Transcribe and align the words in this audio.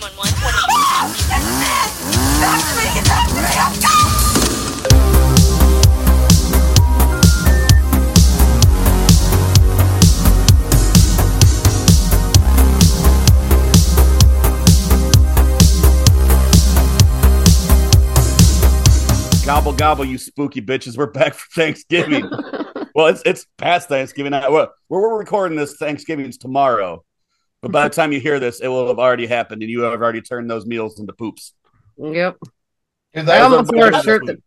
911. 0.00 0.34
What 0.90 1.10
do 2.80 2.88
you 2.90 3.94
Gobble 19.46 19.74
gobble, 19.74 20.04
you 20.06 20.18
spooky 20.18 20.62
bitches. 20.62 20.96
We're 20.96 21.06
back 21.06 21.34
for 21.34 21.48
Thanksgiving. 21.54 22.28
well, 22.94 23.08
it's 23.08 23.22
it's 23.26 23.46
past 23.58 23.88
Thanksgiving. 23.88 24.32
Well, 24.32 24.72
where 24.88 25.00
we're 25.02 25.18
recording 25.18 25.56
this, 25.56 25.76
Thanksgiving's 25.76 26.38
tomorrow. 26.38 27.04
But 27.64 27.72
by 27.72 27.88
the 27.88 27.94
time 27.94 28.12
you 28.12 28.20
hear 28.20 28.38
this, 28.38 28.60
it 28.60 28.68
will 28.68 28.88
have 28.88 28.98
already 28.98 29.26
happened, 29.26 29.62
and 29.62 29.70
you 29.70 29.80
have 29.82 30.00
already 30.00 30.20
turned 30.20 30.50
those 30.50 30.66
meals 30.66 31.00
into 31.00 31.12
poops. 31.14 31.54
Yep. 31.96 32.36
Dude, 33.14 33.22
I 33.22 33.22
that, 33.22 33.42
almost 33.42 33.72
wore 33.74 33.88
a 33.88 33.90
that- 33.90 34.04
shirt 34.04 34.26
that 34.26 34.38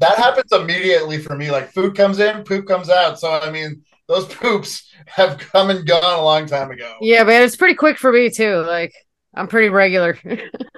that 0.00 0.16
happens 0.16 0.50
immediately 0.50 1.18
for 1.18 1.36
me. 1.36 1.50
Like 1.50 1.70
food 1.72 1.94
comes 1.94 2.18
in, 2.18 2.42
poop 2.44 2.66
comes 2.66 2.88
out. 2.90 3.20
So 3.20 3.30
I 3.30 3.50
mean, 3.50 3.82
those 4.08 4.26
poops 4.26 4.90
have 5.06 5.38
come 5.38 5.70
and 5.70 5.86
gone 5.86 6.18
a 6.18 6.22
long 6.22 6.46
time 6.46 6.70
ago. 6.70 6.96
Yeah, 7.00 7.22
man, 7.24 7.42
it's 7.42 7.54
pretty 7.56 7.74
quick 7.74 7.98
for 7.98 8.10
me 8.10 8.30
too. 8.30 8.56
Like 8.66 8.92
I'm 9.34 9.46
pretty 9.48 9.68
regular. 9.68 10.18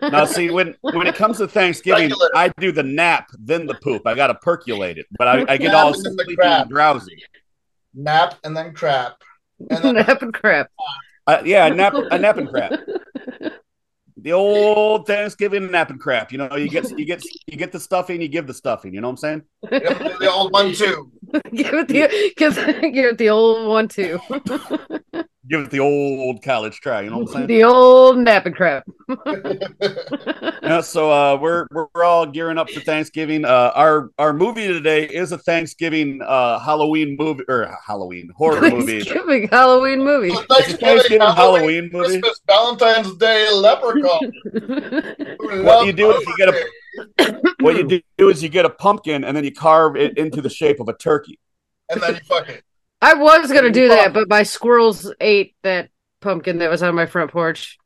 Now, 0.02 0.26
see, 0.26 0.50
when 0.50 0.74
when 0.82 1.06
it 1.06 1.14
comes 1.14 1.38
to 1.38 1.48
Thanksgiving, 1.48 2.02
Regular. 2.10 2.28
I 2.34 2.48
do 2.58 2.70
the 2.70 2.82
nap, 2.82 3.28
then 3.38 3.66
the 3.66 3.74
poop. 3.74 4.06
I 4.06 4.14
got 4.14 4.26
to 4.26 4.34
percolate 4.34 4.98
it, 4.98 5.06
but 5.18 5.26
I, 5.26 5.44
I 5.54 5.56
get 5.56 5.74
all 5.74 5.90
the 5.92 5.98
sleepy 5.98 6.36
crap. 6.36 6.62
and 6.62 6.70
drowsy. 6.70 7.16
Nap 7.94 8.34
and 8.44 8.54
then 8.54 8.74
crap. 8.74 9.22
And 9.70 9.82
then 9.82 9.94
Nap 10.06 10.20
and 10.20 10.34
crap. 10.34 10.70
Uh, 11.26 11.42
yeah, 11.44 11.66
a 11.66 11.74
nap, 11.74 11.94
a 12.10 12.18
nap 12.18 12.36
and 12.38 12.48
crap. 12.48 12.72
The 14.18 14.32
old 14.32 15.06
Thanksgiving 15.06 15.70
nap 15.70 15.90
and 15.90 16.00
crap. 16.00 16.32
You 16.32 16.38
know, 16.38 16.56
you 16.56 16.68
get 16.68 16.90
you 16.98 17.04
get 17.04 17.22
you 17.46 17.56
get 17.56 17.70
the 17.70 17.78
stuffing, 17.78 18.20
you 18.20 18.26
give 18.26 18.48
the 18.48 18.54
stuffing. 18.54 18.92
You 18.92 19.00
know 19.00 19.06
what 19.06 19.12
I'm 19.12 19.16
saying? 19.18 19.42
Yep, 19.70 20.18
the 20.18 20.30
old 20.30 20.52
one 20.52 20.72
too. 20.72 21.10
give 21.54 21.74
it 21.74 21.88
the 21.88 22.34
give, 22.36 22.54
give 22.94 23.04
it 23.04 23.18
the 23.18 23.30
old 23.30 23.68
one 23.68 23.88
too. 23.88 24.20
Give 25.48 25.60
it 25.60 25.70
the 25.70 25.78
old 25.78 26.42
college 26.42 26.80
try. 26.80 27.02
You 27.02 27.10
know 27.10 27.18
what 27.18 27.28
I'm 27.28 27.34
saying? 27.34 27.46
the 27.46 27.62
old 27.62 28.18
napping 28.18 28.52
crap. 28.52 28.84
Yeah, 30.60 30.80
so 30.80 31.12
uh, 31.12 31.36
we're 31.40 31.68
we're 31.70 32.02
all 32.02 32.26
gearing 32.26 32.58
up 32.58 32.68
for 32.68 32.80
Thanksgiving. 32.80 33.44
Uh, 33.44 33.70
our 33.76 34.10
our 34.18 34.32
movie 34.32 34.66
today 34.66 35.04
is 35.04 35.30
a 35.30 35.38
Thanksgiving 35.38 36.20
uh, 36.26 36.58
Halloween 36.58 37.16
movie 37.16 37.44
or 37.46 37.72
Halloween 37.86 38.28
horror 38.34 38.60
movie. 38.60 39.04
Thanksgiving 39.04 39.46
Halloween 39.46 40.02
movie. 40.02 40.34
Thanksgiving, 40.50 41.20
Halloween 41.20 41.90
movie. 41.92 42.20
Christmas, 42.20 42.40
Valentine's 42.48 43.14
Day, 43.18 43.48
Leprechaun. 43.52 44.32
What 45.64 45.86
you 45.86 45.92
do 45.92 46.10
is 46.10 46.26
you 46.26 46.36
get 46.38 46.48
a 46.48 46.66
what 47.60 47.76
you 47.76 48.02
do 48.18 48.28
is 48.28 48.42
you 48.42 48.48
get 48.48 48.64
a 48.64 48.70
pumpkin 48.70 49.24
and 49.24 49.36
then 49.36 49.44
you 49.44 49.52
carve 49.52 49.96
it 49.96 50.16
into 50.18 50.40
the 50.40 50.50
shape 50.50 50.80
of 50.80 50.88
a 50.88 50.92
turkey. 50.96 51.38
and 51.90 52.00
then 52.00 52.14
you 52.14 52.20
fuck 52.28 52.48
it. 52.48 52.62
I 53.02 53.14
was 53.14 53.52
gonna 53.52 53.70
do 53.70 53.88
that, 53.88 54.12
but 54.14 54.28
my 54.28 54.42
squirrels 54.42 55.12
ate 55.20 55.54
that 55.62 55.90
pumpkin 56.20 56.58
that 56.58 56.70
was 56.70 56.82
on 56.82 56.94
my 56.94 57.06
front 57.06 57.30
porch. 57.30 57.76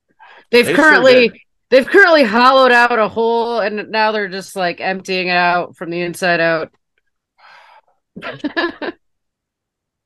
They've 0.51 0.67
They 0.67 0.75
currently 0.75 1.29
did. 1.31 1.39
they've 1.71 1.87
currently 1.87 2.23
hollowed 2.25 2.73
out 2.73 2.99
a 2.99 3.09
hole 3.09 3.59
and 3.61 3.91
now 3.91 4.13
they're 4.13 4.29
just 4.29 4.55
like 4.57 4.81
emptying 4.81 5.29
it 5.29 5.37
out 5.37 5.77
from 5.77 5.91
the 5.91 6.01
inside 6.01 6.41
out. 6.41 6.73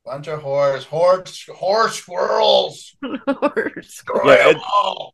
Bunch 0.05 0.29
of 0.29 0.43
horse, 0.43 0.85
horse, 0.85 1.49
horse 1.49 1.95
squirrels. 1.97 2.95
Yeah, 3.03 4.51
it- 4.51 4.57
Oh, 4.61 5.11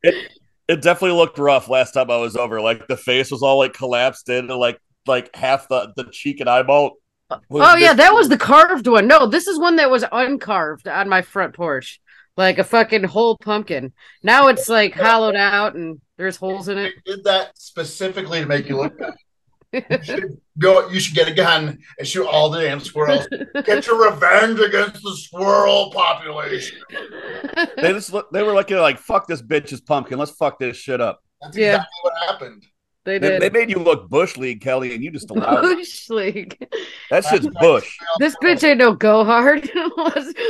It 0.71 0.83
definitely 0.83 1.17
looked 1.17 1.37
rough 1.37 1.69
last 1.69 1.93
time 1.93 2.13
I 2.13 2.19
was 2.19 2.37
over. 2.37 2.61
Like 2.61 2.87
the 2.87 2.97
face 2.97 3.33
was 3.33 3.43
all 3.43 3.59
like 3.59 3.73
collapsed 3.73 4.29
in, 4.29 4.49
and 4.49 4.61
like 4.61 4.79
like 5.05 5.35
half 5.35 5.67
the 5.67 5.93
the 5.97 6.05
cheek 6.13 6.39
and 6.39 6.49
eyeball. 6.49 6.93
oh 7.29 7.75
yeah, 7.75 7.93
that 7.93 8.15
was 8.15 8.29
the 8.29 8.39
carved 8.39 8.87
one. 8.87 9.09
No, 9.09 9.27
this 9.27 9.49
is 9.49 9.59
one 9.59 9.77
that 9.77 9.91
was 9.91 10.05
uncarved 10.13 10.87
on 10.87 11.09
my 11.09 11.23
front 11.23 11.57
porch. 11.57 12.01
Like 12.37 12.59
a 12.59 12.65
fucking 12.65 13.03
whole 13.03 13.37
pumpkin. 13.37 13.93
Now 14.23 14.47
it's 14.47 14.69
like 14.69 14.95
hollowed 14.95 15.35
out 15.35 15.75
and 15.75 16.01
there's 16.17 16.37
holes 16.37 16.69
in 16.69 16.79
it. 16.79 16.95
They 17.05 17.17
did 17.17 17.25
that 17.25 17.59
specifically 17.59 18.41
to 18.41 18.47
make 18.47 18.69
you 18.69 18.77
look 18.77 18.97
bad. 18.97 19.15
You 19.73 19.83
should 20.03 20.41
go. 20.59 20.89
You 20.89 20.99
should 21.01 21.15
get 21.15 21.29
a 21.29 21.35
gun 21.35 21.79
and 21.99 22.07
shoot 22.09 22.27
all 22.27 22.51
the 22.51 22.61
damn 22.61 22.81
squirrels. 22.81 23.27
Get 23.65 23.87
your 23.87 24.11
revenge 24.11 24.59
against 24.61 25.03
the 25.03 25.17
squirrel 25.17 25.91
population. 25.93 26.79
They 27.77 27.93
just 27.93 28.13
they 28.33 28.43
were 28.43 28.53
looking 28.53 28.79
like 28.79 28.99
fuck 28.99 29.27
this 29.29 29.43
bitch's 29.43 29.81
pumpkin. 29.81 30.19
Let's 30.19 30.33
fuck 30.33 30.59
this 30.59 30.77
shit 30.77 31.01
up. 31.01 31.23
That's 31.41 31.57
Yeah. 31.57 31.69
exactly 31.77 31.99
what 32.03 32.13
happened. 32.29 32.67
They 33.05 33.19
They, 33.19 33.29
did. 33.31 33.43
they 33.43 33.49
made 33.51 33.71
you 33.71 33.79
look 33.79 34.11
bush 34.11 34.37
league, 34.37 34.61
Kelly, 34.61 34.95
and 34.95 35.03
you 35.03 35.11
just 35.11 35.31
allowed 35.31 35.65
it. 35.65 35.77
Bush 35.79 36.11
League. 36.11 36.69
That 37.11 37.25
shit's 37.25 37.49
bush. 37.59 37.97
This 38.19 38.37
bitch 38.43 38.63
ain't 38.63 38.79
no 38.79 38.93
go 38.95 39.25
hard. 39.25 39.71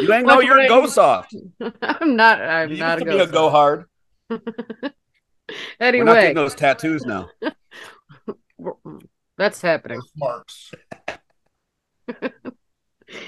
You 0.01 0.13
ain't 0.13 0.27
no. 0.27 0.41
you're 0.41 0.59
a 0.61 0.67
go 0.69 0.87
soft. 0.87 1.35
I'm 1.83 2.17
not. 2.17 2.41
I'm 2.41 2.71
You 2.73 2.79
not 2.79 2.97
a 3.01 3.05
to 3.05 3.11
be 3.11 3.19
a 3.19 3.27
go. 3.27 3.33
go 3.33 3.51
hard. 3.51 3.85
Anyway, 4.31 4.41
we're 4.41 6.05
not 6.05 6.17
Anyway, 6.17 6.21
getting 6.21 6.35
those 6.35 6.55
tattoos 6.55 7.05
now. 7.05 7.29
That's 9.37 9.61
happening. 9.61 10.01
Marks. 10.17 10.73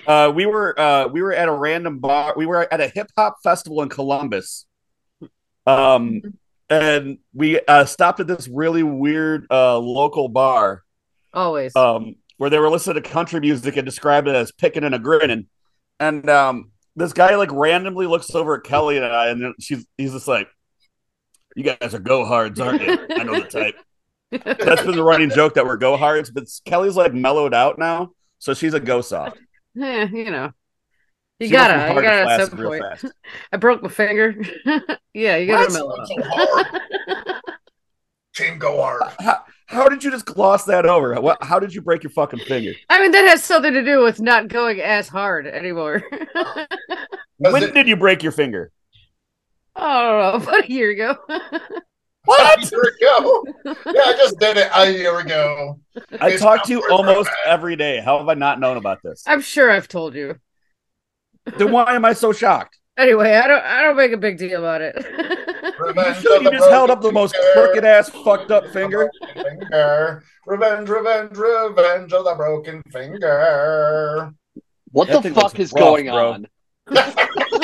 Uh, 0.07 0.33
we 0.35 0.47
were 0.47 0.79
uh, 0.79 1.09
we 1.09 1.23
were 1.23 1.33
at 1.33 1.49
a 1.49 1.53
random 1.53 1.99
bar. 1.99 2.35
We 2.37 2.47
were 2.47 2.73
at 2.73 2.81
a 2.81 2.89
hip 2.89 3.09
hop 3.17 3.39
festival 3.43 3.83
in 3.83 3.89
Columbus. 3.89 4.67
Um, 5.67 6.21
and 6.71 7.19
we 7.35 7.61
uh, 7.61 7.85
stopped 7.85 8.21
at 8.21 8.27
this 8.27 8.49
really 8.49 8.83
weird 8.83 9.47
uh, 9.51 9.79
local 9.79 10.29
bar 10.29 10.83
Always. 11.35 11.75
um, 11.77 12.17
where 12.37 12.51
they 12.51 12.59
were 12.59 12.71
listening 12.71 13.03
to 13.03 13.09
country 13.09 13.41
music 13.41 13.77
and 13.77 13.85
described 13.85 14.29
it 14.29 14.35
as 14.35 14.53
picking 14.53 14.85
and 14.85 14.95
a 14.95 14.99
grinning. 14.99 15.47
And 16.01 16.29
um, 16.31 16.73
this 16.97 17.13
guy 17.13 17.37
like 17.37 17.53
randomly 17.53 18.07
looks 18.07 18.35
over 18.35 18.57
at 18.57 18.65
Kelly 18.65 18.97
and 18.97 19.07
I, 19.07 19.29
and 19.29 19.55
she's 19.61 19.87
he's 19.97 20.13
just 20.13 20.29
like, 20.29 20.49
"You 21.55 21.65
guys 21.65 21.95
are 21.95 21.99
go 21.99 22.25
hards, 22.25 22.61
aren't 22.61 22.83
you?" 22.83 23.07
I 23.11 23.23
know 23.25 23.41
the 23.41 23.49
type. 23.49 23.75
That's 24.45 24.83
been 24.83 24.97
the 24.97 25.03
running 25.05 25.31
joke 25.31 25.55
that 25.55 25.65
we're 25.67 25.77
go 25.77 25.97
hards, 25.97 26.31
but 26.31 26.45
Kelly's 26.65 26.97
like 26.97 27.13
mellowed 27.15 27.55
out 27.55 27.79
now, 27.79 28.13
so 28.39 28.55
she's 28.55 28.75
a 28.75 28.81
go 28.81 29.01
soft. 29.01 29.39
Yeah, 29.75 30.05
you 30.05 30.31
know. 30.31 30.51
You 31.41 31.47
She 31.47 31.53
gotta, 31.53 31.95
you 31.95 32.03
gotta 32.03 32.31
at 32.31 32.47
some 32.49 32.59
point. 32.59 32.85
I 33.51 33.57
broke 33.57 33.83
my 33.83 33.89
finger. 33.89 34.35
yeah, 35.15 35.37
you 35.39 35.47
gotta 35.47 35.65
What? 35.65 35.73
mellow 35.73 36.01
out. 36.01 36.07
so 36.09 36.15
hard. 36.23 36.81
Team 38.35 38.59
go 38.59 38.81
hard. 38.83 39.03
How, 39.19 39.39
how 39.67 39.89
did 39.89 40.05
you 40.05 40.11
just 40.11 40.27
gloss 40.27 40.65
that 40.67 40.85
over? 40.87 41.19
What, 41.21 41.43
how 41.43 41.59
did 41.59 41.75
you 41.75 41.81
break 41.83 42.03
your 42.03 42.11
fucking 42.11 42.41
finger? 42.41 42.73
I 42.91 43.01
mean, 43.01 43.13
that 43.13 43.27
has 43.29 43.43
something 43.45 43.73
to 43.73 43.83
do 43.85 44.03
with 44.03 44.21
not 44.21 44.49
going 44.49 44.81
as 44.81 45.09
hard 45.09 45.47
anymore. 45.47 46.03
When 47.39 47.63
it- 47.63 47.73
did 47.75 47.89
you 47.89 47.97
break 47.97 48.23
your 48.23 48.33
finger? 48.33 48.71
I 49.75 50.03
don't 50.03 50.43
know, 50.43 50.47
about 50.53 50.65
a 50.65 50.71
year 50.71 50.91
ago. 50.91 51.17
A 52.29 52.57
year 52.71 52.83
ago. 52.83 53.45
Yeah, 53.65 53.75
I 54.05 54.13
just 54.17 54.39
did 54.39 54.57
it 54.57 54.71
a 54.75 54.91
year 54.91 55.19
ago. 55.19 55.81
I 56.21 56.31
It's 56.31 56.43
talk 56.43 56.65
to 56.65 56.71
you 56.73 56.83
almost 56.91 57.29
worth 57.29 57.37
every 57.45 57.75
day. 57.77 58.01
How 58.01 58.19
have 58.19 58.29
I 58.29 58.35
not 58.35 58.61
known 58.61 58.77
about 58.77 59.03
this? 59.03 59.25
I'm 59.27 59.41
sure 59.41 59.71
I've 59.71 59.89
told 59.89 60.15
you. 60.15 60.37
Then 61.59 61.73
why 61.73 61.95
am 61.97 62.05
I 62.05 62.13
so 62.13 62.33
shocked? 62.33 62.79
Anyway, 62.97 63.35
I 63.35 63.49
don't, 63.49 63.65
I 63.65 63.83
don't 63.83 63.97
make 63.97 64.13
a 64.13 64.17
big 64.17 64.39
deal 64.39 64.59
about 64.61 64.81
it. 64.81 65.05
You, 65.63 65.87
Revenge 65.89 66.17
should- 66.23 66.43
you 66.43 66.51
just 66.51 66.69
held 66.71 66.91
up 66.91 66.99
the 67.01 67.11
broken 67.11 67.15
most 67.15 67.37
crooked 67.55 67.85
ass, 67.85 68.09
fucked 68.09 68.51
up 68.51 68.67
finger. 68.69 69.09
Finger. 69.35 70.23
Revenge, 70.47 70.89
revenge, 70.89 71.37
revenge 71.37 72.13
of 72.13 72.25
the 72.25 72.35
broken 72.37 72.83
finger. 72.93 74.33
What 74.91 75.09
That 75.09 75.23
the 75.23 75.31
fuck 75.31 75.59
is 75.59 75.73
rough, 75.73 75.81
going 75.81 76.07
bro. 76.07 76.33
on? 76.33 76.47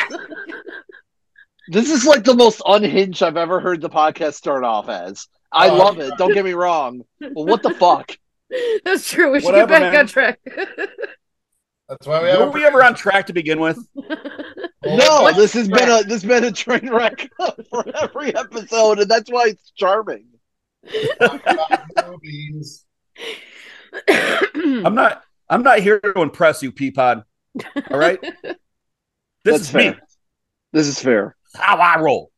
This 1.68 1.90
is 1.90 2.04
like 2.06 2.24
the 2.24 2.34
most 2.34 2.62
unhinged 2.66 3.22
I've 3.22 3.36
ever 3.36 3.60
heard 3.60 3.80
the 3.80 3.90
podcast 3.90 4.34
start 4.34 4.64
off 4.64 4.88
as. 4.88 5.26
I 5.52 5.68
Oh, 5.70 5.76
love 5.76 5.98
it. 5.98 6.12
Don't 6.18 6.32
get 6.34 6.44
me 6.44 6.52
wrong. 6.52 7.02
But 7.20 7.32
what 7.34 7.62
the 7.62 7.70
fuck? 7.70 8.16
That's 8.84 9.08
true. 9.10 9.30
We 9.32 9.40
should 9.40 9.46
Whatever, 9.46 9.66
get 9.72 9.80
back 9.80 9.92
man. 9.92 10.00
on 10.00 10.06
track. 10.06 10.40
That's 11.88 12.06
why 12.06 12.22
we 12.22 12.28
Were 12.38 12.44
a 12.44 12.50
we 12.50 12.64
ever 12.66 12.82
on 12.82 12.94
track 12.94 13.26
to 13.26 13.32
begin 13.32 13.60
with? 13.60 13.78
No, 14.84 15.32
this 15.32 15.52
has 15.54 15.68
been 15.68 15.88
a 15.90 16.04
this 16.04 16.22
has 16.22 16.24
been 16.24 16.44
a 16.44 16.52
train 16.52 16.88
wreck 16.88 17.28
for 17.68 17.84
every 17.96 18.34
episode, 18.34 19.00
and 19.00 19.10
that's 19.10 19.28
why 19.30 19.48
it's 19.48 19.72
charming. 19.72 20.24
I'm 24.08 24.94
not. 24.94 25.24
I'm 25.50 25.62
not 25.64 25.80
here 25.80 25.98
to 26.00 26.22
impress 26.22 26.62
you, 26.62 26.70
Peapod. 26.70 27.24
All 27.90 27.98
right. 27.98 28.20
This 28.22 28.56
That's 29.44 29.60
is 29.62 29.70
fair. 29.70 29.92
me. 29.92 29.98
This 30.72 30.86
is 30.86 31.00
fair. 31.02 31.34
How 31.54 31.76
I 31.76 32.00
roll. 32.00 32.30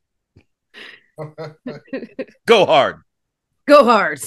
Go 2.47 2.67
hard. 2.67 3.03
Go 3.67 3.85
hard. 3.85 4.21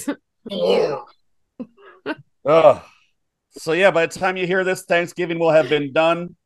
Ugh. 2.46 2.82
So 3.56 3.72
yeah, 3.72 3.90
by 3.90 4.06
the 4.06 4.18
time 4.18 4.36
you 4.36 4.46
hear 4.46 4.64
this, 4.64 4.82
Thanksgiving 4.84 5.38
will 5.38 5.50
have 5.50 5.68
been 5.68 5.92
done. 5.92 6.36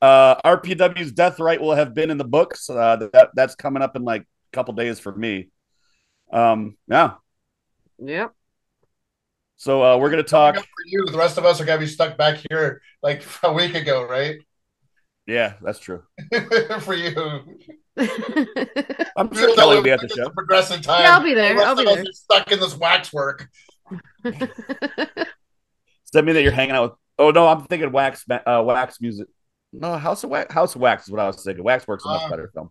Uh, 0.00 0.40
RPW's 0.42 1.12
death 1.12 1.38
right 1.38 1.60
will 1.60 1.74
have 1.74 1.94
been 1.94 2.10
in 2.10 2.18
the 2.18 2.24
books. 2.24 2.68
Uh, 2.68 2.96
that 3.12 3.30
that's 3.34 3.54
coming 3.54 3.82
up 3.82 3.96
in 3.96 4.02
like 4.02 4.22
a 4.22 4.26
couple 4.52 4.74
days 4.74 4.98
for 4.98 5.14
me. 5.14 5.48
Um, 6.32 6.76
yeah. 6.88 7.14
Yep. 7.98 8.32
So 9.56 9.82
uh, 9.82 9.96
we're 9.98 10.10
gonna 10.10 10.22
talk. 10.22 10.56
For 10.56 10.64
you, 10.86 11.06
the 11.06 11.18
rest 11.18 11.38
of 11.38 11.44
us 11.44 11.60
are 11.60 11.64
gonna 11.64 11.80
be 11.80 11.86
stuck 11.86 12.18
back 12.18 12.40
here 12.50 12.82
like 13.02 13.22
a 13.42 13.52
week 13.52 13.74
ago, 13.74 14.04
right? 14.04 14.36
Yeah, 15.26 15.54
that's 15.62 15.78
true. 15.78 16.02
for 16.80 16.94
you, 16.94 17.14
I'm 19.16 19.32
sure 19.34 19.54
Kelly 19.54 19.76
will 19.76 19.82
be 19.82 19.90
at 19.90 20.00
the 20.00 20.08
show. 20.08 20.28
Progressing 20.30 20.82
time. 20.82 21.02
Yeah, 21.02 21.16
I'll 21.16 21.22
be 21.22 21.32
there. 21.34 21.54
The 21.54 21.62
I'll 21.62 21.76
be 21.76 21.84
there. 21.84 22.04
stuck 22.12 22.52
in 22.52 22.60
this 22.60 22.76
waxwork. 22.76 23.48
Does 24.24 24.48
that 26.12 26.24
mean 26.24 26.34
that 26.34 26.42
you're 26.42 26.52
hanging 26.52 26.74
out 26.74 26.82
with? 26.90 26.98
Oh 27.18 27.30
no, 27.30 27.46
I'm 27.48 27.64
thinking 27.64 27.90
wax, 27.92 28.24
uh, 28.30 28.62
wax 28.64 29.00
music. 29.00 29.28
No, 29.72 29.96
House 29.96 30.24
of 30.24 30.30
Wax. 30.30 30.52
House 30.52 30.74
of 30.74 30.80
Wax 30.80 31.04
is 31.04 31.10
what 31.10 31.20
I 31.20 31.26
was 31.26 31.42
thinking. 31.42 31.64
Waxwork's 31.64 32.04
a 32.04 32.08
much 32.08 32.22
Uh. 32.22 32.28
better 32.28 32.50
film. 32.52 32.70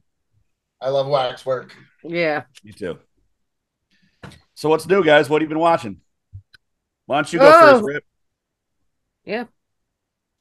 I 0.80 0.90
love 0.90 1.08
waxwork. 1.08 1.74
yeah. 2.04 2.44
Me 2.64 2.72
too. 2.72 3.00
So 4.54 4.70
what's 4.70 4.86
new, 4.88 5.04
guys? 5.04 5.30
What 5.30 5.42
have 5.42 5.50
you 5.50 5.54
been 5.56 5.60
watching? 5.60 6.02
Why 7.06 7.18
don't 7.18 7.34
you 7.34 7.40
go 7.40 7.52
Oh. 7.54 7.72
first, 7.74 7.84
Rip? 7.86 8.04
Yeah. 9.26 9.46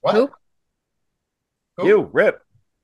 What? 0.00 0.14
Who? 0.14 0.30
Who? 1.76 1.86
You, 1.86 2.10
Rip. 2.12 2.40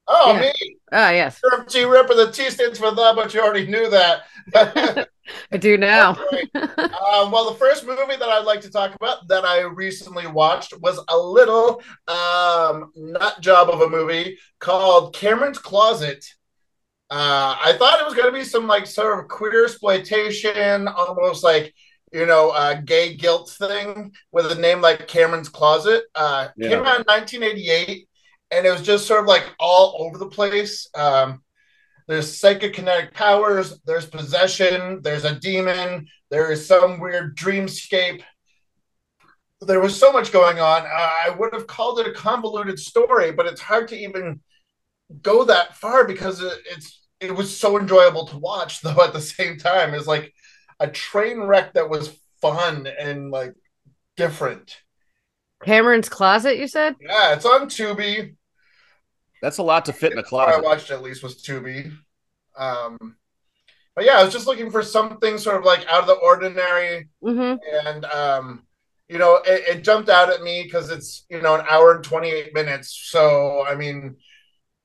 Oh, 0.06 0.32
Yeah. 0.32 0.40
me. 0.40 0.76
Ah, 0.90 1.10
yes. 1.10 1.38
Sure, 1.40 1.64
T 1.64 1.84
Ripper. 1.84 2.14
The 2.14 2.32
T 2.32 2.48
stands 2.50 2.78
for 2.78 2.90
the, 2.90 3.12
but 3.14 3.34
you 3.34 3.40
already 3.40 3.66
knew 3.66 3.90
that. 3.90 4.22
I 5.52 5.56
do 5.58 5.76
now. 5.76 6.12
um, 6.54 7.30
well, 7.30 7.50
the 7.50 7.56
first 7.58 7.86
movie 7.86 8.16
that 8.16 8.22
I'd 8.28 8.46
like 8.46 8.62
to 8.62 8.70
talk 8.70 8.94
about 8.94 9.28
that 9.28 9.44
I 9.44 9.60
recently 9.60 10.26
watched 10.26 10.72
was 10.80 10.98
a 11.08 11.18
little 11.18 11.82
um, 12.06 12.90
nut 12.96 13.38
job 13.42 13.68
of 13.68 13.82
a 13.82 13.88
movie 13.90 14.38
called 14.58 15.14
Cameron's 15.14 15.58
Closet. 15.58 16.24
Uh, 17.10 17.56
I 17.62 17.74
thought 17.78 18.00
it 18.00 18.04
was 18.06 18.14
going 18.14 18.32
to 18.32 18.38
be 18.38 18.44
some 18.44 18.66
like 18.66 18.86
sort 18.86 19.18
of 19.18 19.28
queer 19.28 19.64
exploitation, 19.64 20.88
almost 20.88 21.44
like 21.44 21.74
you 22.12 22.24
know, 22.24 22.50
a 22.52 22.80
gay 22.82 23.14
guilt 23.14 23.50
thing 23.58 24.12
with 24.32 24.50
a 24.50 24.54
name 24.54 24.80
like 24.80 25.06
Cameron's 25.08 25.50
Closet. 25.50 26.04
Uh, 26.14 26.48
Yeah. 26.56 26.70
Came 26.70 26.86
out 26.86 27.00
in 27.00 27.04
1988, 27.04 28.08
and 28.50 28.66
it 28.66 28.70
was 28.70 28.82
just 28.82 29.06
sort 29.06 29.20
of 29.20 29.26
like 29.26 29.44
all 29.58 29.96
over 29.98 30.18
the 30.18 30.26
place. 30.28 30.88
Um, 30.94 31.42
there's 32.06 32.40
psychokinetic 32.40 33.12
powers, 33.12 33.78
there's 33.84 34.06
possession, 34.06 35.00
there's 35.02 35.24
a 35.24 35.38
demon, 35.38 36.06
there 36.30 36.50
is 36.50 36.66
some 36.66 37.00
weird 37.00 37.36
dreamscape. 37.36 38.22
There 39.60 39.80
was 39.80 39.98
so 39.98 40.12
much 40.12 40.32
going 40.32 40.60
on. 40.60 40.84
I 40.86 41.34
would 41.36 41.52
have 41.52 41.66
called 41.66 41.98
it 42.00 42.06
a 42.06 42.12
convoluted 42.12 42.78
story, 42.78 43.32
but 43.32 43.46
it's 43.46 43.60
hard 43.60 43.88
to 43.88 43.96
even 43.96 44.40
go 45.22 45.44
that 45.44 45.76
far 45.76 46.06
because 46.06 46.40
it, 46.40 46.58
it's 46.70 47.06
it 47.20 47.34
was 47.34 47.54
so 47.54 47.78
enjoyable 47.78 48.26
to 48.28 48.38
watch. 48.38 48.80
Though 48.82 49.02
at 49.02 49.12
the 49.12 49.20
same 49.20 49.58
time, 49.58 49.94
it's 49.94 50.06
like 50.06 50.32
a 50.80 50.88
train 50.88 51.40
wreck 51.40 51.74
that 51.74 51.90
was 51.90 52.16
fun 52.40 52.86
and 52.86 53.30
like 53.30 53.54
different. 54.16 54.76
Cameron's 55.64 56.08
Closet, 56.08 56.56
you 56.56 56.68
said? 56.68 56.94
Yeah, 57.00 57.34
it's 57.34 57.44
on 57.44 57.68
Tubi. 57.68 58.36
That's 59.42 59.58
a 59.58 59.62
lot 59.62 59.84
to 59.86 59.92
fit 59.92 60.12
in 60.12 60.18
a 60.18 60.22
What 60.30 60.48
I 60.48 60.60
watched 60.60 60.90
at 60.90 61.02
least 61.02 61.22
was 61.22 61.42
Tubi. 61.42 61.92
Um, 62.56 63.16
but 63.94 64.04
yeah, 64.04 64.18
I 64.18 64.24
was 64.24 64.32
just 64.32 64.46
looking 64.46 64.70
for 64.70 64.82
something 64.82 65.38
sort 65.38 65.56
of 65.56 65.64
like 65.64 65.86
out 65.88 66.02
of 66.02 66.06
the 66.06 66.14
ordinary, 66.14 67.08
Mm-hmm. 67.22 67.86
and 67.86 68.04
um, 68.06 68.62
you 69.08 69.18
know, 69.18 69.36
it, 69.46 69.76
it 69.78 69.84
jumped 69.84 70.08
out 70.08 70.30
at 70.30 70.42
me 70.42 70.62
because 70.64 70.90
it's 70.90 71.24
you 71.30 71.42
know 71.42 71.54
an 71.56 71.66
hour 71.68 71.94
and 71.96 72.04
twenty 72.04 72.30
eight 72.30 72.54
minutes. 72.54 72.96
So 73.10 73.64
I 73.66 73.74
mean, 73.74 74.16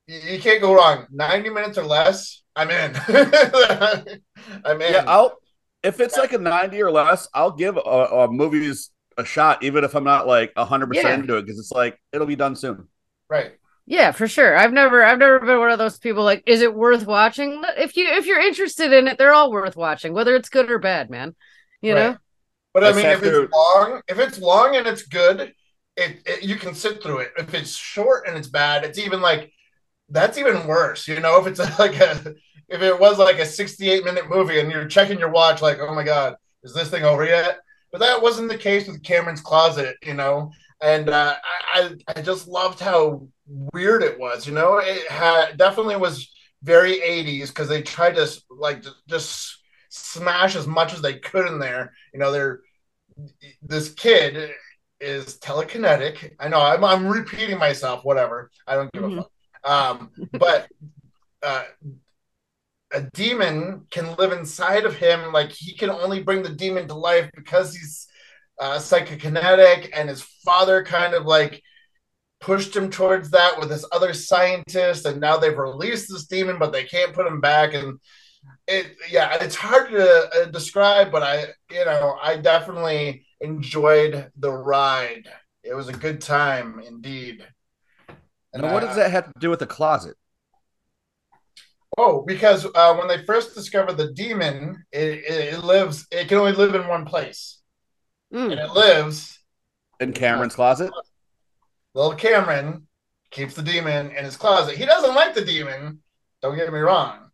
you, 0.07 0.19
you 0.33 0.39
can't 0.39 0.61
go 0.61 0.73
wrong. 0.75 1.07
Ninety 1.11 1.49
minutes 1.49 1.77
or 1.77 1.85
less, 1.85 2.43
I'm 2.55 2.71
in. 2.71 2.95
I'm 4.65 4.81
in. 4.81 4.93
Yeah, 4.93 5.03
I'll 5.07 5.37
if 5.83 5.99
it's 5.99 6.17
like 6.17 6.33
a 6.33 6.37
90 6.37 6.81
or 6.81 6.91
less, 6.91 7.27
I'll 7.33 7.51
give 7.51 7.75
a, 7.77 7.79
a 7.79 8.31
movies 8.31 8.89
a 9.17 9.25
shot, 9.25 9.63
even 9.63 9.83
if 9.83 9.95
I'm 9.95 10.03
not 10.05 10.27
like 10.27 10.51
100 10.55 10.87
Yeah. 10.91 11.01
percent 11.01 11.21
into 11.23 11.37
it, 11.37 11.43
because 11.45 11.59
it's 11.59 11.71
like 11.71 11.99
it'll 12.11 12.27
be 12.27 12.35
done 12.37 12.55
soon. 12.55 12.87
right. 13.29 13.53
Yeah, 13.85 14.11
for 14.11 14.27
sure. 14.27 14.55
I've 14.55 14.71
never 14.71 15.03
I've 15.03 15.19
never 15.19 15.39
been 15.39 15.59
one 15.59 15.71
of 15.71 15.77
those 15.77 15.97
people 15.97 16.23
like, 16.23 16.43
is 16.45 16.61
it 16.61 16.73
worth 16.73 17.05
watching? 17.05 17.61
If 17.77 17.97
you 17.97 18.07
if 18.07 18.25
you're 18.25 18.39
interested 18.39 18.93
in 18.93 19.07
it, 19.07 19.17
they're 19.17 19.33
all 19.33 19.51
worth 19.51 19.75
watching, 19.75 20.13
whether 20.13 20.35
it's 20.35 20.49
good 20.49 20.71
or 20.71 20.79
bad, 20.79 21.09
man. 21.09 21.35
You 21.81 21.93
know? 21.95 22.17
But 22.73 22.83
I 22.83 22.87
Let's 22.87 22.97
mean, 22.97 23.05
if 23.07 23.21
to- 23.21 23.43
it's 23.43 23.53
long, 23.53 24.01
if 24.07 24.19
it's 24.19 24.39
long 24.39 24.75
and 24.75 24.87
it's 24.87 25.03
good, 25.03 25.53
it, 25.97 26.21
it 26.25 26.43
you 26.43 26.55
can 26.55 26.73
sit 26.73 27.03
through 27.03 27.19
it. 27.19 27.33
If 27.37 27.53
it's 27.53 27.75
short 27.75 28.27
and 28.27 28.37
it's 28.37 28.47
bad, 28.47 28.83
it's 28.85 28.97
even 28.97 29.21
like 29.21 29.51
that's 30.09 30.37
even 30.37 30.67
worse. 30.67 31.07
You 31.07 31.19
know, 31.19 31.39
if 31.41 31.47
it's 31.47 31.59
like 31.79 31.95
a 31.99 32.35
if 32.69 32.81
it 32.81 32.99
was 32.99 33.17
like 33.19 33.39
a 33.39 33.45
68 33.45 34.05
minute 34.05 34.29
movie 34.29 34.59
and 34.59 34.71
you're 34.71 34.87
checking 34.87 35.19
your 35.19 35.29
watch, 35.31 35.61
like, 35.61 35.79
oh 35.79 35.93
my 35.93 36.03
god, 36.03 36.35
is 36.63 36.73
this 36.73 36.89
thing 36.89 37.03
over 37.03 37.25
yet? 37.25 37.59
But 37.91 37.99
that 37.99 38.21
wasn't 38.21 38.49
the 38.49 38.57
case 38.57 38.87
with 38.87 39.03
Cameron's 39.03 39.41
Closet, 39.41 39.97
you 40.03 40.13
know. 40.15 40.51
And 40.83 41.09
uh, 41.09 41.35
I 41.73 41.95
I 42.15 42.21
just 42.21 42.47
loved 42.47 42.79
how 42.81 43.27
weird 43.73 44.03
it 44.03 44.19
was. 44.19 44.45
You 44.45 44.53
know, 44.53 44.77
it 44.79 45.09
had 45.09 45.57
definitely 45.57 45.95
was 45.95 46.29
very 46.61 47.01
80s 47.01 47.49
because 47.49 47.69
they 47.69 47.81
tried 47.81 48.15
to 48.15 48.29
like 48.49 48.83
just 49.07 49.59
smash 49.89 50.55
as 50.55 50.67
much 50.67 50.93
as 50.93 51.01
they 51.01 51.15
could 51.19 51.47
in 51.47 51.59
there. 51.59 51.93
You 52.13 52.19
know, 52.19 52.31
they're 52.31 52.61
this 53.61 53.89
kid 53.93 54.51
is 54.99 55.37
telekinetic. 55.39 56.33
I 56.39 56.47
know 56.49 56.61
I'm, 56.61 56.83
I'm 56.83 57.07
repeating 57.07 57.57
myself. 57.57 58.03
Whatever. 58.03 58.51
I 58.67 58.75
don't 58.75 58.91
give 58.93 59.03
Mhm. 59.03 59.19
a 59.19 59.21
fuck. 59.23 59.31
Um, 59.65 60.11
but 60.33 60.67
uh, 61.41 61.63
a 62.93 63.01
demon 63.13 63.87
can 63.91 64.15
live 64.17 64.31
inside 64.31 64.85
of 64.85 64.95
him. 64.95 65.31
Like 65.31 65.51
he 65.51 65.73
can 65.75 65.89
only 65.89 66.21
bring 66.21 66.43
the 66.43 66.49
demon 66.49 66.87
to 66.87 66.93
life 66.93 67.29
because 67.35 67.75
he's 67.75 68.07
uh, 68.63 68.79
psychokinetic, 68.79 69.89
and 69.93 70.07
his 70.07 70.21
father 70.45 70.85
kind 70.85 71.13
of 71.13 71.25
like 71.25 71.61
pushed 72.39 72.73
him 72.73 72.89
towards 72.89 73.29
that 73.31 73.59
with 73.59 73.67
this 73.67 73.85
other 73.91 74.13
scientist, 74.13 75.05
and 75.05 75.19
now 75.19 75.35
they've 75.35 75.57
released 75.57 76.07
this 76.09 76.27
demon, 76.27 76.57
but 76.57 76.71
they 76.71 76.85
can't 76.85 77.13
put 77.13 77.27
him 77.27 77.41
back. 77.41 77.73
And 77.73 77.99
it, 78.67 78.95
yeah, 79.11 79.37
it's 79.41 79.55
hard 79.55 79.91
to 79.91 80.29
uh, 80.41 80.45
describe, 80.45 81.11
but 81.11 81.23
I, 81.23 81.47
you 81.71 81.83
know, 81.83 82.17
I 82.21 82.37
definitely 82.37 83.25
enjoyed 83.41 84.31
the 84.37 84.51
ride. 84.51 85.27
It 85.63 85.73
was 85.73 85.89
a 85.89 85.93
good 85.93 86.21
time 86.21 86.81
indeed. 86.87 87.45
Now, 88.55 88.73
what 88.73 88.83
uh, 88.83 88.87
does 88.87 88.95
that 88.95 89.11
have 89.11 89.25
to 89.25 89.39
do 89.39 89.49
with 89.49 89.59
the 89.59 89.67
closet? 89.67 90.15
Oh, 91.97 92.23
because 92.25 92.65
uh, 92.73 92.95
when 92.95 93.09
they 93.09 93.25
first 93.25 93.55
discovered 93.55 93.97
the 93.97 94.13
demon, 94.13 94.83
it, 94.91 95.23
it 95.27 95.63
lives. 95.63 96.07
It 96.11 96.29
can 96.29 96.37
only 96.37 96.53
live 96.53 96.75
in 96.75 96.87
one 96.87 97.05
place, 97.05 97.62
and 98.33 98.51
Mm. 98.51 98.57
it 98.57 98.73
lives. 98.73 99.39
In 99.99 100.11
Cameron's 100.11 100.55
closet? 100.55 100.91
Little 101.93 102.15
Cameron 102.15 102.87
keeps 103.31 103.53
the 103.53 103.61
demon 103.61 104.11
in 104.11 104.25
his 104.25 104.35
closet. 104.35 104.75
He 104.75 104.85
doesn't 104.85 105.15
like 105.15 105.33
the 105.33 105.45
demon. 105.45 106.01
Don't 106.41 106.57
get 106.57 106.71
me 106.73 106.79
wrong, 106.79 107.29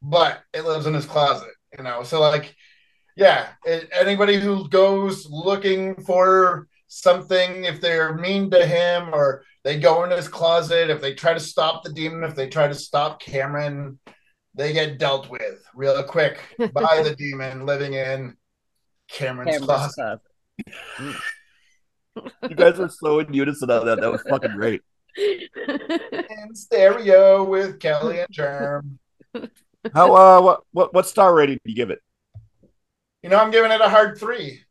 but 0.00 0.42
it 0.52 0.64
lives 0.64 0.86
in 0.86 0.94
his 0.94 1.06
closet. 1.06 1.52
You 1.76 1.84
know, 1.84 2.02
so 2.02 2.20
like, 2.20 2.54
yeah. 3.16 3.48
It, 3.64 3.88
anybody 3.92 4.40
who 4.40 4.68
goes 4.68 5.28
looking 5.30 6.02
for 6.04 6.66
something, 6.88 7.64
if 7.64 7.80
they're 7.80 8.14
mean 8.14 8.50
to 8.50 8.66
him 8.66 9.14
or 9.14 9.44
they 9.64 9.78
go 9.78 10.04
in 10.04 10.10
his 10.10 10.28
closet, 10.28 10.90
if 10.90 11.00
they 11.00 11.14
try 11.14 11.34
to 11.34 11.40
stop 11.40 11.84
the 11.84 11.92
demon, 11.92 12.24
if 12.24 12.34
they 12.34 12.48
try 12.48 12.66
to 12.68 12.74
stop 12.74 13.20
Cameron, 13.20 13.98
they 14.54 14.72
get 14.72 14.98
dealt 14.98 15.30
with 15.30 15.64
real 15.74 16.02
quick 16.02 16.40
by 16.72 17.02
the 17.02 17.14
demon 17.16 17.64
living 17.64 17.94
in 17.94 18.36
Cameron's, 19.08 19.50
Cameron's 19.58 19.66
closet. 19.94 20.20
Closet. 20.96 21.20
You 22.48 22.54
guys 22.56 22.78
are 22.78 22.88
so 22.90 23.20
in 23.20 23.32
unison 23.32 23.70
on 23.70 23.86
that. 23.86 24.00
That 24.00 24.12
was 24.12 24.22
fucking 24.28 24.52
great. 24.52 24.82
In 25.16 26.54
stereo 26.54 27.44
with 27.44 27.80
Kelly 27.80 28.20
and 28.20 28.28
Germ. 28.30 28.98
How 29.94 30.14
uh 30.14 30.40
what 30.42 30.60
what, 30.72 30.94
what 30.94 31.06
star 31.06 31.34
rating 31.34 31.56
do 31.64 31.70
you 31.70 31.74
give 31.76 31.90
it? 31.90 32.00
You 33.22 33.30
know, 33.30 33.38
I'm 33.38 33.50
giving 33.50 33.70
it 33.70 33.80
a 33.80 33.88
hard 33.88 34.18
three. 34.18 34.62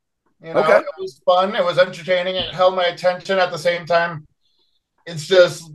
You 0.43 0.53
know, 0.53 0.59
Okay. 0.61 0.77
it 0.79 0.85
was 0.99 1.21
fun. 1.25 1.55
It 1.55 1.63
was 1.63 1.77
entertaining. 1.77 2.35
It 2.35 2.53
held 2.53 2.75
my 2.75 2.85
attention 2.85 3.37
at 3.39 3.51
the 3.51 3.57
same 3.57 3.85
time. 3.85 4.27
It's 5.05 5.27
just 5.27 5.71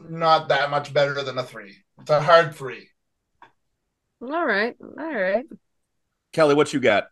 not 0.00 0.48
that 0.48 0.70
much 0.70 0.92
better 0.92 1.22
than 1.22 1.38
a 1.38 1.42
three. 1.44 1.76
It's 2.00 2.10
a 2.10 2.20
hard 2.20 2.54
three. 2.54 2.88
all 4.22 4.44
right. 4.46 4.76
All 4.80 5.14
right. 5.14 5.44
Kelly, 6.32 6.54
what 6.54 6.72
you 6.72 6.80
got? 6.80 7.08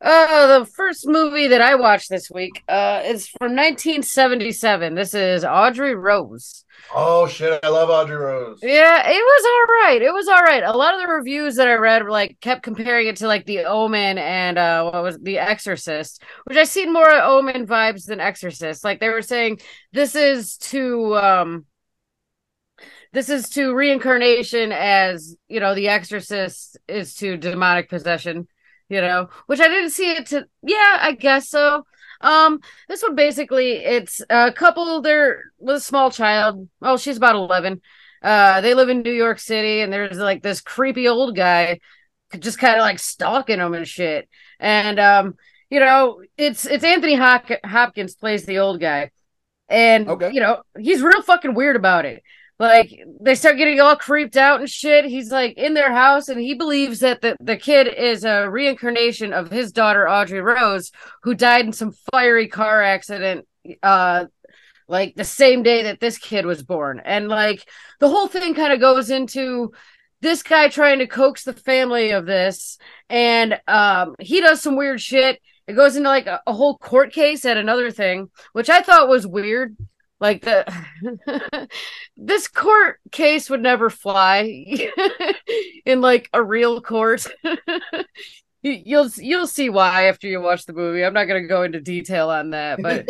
Uh, 0.00 0.60
the 0.60 0.64
first 0.64 1.08
movie 1.08 1.48
that 1.48 1.60
I 1.60 1.74
watched 1.74 2.08
this 2.08 2.30
week 2.30 2.62
uh 2.68 3.02
is 3.04 3.26
from 3.26 3.56
1977. 3.56 4.94
This 4.94 5.12
is 5.12 5.44
Audrey 5.44 5.96
Rose. 5.96 6.64
Oh 6.94 7.26
shit! 7.26 7.58
I 7.64 7.68
love 7.68 7.90
Audrey 7.90 8.16
Rose. 8.16 8.60
Yeah, 8.62 9.08
it 9.08 9.20
was 9.20 9.44
all 9.44 9.74
right. 9.82 10.00
It 10.00 10.12
was 10.12 10.28
all 10.28 10.42
right. 10.42 10.62
A 10.62 10.76
lot 10.76 10.94
of 10.94 11.00
the 11.00 11.08
reviews 11.08 11.56
that 11.56 11.66
I 11.66 11.74
read 11.74 12.06
like 12.06 12.38
kept 12.40 12.62
comparing 12.62 13.08
it 13.08 13.16
to 13.16 13.26
like 13.26 13.44
The 13.44 13.64
Omen 13.64 14.18
and 14.18 14.56
uh 14.56 14.88
what 14.88 15.02
was 15.02 15.16
it, 15.16 15.24
The 15.24 15.40
Exorcist, 15.40 16.22
which 16.44 16.56
I 16.56 16.62
seen 16.62 16.92
more 16.92 17.10
Omen 17.10 17.66
vibes 17.66 18.06
than 18.06 18.20
Exorcist. 18.20 18.84
Like 18.84 19.00
they 19.00 19.08
were 19.08 19.22
saying 19.22 19.58
this 19.92 20.14
is 20.14 20.58
to 20.58 21.16
um 21.16 21.66
this 23.12 23.28
is 23.30 23.48
to 23.50 23.74
reincarnation 23.74 24.70
as 24.70 25.36
you 25.48 25.58
know 25.58 25.74
the 25.74 25.88
exorcist 25.88 26.76
is 26.86 27.14
to 27.16 27.36
demonic 27.36 27.88
possession 27.88 28.46
you 28.88 29.00
know 29.00 29.28
which 29.46 29.60
i 29.60 29.68
didn't 29.68 29.90
see 29.90 30.10
it 30.12 30.26
to 30.26 30.46
yeah 30.62 30.98
i 31.00 31.12
guess 31.12 31.48
so. 31.48 31.84
Um 32.20 32.60
this 32.88 33.02
one 33.02 33.14
basically 33.14 33.72
it's 33.74 34.20
a 34.28 34.50
couple 34.52 35.00
they're 35.02 35.44
with 35.60 35.76
a 35.76 35.80
small 35.80 36.10
child. 36.10 36.68
Oh 36.82 36.96
she's 36.96 37.16
about 37.16 37.36
11 37.36 37.80
uh 38.22 38.60
they 38.60 38.74
live 38.74 38.88
in 38.88 39.02
new 39.02 39.12
york 39.12 39.38
city 39.38 39.80
and 39.82 39.92
there's 39.92 40.18
like 40.18 40.42
this 40.42 40.60
creepy 40.60 41.06
old 41.06 41.36
guy 41.36 41.78
just 42.38 42.58
kind 42.58 42.74
of 42.74 42.80
like 42.80 42.98
stalking 42.98 43.58
them 43.58 43.74
and 43.74 43.86
shit. 43.86 44.28
And 44.58 44.98
um 44.98 45.36
you 45.70 45.80
know 45.80 46.22
it's 46.36 46.66
it's 46.66 46.84
anthony 46.84 47.14
Hop- 47.14 47.64
hopkins 47.64 48.14
plays 48.16 48.44
the 48.46 48.58
old 48.58 48.80
guy. 48.80 49.10
And 49.68 50.08
Okay. 50.08 50.32
you 50.32 50.40
know 50.40 50.62
he's 50.78 51.02
real 51.02 51.22
fucking 51.22 51.54
weird 51.54 51.76
about 51.76 52.04
it 52.06 52.22
like 52.58 53.00
they 53.20 53.34
start 53.34 53.56
getting 53.56 53.80
all 53.80 53.96
creeped 53.96 54.36
out 54.36 54.60
and 54.60 54.68
shit. 54.68 55.04
He's 55.04 55.30
like 55.30 55.56
in 55.56 55.74
their 55.74 55.92
house 55.92 56.28
and 56.28 56.40
he 56.40 56.54
believes 56.54 57.00
that 57.00 57.20
the, 57.20 57.36
the 57.40 57.56
kid 57.56 57.86
is 57.86 58.24
a 58.24 58.50
reincarnation 58.50 59.32
of 59.32 59.50
his 59.50 59.70
daughter 59.70 60.08
audrey 60.08 60.40
rose 60.40 60.90
who 61.22 61.34
died 61.34 61.66
in 61.66 61.72
some 61.72 61.92
fiery 62.10 62.48
car 62.48 62.82
accident 62.82 63.46
uh 63.82 64.26
like 64.88 65.14
the 65.14 65.24
same 65.24 65.62
day 65.62 65.82
that 65.84 66.00
this 66.00 66.18
kid 66.18 66.46
was 66.46 66.62
born. 66.62 67.00
And 67.04 67.28
like 67.28 67.68
the 68.00 68.08
whole 68.08 68.26
thing 68.26 68.54
kind 68.54 68.72
of 68.72 68.80
goes 68.80 69.10
into 69.10 69.72
this 70.20 70.42
guy 70.42 70.68
trying 70.68 70.98
to 70.98 71.06
coax 71.06 71.44
the 71.44 71.52
family 71.52 72.10
of 72.10 72.26
this 72.26 72.78
and 73.08 73.60
um 73.68 74.16
he 74.18 74.40
does 74.40 74.60
some 74.60 74.76
weird 74.76 75.00
shit. 75.00 75.40
It 75.68 75.74
goes 75.74 75.94
into 75.94 76.08
like 76.08 76.26
a, 76.26 76.40
a 76.46 76.52
whole 76.52 76.76
court 76.78 77.12
case 77.12 77.44
at 77.44 77.56
another 77.56 77.90
thing 77.90 78.30
which 78.54 78.70
i 78.70 78.80
thought 78.80 79.06
was 79.06 79.26
weird 79.26 79.76
like 80.20 80.42
the 80.42 80.64
uh, 81.26 81.66
this 82.16 82.48
court 82.48 83.00
case 83.12 83.48
would 83.50 83.62
never 83.62 83.88
fly 83.90 84.66
in 85.86 86.00
like 86.00 86.28
a 86.32 86.42
real 86.42 86.80
court 86.80 87.26
You- 88.62 88.82
you'll 88.84 89.10
you'll 89.18 89.46
see 89.46 89.70
why 89.70 90.08
after 90.08 90.26
you 90.26 90.40
watch 90.40 90.66
the 90.66 90.72
movie 90.72 91.04
i'm 91.04 91.14
not 91.14 91.26
going 91.26 91.42
to 91.42 91.48
go 91.48 91.62
into 91.62 91.80
detail 91.80 92.28
on 92.30 92.50
that 92.50 92.82
but 92.82 93.06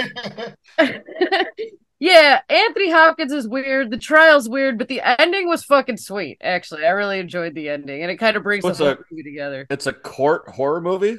yeah, 2.01 2.41
Anthony 2.49 2.91
Hopkins 2.93 3.33
is 3.33 3.49
weird. 3.49 3.91
The 3.91 3.97
trial's 3.99 4.49
weird, 4.49 4.79
but 4.79 4.87
the 4.87 5.01
ending 5.21 5.49
was 5.49 5.65
fucking 5.65 5.97
sweet. 5.97 6.39
Actually, 6.41 6.87
I 6.87 6.91
really 6.91 7.19
enjoyed 7.19 7.57
the 7.57 7.69
ending, 7.71 8.03
and 8.03 8.11
it 8.11 8.19
kind 8.19 8.37
of 8.37 8.45
brings 8.45 8.63
What's 8.63 8.79
the 8.79 8.85
whole 8.85 8.93
a- 8.95 9.05
movie 9.11 9.25
together. 9.25 9.67
It's 9.69 9.89
a 9.89 9.93
court 9.93 10.49
horror 10.49 10.81
movie. 10.81 11.19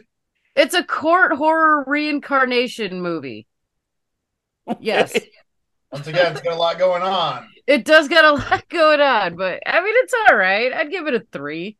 It's 0.55 0.73
a 0.73 0.83
court 0.85 1.33
horror 1.33 1.83
reincarnation 1.85 3.01
movie. 3.01 3.45
Yes, 4.79 5.17
Once 5.91 6.07
again, 6.07 6.31
it's 6.31 6.41
got 6.41 6.53
a 6.53 6.57
lot 6.57 6.77
going 6.77 7.01
on. 7.01 7.47
it 7.67 7.85
does 7.85 8.07
got 8.07 8.25
a 8.25 8.31
lot 8.51 8.67
going 8.69 9.01
on, 9.01 9.35
but 9.35 9.61
I 9.65 9.81
mean, 9.83 9.93
it's 9.97 10.13
all 10.27 10.35
right. 10.35 10.71
I'd 10.73 10.91
give 10.91 11.07
it 11.07 11.15
a 11.15 11.25
three. 11.31 11.77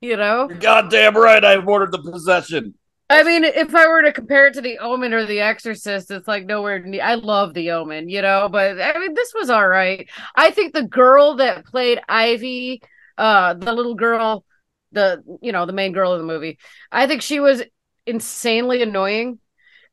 You 0.00 0.16
know, 0.16 0.48
You're 0.48 0.58
goddamn 0.58 1.16
right. 1.16 1.42
I've 1.44 1.66
ordered 1.66 1.90
the 1.92 1.98
possession. 2.02 2.74
I 3.08 3.22
mean, 3.22 3.44
if 3.44 3.74
I 3.74 3.86
were 3.86 4.02
to 4.02 4.12
compare 4.12 4.48
it 4.48 4.54
to 4.54 4.60
The 4.60 4.78
Omen 4.78 5.14
or 5.14 5.24
The 5.26 5.40
Exorcist, 5.40 6.10
it's 6.10 6.26
like 6.26 6.44
nowhere 6.44 6.80
near. 6.80 7.02
I 7.04 7.14
love 7.14 7.54
The 7.54 7.70
Omen, 7.70 8.08
you 8.08 8.20
know, 8.20 8.48
but 8.50 8.80
I 8.80 8.98
mean, 8.98 9.14
this 9.14 9.32
was 9.32 9.48
all 9.48 9.66
right. 9.66 10.08
I 10.34 10.50
think 10.50 10.74
the 10.74 10.82
girl 10.82 11.36
that 11.36 11.64
played 11.66 12.00
Ivy, 12.08 12.82
uh, 13.16 13.54
the 13.54 13.72
little 13.72 13.94
girl, 13.94 14.44
the 14.92 15.22
you 15.40 15.52
know 15.52 15.66
the 15.66 15.72
main 15.72 15.92
girl 15.92 16.12
of 16.12 16.18
the 16.18 16.26
movie, 16.26 16.58
I 16.90 17.06
think 17.06 17.22
she 17.22 17.38
was 17.40 17.62
insanely 18.06 18.82
annoying 18.82 19.38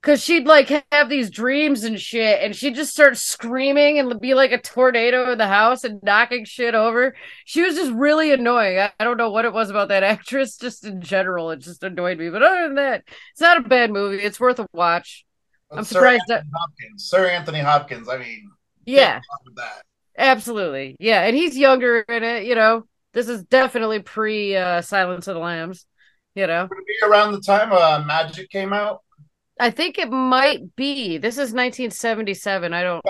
because 0.03 0.22
she'd 0.22 0.45
like 0.45 0.67
have 0.91 1.07
these 1.07 1.29
dreams 1.29 1.86
and 1.86 1.98
shit, 1.98 2.41
and 2.41 2.53
she'd 2.53 2.75
just 2.75 2.91
start 2.91 3.15
screaming 3.17 4.00
and 4.00 4.19
be 4.19 4.33
like 4.33 4.51
a 4.51 4.57
tornado 4.62 5.31
in 5.31 5.38
the 5.38 5.48
house 5.48 5.86
and 5.86 6.03
knocking 6.03 6.43
shit 6.43 6.75
over. 6.75 7.15
She 7.45 7.62
was 7.62 7.75
just 7.75 7.93
really 7.93 8.33
annoying. 8.33 8.79
I, 8.79 8.91
I 9.00 9.05
don't 9.05 9.15
know 9.15 9.31
what 9.31 9.45
it 9.45 9.53
was 9.53 9.69
about 9.69 9.88
that 9.88 10.03
actress, 10.15 10.57
just 10.57 10.83
in 10.86 11.01
general, 11.01 11.51
it 11.51 11.60
just 11.60 11.83
annoyed 11.83 12.19
me. 12.19 12.29
But 12.29 12.43
other 12.43 12.63
than 12.67 12.75
that, 12.75 13.03
it's 13.31 13.39
not 13.39 13.57
a 13.65 13.69
bad 13.69 13.91
movie. 13.91 14.22
It's 14.22 14.41
worth 14.41 14.60
a 14.60 14.67
watch. 14.74 15.24
I'm 15.72 15.86
Sir 15.86 15.93
surprised 15.95 16.24
that- 16.27 16.43
Hopkins. 16.53 17.05
Sir 17.05 17.25
Anthony 17.29 17.60
Hopkins. 17.62 18.10
I 18.10 18.17
mean, 18.17 18.51
Yeah, 18.86 19.13
can't 19.13 19.24
talk 19.31 19.45
with 19.45 19.55
that. 19.55 19.83
absolutely. 20.17 20.98
Yeah, 21.00 21.22
and 21.22 21.33
he's 21.36 21.57
younger 21.57 22.01
in 22.01 22.24
it. 22.24 22.43
You 22.43 22.55
know, 22.55 22.83
this 23.13 23.29
is 23.29 23.43
definitely 23.45 24.00
pre 24.01 24.55
uh, 24.57 24.81
Silence 24.81 25.27
of 25.29 25.36
the 25.36 25.39
Lambs. 25.39 25.86
You 26.36 26.48
know, 26.48 26.67
Would 26.69 26.77
it 26.79 26.86
be 26.88 27.07
around 27.07 27.31
the 27.31 27.39
time 27.41 27.72
uh, 27.72 28.03
Magic 28.05 28.50
came 28.50 28.74
out? 28.74 29.01
I 29.60 29.69
think 29.69 29.98
it 29.98 30.10
might 30.10 30.75
be. 30.75 31.17
This 31.17 31.36
is 31.36 31.53
1977. 31.53 32.74
I 32.74 32.83
don't. 32.83 33.05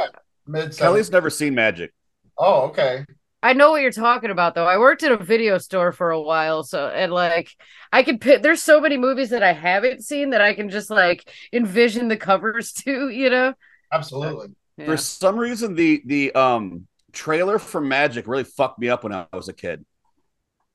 Mid 0.45 0.75
Kelly's 0.77 1.11
never 1.11 1.29
seen 1.29 1.55
Magic. 1.55 1.93
Oh, 2.37 2.63
okay. 2.63 3.05
I 3.41 3.51
know 3.51 3.71
what 3.71 3.81
you're 3.81 3.91
talking 3.91 4.29
about 4.29 4.55
though. 4.55 4.65
I 4.65 4.77
worked 4.77 5.03
at 5.03 5.11
a 5.11 5.17
video 5.17 5.57
store 5.57 5.91
for 5.91 6.11
a 6.11 6.21
while, 6.21 6.63
so 6.63 6.87
and 6.87 7.11
like 7.11 7.49
I 7.91 8.01
can 8.03 8.17
pick 8.17 8.41
there's 8.41 8.63
so 8.63 8.79
many 8.79 8.97
movies 8.97 9.31
that 9.31 9.43
I 9.43 9.51
haven't 9.51 10.01
seen 10.03 10.29
that 10.29 10.39
I 10.39 10.53
can 10.53 10.69
just 10.69 10.89
like 10.89 11.29
envision 11.51 12.07
the 12.07 12.15
covers 12.15 12.71
to, 12.85 13.09
you 13.09 13.29
know. 13.29 13.53
Absolutely. 13.91 14.47
Yeah. 14.77 14.85
For 14.85 14.97
some 14.97 15.37
reason, 15.37 15.75
the 15.75 16.01
the 16.05 16.33
um 16.33 16.87
trailer 17.11 17.59
for 17.59 17.81
Magic 17.81 18.27
really 18.27 18.45
fucked 18.45 18.79
me 18.79 18.89
up 18.89 19.03
when 19.03 19.13
I 19.13 19.27
was 19.33 19.49
a 19.49 19.53
kid, 19.53 19.85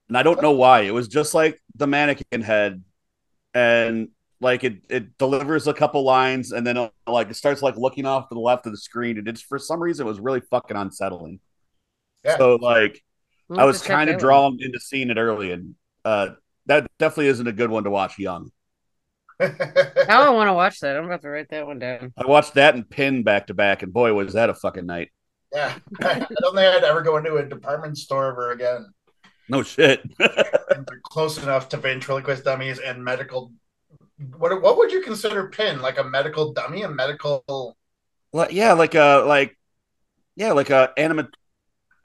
and 0.09 0.17
I 0.17 0.23
don't 0.23 0.43
know 0.43 0.53
why. 0.53 0.83
It 0.83 0.93
was 0.95 1.09
just 1.09 1.33
like 1.33 1.61
the 1.75 1.87
mannequin 1.87 2.43
head, 2.43 2.85
and 3.55 4.09
like 4.41 4.65
it 4.65 4.83
it 4.89 5.19
delivers 5.19 5.67
a 5.67 5.75
couple 5.75 6.05
lines, 6.05 6.53
and 6.53 6.67
then 6.67 6.77
uh, 6.77 6.91
like 7.07 7.31
it 7.31 7.35
starts 7.35 7.63
like 7.63 7.77
looking 7.77 8.07
off 8.07 8.29
to 8.29 8.35
the 8.35 8.41
left 8.41 8.67
of 8.67 8.73
the 8.73 8.79
screen, 8.79 9.19
and 9.19 9.29
it's 9.29 9.43
for 9.43 9.59
some 9.59 9.81
reason 9.83 10.07
it 10.07 10.11
was 10.11 10.21
really 10.21 10.41
fucking 10.41 10.77
unsettling. 10.77 11.41
Yeah. 12.25 12.37
So 12.39 12.57
like 12.57 13.03
We'll 13.49 13.61
I 13.61 13.65
was 13.65 13.83
kind 13.83 14.11
of 14.11 14.19
drawn 14.19 14.59
into 14.61 14.79
seeing 14.81 15.11
it 15.11 15.17
early, 15.19 15.53
and 15.53 15.75
uh 16.05 16.31
that 16.67 16.87
definitely 16.99 17.29
isn't 17.29 17.47
a 17.47 17.53
good 17.53 17.71
one 17.71 17.85
to 17.85 17.91
watch 17.91 18.19
young. 18.19 18.51
Now 19.41 20.23
I 20.27 20.31
want 20.31 20.49
to 20.49 20.53
watch 20.55 20.81
that. 20.81 20.97
I'm 20.97 21.05
about 21.05 21.23
to 21.23 21.29
write 21.31 21.49
that 21.51 21.67
one 21.67 21.79
down. 21.79 22.13
I 22.17 22.27
watched 22.27 22.55
that 22.55 22.75
and 22.75 22.89
Pin 22.89 23.23
back 23.23 23.47
to 23.49 23.55
back, 23.55 23.83
and 23.83 23.93
boy, 23.93 24.13
was 24.15 24.33
that 24.35 24.51
a 24.51 24.55
fucking 24.55 24.87
night. 24.87 25.11
yeah. 25.53 25.79
I 26.03 26.15
don't 26.19 26.55
think 26.55 26.59
I'd 26.59 26.85
ever 26.85 27.03
go 27.03 27.17
into 27.17 27.37
a 27.37 27.45
department 27.45 27.97
store 27.99 28.27
ever 28.29 28.51
again. 28.53 28.87
No 29.49 29.63
shit. 29.63 30.03
They're 30.19 30.45
close 31.05 31.39
enough 31.43 31.69
to 31.71 31.77
ventriloquist 31.79 32.45
dummies 32.45 32.79
and 32.81 33.03
medical. 33.05 33.53
What 34.37 34.61
what 34.63 34.77
would 34.77 34.91
you 34.93 35.01
consider 35.03 35.49
pin? 35.49 35.81
Like 35.81 35.99
a 35.99 36.05
medical 36.05 36.53
dummy? 36.53 36.83
A 36.83 36.89
medical? 36.89 37.77
Well, 38.33 38.49
yeah, 38.51 38.73
like 38.73 38.95
a 38.95 39.25
like, 39.27 39.57
yeah, 40.37 40.53
like 40.53 40.71
a 40.71 40.93
anima, 40.97 41.29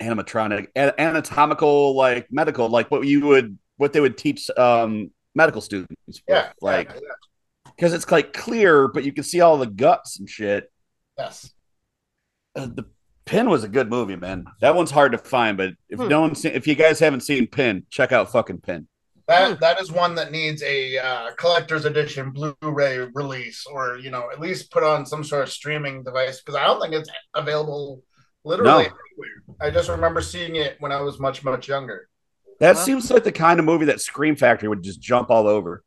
animatronic, 0.01 0.67
a- 0.75 0.99
anatomical, 1.01 1.95
like 1.95 2.27
medical, 2.31 2.69
like 2.69 2.91
what 2.91 3.05
you 3.05 3.25
would, 3.25 3.57
what 3.77 3.93
they 3.93 3.99
would 3.99 4.17
teach 4.17 4.49
um 4.57 5.11
medical 5.35 5.61
students. 5.61 5.93
with, 6.07 6.21
Yeah. 6.27 6.51
like 6.61 6.89
yeah, 6.89 6.99
yeah. 7.01 7.71
because 7.75 7.93
it's 7.93 8.09
like 8.11 8.31
clear, 8.33 8.87
but 8.87 9.03
you 9.03 9.11
can 9.11 9.23
see 9.23 9.41
all 9.41 9.57
the 9.57 9.65
guts 9.67 10.19
and 10.19 10.29
shit. 10.29 10.71
Yes. 11.17 11.51
Uh, 12.55 12.67
the 12.67 12.85
Pin 13.25 13.49
was 13.49 13.63
a 13.63 13.69
good 13.69 13.89
movie, 13.89 14.17
man. 14.17 14.45
That 14.59 14.75
one's 14.75 14.91
hard 14.91 15.13
to 15.13 15.17
find, 15.17 15.55
but 15.57 15.73
if 15.89 15.97
Hmm. 15.99 16.09
no 16.09 16.21
one's 16.21 16.41
seen, 16.41 16.51
if 16.51 16.67
you 16.67 16.75
guys 16.75 16.99
haven't 16.99 17.21
seen 17.21 17.47
Pin, 17.47 17.85
check 17.89 18.11
out 18.11 18.31
fucking 18.31 18.59
Pin. 18.59 18.87
That 19.27 19.59
that 19.61 19.79
is 19.81 19.91
one 19.91 20.15
that 20.15 20.31
needs 20.31 20.61
a 20.63 20.97
uh, 20.97 21.31
collector's 21.37 21.85
edition 21.85 22.31
Blu-ray 22.31 22.99
release, 23.13 23.65
or 23.65 23.97
you 23.97 24.11
know, 24.11 24.29
at 24.31 24.39
least 24.41 24.71
put 24.71 24.83
on 24.83 25.05
some 25.05 25.23
sort 25.23 25.43
of 25.43 25.49
streaming 25.49 26.03
device 26.03 26.41
because 26.41 26.55
I 26.55 26.65
don't 26.65 26.81
think 26.81 26.93
it's 26.93 27.09
available 27.33 28.03
literally 28.43 28.71
No. 28.71 28.77
anywhere. 28.79 29.43
I 29.61 29.69
just 29.69 29.87
remember 29.89 30.19
seeing 30.21 30.57
it 30.57 30.75
when 30.79 30.91
I 30.91 31.01
was 31.01 31.19
much 31.19 31.43
much 31.43 31.67
younger. 31.69 32.09
That 32.59 32.75
Well- 32.75 32.85
seems 32.85 33.09
like 33.09 33.23
the 33.23 33.31
kind 33.31 33.59
of 33.59 33.65
movie 33.65 33.85
that 33.85 34.01
Scream 34.01 34.35
Factory 34.35 34.67
would 34.67 34.83
just 34.83 34.99
jump 35.01 35.29
all 35.29 35.47
over. 35.47 35.83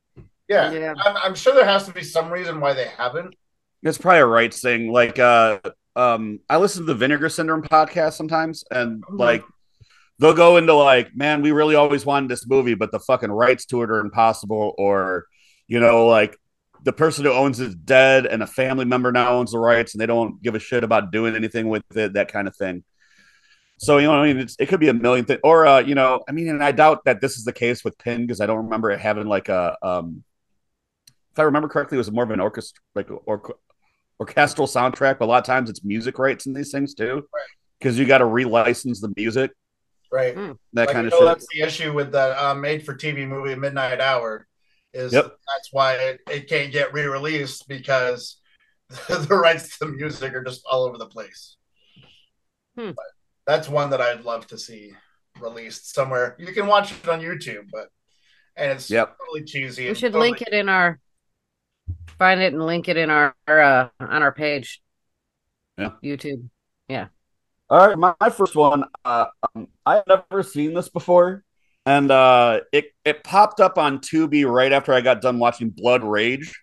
Yeah, 0.48 0.70
Yeah. 0.70 0.94
I'm, 1.04 1.16
I'm 1.16 1.34
sure 1.34 1.52
there 1.54 1.64
has 1.64 1.84
to 1.86 1.92
be 1.92 2.02
some 2.04 2.30
reason 2.32 2.60
why 2.60 2.72
they 2.72 2.86
haven't. 2.86 3.34
It's 3.82 3.98
probably 3.98 4.20
a 4.20 4.26
rights 4.26 4.60
thing. 4.62 4.90
Like, 4.92 5.18
uh, 5.18 5.58
um, 5.94 6.38
I 6.48 6.56
listen 6.56 6.82
to 6.82 6.86
the 6.86 6.94
Vinegar 6.94 7.28
Syndrome 7.28 7.62
podcast 7.62 8.14
sometimes, 8.14 8.64
and 8.70 9.02
Mhm. 9.04 9.18
like, 9.18 9.44
they'll 10.18 10.34
go 10.34 10.56
into 10.56 10.74
like, 10.74 11.14
man, 11.14 11.42
we 11.42 11.52
really 11.52 11.74
always 11.74 12.06
wanted 12.06 12.30
this 12.30 12.46
movie, 12.46 12.74
but 12.74 12.92
the 12.92 13.00
fucking 13.00 13.30
rights 13.30 13.66
to 13.66 13.82
it 13.82 13.90
are 13.90 14.00
impossible, 14.00 14.74
or 14.78 15.26
you 15.66 15.80
know, 15.80 16.06
like 16.06 16.36
the 16.84 16.92
person 16.92 17.24
who 17.24 17.32
owns 17.32 17.58
it 17.60 17.68
is 17.68 17.74
dead, 17.74 18.26
and 18.26 18.42
a 18.42 18.46
family 18.46 18.84
member 18.84 19.10
now 19.12 19.32
owns 19.32 19.52
the 19.52 19.58
rights, 19.58 19.94
and 19.94 20.00
they 20.00 20.06
don't 20.06 20.40
give 20.42 20.54
a 20.54 20.58
shit 20.60 20.84
about 20.84 21.10
doing 21.12 21.34
anything 21.34 21.68
with 21.68 21.82
it, 21.96 22.14
that 22.14 22.30
kind 22.32 22.48
of 22.48 22.56
thing. 22.56 22.84
So 23.78 23.98
you 23.98 24.06
know, 24.06 24.14
I 24.14 24.26
mean, 24.26 24.38
it's, 24.38 24.56
it 24.58 24.66
could 24.68 24.80
be 24.80 24.88
a 24.88 24.94
million 24.94 25.24
things, 25.26 25.40
or 25.44 25.66
uh, 25.66 25.80
you 25.80 25.94
know, 25.94 26.22
I 26.28 26.32
mean, 26.32 26.48
and 26.48 26.62
I 26.64 26.72
doubt 26.72 27.04
that 27.04 27.20
this 27.20 27.36
is 27.36 27.44
the 27.44 27.52
case 27.52 27.84
with 27.84 27.98
Pin 27.98 28.22
because 28.22 28.40
I 28.40 28.46
don't 28.46 28.64
remember 28.64 28.90
it 28.90 29.00
having 29.00 29.26
like 29.26 29.48
a, 29.50 29.76
um, 29.82 30.22
if 31.32 31.38
I 31.38 31.42
remember 31.42 31.68
correctly, 31.68 31.96
it 31.96 31.98
was 31.98 32.10
more 32.10 32.24
of 32.24 32.30
an 32.30 32.40
orchestra, 32.40 32.80
like 32.94 33.08
or 33.10 33.56
orchestral 34.18 34.66
soundtrack. 34.66 35.18
But 35.18 35.26
a 35.26 35.26
lot 35.26 35.38
of 35.38 35.44
times 35.44 35.68
it's 35.68 35.84
music 35.84 36.18
rights 36.18 36.46
in 36.46 36.54
these 36.54 36.70
things 36.72 36.94
too, 36.94 37.16
Right. 37.34 37.44
because 37.78 37.98
you 37.98 38.06
got 38.06 38.18
to 38.18 38.24
relicense 38.24 39.02
the 39.02 39.12
music, 39.14 39.50
Right. 40.12 40.34
Mm. 40.36 40.56
that 40.74 40.86
like, 40.86 40.94
kind 40.94 41.06
of 41.06 41.12
know, 41.12 41.18
shit. 41.18 41.26
that's 41.26 41.46
the 41.52 41.60
issue 41.62 41.92
with 41.92 42.12
the 42.12 42.44
uh, 42.46 42.54
made-for-TV 42.54 43.26
movie 43.26 43.54
Midnight 43.54 44.00
Hour. 44.00 44.46
Is 44.94 45.12
Yep. 45.12 45.24
that's 45.24 45.72
why 45.72 45.94
it, 45.94 46.20
it 46.30 46.48
can't 46.48 46.72
get 46.72 46.92
re-released 46.94 47.68
because 47.68 48.36
the 49.08 49.26
rights 49.36 49.78
to 49.78 49.84
the 49.86 49.92
music 49.92 50.32
are 50.34 50.44
just 50.44 50.62
all 50.70 50.84
over 50.84 50.96
the 50.96 51.06
place. 51.06 51.56
Hmm. 52.78 52.90
But 52.90 53.04
that's 53.46 53.68
one 53.68 53.90
that 53.90 54.00
I'd 54.00 54.24
love 54.24 54.46
to 54.48 54.58
see 54.58 54.92
released 55.40 55.92
somewhere. 55.94 56.34
You 56.38 56.46
can 56.52 56.66
watch 56.66 56.92
it 56.92 57.06
on 57.08 57.20
YouTube, 57.20 57.66
but 57.72 57.88
and 58.56 58.72
it's 58.72 58.88
Yep. 58.90 59.16
totally 59.18 59.44
cheesy. 59.44 59.88
We 59.88 59.94
should 59.94 60.12
totally- 60.12 60.30
link 60.30 60.42
it 60.42 60.52
in 60.54 60.68
our 60.68 60.98
find 62.18 62.40
it 62.40 62.54
and 62.54 62.64
link 62.64 62.88
it 62.88 62.96
in 62.96 63.10
our 63.10 63.34
uh 63.48 63.88
on 64.00 64.22
our 64.22 64.32
page. 64.32 64.80
Yeah. 65.76 65.90
YouTube. 66.02 66.48
All 67.68 67.86
right, 67.86 67.98
my, 67.98 68.14
my 68.20 68.30
first 68.30 68.54
one. 68.54 68.84
Uh, 69.04 69.26
um, 69.54 69.68
I 69.84 69.96
had 69.96 70.04
never 70.06 70.42
seen 70.42 70.72
this 70.72 70.88
before, 70.88 71.42
and 71.84 72.10
uh, 72.10 72.60
it 72.72 72.86
it 73.04 73.24
popped 73.24 73.60
up 73.60 73.76
on 73.76 73.98
Tubi 73.98 74.48
right 74.48 74.72
after 74.72 74.92
I 74.92 75.00
got 75.00 75.20
done 75.20 75.38
watching 75.38 75.70
Blood 75.70 76.04
Rage, 76.04 76.62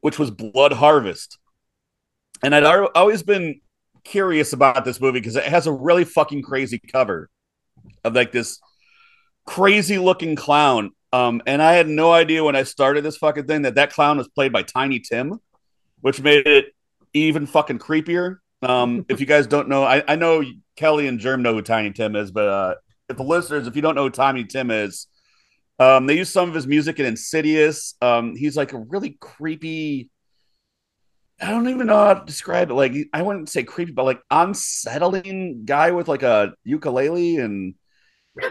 which 0.00 0.18
was 0.18 0.30
Blood 0.30 0.72
Harvest, 0.72 1.38
and 2.42 2.54
I'd 2.54 2.64
al- 2.64 2.90
always 2.94 3.22
been 3.22 3.60
curious 4.04 4.52
about 4.52 4.84
this 4.84 5.00
movie 5.00 5.20
because 5.20 5.36
it 5.36 5.44
has 5.44 5.66
a 5.66 5.72
really 5.72 6.04
fucking 6.04 6.42
crazy 6.42 6.78
cover 6.78 7.28
of 8.02 8.14
like 8.14 8.32
this 8.32 8.60
crazy 9.46 9.98
looking 9.98 10.36
clown. 10.36 10.90
Um, 11.12 11.42
and 11.46 11.62
I 11.62 11.74
had 11.74 11.86
no 11.86 12.12
idea 12.12 12.42
when 12.42 12.56
I 12.56 12.64
started 12.64 13.04
this 13.04 13.18
fucking 13.18 13.46
thing 13.46 13.62
that 13.62 13.76
that 13.76 13.92
clown 13.92 14.18
was 14.18 14.28
played 14.28 14.52
by 14.52 14.62
Tiny 14.62 15.00
Tim, 15.00 15.38
which 16.00 16.20
made 16.20 16.46
it 16.46 16.74
even 17.12 17.46
fucking 17.46 17.78
creepier. 17.78 18.38
Um, 18.64 19.06
if 19.08 19.20
you 19.20 19.26
guys 19.26 19.46
don't 19.46 19.68
know, 19.68 19.84
I, 19.84 20.02
I 20.06 20.16
know 20.16 20.42
Kelly 20.76 21.06
and 21.06 21.18
Germ 21.18 21.42
know 21.42 21.54
who 21.54 21.62
Tiny 21.62 21.92
Tim 21.92 22.16
is, 22.16 22.30
but 22.30 22.48
uh, 22.48 22.74
if 23.08 23.16
the 23.16 23.22
listeners, 23.22 23.66
if 23.66 23.76
you 23.76 23.82
don't 23.82 23.94
know 23.94 24.04
who 24.04 24.10
Tiny 24.10 24.44
Tim 24.44 24.70
is, 24.70 25.06
um, 25.78 26.06
they 26.06 26.16
use 26.16 26.30
some 26.30 26.48
of 26.48 26.54
his 26.54 26.66
music 26.66 27.00
in 27.00 27.06
Insidious. 27.06 27.94
Um, 28.00 28.36
he's 28.36 28.56
like 28.56 28.72
a 28.72 28.78
really 28.78 29.16
creepy. 29.20 30.10
I 31.40 31.50
don't 31.50 31.68
even 31.68 31.88
know 31.88 31.96
how 31.96 32.14
to 32.14 32.24
describe 32.24 32.70
it. 32.70 32.74
Like 32.74 32.92
I 33.12 33.22
wouldn't 33.22 33.48
say 33.48 33.64
creepy, 33.64 33.92
but 33.92 34.04
like 34.04 34.20
unsettling 34.30 35.64
guy 35.64 35.90
with 35.90 36.06
like 36.06 36.22
a 36.22 36.54
ukulele, 36.62 37.38
and 37.38 37.74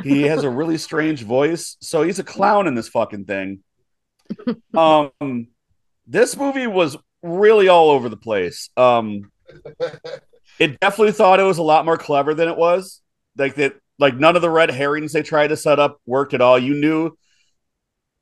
he 0.04 0.24
has 0.24 0.44
a 0.44 0.50
really 0.50 0.78
strange 0.90 1.24
voice. 1.24 1.78
So 1.80 2.04
he's 2.04 2.20
a 2.20 2.24
clown 2.24 2.68
in 2.68 2.76
this 2.76 2.90
fucking 2.90 3.26
thing. 3.26 3.64
Um, 4.74 5.48
this 6.08 6.36
movie 6.36 6.68
was 6.68 6.98
really 7.22 7.70
all 7.70 7.90
over 7.90 8.10
the 8.10 8.18
place. 8.18 8.70
Um, 8.76 9.32
it 10.60 10.80
definitely 10.80 11.12
thought 11.14 11.40
it 11.40 11.44
was 11.44 11.58
a 11.58 11.64
lot 11.64 11.86
more 11.86 11.98
clever 11.98 12.34
than 12.34 12.48
it 12.48 12.58
was. 12.58 13.02
Like 13.38 13.56
that, 13.56 13.76
like 14.00 14.16
none 14.16 14.36
of 14.36 14.42
the 14.42 14.50
red 14.50 14.72
herrings 14.72 15.14
they 15.14 15.24
tried 15.24 15.48
to 15.48 15.58
set 15.58 15.80
up 15.80 16.00
worked 16.06 16.34
at 16.34 16.42
all. 16.42 16.60
You 16.60 16.74
knew, 16.74 17.18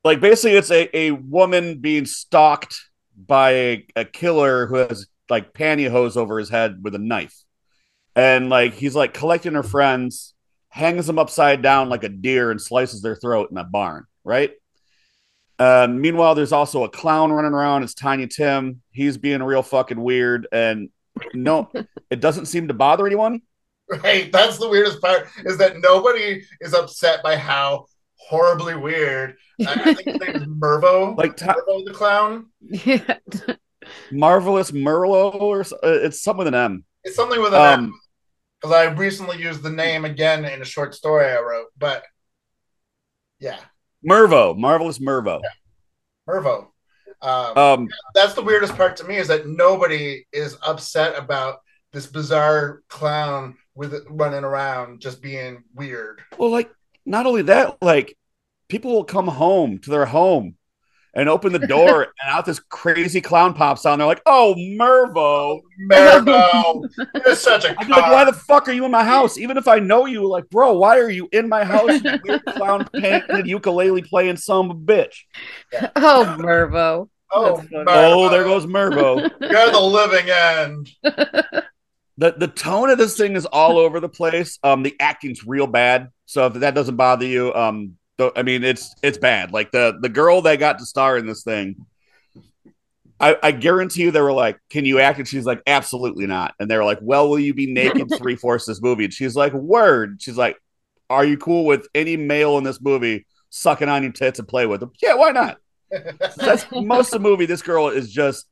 like 0.04 0.20
basically, 0.20 0.58
it's 0.58 0.72
a, 0.72 0.96
a 0.98 1.12
woman 1.12 1.80
being 1.80 2.06
stalked 2.06 2.76
by 3.16 3.52
a, 3.52 3.86
a 3.96 4.06
killer 4.06 4.68
who 4.68 4.76
has 4.76 5.08
like 5.30 5.54
pantyhose 5.54 6.18
over 6.18 6.40
his 6.40 6.50
head 6.50 6.84
with 6.84 6.96
a 6.96 7.00
knife, 7.00 7.36
and 8.16 8.50
like 8.50 8.74
he's 8.74 8.96
like 8.96 9.14
collecting 9.14 9.54
her 9.54 9.64
friends, 9.64 10.34
hangs 10.70 11.08
them 11.08 11.20
upside 11.20 11.62
down 11.62 11.90
like 11.90 12.04
a 12.04 12.10
deer, 12.10 12.52
and 12.52 12.62
slices 12.62 13.02
their 13.02 13.16
throat 13.16 13.52
in 13.52 13.58
a 13.58 13.64
barn. 13.64 14.06
Right. 14.24 14.52
Uh, 15.60 15.88
meanwhile, 15.88 16.34
there's 16.34 16.52
also 16.54 16.84
a 16.84 16.90
clown 16.90 17.32
running 17.32 17.54
around. 17.54 17.84
It's 17.84 17.94
Tiny 17.94 18.26
Tim. 18.26 18.82
He's 18.90 19.18
being 19.18 19.44
real 19.44 19.62
fucking 19.62 20.02
weird, 20.02 20.48
and 20.52 20.90
no, 21.34 21.72
it 22.10 22.20
doesn't 22.20 22.46
seem 22.46 22.68
to 22.68 22.74
bother 22.74 23.06
anyone. 23.06 23.42
Right. 23.90 24.32
That's 24.32 24.58
the 24.58 24.70
weirdest 24.70 25.02
part 25.02 25.28
is 25.46 25.58
that 25.58 25.80
nobody 25.80 26.44
is 26.62 26.74
upset 26.74 27.22
by 27.24 27.36
how 27.36 27.88
horribly 28.16 28.76
weird. 28.76 29.36
I, 29.68 29.74
I 29.74 29.94
think 29.94 30.08
his 30.08 30.20
name 30.20 30.36
is 30.36 30.44
Mervo. 30.48 31.18
Like 31.18 31.36
Ti- 31.36 31.46
Mervo 31.46 31.86
the 31.86 31.94
clown. 31.94 32.48
Yeah. 32.62 33.18
Marvelous 34.12 34.72
Mervo, 34.72 35.36
or 35.36 35.62
uh, 35.62 35.66
it's 35.84 36.22
something 36.22 36.40
with 36.40 36.48
an 36.48 36.56
M. 36.56 36.86
It's 37.04 37.16
something 37.16 37.42
with 37.42 37.54
an 37.54 37.62
M. 37.62 37.80
Um, 37.80 38.00
because 38.62 38.76
I 38.76 38.84
recently 38.92 39.42
used 39.42 39.64
the 39.64 39.72
name 39.72 40.06
again 40.06 40.46
in 40.46 40.62
a 40.62 40.66
short 40.66 40.94
story 40.94 41.26
I 41.26 41.40
wrote. 41.40 41.68
But 41.78 42.04
yeah, 43.40 43.58
Mervo, 44.08 44.56
Marvelous 44.58 45.00
Mervo. 45.00 45.42
Mervo. 46.30 46.71
Um, 47.22 47.58
Um, 47.58 47.88
that's 48.16 48.34
the 48.34 48.42
weirdest 48.42 48.76
part 48.76 48.96
to 48.98 49.04
me 49.04 49.18
is 49.18 49.28
that 49.28 49.48
nobody 49.48 50.26
is 50.32 50.58
upset 50.66 51.18
about 51.18 51.60
this 51.94 52.08
bizarre 52.08 52.82
clown 52.88 53.56
with 53.76 53.94
it 53.94 54.04
running 54.10 54.44
around 54.44 55.02
just 55.02 55.22
being 55.22 55.64
weird. 55.76 56.22
well, 56.38 56.50
like 56.50 56.72
not 57.06 57.26
only 57.26 57.42
that, 57.44 57.78
like 57.82 58.18
people 58.70 58.92
will 58.92 59.04
come 59.04 59.28
home 59.28 59.80
to 59.80 59.90
their 59.90 60.06
home 60.06 60.56
and 61.14 61.28
open 61.28 61.52
the 61.52 61.60
door, 61.60 62.04
and 62.24 62.30
out 62.30 62.46
this 62.46 62.60
crazy 62.60 63.22
clown 63.22 63.54
pops 63.54 63.86
out. 63.86 63.94
And 63.94 64.02
they're 64.02 64.08
like, 64.08 64.22
"Oh, 64.26 64.56
Mervo." 64.58 65.62
Mervo, 65.90 66.90
you're 67.26 67.36
such 67.36 67.66
a 67.66 67.80
I'd 67.80 67.88
be 67.88 67.94
like, 67.94 68.12
"Why 68.12 68.26
the 68.26 68.34
fuck 68.34 68.68
are 68.68 68.72
you 68.72 68.86
in 68.86 68.92
my 68.92 69.04
house?" 69.04 69.38
Even 69.38 69.58
if 69.58 69.68
I 69.68 69.80
know 69.80 70.06
you, 70.06 70.28
like, 70.28 70.50
bro, 70.50 70.74
why 70.74 71.00
are 71.00 71.10
you 71.10 71.28
in 71.32 71.50
my 71.50 71.64
house? 71.64 72.02
You 72.04 72.20
weird 72.24 72.46
clown 72.46 72.88
painted 72.94 73.48
ukulele 73.48 74.02
playing 74.02 74.38
some 74.38 74.86
bitch. 74.86 75.16
oh, 75.96 76.38
Mervo. 76.40 77.10
Oh, 77.34 77.58
That's 77.58 77.70
funny. 77.70 77.86
Oh, 77.88 78.30
there 78.30 78.44
goes 78.44 78.66
Mervo. 78.66 79.30
You're 79.40 79.72
the 79.72 79.80
living 79.80 80.30
end. 80.30 80.90
the 82.18 82.34
the 82.38 82.48
tone 82.48 82.90
of 82.90 82.98
this 82.98 83.18
thing 83.18 83.36
is 83.36 83.46
all 83.46 83.78
over 83.78 84.00
the 84.00 84.10
place. 84.10 84.60
Um, 84.64 84.84
the 84.84 84.96
acting's 85.00 85.46
real 85.46 85.68
bad. 85.68 86.10
So 86.26 86.46
if 86.48 86.54
that 86.56 86.76
doesn't 86.76 86.96
bother 86.96 87.26
you, 87.26 87.54
um, 87.54 87.98
I 88.20 88.44
mean, 88.44 88.64
it's 88.64 88.94
it's 89.02 89.18
bad. 89.18 89.52
Like 89.52 89.72
the 89.72 89.98
the 90.00 90.10
girl 90.10 90.42
that 90.44 90.58
got 90.58 90.80
to 90.80 90.86
star 90.86 91.18
in 91.18 91.26
this 91.26 91.44
thing, 91.44 91.76
I, 93.20 93.38
I 93.44 93.52
guarantee 93.52 94.02
you, 94.02 94.12
they 94.12 94.22
were 94.22 94.34
like, 94.34 94.60
"Can 94.70 94.84
you 94.84 95.00
act?" 95.00 95.20
And 95.20 95.28
she's 95.28 95.46
like, 95.46 95.62
"Absolutely 95.68 96.26
not." 96.26 96.56
And 96.60 96.70
they 96.70 96.76
were 96.76 96.84
like, 96.84 97.00
"Well, 97.02 97.30
will 97.30 97.40
you 97.40 97.54
be 97.54 97.72
naked 97.72 98.12
three 98.18 98.36
fourths 98.36 98.66
this 98.68 98.82
movie?" 98.82 99.06
And 99.06 99.14
she's 99.14 99.36
like, 99.36 99.54
"Word." 99.54 100.22
She's 100.22 100.38
like, 100.38 100.58
"Are 101.10 101.24
you 101.24 101.38
cool 101.38 101.66
with 101.66 101.88
any 101.94 102.18
male 102.18 102.58
in 102.58 102.64
this 102.64 102.82
movie 102.82 103.28
sucking 103.50 103.90
on 103.90 104.02
your 104.04 104.12
tits 104.12 104.40
and 104.40 104.48
play 104.48 104.66
with 104.66 104.80
them?" 104.80 104.92
Yeah, 105.02 105.16
why 105.16 105.32
not? 105.32 105.58
That's 106.38 106.66
most 106.72 107.14
of 107.14 107.22
the 107.22 107.30
movie. 107.30 107.46
This 107.46 107.62
girl 107.62 107.90
is 107.90 108.12
just 108.12 108.48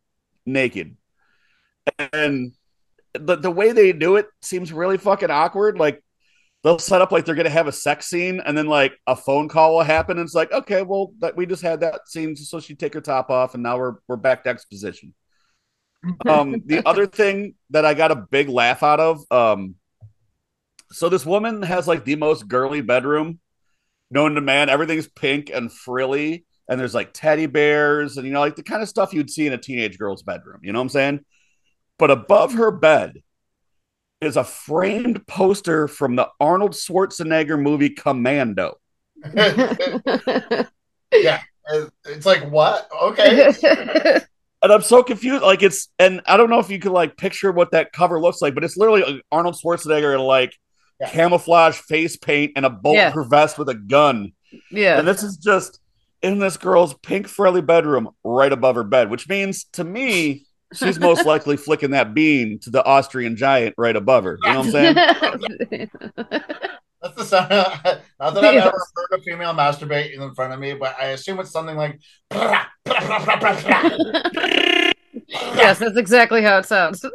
naked, 0.45 0.95
and 2.13 2.53
the 3.13 3.37
the 3.37 3.51
way 3.51 3.71
they 3.71 3.91
do 3.91 4.17
it 4.17 4.27
seems 4.41 4.71
really 4.71 4.97
fucking 4.97 5.31
awkward. 5.31 5.79
Like 5.79 6.03
they'll 6.63 6.79
set 6.79 7.01
up 7.01 7.11
like 7.11 7.25
they're 7.25 7.35
gonna 7.35 7.49
have 7.49 7.67
a 7.67 7.71
sex 7.71 8.07
scene, 8.07 8.41
and 8.45 8.57
then 8.57 8.67
like 8.67 8.93
a 9.07 9.15
phone 9.15 9.47
call 9.49 9.75
will 9.75 9.83
happen, 9.83 10.17
and 10.17 10.25
it's 10.25 10.35
like, 10.35 10.51
okay, 10.51 10.81
well, 10.81 11.11
that 11.19 11.35
we 11.35 11.45
just 11.45 11.61
had 11.61 11.81
that 11.81 12.07
scene, 12.07 12.35
so 12.35 12.59
she 12.59 12.75
take 12.75 12.93
her 12.93 13.01
top 13.01 13.29
off, 13.29 13.53
and 13.53 13.63
now 13.63 13.77
we're 13.77 13.95
we're 14.07 14.17
back 14.17 14.43
to 14.43 14.49
exposition. 14.49 15.13
Um, 16.25 16.63
the 16.65 16.81
other 16.87 17.05
thing 17.05 17.55
that 17.71 17.83
I 17.83 17.93
got 17.93 18.11
a 18.11 18.15
big 18.15 18.47
laugh 18.47 18.83
out 18.83 19.01
of, 19.01 19.19
um, 19.31 19.75
so 20.93 21.09
this 21.09 21.25
woman 21.25 21.61
has 21.61 21.89
like 21.89 22.05
the 22.05 22.15
most 22.15 22.47
girly 22.47 22.79
bedroom 22.79 23.39
known 24.09 24.35
to 24.35 24.41
man. 24.41 24.69
Everything's 24.69 25.09
pink 25.09 25.51
and 25.53 25.71
frilly, 25.71 26.45
and 26.69 26.79
there's 26.79 26.95
like 26.95 27.11
teddy 27.13 27.47
bears, 27.47 28.15
and 28.15 28.25
you 28.25 28.31
know, 28.31 28.39
like 28.39 28.55
the 28.55 28.63
kind 28.63 28.81
of 28.81 28.87
stuff 28.87 29.13
you'd 29.13 29.29
see 29.29 29.45
in 29.45 29.51
a 29.51 29.57
teenage 29.57 29.97
girl's 29.97 30.23
bedroom. 30.23 30.59
You 30.63 30.71
know 30.71 30.79
what 30.79 30.83
I'm 30.83 30.89
saying? 30.89 31.19
But 31.97 32.11
above 32.11 32.53
her 32.53 32.71
bed 32.71 33.21
is 34.21 34.37
a 34.37 34.43
framed 34.43 35.25
poster 35.27 35.87
from 35.87 36.15
the 36.15 36.27
Arnold 36.39 36.71
Schwarzenegger 36.71 37.61
movie 37.61 37.89
Commando. 37.89 38.75
Yeah, 41.11 41.41
uh, 41.73 41.85
it's 42.05 42.25
like 42.25 42.49
what? 42.51 42.87
Okay. 43.01 43.51
And 44.61 44.73
I'm 44.73 44.81
so 44.81 45.01
confused. 45.03 45.41
Like 45.41 45.63
it's, 45.63 45.87
and 45.99 46.19
I 46.25 46.35
don't 46.35 46.49
know 46.49 46.59
if 46.59 46.69
you 46.69 46.79
could 46.79 46.91
like 46.91 47.15
picture 47.15 47.49
what 47.49 47.71
that 47.71 47.93
cover 47.93 48.19
looks 48.19 48.41
like, 48.41 48.53
but 48.55 48.65
it's 48.65 48.75
literally 48.75 49.03
uh, 49.03 49.13
Arnold 49.31 49.55
Schwarzenegger 49.55 50.13
in 50.13 50.19
like 50.19 50.53
Yeah. 50.99 51.09
camouflage 51.09 51.77
face 51.77 52.17
paint 52.17 52.51
and 52.57 52.65
a 52.65 52.69
bulletproof 52.69 53.29
vest 53.29 53.57
with 53.57 53.69
a 53.69 53.73
gun. 53.73 54.33
yeah. 54.69 54.99
And 54.99 55.07
this 55.07 55.23
is 55.23 55.37
just 55.37 55.79
in 56.21 56.39
this 56.39 56.57
girl's 56.57 56.93
pink 56.95 57.29
frilly 57.29 57.61
bedroom 57.61 58.09
right 58.25 58.51
above 58.51 58.75
her 58.75 58.83
bed, 58.83 59.09
which 59.09 59.29
means 59.29 59.63
to 59.73 59.85
me, 59.85 60.43
she's 60.73 60.99
most 60.99 61.25
likely 61.25 61.57
flicking 61.57 61.91
that 61.91 62.13
bean 62.13 62.59
to 62.59 62.69
the 62.69 62.83
Austrian 62.85 63.35
giant 63.35 63.75
right 63.77 63.95
above 63.95 64.23
her. 64.23 64.37
You 64.43 64.53
know 64.53 64.59
what 64.59 64.65
I'm 64.67 64.71
saying? 64.71 65.89
That's 67.01 67.15
the 67.15 67.23
sound. 67.23 67.49
Not 67.49 68.33
that 68.33 68.43
I've 68.43 68.53
Yes. 68.55 68.67
ever 68.67 68.77
heard 68.95 69.19
a 69.19 69.21
female 69.21 69.53
masturbate 69.53 70.13
in 70.13 70.33
front 70.35 70.53
of 70.53 70.59
me, 70.59 70.73
but 70.73 70.95
I 70.99 71.07
assume 71.07 71.39
it's 71.39 71.51
something 71.51 71.77
like. 71.77 71.99
yes, 72.31 72.67
that's 75.79 75.97
exactly 75.97 76.41
how 76.41 76.57
it 76.57 76.65
sounds. 76.65 77.05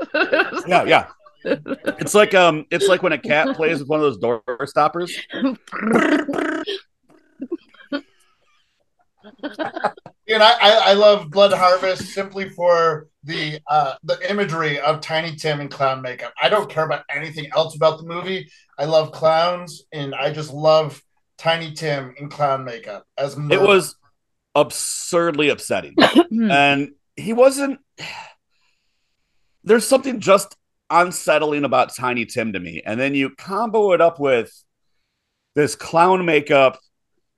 Yeah, 0.66 0.84
yeah. 0.84 1.06
It's 1.44 2.14
like 2.14 2.34
um, 2.34 2.64
it's 2.70 2.88
like 2.88 3.02
when 3.02 3.12
a 3.12 3.18
cat 3.18 3.54
plays 3.56 3.78
with 3.80 3.88
one 3.88 4.00
of 4.00 4.04
those 4.04 4.18
door 4.18 4.42
stoppers. 4.66 5.14
And 10.28 10.42
I, 10.42 10.52
I, 10.52 10.70
I 10.86 10.92
love 10.94 11.30
Blood 11.30 11.52
Harvest 11.52 12.14
simply 12.14 12.48
for 12.48 13.08
the 13.24 13.60
uh, 13.68 13.94
the 14.02 14.18
imagery 14.30 14.80
of 14.80 15.00
Tiny 15.00 15.36
Tim 15.36 15.60
and 15.60 15.70
clown 15.70 16.02
makeup. 16.02 16.32
I 16.40 16.48
don't 16.48 16.70
care 16.70 16.84
about 16.84 17.04
anything 17.14 17.48
else 17.54 17.76
about 17.76 17.98
the 17.98 18.06
movie. 18.06 18.50
I 18.78 18.86
love 18.86 19.12
clowns, 19.12 19.82
and 19.92 20.14
I 20.14 20.32
just 20.32 20.52
love 20.52 21.02
Tiny 21.36 21.72
Tim 21.72 22.14
in 22.18 22.28
clown 22.28 22.64
makeup. 22.64 23.06
As 23.18 23.36
much 23.36 23.52
It 23.52 23.60
was 23.60 23.96
absurdly 24.54 25.48
upsetting, 25.50 25.94
and 26.30 26.92
he 27.16 27.32
wasn't. 27.32 27.80
There's 29.62 29.86
something 29.86 30.20
just 30.20 30.56
unsettling 30.90 31.64
about 31.64 31.94
Tiny 31.94 32.24
Tim 32.26 32.52
to 32.52 32.60
me. 32.60 32.82
And 32.84 32.98
then 32.98 33.14
you 33.14 33.30
combo 33.30 33.92
it 33.92 34.00
up 34.00 34.20
with 34.20 34.52
this 35.54 35.74
clown 35.74 36.24
makeup 36.24 36.78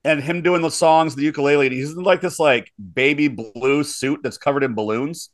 and 0.07 0.23
him 0.23 0.43
doing 0.43 0.63
the 0.63 0.71
songs, 0.71 1.15
the 1.15 1.23
ukulele. 1.23 1.67
And 1.67 1.75
he's 1.75 1.93
in 1.93 2.03
like 2.03 2.21
this 2.21 2.39
like 2.39 2.73
baby 2.95 3.29
blue 3.29 3.85
suit 3.85 4.21
that's 4.23 4.39
covered 4.39 4.63
in 4.63 4.75
balloons. 4.75 5.31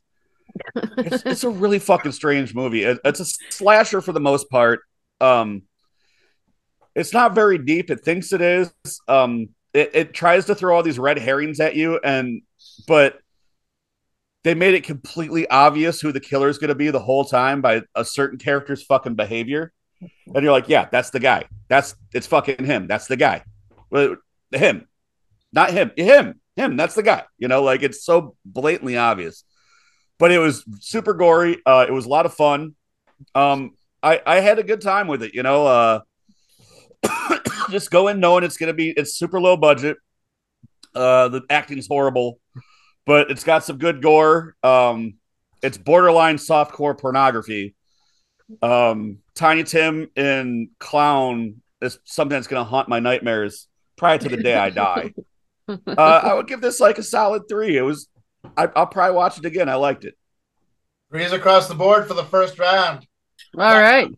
It's, 0.75 1.23
it's 1.25 1.43
a 1.43 1.49
really 1.49 1.79
fucking 1.79 2.11
strange 2.11 2.53
movie. 2.53 2.83
It- 2.83 2.99
it's 3.05 3.19
a 3.19 3.25
slasher 3.25 4.01
for 4.01 4.11
the 4.11 4.19
most 4.19 4.49
part. 4.49 4.81
Um, 5.21 5.63
it's 6.95 7.13
not 7.13 7.33
very 7.33 7.57
deep. 7.57 7.89
It 7.89 8.01
thinks 8.03 8.33
it 8.33 8.41
is. 8.41 8.71
Um, 9.07 9.49
it, 9.73 9.91
it 9.93 10.13
tries 10.13 10.45
to 10.45 10.55
throw 10.55 10.75
all 10.75 10.83
these 10.83 10.99
red 10.99 11.17
herrings 11.17 11.59
at 11.59 11.75
you, 11.75 11.99
and 12.03 12.43
but 12.87 13.17
they 14.43 14.53
made 14.53 14.75
it 14.75 14.83
completely 14.83 15.47
obvious 15.49 16.01
who 16.01 16.11
the 16.11 16.19
killer 16.19 16.49
is 16.49 16.57
going 16.59 16.67
to 16.67 16.75
be 16.75 16.91
the 16.91 16.99
whole 16.99 17.25
time 17.25 17.61
by 17.61 17.81
a 17.95 18.05
certain 18.05 18.37
character's 18.37 18.83
fucking 18.83 19.15
behavior. 19.15 19.71
And 20.27 20.43
you're 20.43 20.51
like, 20.51 20.67
yeah, 20.67 20.87
that's 20.91 21.09
the 21.11 21.19
guy. 21.19 21.45
That's 21.69 21.95
it's 22.13 22.27
fucking 22.27 22.65
him. 22.65 22.87
That's 22.87 23.07
the 23.07 23.15
guy. 23.17 23.43
Him, 24.53 24.87
not 25.51 25.71
him. 25.71 25.91
Him. 25.95 26.39
Him. 26.55 26.77
That's 26.77 26.95
the 26.95 27.03
guy. 27.03 27.23
You 27.37 27.47
know, 27.47 27.63
like 27.63 27.83
it's 27.83 28.03
so 28.03 28.35
blatantly 28.45 28.97
obvious. 28.97 29.43
But 30.19 30.31
it 30.31 30.39
was 30.39 30.63
super 30.79 31.13
gory. 31.13 31.57
Uh, 31.65 31.85
it 31.87 31.91
was 31.91 32.05
a 32.05 32.09
lot 32.09 32.25
of 32.25 32.33
fun. 32.33 32.75
Um, 33.33 33.71
I 34.01 34.21
I 34.25 34.39
had 34.39 34.59
a 34.59 34.63
good 34.63 34.81
time 34.81 35.07
with 35.07 35.23
it. 35.23 35.33
You 35.33 35.43
know, 35.43 35.65
uh, 35.65 35.99
just 37.69 37.89
go 37.89 38.07
in 38.07 38.19
knowing 38.19 38.43
it's 38.43 38.57
gonna 38.57 38.73
be 38.73 38.89
it's 38.89 39.15
super 39.15 39.39
low 39.39 39.57
budget. 39.57 39.97
Uh, 40.93 41.29
the 41.29 41.41
acting's 41.49 41.87
horrible, 41.87 42.39
but 43.05 43.31
it's 43.31 43.43
got 43.43 43.63
some 43.63 43.77
good 43.77 44.01
gore. 44.01 44.55
Um, 44.61 45.15
it's 45.63 45.77
borderline 45.77 46.35
softcore 46.35 46.97
pornography. 46.99 47.75
Um, 48.61 49.19
Tiny 49.33 49.63
Tim 49.63 50.09
and 50.15 50.69
Clown 50.79 51.61
is 51.81 51.97
something 52.03 52.35
that's 52.35 52.47
gonna 52.47 52.63
haunt 52.63 52.89
my 52.89 52.99
nightmares 52.99 53.67
prior 54.03 54.17
to 54.17 54.27
the 54.27 54.35
day 54.35 54.53
I 54.53 54.69
die. 54.69 55.13
uh, 55.69 55.77
I 55.95 56.33
would 56.33 56.47
give 56.47 56.59
this 56.59 56.81
like 56.81 56.97
a 56.97 57.03
solid 57.03 57.43
three. 57.47 57.77
It 57.77 57.81
was. 57.83 58.09
I, 58.57 58.67
I'll 58.75 58.85
probably 58.87 59.15
watch 59.15 59.37
it 59.37 59.45
again. 59.45 59.69
I 59.69 59.75
liked 59.75 60.03
it. 60.03 60.15
Threes 61.09 61.31
across 61.31 61.69
the 61.69 61.75
board 61.75 62.05
for 62.05 62.13
the 62.13 62.25
first 62.25 62.59
round. 62.59 63.07
All 63.57 63.79
right. 63.79 64.09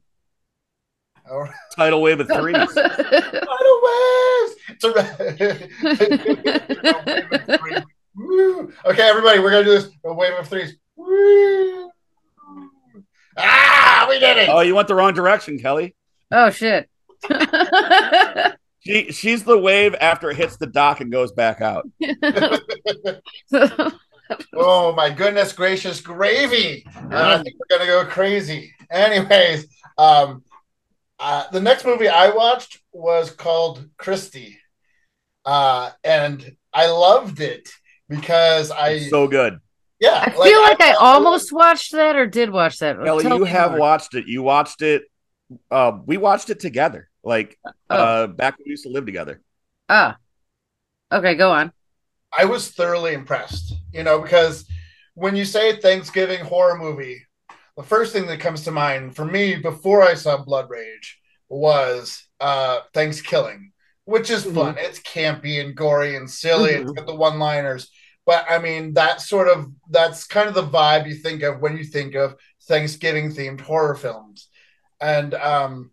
All 1.30 1.42
right. 1.42 1.54
Tidal 1.76 2.02
wave 2.02 2.20
of 2.20 2.28
threes. 2.28 2.56
Tidal 2.74 3.82
waves. 3.84 4.56
It's 4.70 4.84
a 4.84 4.90
Woo. 8.16 8.72
Okay, 8.86 9.04
everybody, 9.04 9.40
we're 9.40 9.52
gonna 9.52 9.66
do 9.66 9.72
this. 9.72 9.90
A 10.04 10.14
wave 10.14 10.34
of 10.34 10.48
threes. 10.48 10.76
Woo. 10.96 11.92
Ah, 13.38 14.08
we 14.10 14.18
did 14.18 14.38
it. 14.38 14.48
oh, 14.50 14.62
you 14.62 14.74
went 14.74 14.88
the 14.88 14.96
wrong 14.96 15.14
direction, 15.14 15.60
Kelly. 15.60 15.94
oh 16.32 16.50
shit. 16.50 16.90
She 18.86 19.12
she's 19.12 19.44
the 19.44 19.58
wave 19.58 19.96
after 20.00 20.30
it 20.30 20.38
hits 20.38 20.58
the 20.58 20.68
dock 20.68 21.02
and 21.02 21.12
goes 21.12 21.32
back 21.32 21.62
out. 21.62 21.88
Oh 24.56 24.94
my 24.96 25.12
goodness 25.12 25.54
gracious 25.54 26.02
gravy! 26.02 26.84
Uh, 26.96 27.38
I 27.40 27.44
think 27.44 27.56
we're 27.60 27.78
gonna 27.78 27.90
go 27.90 28.06
crazy. 28.10 28.74
Anyways, 28.90 29.68
um, 30.00 30.44
uh, 31.20 31.44
the 31.52 31.62
next 31.62 31.86
movie 31.86 32.08
I 32.08 32.30
watched 32.32 32.80
was 32.92 33.30
called 33.30 33.88
Kristy, 33.98 34.56
uh, 35.46 35.92
and 36.04 36.56
I 36.74 36.88
loved 36.88 37.40
it 37.40 37.70
because 38.10 38.72
I 38.72 38.90
It's 38.92 39.10
so 39.12 39.28
good. 39.28 39.60
Yeah, 40.00 40.24
I 40.26 40.34
yeah 40.36 40.44
feel 40.44 40.62
like 40.64 40.82
I 40.82 40.94
almost 40.94 41.52
watched 41.54 41.92
that 41.92 42.16
or 42.16 42.26
did 42.26 42.50
watch 42.50 42.80
that. 42.80 42.98
Kelly, 43.04 43.24
Tell 43.24 43.38
you 43.38 43.44
have 43.46 43.72
more. 43.72 43.80
watched 43.82 44.16
it. 44.16 44.26
You 44.28 44.42
watched 44.42 44.82
it. 44.82 45.04
Uh, 45.70 46.00
we 46.06 46.18
watched 46.18 46.50
it 46.50 46.60
together. 46.60 47.10
Like 47.24 47.58
Oh. 47.90 47.96
uh, 47.96 48.28
back 48.28 48.58
when 48.58 48.66
we 48.66 48.72
used 48.72 48.84
to 48.84 48.90
live 48.90 49.06
together. 49.06 49.42
Ah. 49.90 50.18
Okay, 51.12 51.36
go 51.36 51.52
on. 51.52 51.72
I 52.38 52.46
was 52.46 52.70
thoroughly 52.70 53.14
impressed, 53.14 53.74
you 53.94 54.04
know, 54.04 54.20
because 54.20 54.66
when 55.14 55.36
you 55.36 55.46
say 55.46 55.78
Thanksgiving 55.78 56.44
horror 56.44 56.78
movie, 56.78 57.22
the 57.78 57.84
first 57.84 58.12
thing 58.14 58.28
that 58.28 58.40
comes 58.40 58.64
to 58.64 58.72
mind 58.72 59.16
for 59.16 59.26
me 59.26 59.56
before 59.56 60.02
I 60.04 60.14
saw 60.16 60.38
Blood 60.44 60.70
Rage 60.70 61.20
was 61.50 62.24
uh 62.40 62.80
Thanksgiving, 62.94 63.72
which 64.06 64.30
is 64.30 64.44
fun. 64.44 64.76
It's 64.78 65.00
campy 65.00 65.62
and 65.64 65.76
gory 65.76 66.16
and 66.16 66.30
silly. 66.30 66.72
It's 66.72 66.92
got 66.92 67.06
the 67.06 67.16
one-liners. 67.16 67.90
But 68.26 68.46
I 68.50 68.58
mean, 68.60 68.94
that 68.96 69.22
sort 69.22 69.48
of 69.48 69.72
that's 69.90 70.26
kind 70.26 70.50
of 70.50 70.56
the 70.56 70.64
vibe 70.68 71.08
you 71.08 71.16
think 71.16 71.44
of 71.44 71.62
when 71.62 71.78
you 71.78 71.84
think 71.84 72.16
of 72.16 72.36
Thanksgiving 72.64 73.30
themed 73.32 73.62
horror 73.62 73.96
films. 73.96 74.48
And 75.02 75.34
um 75.34 75.92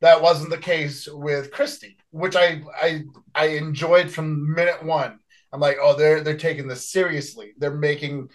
that 0.00 0.20
wasn't 0.20 0.50
the 0.50 0.58
case 0.58 1.08
with 1.10 1.50
Kristy, 1.50 1.96
which 2.10 2.36
I 2.36 2.62
I 2.80 3.02
I 3.34 3.46
enjoyed 3.46 4.10
from 4.10 4.54
minute 4.54 4.84
one. 4.84 5.18
I'm 5.52 5.60
like, 5.60 5.78
oh, 5.80 5.96
they're 5.96 6.20
they're 6.20 6.36
taking 6.36 6.68
this 6.68 6.90
seriously. 6.90 7.54
They're 7.58 7.74
making 7.74 8.28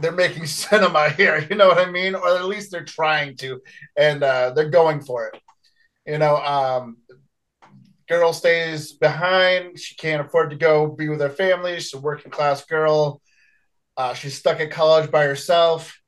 they're 0.00 0.12
making 0.12 0.46
cinema 0.62 1.10
here. 1.10 1.46
You 1.50 1.56
know 1.56 1.68
what 1.68 1.86
I 1.86 1.90
mean? 1.90 2.14
Or 2.14 2.36
at 2.36 2.44
least 2.44 2.70
they're 2.70 2.84
trying 2.84 3.36
to, 3.38 3.60
and 3.96 4.22
uh, 4.22 4.50
they're 4.50 4.70
going 4.70 5.02
for 5.02 5.26
it. 5.26 5.40
You 6.06 6.18
know, 6.18 6.36
um, 6.36 6.96
girl 8.08 8.32
stays 8.32 8.92
behind. 8.92 9.78
She 9.78 9.94
can't 9.94 10.24
afford 10.24 10.50
to 10.50 10.56
go 10.56 10.86
be 10.86 11.08
with 11.08 11.20
her 11.20 11.30
family. 11.30 11.76
She's 11.76 11.94
a 11.94 12.00
working 12.00 12.30
class 12.30 12.64
girl. 12.64 13.20
Uh, 13.96 14.14
she's 14.14 14.36
stuck 14.36 14.60
at 14.60 14.70
college 14.70 15.10
by 15.10 15.24
herself. 15.24 16.00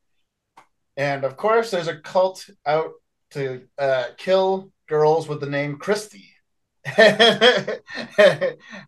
And 0.96 1.24
of 1.24 1.36
course, 1.36 1.70
there's 1.70 1.88
a 1.88 1.98
cult 1.98 2.48
out 2.66 2.92
to 3.34 3.62
uh, 3.78 4.04
kill 4.16 4.72
girls 4.88 5.28
with 5.28 5.40
the 5.40 5.48
name 5.50 5.78
Kristy. 5.78 6.24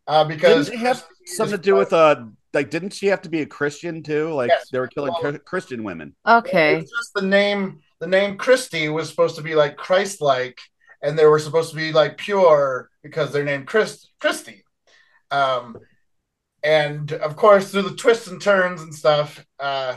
uh, 0.06 0.24
because 0.24 0.66
Didn't 0.66 0.80
it 0.82 0.87
have 0.87 1.04
something 1.24 1.56
to 1.56 1.62
do 1.62 1.74
with 1.74 1.92
uh 1.94 2.24
like 2.52 2.70
didn't 2.70 2.92
she 2.92 3.06
have 3.06 3.22
to 3.22 3.28
be 3.28 3.40
a 3.42 3.46
Christian 3.46 4.02
too? 4.02 4.32
Like 4.32 4.48
Yes. 4.50 4.68
they 4.70 4.78
were 4.78 4.87
killing 4.88 5.14
Well- 5.22 5.38
Christian 5.38 5.82
women. 5.85 6.14
Okay. 6.26 6.76
It's 6.78 6.90
just 6.90 7.14
the 7.14 7.22
name. 7.22 7.80
The 7.98 8.06
name 8.06 8.37
Kristy 8.37 8.92
was 8.92 9.09
supposed 9.09 9.37
to 9.37 9.42
be 9.42 9.54
like 9.54 9.76
Christ-like, 9.78 10.59
and 11.00 11.18
they 11.18 11.24
were 11.24 11.38
supposed 11.38 11.70
to 11.70 11.76
be 11.76 11.92
like 11.92 12.18
pure 12.18 12.90
because 13.02 13.32
they're 13.32 13.44
named 13.44 13.66
Chris 13.66 14.11
Christie. 14.20 14.64
Um, 15.30 15.78
and 16.62 17.11
of 17.12 17.37
course, 17.37 17.70
through 17.70 17.82
the 17.82 17.96
twists 17.96 18.26
and 18.26 18.40
turns 18.40 18.82
and 18.82 18.94
stuff, 18.94 19.44
uh, 19.59 19.96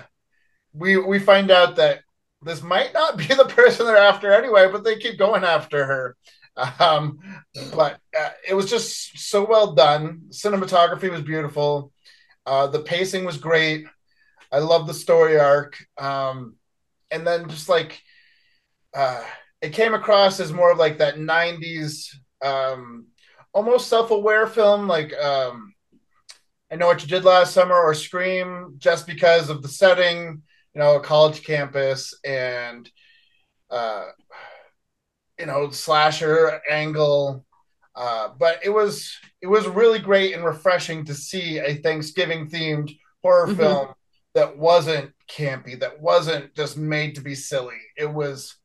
we 0.74 0.96
we 0.98 1.20
find 1.20 1.52
out 1.52 1.76
that 1.76 2.02
this 2.42 2.62
might 2.62 2.94
not 2.94 3.18
be 3.18 3.26
the 3.28 3.46
person 3.46 3.86
they're 3.86 3.98
after 3.98 4.32
anyway, 4.32 4.70
but 4.72 4.84
they 4.84 4.98
keep 4.98 5.18
going 5.18 5.44
after 5.44 5.86
her. 5.86 6.18
Um, 6.80 7.20
but 7.74 8.00
uh, 8.20 8.32
it 8.48 8.54
was 8.54 8.70
just 8.70 9.18
so 9.18 9.46
well 9.46 9.74
done. 9.74 10.24
Cinematography 10.30 11.10
was 11.10 11.22
beautiful. 11.22 11.94
Uh, 12.46 12.68
the 12.68 12.80
pacing 12.80 13.24
was 13.24 13.38
great. 13.38 13.86
I 14.52 14.60
love 14.60 14.88
the 14.88 14.94
story 14.94 15.40
arc. 15.40 15.78
Um, 15.98 16.56
and 17.12 17.26
then 17.26 17.48
just 17.50 17.70
like 17.70 18.02
uh, 18.94 19.24
it 19.62 19.74
came 19.74 19.94
across 19.94 20.40
as 20.40 20.52
more 20.52 20.72
of 20.72 20.78
like 20.78 20.98
that 20.98 21.16
90s 21.16 22.08
um, 22.44 23.06
almost 23.54 23.88
self-aware 23.88 24.48
film 24.48 24.88
like 24.88 25.14
um, 25.14 25.74
I 26.72 26.76
know 26.76 26.86
what 26.86 27.02
you 27.02 27.08
did 27.08 27.26
last 27.26 27.54
summer 27.54 27.76
or 27.76 27.94
Scream 27.94 28.76
just 28.78 29.08
because 29.08 29.50
of 29.50 29.62
the 29.64 29.68
setting, 29.68 30.44
you 30.80 30.86
know, 30.86 30.96
a 30.96 31.02
college 31.02 31.44
campus 31.44 32.18
and 32.24 32.90
uh, 33.70 34.06
you 35.38 35.46
know, 35.46 35.70
slasher 35.72 36.62
angle. 36.70 37.46
Uh, 37.96 38.30
but 38.40 38.60
it 38.64 38.70
was 38.70 39.14
it 39.42 39.48
was 39.48 39.68
really 39.68 40.00
great 40.00 40.34
and 40.34 40.46
refreshing 40.46 41.04
to 41.04 41.14
see 41.14 41.60
a 41.60 41.76
Thanksgiving 41.76 42.50
themed 42.50 42.98
horror 43.22 43.48
Mhm. 43.48 43.58
film 43.58 43.88
that 44.36 44.58
wasn't 44.58 45.12
campy, 45.30 45.78
that 45.82 46.00
wasn't 46.00 46.56
just 46.56 46.78
made 46.78 47.16
to 47.16 47.22
be 47.22 47.36
silly. 47.36 47.82
It 47.98 48.10
was 48.10 48.56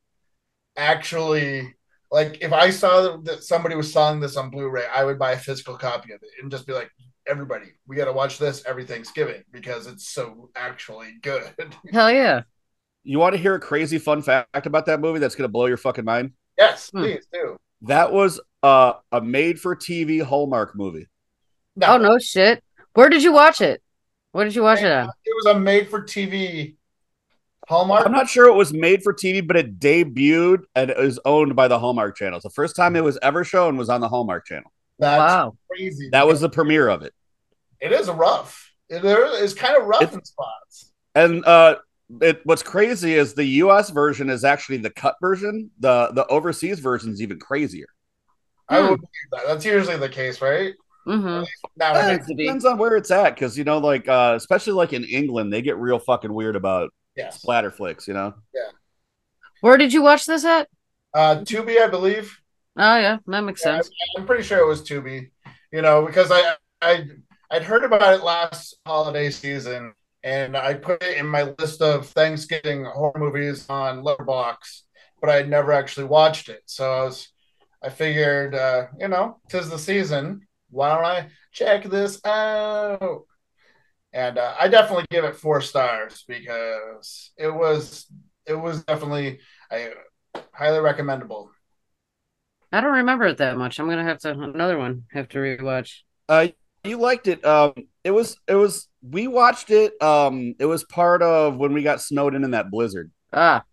actually 0.76 1.74
like 2.12 2.38
if 2.42 2.52
I 2.52 2.70
saw 2.70 3.16
that 3.24 3.42
somebody 3.42 3.74
was 3.74 3.92
selling 3.92 4.20
this 4.20 4.36
on 4.36 4.50
Blu-ray, 4.50 4.86
I 4.86 5.04
would 5.04 5.18
buy 5.18 5.32
a 5.32 5.38
physical 5.38 5.76
copy 5.76 6.12
of 6.12 6.22
it 6.22 6.30
and 6.40 6.48
just 6.50 6.66
be 6.66 6.74
like, 6.74 6.92
everybody, 7.26 7.66
we 7.86 7.96
got 7.96 8.06
to 8.06 8.12
watch 8.12 8.38
this 8.38 8.62
every 8.66 8.84
Thanksgiving 8.84 9.42
because 9.50 9.86
it's 9.86 10.08
so 10.08 10.50
actually 10.56 11.14
good. 11.22 11.50
Hell 11.92 12.12
yeah. 12.12 12.42
You 13.02 13.18
want 13.18 13.34
to 13.34 13.40
hear 13.40 13.54
a 13.54 13.60
crazy 13.60 13.98
fun 13.98 14.22
fact 14.22 14.66
about 14.66 14.86
that 14.86 15.00
movie 15.00 15.18
that's 15.18 15.34
gonna 15.34 15.48
blow 15.48 15.66
your 15.66 15.76
fucking 15.76 16.04
mind? 16.04 16.32
yes, 16.58 16.90
Hmm. 16.90 17.00
please 17.02 17.26
do. 17.32 17.56
That 17.82 18.12
was 18.12 18.40
uh, 18.62 18.94
a 19.12 19.20
made 19.20 19.60
for 19.60 19.76
TV 19.76 20.22
Hallmark 20.22 20.74
movie. 20.74 21.06
Oh 21.82 21.98
no 21.98 22.18
shit. 22.18 22.62
Where 22.94 23.10
did 23.10 23.22
you 23.22 23.32
watch 23.32 23.60
it? 23.60 23.82
What 24.32 24.44
did 24.44 24.54
you 24.54 24.62
watch 24.62 24.80
it 24.80 24.90
on? 24.90 25.10
It 25.24 25.32
was 25.44 25.46
a 25.54 25.60
made-for-TV 25.60 26.74
Hallmark. 27.68 28.04
I'm 28.06 28.12
not 28.12 28.28
sure 28.28 28.48
it 28.48 28.54
was 28.56 28.72
made 28.72 29.02
for 29.02 29.12
TV, 29.14 29.46
but 29.46 29.56
it 29.56 29.78
debuted 29.78 30.62
and 30.74 30.90
it 30.90 30.96
was 30.98 31.20
owned 31.24 31.54
by 31.54 31.68
the 31.68 31.78
Hallmark 31.78 32.16
Channel. 32.16 32.40
The 32.42 32.50
first 32.50 32.74
time 32.74 32.96
it 32.96 33.04
was 33.04 33.18
ever 33.22 33.44
shown 33.44 33.76
was 33.76 33.88
on 33.88 34.00
the 34.00 34.08
Hallmark 34.08 34.46
Channel. 34.46 34.72
That's 34.98 35.18
Wow. 35.18 35.56
crazy. 35.70 36.08
That 36.12 36.26
was 36.26 36.40
the 36.40 36.48
premiere 36.48 36.88
of 36.88 37.02
it. 37.02 37.12
It 37.80 37.92
is 37.92 38.08
rough. 38.10 38.72
It 38.88 39.04
is 39.04 39.54
kind 39.54 39.76
of 39.76 39.86
rough 39.86 40.02
It's- 40.02 40.14
in 40.16 40.24
spots. 40.24 40.92
And 41.14 41.44
uh 41.44 41.76
it, 42.20 42.40
what's 42.44 42.62
crazy 42.62 43.14
is 43.14 43.34
the 43.34 43.44
U.S. 43.64 43.88
version 43.90 44.28
is 44.30 44.44
actually 44.44 44.76
the 44.78 44.90
cut 44.90 45.16
version. 45.20 45.70
the 45.80 46.10
The 46.12 46.26
overseas 46.26 46.78
version 46.80 47.12
is 47.12 47.22
even 47.22 47.38
crazier. 47.38 47.86
I 48.68 48.80
Hmm. 48.80 48.90
would 48.90 49.00
believe 49.00 49.30
that. 49.32 49.46
That's 49.46 49.64
usually 49.64 49.96
the 49.96 50.08
case, 50.08 50.40
right? 50.40 50.74
Mm-hmm. 51.06 51.44
Now 51.76 51.94
Eh, 51.94 52.12
it 52.12 52.20
it 52.20 52.26
to 52.28 52.34
be. 52.34 52.44
depends 52.46 52.64
on 52.64 52.78
where 52.78 52.96
it's 52.96 53.10
at, 53.10 53.34
because 53.34 53.58
you 53.58 53.64
know, 53.64 53.78
like 53.78 54.08
uh, 54.08 54.34
especially 54.36 54.72
like 54.74 54.92
in 54.92 55.04
England, 55.04 55.52
they 55.52 55.60
get 55.62 55.76
real 55.76 55.98
fucking 55.98 56.32
weird 56.32 56.56
about 56.56 56.90
yes. 57.16 57.40
splatter 57.40 57.70
flicks. 57.70 58.06
You 58.08 58.14
know, 58.14 58.34
Yeah. 58.54 58.70
Where 59.60 59.76
did 59.76 59.92
you 59.92 60.02
watch 60.02 60.24
this 60.26 60.44
at? 60.44 60.68
Uh, 61.14 61.36
Tubi, 61.36 61.78
I 61.80 61.88
believe. 61.88 62.38
Oh 62.76 62.96
yeah, 62.98 63.18
that 63.26 63.40
makes 63.42 63.62
Yeah, 63.62 63.80
sense. 63.80 63.92
I'm 64.16 64.26
pretty 64.26 64.42
sure 64.42 64.58
it 64.58 64.66
was 64.66 64.82
Tubi. 64.82 65.30
You 65.72 65.82
know, 65.82 66.06
because 66.06 66.30
I 66.30 66.56
I 66.82 67.06
I'd 67.50 67.64
heard 67.64 67.84
about 67.84 68.14
it 68.14 68.24
last 68.24 68.76
holiday 68.86 69.30
season, 69.30 69.92
and 70.22 70.56
I 70.56 70.74
put 70.74 71.02
it 71.02 71.18
in 71.18 71.26
my 71.26 71.54
list 71.58 71.82
of 71.82 72.06
Thanksgiving 72.08 72.84
horror 72.84 73.18
movies 73.18 73.68
on 73.68 74.02
Letterboxd, 74.02 74.82
but 75.20 75.30
I 75.30 75.36
had 75.36 75.48
never 75.48 75.72
actually 75.72 76.06
watched 76.06 76.48
it. 76.48 76.62
So 76.66 76.92
I 76.92 77.04
was, 77.04 77.28
I 77.82 77.90
figured, 77.90 78.54
uh, 78.54 78.88
you 78.98 79.08
know, 79.08 79.40
tis 79.48 79.70
the 79.70 79.78
season. 79.78 80.46
Why 80.70 80.94
don't 80.94 81.04
I 81.04 81.30
check 81.52 81.84
this 81.84 82.24
out? 82.24 83.24
And 84.12 84.38
uh, 84.38 84.54
I 84.60 84.68
definitely 84.68 85.06
give 85.10 85.24
it 85.24 85.36
four 85.36 85.60
stars 85.60 86.24
because 86.28 87.32
it 87.38 87.48
was 87.54 88.06
it 88.46 88.54
was 88.54 88.84
definitely 88.84 89.40
I 89.70 89.90
highly 90.52 90.80
recommendable. 90.80 91.50
I 92.74 92.80
don't 92.80 92.92
remember 92.94 93.26
it 93.26 93.38
that 93.38 93.56
much. 93.56 93.78
I'm 93.78 93.88
gonna 93.88 94.04
have 94.04 94.18
to 94.20 94.30
another 94.32 94.78
one 94.78 95.04
have 95.12 95.28
to 95.30 95.38
rewatch. 95.38 96.00
uh, 96.28 96.48
you 96.82 96.98
liked 96.98 97.28
it. 97.28 97.44
Um, 97.44 97.72
it 98.02 98.10
was 98.10 98.36
it 98.46 98.54
was 98.54 98.88
we 99.02 99.26
watched 99.26 99.70
it. 99.70 100.00
Um, 100.02 100.54
it 100.58 100.66
was 100.66 100.84
part 100.84 101.22
of 101.22 101.56
when 101.56 101.72
we 101.72 101.82
got 101.82 102.00
snowed 102.00 102.34
in 102.34 102.44
in 102.44 102.50
that 102.52 102.70
blizzard. 102.70 103.10
Ah, 103.32 103.64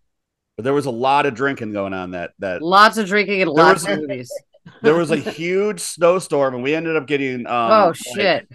But 0.56 0.64
there 0.64 0.72
was 0.72 0.86
a 0.86 0.90
lot 0.90 1.26
of 1.26 1.34
drinking 1.34 1.72
going 1.72 1.92
on 1.94 2.12
that 2.12 2.30
that 2.38 2.62
lots 2.62 2.96
of 2.96 3.06
drinking 3.06 3.42
and 3.42 3.50
lots 3.50 3.84
was- 3.86 3.92
of 3.96 4.00
movies. 4.00 4.32
there 4.82 4.94
was 4.94 5.10
a 5.10 5.16
huge 5.16 5.80
snowstorm 5.80 6.54
and 6.54 6.62
we 6.62 6.72
ended 6.74 6.94
up 6.96 7.06
getting 7.06 7.46
um 7.48 7.70
oh 7.72 7.86
like, 7.88 7.96
shit! 7.96 8.48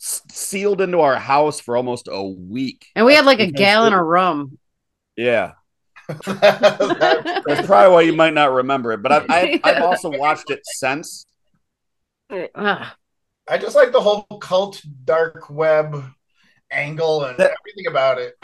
s- 0.00 0.22
sealed 0.30 0.80
into 0.80 0.98
our 1.00 1.16
house 1.16 1.60
for 1.60 1.76
almost 1.76 2.08
a 2.10 2.22
week. 2.24 2.86
And 2.96 3.04
we 3.04 3.14
had 3.14 3.26
like 3.26 3.38
a 3.40 3.50
gallon 3.50 3.92
of 3.92 4.00
rum. 4.04 4.58
Yeah, 5.14 5.52
that's 6.26 7.66
probably 7.66 7.92
why 7.92 8.00
you 8.02 8.12
might 8.14 8.34
not 8.34 8.52
remember 8.52 8.92
it. 8.92 9.02
But 9.02 9.12
I've 9.12 9.30
I've, 9.30 9.60
I've 9.64 9.82
also 9.82 10.10
watched 10.10 10.50
it 10.50 10.60
since. 10.64 11.26
I 12.30 13.58
just 13.60 13.74
like 13.76 13.92
the 13.92 14.00
whole 14.00 14.22
cult 14.40 14.82
dark 15.04 15.50
web 15.50 16.02
angle 16.70 17.24
and 17.24 17.36
That- 17.38 17.54
everything 17.60 17.86
about 17.90 18.18
it. 18.18 18.34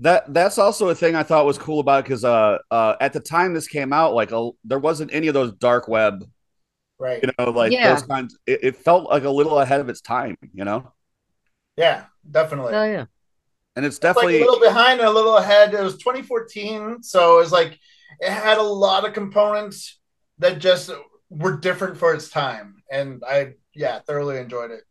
That 0.00 0.34
that's 0.34 0.58
also 0.58 0.88
a 0.88 0.94
thing 0.94 1.14
I 1.14 1.22
thought 1.22 1.46
was 1.46 1.56
cool 1.56 1.78
about 1.78 2.02
because 2.02 2.24
uh 2.24 2.58
uh 2.68 2.96
at 3.00 3.12
the 3.12 3.20
time 3.20 3.54
this 3.54 3.68
came 3.68 3.92
out 3.92 4.12
like 4.12 4.32
a, 4.32 4.50
there 4.64 4.80
wasn't 4.80 5.14
any 5.14 5.28
of 5.28 5.34
those 5.34 5.52
dark 5.52 5.86
web 5.86 6.24
Right. 6.98 7.22
you 7.22 7.30
know 7.38 7.50
like 7.50 7.70
Yeah. 7.70 7.94
those 7.94 8.02
kinds 8.02 8.36
it, 8.44 8.60
it 8.64 8.76
felt 8.76 9.08
like 9.08 9.22
a 9.22 9.30
little 9.30 9.60
ahead 9.60 9.80
of 9.80 9.88
its 9.88 10.00
time 10.00 10.36
you 10.52 10.64
know 10.64 10.92
Yeah, 11.76 12.06
definitely. 12.28 12.74
oh 12.74 12.84
yeah. 12.84 13.04
And 13.76 13.84
it's 13.84 13.98
It's 14.02 14.16
like 14.16 14.28
definitely 14.28 14.36
a 14.36 14.44
little 14.44 14.60
behind 14.60 15.00
and 15.00 15.08
a 15.08 15.12
little 15.12 15.36
ahead. 15.36 15.74
It 15.74 15.82
was 15.82 15.98
2014, 15.98 17.02
so 17.02 17.36
it 17.36 17.40
was 17.40 17.52
like 17.52 17.78
it 18.20 18.30
had 18.30 18.58
a 18.58 18.62
lot 18.62 19.06
of 19.06 19.12
components 19.14 19.98
that 20.38 20.58
just 20.58 20.90
were 21.30 21.56
different 21.58 21.96
for 21.96 22.14
its 22.14 22.28
time, 22.28 22.82
and 22.90 23.22
I 23.26 23.54
yeah 23.74 24.00
thoroughly 24.00 24.38
enjoyed 24.38 24.70
it. 24.70 24.82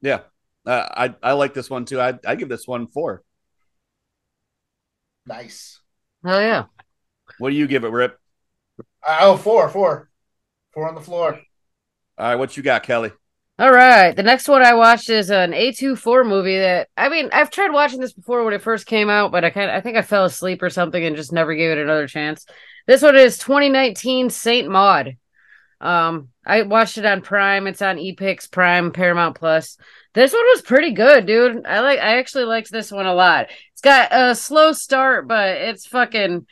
yeah 0.00 0.20
uh, 0.66 0.86
I 0.96 1.14
I 1.22 1.32
like 1.32 1.54
this 1.54 1.70
one 1.70 1.84
too 1.84 2.00
I 2.00 2.18
I 2.26 2.34
give 2.34 2.48
this 2.48 2.66
one 2.66 2.86
four 2.88 3.22
Nice. 5.26 5.80
Oh 6.24 6.38
yeah. 6.40 6.66
what 7.38 7.50
do 7.50 7.56
you 7.56 7.66
give 7.66 7.84
it 7.84 7.88
Rip 7.90 8.18
Uh, 9.06 9.18
oh, 9.22 9.36
four, 9.36 9.68
four, 9.68 10.10
four 10.72 10.88
on 10.88 10.94
the 10.94 11.00
floor. 11.00 11.40
all 12.18 12.26
right 12.26 12.34
what 12.36 12.56
you 12.56 12.62
got 12.62 12.82
Kelly 12.82 13.12
All 13.58 13.72
right. 13.72 14.14
The 14.14 14.22
next 14.22 14.46
one 14.46 14.62
I 14.62 14.74
watched 14.74 15.10
is 15.10 15.30
an 15.30 15.50
A24 15.50 16.24
movie 16.24 16.58
that 16.58 16.88
I 16.96 17.08
mean, 17.08 17.28
I've 17.32 17.50
tried 17.50 17.72
watching 17.72 17.98
this 17.98 18.12
before 18.12 18.44
when 18.44 18.54
it 18.54 18.62
first 18.62 18.86
came 18.86 19.10
out, 19.10 19.32
but 19.32 19.44
I 19.44 19.50
kind 19.50 19.68
of 19.68 19.74
I 19.74 19.80
think 19.80 19.96
I 19.96 20.02
fell 20.02 20.24
asleep 20.24 20.62
or 20.62 20.70
something 20.70 21.04
and 21.04 21.16
just 21.16 21.32
never 21.32 21.54
gave 21.54 21.72
it 21.72 21.78
another 21.78 22.06
chance. 22.06 22.46
This 22.86 23.02
one 23.02 23.16
is 23.16 23.36
2019 23.38 24.30
Saint 24.30 24.68
Maud. 24.68 25.16
Um, 25.80 26.28
I 26.46 26.62
watched 26.62 26.98
it 26.98 27.06
on 27.06 27.20
Prime. 27.20 27.66
It's 27.66 27.82
on 27.82 27.96
Epix 27.96 28.50
Prime 28.50 28.92
Paramount 28.92 29.36
Plus. 29.36 29.76
This 30.14 30.32
one 30.32 30.46
was 30.52 30.62
pretty 30.62 30.92
good, 30.92 31.26
dude. 31.26 31.66
I 31.66 31.80
like 31.80 31.98
I 31.98 32.18
actually 32.18 32.44
liked 32.44 32.70
this 32.70 32.92
one 32.92 33.06
a 33.06 33.14
lot. 33.14 33.48
It's 33.72 33.82
got 33.82 34.12
a 34.12 34.36
slow 34.36 34.70
start, 34.70 35.26
but 35.26 35.56
it's 35.56 35.86
fucking 35.86 36.46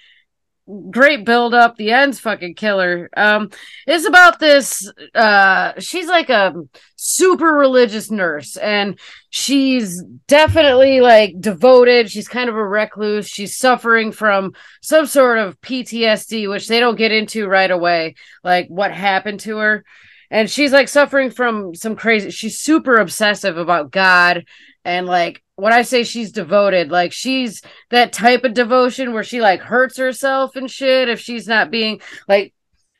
great 0.91 1.25
build 1.25 1.55
up. 1.55 1.77
The 1.77 1.93
end's 1.93 2.19
fucking 2.21 2.55
killer. 2.55 3.09
Um, 3.17 3.51
it's 3.87 4.07
about 4.07 4.39
this 4.39 4.91
uh 5.15 5.73
she's 5.79 6.09
like 6.09 6.31
a 6.31 6.55
super 6.97 7.53
religious 7.53 8.11
nurse 8.11 8.57
and 8.57 8.99
she's 9.31 10.03
definitely 10.27 11.01
like 11.01 11.35
devoted 11.41 12.11
she's 12.11 12.29
kind 12.29 12.49
of 12.49 12.57
a 12.57 12.67
recluse 12.67 13.29
she's 13.29 13.57
suffering 13.57 14.13
from 14.13 14.53
some 14.83 15.07
sort 15.07 15.39
of 15.39 15.61
PTSD 15.61 16.49
which 16.49 16.69
they 16.69 16.81
don't 16.81 16.97
get 16.97 17.13
into 17.13 17.47
right 17.47 17.71
away 17.71 18.15
like 18.43 18.67
what 18.69 18.93
happened 18.93 19.41
to 19.41 19.59
her 19.59 19.85
and 20.31 20.51
she's 20.51 20.73
like 20.73 20.89
suffering 20.89 21.31
from 21.31 21.75
some 21.75 21.97
crazy 21.97 22.31
she's 22.31 22.59
super 22.59 22.97
obsessive 22.97 23.57
about 23.57 23.91
God. 23.91 24.45
And 24.85 25.07
like 25.07 25.43
when 25.57 25.73
I 25.73 25.83
say 25.83 26.05
she's 26.05 26.33
devoted 26.33 26.91
like 26.91 27.13
she's 27.13 27.63
that 27.91 28.13
type 28.13 28.45
of 28.45 28.55
devotion 28.55 29.13
where 29.13 29.25
she 29.25 29.41
like 29.41 29.61
hurts 29.61 29.97
herself 29.97 30.57
and 30.57 30.71
shit 30.71 31.09
if 31.09 31.21
she's 31.21 31.49
not 31.49 31.71
being 31.71 32.01
like 32.29 32.53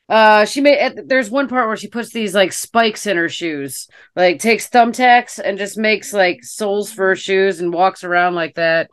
uh 0.09 0.45
she 0.45 0.61
made 0.61 0.95
there's 1.07 1.31
one 1.31 1.49
part 1.49 1.67
where 1.67 1.77
she 1.77 1.89
puts 1.89 2.11
these 2.11 2.35
like 2.35 2.53
spikes 2.53 3.07
in 3.07 3.17
her 3.17 3.29
shoes. 3.29 3.89
Like 4.15 4.39
takes 4.41 4.69
thumbtacks 4.69 5.39
and 5.43 5.59
just 5.59 5.77
makes 5.77 6.13
like 6.13 6.45
soles 6.45 6.93
for 6.93 7.09
her 7.09 7.17
shoes 7.17 7.61
and 7.61 7.73
walks 7.73 8.05
around 8.05 8.35
like 8.35 8.55
that. 8.55 8.91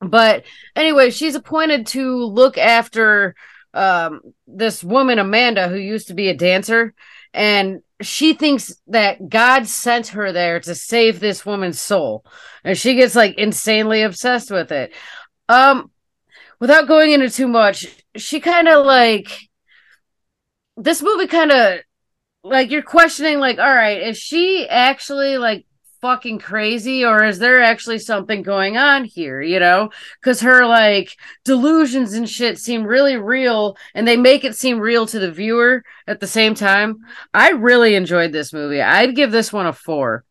But 0.00 0.44
anyway 0.74 1.10
she's 1.10 1.34
appointed 1.36 1.86
to 1.88 2.24
look 2.24 2.58
after 2.58 3.34
um 3.72 4.20
this 4.48 4.82
woman 4.82 5.20
amanda 5.20 5.68
who 5.68 5.76
used 5.76 6.08
to 6.08 6.14
be 6.14 6.28
a 6.28 6.36
dancer 6.36 6.92
and 7.32 7.80
she 8.00 8.32
thinks 8.32 8.74
that 8.86 9.28
god 9.28 9.66
sent 9.66 10.08
her 10.08 10.32
there 10.32 10.60
to 10.60 10.74
save 10.74 11.20
this 11.20 11.44
woman's 11.44 11.80
soul. 11.80 12.24
And 12.64 12.76
she 12.76 12.94
gets 12.94 13.14
like 13.14 13.38
insanely 13.38 14.02
obsessed 14.02 14.50
with 14.50 14.72
it. 14.72 14.92
Um 15.48 15.90
without 16.58 16.88
going 16.88 17.12
into 17.12 17.30
too 17.30 17.48
much 17.48 17.86
she 18.16 18.40
kind 18.40 18.68
of 18.68 18.84
like 18.84 19.30
this 20.76 21.02
movie 21.02 21.26
kind 21.26 21.50
of 21.50 21.80
like 22.42 22.70
you're 22.70 22.82
questioning 22.82 23.38
like 23.38 23.58
all 23.58 23.74
right 23.74 24.02
is 24.02 24.18
she 24.18 24.66
actually 24.68 25.38
like 25.38 25.66
fucking 26.00 26.38
crazy 26.38 27.04
or 27.04 27.24
is 27.24 27.38
there 27.38 27.62
actually 27.62 27.98
something 27.98 28.42
going 28.42 28.76
on 28.76 29.04
here 29.04 29.40
you 29.40 29.60
know? 29.60 29.90
Because 30.20 30.40
her 30.40 30.66
like 30.66 31.16
delusions 31.44 32.14
and 32.14 32.28
shit 32.28 32.58
seem 32.58 32.84
really 32.84 33.16
real 33.16 33.76
and 33.94 34.06
they 34.06 34.16
make 34.16 34.44
it 34.44 34.56
seem 34.56 34.78
real 34.78 35.06
to 35.06 35.18
the 35.18 35.30
viewer 35.30 35.82
at 36.06 36.20
the 36.20 36.26
same 36.26 36.54
time. 36.54 36.98
I 37.34 37.50
really 37.50 37.94
enjoyed 37.94 38.32
this 38.32 38.52
movie. 38.52 38.80
I'd 38.82 39.16
give 39.16 39.32
this 39.32 39.52
one 39.52 39.66
a 39.66 39.72
four. 39.72 40.24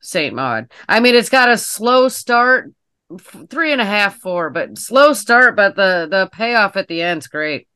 Saint 0.00 0.34
maud. 0.34 0.70
I 0.88 1.00
mean 1.00 1.14
it's 1.14 1.28
got 1.28 1.50
a 1.50 1.58
slow 1.58 2.08
start 2.08 2.72
three 3.48 3.72
and 3.72 3.80
a 3.80 3.86
half 3.86 4.16
four 4.16 4.50
but 4.50 4.76
slow 4.78 5.12
start 5.12 5.56
but 5.56 5.76
the 5.76 6.06
the 6.10 6.28
payoff 6.32 6.76
at 6.76 6.88
the 6.88 7.02
end's 7.02 7.26
great. 7.26 7.66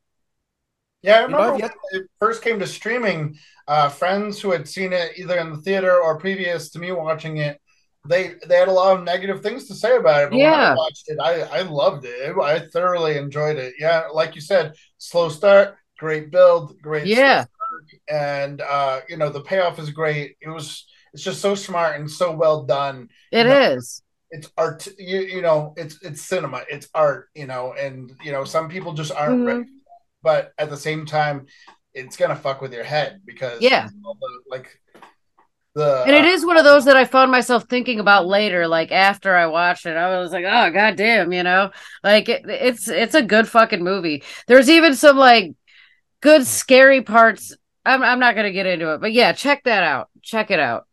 Yeah, 1.02 1.18
I 1.18 1.22
remember 1.22 1.54
when 1.54 1.70
it 1.92 2.02
first 2.20 2.42
came 2.42 2.60
to 2.60 2.66
streaming. 2.66 3.36
Uh, 3.68 3.88
friends 3.88 4.40
who 4.40 4.50
had 4.50 4.68
seen 4.68 4.92
it 4.92 5.12
either 5.18 5.38
in 5.38 5.50
the 5.50 5.58
theater 5.62 6.00
or 6.00 6.18
previous 6.18 6.70
to 6.70 6.78
me 6.78 6.92
watching 6.92 7.38
it, 7.38 7.60
they 8.08 8.34
they 8.48 8.56
had 8.56 8.68
a 8.68 8.72
lot 8.72 8.96
of 8.98 9.04
negative 9.04 9.42
things 9.42 9.68
to 9.68 9.74
say 9.74 9.96
about 9.96 10.24
it. 10.24 10.30
But 10.30 10.40
when 10.40 10.40
Yeah. 10.40 10.72
I 10.72 10.74
watched 10.74 11.04
it, 11.08 11.18
I 11.20 11.42
I 11.42 11.62
loved 11.62 12.04
it. 12.04 12.36
I 12.38 12.60
thoroughly 12.72 13.16
enjoyed 13.16 13.58
it. 13.58 13.74
Yeah, 13.78 14.08
like 14.12 14.34
you 14.34 14.40
said, 14.40 14.74
slow 14.98 15.28
start, 15.28 15.76
great 15.98 16.30
build, 16.32 16.80
great 16.82 17.06
Yeah. 17.06 17.44
and 18.08 18.60
uh, 18.60 19.00
you 19.08 19.16
know 19.16 19.30
the 19.30 19.42
payoff 19.42 19.78
is 19.78 19.90
great. 19.90 20.36
It 20.40 20.48
was 20.48 20.86
it's 21.12 21.22
just 21.22 21.40
so 21.40 21.54
smart 21.54 21.96
and 22.00 22.10
so 22.10 22.32
well 22.32 22.64
done. 22.64 23.08
It 23.30 23.46
No. 23.46 23.60
is. 23.76 24.02
It's 24.30 24.50
art, 24.56 24.86
you, 24.98 25.20
you 25.20 25.42
know, 25.42 25.74
it's 25.76 26.02
it's 26.02 26.22
cinema, 26.22 26.64
it's 26.70 26.88
art, 26.94 27.28
you 27.34 27.46
know, 27.46 27.74
and 27.78 28.12
you 28.22 28.32
know 28.32 28.44
some 28.44 28.68
people 28.68 28.94
just 28.94 29.12
aren't 29.12 29.42
Mhm. 29.42 29.46
ready, 29.46 29.64
but 30.22 30.52
at 30.58 30.70
the 30.70 30.76
same 30.76 31.04
time, 31.04 31.46
it's 31.94 32.16
gonna 32.16 32.36
fuck 32.36 32.60
with 32.60 32.72
your 32.72 32.84
head 32.84 33.20
because 33.24 33.60
Yeah. 33.60 33.88
you 33.90 34.00
know, 34.02 34.14
the- 34.20 34.42
like 34.50 34.80
the 35.74 36.02
And 36.06 36.14
it 36.14 36.24
uh, 36.24 36.28
is 36.28 36.44
one 36.44 36.58
of 36.58 36.64
those 36.64 36.84
that 36.84 36.96
I 36.96 37.04
found 37.06 37.30
myself 37.30 37.64
thinking 37.68 37.98
about 37.98 38.26
later, 38.26 38.68
like 38.68 38.92
after 38.92 39.34
I 39.34 39.46
watched 39.46 39.86
it. 39.86 39.96
I 39.96 40.18
was 40.18 40.30
like, 40.32 40.44
oh 40.46 40.70
goddamn, 40.70 41.32
you 41.32 41.42
know? 41.42 41.70
Like 42.04 42.28
it, 42.28 42.42
it's 42.46 42.88
it's 42.88 43.14
a 43.14 43.22
good 43.22 43.48
fucking 43.48 43.82
movie. 43.82 44.22
There's 44.46 44.68
even 44.68 44.94
some 44.94 45.16
like 45.16 45.52
good 46.20 46.46
scary 46.46 47.02
parts. 47.02 47.56
I'm 47.86 48.02
I'm 48.02 48.18
not 48.20 48.36
gonna 48.36 48.52
get 48.52 48.66
into 48.66 48.92
it, 48.94 49.00
but 49.00 49.12
yeah, 49.12 49.32
check 49.32 49.64
that 49.64 49.82
out. 49.82 50.08
Check 50.22 50.50
it 50.50 50.60
out. 50.60 50.86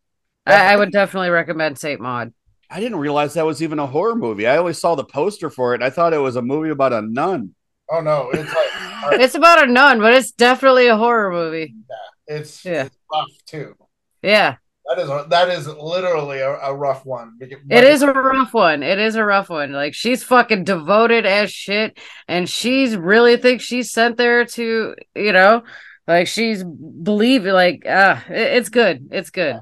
I, 0.45 0.73
I 0.73 0.75
would 0.77 0.91
definitely 0.91 1.29
recommend 1.29 1.77
Saint 1.77 1.99
Maud. 2.01 2.33
I 2.71 2.79
didn't 2.79 2.99
realize 2.99 3.33
that 3.33 3.45
was 3.45 3.61
even 3.61 3.79
a 3.79 3.85
horror 3.85 4.15
movie. 4.15 4.47
I 4.47 4.57
always 4.57 4.79
saw 4.79 4.95
the 4.95 5.03
poster 5.03 5.49
for 5.49 5.75
it. 5.75 5.81
I 5.83 5.89
thought 5.89 6.13
it 6.13 6.17
was 6.19 6.35
a 6.37 6.41
movie 6.41 6.69
about 6.69 6.93
a 6.93 7.01
nun. 7.01 7.53
Oh 7.91 7.99
no, 8.01 8.29
it's 8.31 8.53
like 8.53 8.69
It's 9.11 9.35
about 9.35 9.67
a 9.67 9.71
nun, 9.71 9.99
but 9.99 10.13
it's 10.13 10.31
definitely 10.31 10.87
a 10.87 10.97
horror 10.97 11.31
movie. 11.31 11.75
Yeah, 11.89 12.35
it's, 12.37 12.65
Yeah. 12.65 12.85
it's 12.85 12.97
rough 13.11 13.27
too. 13.45 13.75
Yeah, 14.21 14.57
That 14.87 14.99
is 14.99 15.09
a, 15.09 15.25
that 15.29 15.49
is 15.49 15.67
literally 15.67 16.39
a, 16.39 16.51
a 16.59 16.75
rough 16.75 17.05
one. 17.05 17.37
it 17.39 17.83
is 17.83 18.01
a 18.01 18.11
rough 18.11 18.53
one. 18.53 18.83
It 18.83 18.99
is 18.99 19.15
a 19.15 19.23
rough 19.23 19.49
one. 19.49 19.71
Like 19.71 19.93
she's 19.93 20.23
fucking 20.23 20.65
devoted 20.65 21.25
as 21.25 21.51
shit, 21.51 21.97
and 22.27 22.49
she's 22.49 22.97
really 22.97 23.37
thinks 23.37 23.63
she's 23.63 23.91
sent 23.91 24.17
there 24.17 24.43
to, 24.45 24.95
you 25.15 25.31
know, 25.31 25.63
like 26.07 26.27
she's 26.27 26.63
believe 26.63 27.45
like 27.45 27.83
ah, 27.87 28.23
it- 28.29 28.57
it's 28.57 28.69
good. 28.69 29.07
It's 29.11 29.29
good. 29.29 29.61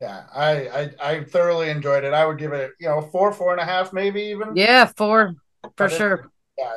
Yeah, 0.00 0.22
I, 0.32 0.68
I 0.68 0.90
I 1.10 1.24
thoroughly 1.24 1.70
enjoyed 1.70 2.04
it. 2.04 2.14
I 2.14 2.24
would 2.24 2.38
give 2.38 2.52
it, 2.52 2.70
you 2.78 2.88
know, 2.88 3.00
four, 3.02 3.32
four 3.32 3.50
and 3.52 3.60
a 3.60 3.64
half, 3.64 3.92
maybe 3.92 4.22
even. 4.22 4.54
Yeah, 4.56 4.86
four 4.96 5.34
for 5.62 5.70
But 5.76 5.92
it- 5.92 5.96
sure. 5.96 6.30
Yeah. 6.56 6.72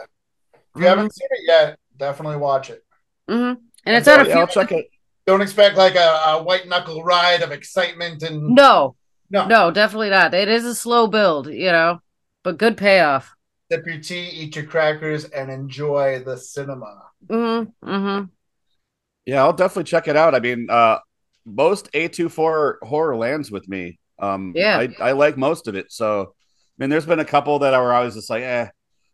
If 0.76 0.82
you 0.82 0.88
haven't 0.88 1.14
seen 1.14 1.28
it 1.32 1.42
yet, 1.48 1.80
definitely 1.98 2.38
watch 2.38 2.70
it. 2.70 2.84
hmm 3.28 3.54
And 3.86 3.96
it's 3.96 4.08
on 4.08 4.22
a 4.22 4.26
Yeah, 4.26 4.26
few. 4.26 4.46
I'll 4.46 4.48
check 4.48 4.72
it. 4.72 4.88
Don't 5.28 5.42
expect 5.42 5.78
like 5.78 5.96
a, 5.96 6.22
a 6.28 6.44
white 6.44 6.68
knuckle 6.68 7.04
ride 7.04 7.42
of 7.44 7.52
excitement 7.52 8.24
and 8.24 8.60
No, 8.60 8.96
no. 9.30 9.56
no, 9.56 9.72
definitely 9.72 10.10
not. 10.10 10.34
It 10.34 10.48
is 10.50 10.66
a 10.66 10.76
slow 10.76 11.08
build, 11.08 11.48
you 11.48 11.72
know, 11.72 12.02
but 12.44 12.58
good 12.58 12.78
payoff. 12.78 13.36
Sip 13.72 13.88
your 13.88 14.00
tea, 14.00 14.30
eat 14.30 14.56
your 14.56 14.68
crackers, 14.68 15.26
and 15.26 15.50
enjoy 15.50 16.20
the 16.24 16.38
cinema. 16.38 17.10
Mm-hmm. 17.30 17.72
Mm-hmm. 17.90 18.26
Yeah, 19.26 19.42
I'll 19.44 19.54
definitely 19.54 19.84
check 19.86 20.08
it 20.08 20.16
out. 20.18 20.36
I 20.36 20.40
mean, 20.40 20.68
uh, 20.70 21.00
most 21.46 21.90
A24 21.94 22.80
horror 22.82 23.16
lands 23.16 23.52
with 23.52 23.68
me. 23.68 24.00
Um, 24.20 24.60
Yeah. 24.60 24.76
I, 24.76 24.94
I 25.00 25.12
like 25.14 25.38
most 25.38 25.68
of 25.68 25.76
it. 25.76 25.92
So, 25.92 26.22
I 26.22 26.34
mean, 26.78 26.90
there's 26.90 27.06
been 27.06 27.20
a 27.20 27.26
couple 27.26 27.60
that 27.60 27.78
were 27.80 27.94
always 27.94 28.16
just 28.16 28.30
like, 28.30 28.44
eh. 28.44 28.68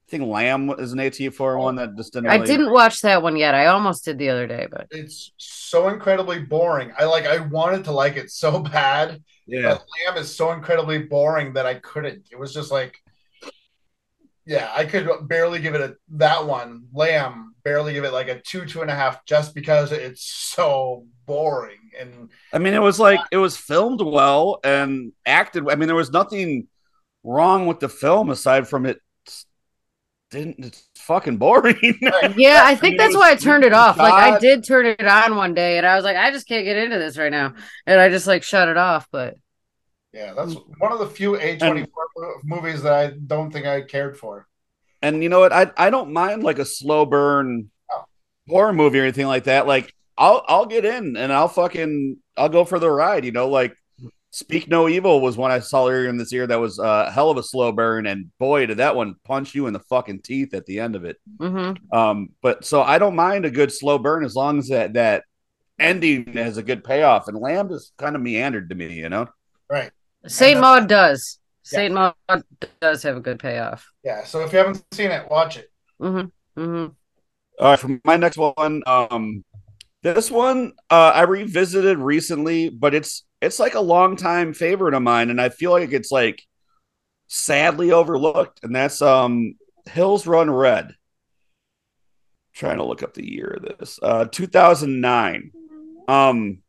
I 0.07 0.11
think 0.11 0.23
Lamb 0.23 0.69
is 0.77 0.93
an 0.93 0.99
A24 0.99 1.59
one 1.59 1.75
that 1.75 1.97
just 1.97 2.13
didn't. 2.13 2.29
I 2.29 2.37
didn't 2.37 2.71
watch 2.71 3.01
that 3.01 3.21
one 3.21 3.35
yet. 3.35 3.53
I 3.53 3.65
almost 3.65 4.05
did 4.05 4.17
the 4.17 4.29
other 4.29 4.47
day, 4.47 4.67
but 4.71 4.87
It's 4.89 5.33
so 5.37 5.89
incredibly 5.89 6.39
boring. 6.39 6.93
I 6.97 7.05
like 7.05 7.25
I 7.25 7.39
wanted 7.39 7.83
to 7.85 7.91
like 7.91 8.15
it 8.15 8.31
so 8.31 8.59
bad, 8.59 9.21
Yeah, 9.45 9.73
but 9.73 9.85
Lamb 10.07 10.17
is 10.17 10.33
so 10.33 10.51
incredibly 10.53 10.99
boring 10.99 11.53
that 11.53 11.65
I 11.65 11.75
couldn't. 11.75 12.29
It 12.31 12.39
was 12.39 12.53
just 12.53 12.71
like 12.71 13.01
yeah, 14.47 14.71
I 14.73 14.85
could 14.85 15.09
barely 15.27 15.59
give 15.59 15.75
it 15.75 15.81
a 15.81 15.97
that 16.11 16.47
one. 16.47 16.85
Lamb 16.93 17.53
barely 17.65 17.91
give 17.91 18.05
it 18.05 18.13
like 18.13 18.29
a 18.29 18.39
two, 18.39 18.65
two 18.65 18.81
and 18.81 18.89
a 18.89 18.95
half 18.95 19.25
just 19.25 19.53
because 19.53 19.91
it's 19.91 20.23
so 20.23 21.05
boring. 21.25 21.91
And 21.99 22.29
I 22.53 22.59
mean, 22.59 22.73
it 22.73 22.81
was 22.81 22.97
like 22.97 23.19
it 23.29 23.37
was 23.37 23.57
filmed 23.57 23.99
well 24.01 24.61
and 24.63 25.11
acted. 25.25 25.69
I 25.69 25.75
mean, 25.75 25.87
there 25.87 25.97
was 25.97 26.11
nothing 26.11 26.69
wrong 27.25 27.67
with 27.67 27.81
the 27.81 27.89
film 27.89 28.29
aside 28.29 28.69
from 28.69 28.85
it. 28.85 29.01
Didn't 30.29 30.55
it's 30.65 30.89
fucking 30.97 31.37
boring. 31.37 31.77
yeah, 32.35 32.61
I 32.65 32.75
think 32.75 32.91
mean, 32.91 32.97
that's 32.97 33.15
why 33.15 33.31
I 33.31 33.35
turned 33.35 33.63
it 33.63 33.71
off. 33.73 33.97
Like 33.97 34.13
I 34.13 34.39
did 34.39 34.65
turn 34.65 34.85
it 34.85 35.05
on 35.05 35.37
one 35.37 35.53
day, 35.53 35.77
and 35.77 35.87
I 35.87 35.95
was 35.95 36.03
like, 36.03 36.17
I 36.17 36.31
just 36.31 36.47
can't 36.47 36.65
get 36.65 36.75
into 36.77 36.97
this 36.99 37.17
right 37.17 37.31
now, 37.31 37.53
and 37.85 37.99
I 37.99 38.09
just 38.09 38.27
like 38.27 38.43
shut 38.43 38.67
it 38.67 38.75
off. 38.77 39.07
But 39.09 39.35
yeah, 40.13 40.33
that's 40.33 40.53
one 40.79 40.91
of 40.91 40.99
the 40.99 41.07
few 41.07 41.37
A24 41.37 41.87
movies 42.43 42.83
that 42.83 42.93
I 42.93 43.13
don't 43.25 43.51
think 43.51 43.65
I 43.67 43.81
cared 43.83 44.17
for. 44.17 44.47
and 45.01 45.23
you 45.23 45.29
know 45.29 45.39
what? 45.39 45.53
I 45.53 45.71
I 45.77 45.89
don't 45.89 46.11
mind 46.11 46.43
like 46.43 46.59
a 46.59 46.65
slow 46.65 47.05
burn 47.05 47.69
Oh. 47.91 48.03
horror 48.49 48.73
movie 48.73 48.99
or 48.99 49.03
anything 49.03 49.27
like 49.27 49.45
that. 49.45 49.67
Like 49.67 49.93
I'll 50.17 50.43
I'll 50.47 50.65
get 50.65 50.83
in 50.85 51.15
and 51.17 51.31
I'll 51.31 51.47
fucking 51.47 52.17
I'll 52.35 52.49
go 52.49 52.65
for 52.65 52.79
the 52.79 52.89
ride. 52.91 53.23
You 53.25 53.31
know, 53.31 53.47
like 53.49 53.75
Speak 54.31 54.67
No 54.67 54.89
Evil 54.89 55.21
was 55.21 55.37
one 55.37 55.51
I 55.51 55.59
saw 55.59 55.87
earlier 55.87 56.09
in 56.09 56.17
this 56.17 56.31
year 56.31 56.45
that 56.45 56.59
was 56.59 56.79
a 56.79 57.09
hell 57.09 57.29
of 57.29 57.37
a 57.37 57.43
slow 57.43 57.71
burn, 57.71 58.05
and 58.05 58.31
boy, 58.37 58.65
did 58.65 58.77
that 58.77 58.95
one 58.95 59.15
punch 59.23 59.55
you 59.55 59.67
in 59.67 59.73
the 59.73 59.79
fucking 59.79 60.21
teeth 60.21 60.53
at 60.53 60.65
the 60.65 60.79
end 60.79 60.95
of 60.95 61.05
it. 61.05 61.17
mhm. 61.37 61.77
Um, 61.93 62.29
but 62.41 62.65
so 62.65 62.81
I 62.81 62.99
don't 62.99 63.15
mind 63.15 63.45
a 63.45 63.51
good 63.51 63.71
slow 63.71 63.97
burn 63.97 64.25
as 64.25 64.35
long 64.35 64.59
as 64.59 64.67
that 64.67 64.93
that 64.93 65.23
ending 65.79 66.33
has 66.33 66.57
a 66.57 66.63
good 66.63 66.83
payoff. 66.83 67.27
And 67.27 67.37
Lamb 67.37 67.69
just 67.69 67.93
kind 67.97 68.15
of 68.15 68.21
meandered 68.21 68.69
to 68.69 68.75
me, 68.75 68.93
you 68.93 69.09
know. 69.09 69.27
Right. 69.69 69.91
Saint 70.27 70.59
Maud 70.59 70.87
does. 70.87 71.39
Yeah. 71.71 71.77
Saint 71.77 71.93
Maud 71.93 72.15
does 72.81 73.03
have 73.03 73.17
a 73.17 73.21
good 73.21 73.39
payoff. 73.39 73.85
Yeah. 74.03 74.23
So 74.23 74.43
if 74.43 74.51
you 74.51 74.57
haven't 74.59 74.83
seen 74.91 75.11
it, 75.11 75.29
watch 75.29 75.57
it. 75.57 75.71
Mm-hmm. 76.01 76.61
Mm-hmm. 76.61 76.93
All 77.59 77.71
right, 77.71 77.79
for 77.79 77.99
my 78.03 78.17
next 78.17 78.37
one, 78.37 78.83
um, 78.85 79.43
this 80.03 80.29
one 80.29 80.73
uh, 80.91 81.11
I 81.15 81.23
revisited 81.23 81.97
recently, 81.97 82.69
but 82.69 82.93
it's 82.93 83.25
it's 83.41 83.59
like 83.59 83.75
a 83.75 83.79
longtime 83.79 84.53
favorite 84.53 84.93
of 84.93 85.03
mine, 85.03 85.29
and 85.29 85.39
I 85.39 85.49
feel 85.49 85.71
like 85.71 85.91
it's 85.91 86.11
like 86.11 86.41
sadly 87.27 87.91
overlooked, 87.91 88.61
and 88.63 88.75
that's 88.75 89.01
um 89.01 89.55
Hills 89.89 90.25
Run 90.27 90.49
Red. 90.49 90.95
Trying 92.53 92.77
to 92.77 92.85
look 92.85 93.03
up 93.03 93.13
the 93.13 93.29
year 93.29 93.59
of 93.61 93.77
this, 93.77 93.99
uh, 94.01 94.25
2009. 94.25 95.51
Um, 96.07 96.59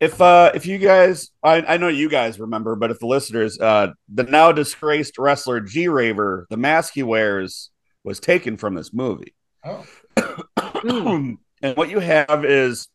if 0.00 0.20
uh 0.20 0.52
if 0.54 0.66
you 0.66 0.78
guys 0.78 1.30
I, 1.42 1.62
I 1.62 1.76
know 1.76 1.88
you 1.88 2.08
guys 2.08 2.40
remember, 2.40 2.74
but 2.74 2.90
if 2.90 2.98
the 2.98 3.06
listeners, 3.06 3.58
uh 3.60 3.92
the 4.12 4.24
now 4.24 4.52
disgraced 4.52 5.18
wrestler 5.18 5.60
G 5.60 5.88
Raver, 5.88 6.46
the 6.50 6.56
mask 6.56 6.94
he 6.94 7.02
wears 7.02 7.70
was 8.02 8.18
taken 8.18 8.56
from 8.56 8.74
this 8.74 8.92
movie. 8.92 9.34
Oh. 9.64 9.86
and 11.62 11.76
what 11.76 11.88
you 11.88 12.00
have 12.00 12.44
is 12.44 12.88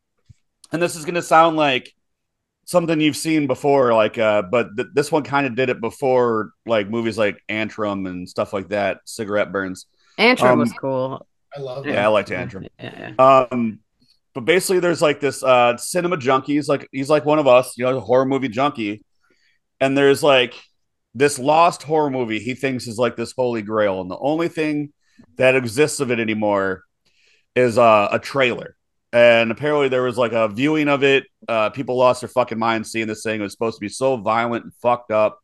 and 0.72 0.82
this 0.82 0.96
is 0.96 1.06
going 1.06 1.16
to 1.16 1.22
sound 1.22 1.56
like 1.56 1.94
something 2.68 3.02
you've 3.02 3.18
seen 3.18 3.48
before 3.48 3.96
like 3.96 4.20
uh 4.20 4.44
but 4.44 4.78
th- 4.78 4.90
this 4.96 5.12
one 5.12 5.24
kind 5.24 5.48
of 5.48 5.56
did 5.56 5.70
it 5.70 5.82
before 5.82 6.52
like 6.68 6.90
movies 6.90 7.18
like 7.18 7.42
Antrum 7.50 8.08
and 8.10 8.30
stuff 8.30 8.54
like 8.54 8.70
that, 8.70 9.00
cigarette 9.06 9.54
burns. 9.54 9.88
Antrum 10.20 10.54
Um, 10.54 10.60
was 10.60 10.74
cool. 10.74 11.26
I 11.56 11.60
love 11.62 11.86
Yeah, 11.86 12.04
it. 12.04 12.06
I 12.06 12.08
liked 12.08 12.30
Antrum. 12.30 12.68
Yeah, 12.80 13.00
yeah. 13.00 13.14
Um, 13.20 13.80
but 14.36 14.46
basically, 14.46 14.80
there's 14.80 15.02
like 15.02 15.20
this 15.20 15.44
uh 15.44 15.78
cinema 15.78 16.18
junkie. 16.18 16.56
He's 16.56 16.70
like 16.70 16.88
he's 16.92 17.10
like 17.10 17.26
one 17.26 17.40
of 17.40 17.48
us, 17.48 17.78
you 17.78 17.86
know, 17.86 17.98
a 17.98 18.02
horror 18.02 18.26
movie 18.26 18.50
junkie. 18.50 19.04
And 19.82 19.98
there's 19.98 20.24
like 20.24 20.56
this 21.16 21.40
lost 21.40 21.84
horror 21.84 22.12
movie 22.12 22.40
he 22.40 22.56
thinks 22.56 22.88
is 22.88 23.00
like 23.00 23.18
this 23.18 23.34
holy 23.38 23.64
grail, 23.64 24.02
and 24.02 24.12
the 24.12 24.20
only 24.20 24.50
thing 24.50 24.94
that 25.38 25.56
exists 25.56 26.02
of 26.02 26.12
it 26.12 26.20
anymore 26.22 26.84
is 27.56 27.80
uh, 27.80 28.10
a 28.14 28.20
trailer. 28.20 28.77
And 29.14 29.52
apparently, 29.52 29.90
there 29.90 30.04
was 30.04 30.18
like 30.18 30.34
a 30.34 30.50
viewing 30.50 30.90
of 30.90 31.04
it. 31.04 31.26
Uh, 31.48 31.70
people 31.70 31.96
lost 31.96 32.22
their 32.22 32.28
fucking 32.28 32.60
minds 32.60 32.92
seeing 32.92 33.08
this 33.08 33.24
thing. 33.24 33.40
It 33.40 33.44
was 33.44 33.54
supposed 33.54 33.78
to 33.78 33.82
be 33.82 33.90
so 33.90 34.18
violent 34.18 34.66
and 34.66 34.74
fucked 34.76 35.12
up. 35.12 35.40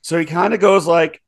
So 0.00 0.18
he 0.18 0.24
kind 0.24 0.54
of 0.54 0.60
goes 0.60 0.86
like, 0.86 1.22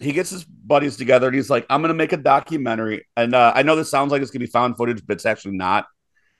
he 0.00 0.12
gets 0.12 0.30
his 0.30 0.44
buddies 0.44 0.96
together 0.96 1.26
and 1.26 1.34
he's 1.34 1.50
like, 1.50 1.66
I'm 1.68 1.80
gonna 1.82 1.94
make 1.94 2.12
a 2.12 2.16
documentary. 2.18 3.06
And 3.16 3.34
uh, 3.34 3.52
I 3.54 3.62
know 3.62 3.76
this 3.76 3.90
sounds 3.90 4.12
like 4.12 4.22
it's 4.22 4.30
gonna 4.30 4.44
be 4.44 4.50
found 4.50 4.76
footage, 4.76 5.04
but 5.06 5.14
it's 5.14 5.26
actually 5.26 5.56
not. 5.56 5.86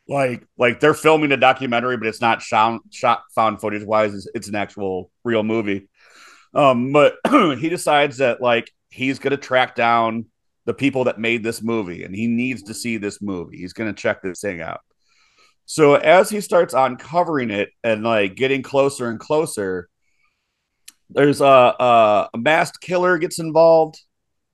Like, 0.06 0.46
like 0.56 0.80
they're 0.80 0.94
filming 0.94 1.32
a 1.32 1.36
documentary, 1.36 1.96
but 1.96 2.06
it's 2.06 2.20
not 2.20 2.40
shot, 2.40 2.80
shot 2.90 3.22
found 3.34 3.60
footage 3.60 3.84
wise. 3.84 4.14
It's, 4.14 4.28
it's 4.34 4.48
an 4.48 4.54
actual 4.54 5.10
real 5.24 5.42
movie. 5.42 5.88
Um, 6.54 6.92
but 6.92 7.16
he 7.30 7.68
decides 7.68 8.18
that 8.18 8.40
like 8.40 8.70
he's 8.90 9.18
gonna 9.18 9.36
track 9.36 9.74
down 9.74 10.26
the 10.68 10.74
people 10.74 11.04
that 11.04 11.18
made 11.18 11.42
this 11.42 11.62
movie, 11.62 12.04
and 12.04 12.14
he 12.14 12.26
needs 12.26 12.64
to 12.64 12.74
see 12.74 12.98
this 12.98 13.22
movie. 13.22 13.56
He's 13.56 13.72
gonna 13.72 13.94
check 13.94 14.20
this 14.20 14.42
thing 14.42 14.60
out. 14.60 14.80
So 15.64 15.94
as 15.94 16.28
he 16.28 16.42
starts 16.42 16.74
uncovering 16.74 17.50
it 17.50 17.70
and 17.82 18.04
like 18.04 18.34
getting 18.34 18.60
closer 18.62 19.08
and 19.08 19.18
closer, 19.18 19.88
there's 21.08 21.40
a, 21.40 21.46
a, 21.46 22.28
a 22.34 22.38
masked 22.38 22.82
killer 22.82 23.16
gets 23.16 23.38
involved. 23.38 23.98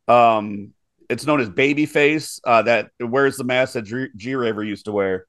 Um, 0.07 0.73
it's 1.11 1.27
known 1.27 1.41
as 1.41 1.51
Babyface. 1.51 2.39
Uh, 2.45 2.63
that 2.63 2.93
wears 3.01 3.37
the 3.37 3.43
mask 3.43 3.73
that 3.73 4.11
G 4.17 4.37
Raver 4.37 4.63
used 4.63 4.85
to 4.85 4.93
wear. 4.93 5.27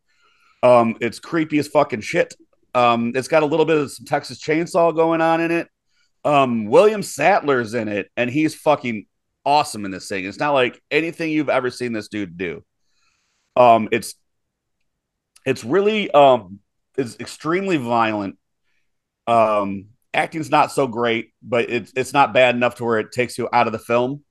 Um, 0.62 0.98
it's 1.02 1.18
creepy 1.18 1.58
as 1.58 1.68
fucking 1.68 2.02
shit. 2.02 2.36
Um, 2.76 3.12
it's 3.16 3.28
got 3.28 3.42
a 3.42 3.48
little 3.48 3.66
bit 3.66 3.78
of 3.78 3.92
some 3.92 4.06
Texas 4.06 4.40
Chainsaw 4.40 4.96
going 4.96 5.22
on 5.22 5.42
in 5.42 5.50
it. 5.50 5.68
Um, 6.24 6.66
William 6.66 7.02
Sadler's 7.02 7.74
in 7.74 7.88
it, 7.88 8.12
and 8.16 8.30
he's 8.30 8.54
fucking 8.54 9.08
awesome 9.46 9.86
in 9.86 9.92
this 9.92 10.08
thing. 10.08 10.26
It's 10.26 10.40
not 10.40 10.52
like 10.52 10.82
anything 10.92 11.32
you've 11.32 11.50
ever 11.50 11.70
seen 11.70 11.94
this 11.94 12.08
dude 12.08 12.38
do. 12.38 12.64
Um, 13.56 13.90
it's 13.92 14.16
it's 15.46 15.64
really 15.64 16.10
um, 16.12 16.60
it's 16.98 17.18
extremely 17.20 17.78
violent. 17.78 18.38
Um, 19.28 19.88
acting's 20.14 20.50
not 20.50 20.72
so 20.72 20.88
great, 20.88 21.32
but 21.42 21.70
it's 21.70 21.94
it's 21.96 22.14
not 22.14 22.34
bad 22.34 22.56
enough 22.56 22.76
to 22.76 22.86
where 22.86 23.00
it 23.00 23.12
takes 23.12 23.38
you 23.38 23.48
out 23.54 23.68
of 23.68 23.74
the 23.74 23.80
film. 23.80 24.24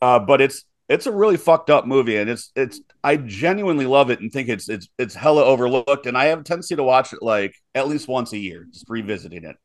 Uh, 0.00 0.18
but 0.18 0.40
it's 0.40 0.64
it's 0.88 1.06
a 1.06 1.12
really 1.12 1.36
fucked 1.36 1.70
up 1.70 1.86
movie, 1.86 2.16
and 2.16 2.30
it's 2.30 2.52
it's 2.54 2.80
I 3.02 3.16
genuinely 3.16 3.86
love 3.86 4.10
it 4.10 4.20
and 4.20 4.30
think 4.30 4.48
it's 4.48 4.68
it's 4.68 4.88
it's 4.98 5.14
hella 5.14 5.44
overlooked. 5.44 6.06
And 6.06 6.16
I 6.16 6.26
have 6.26 6.40
a 6.40 6.44
tendency 6.44 6.76
to 6.76 6.82
watch 6.82 7.12
it 7.12 7.22
like 7.22 7.54
at 7.74 7.88
least 7.88 8.08
once 8.08 8.32
a 8.32 8.38
year, 8.38 8.66
just 8.70 8.88
revisiting 8.88 9.44
it, 9.44 9.56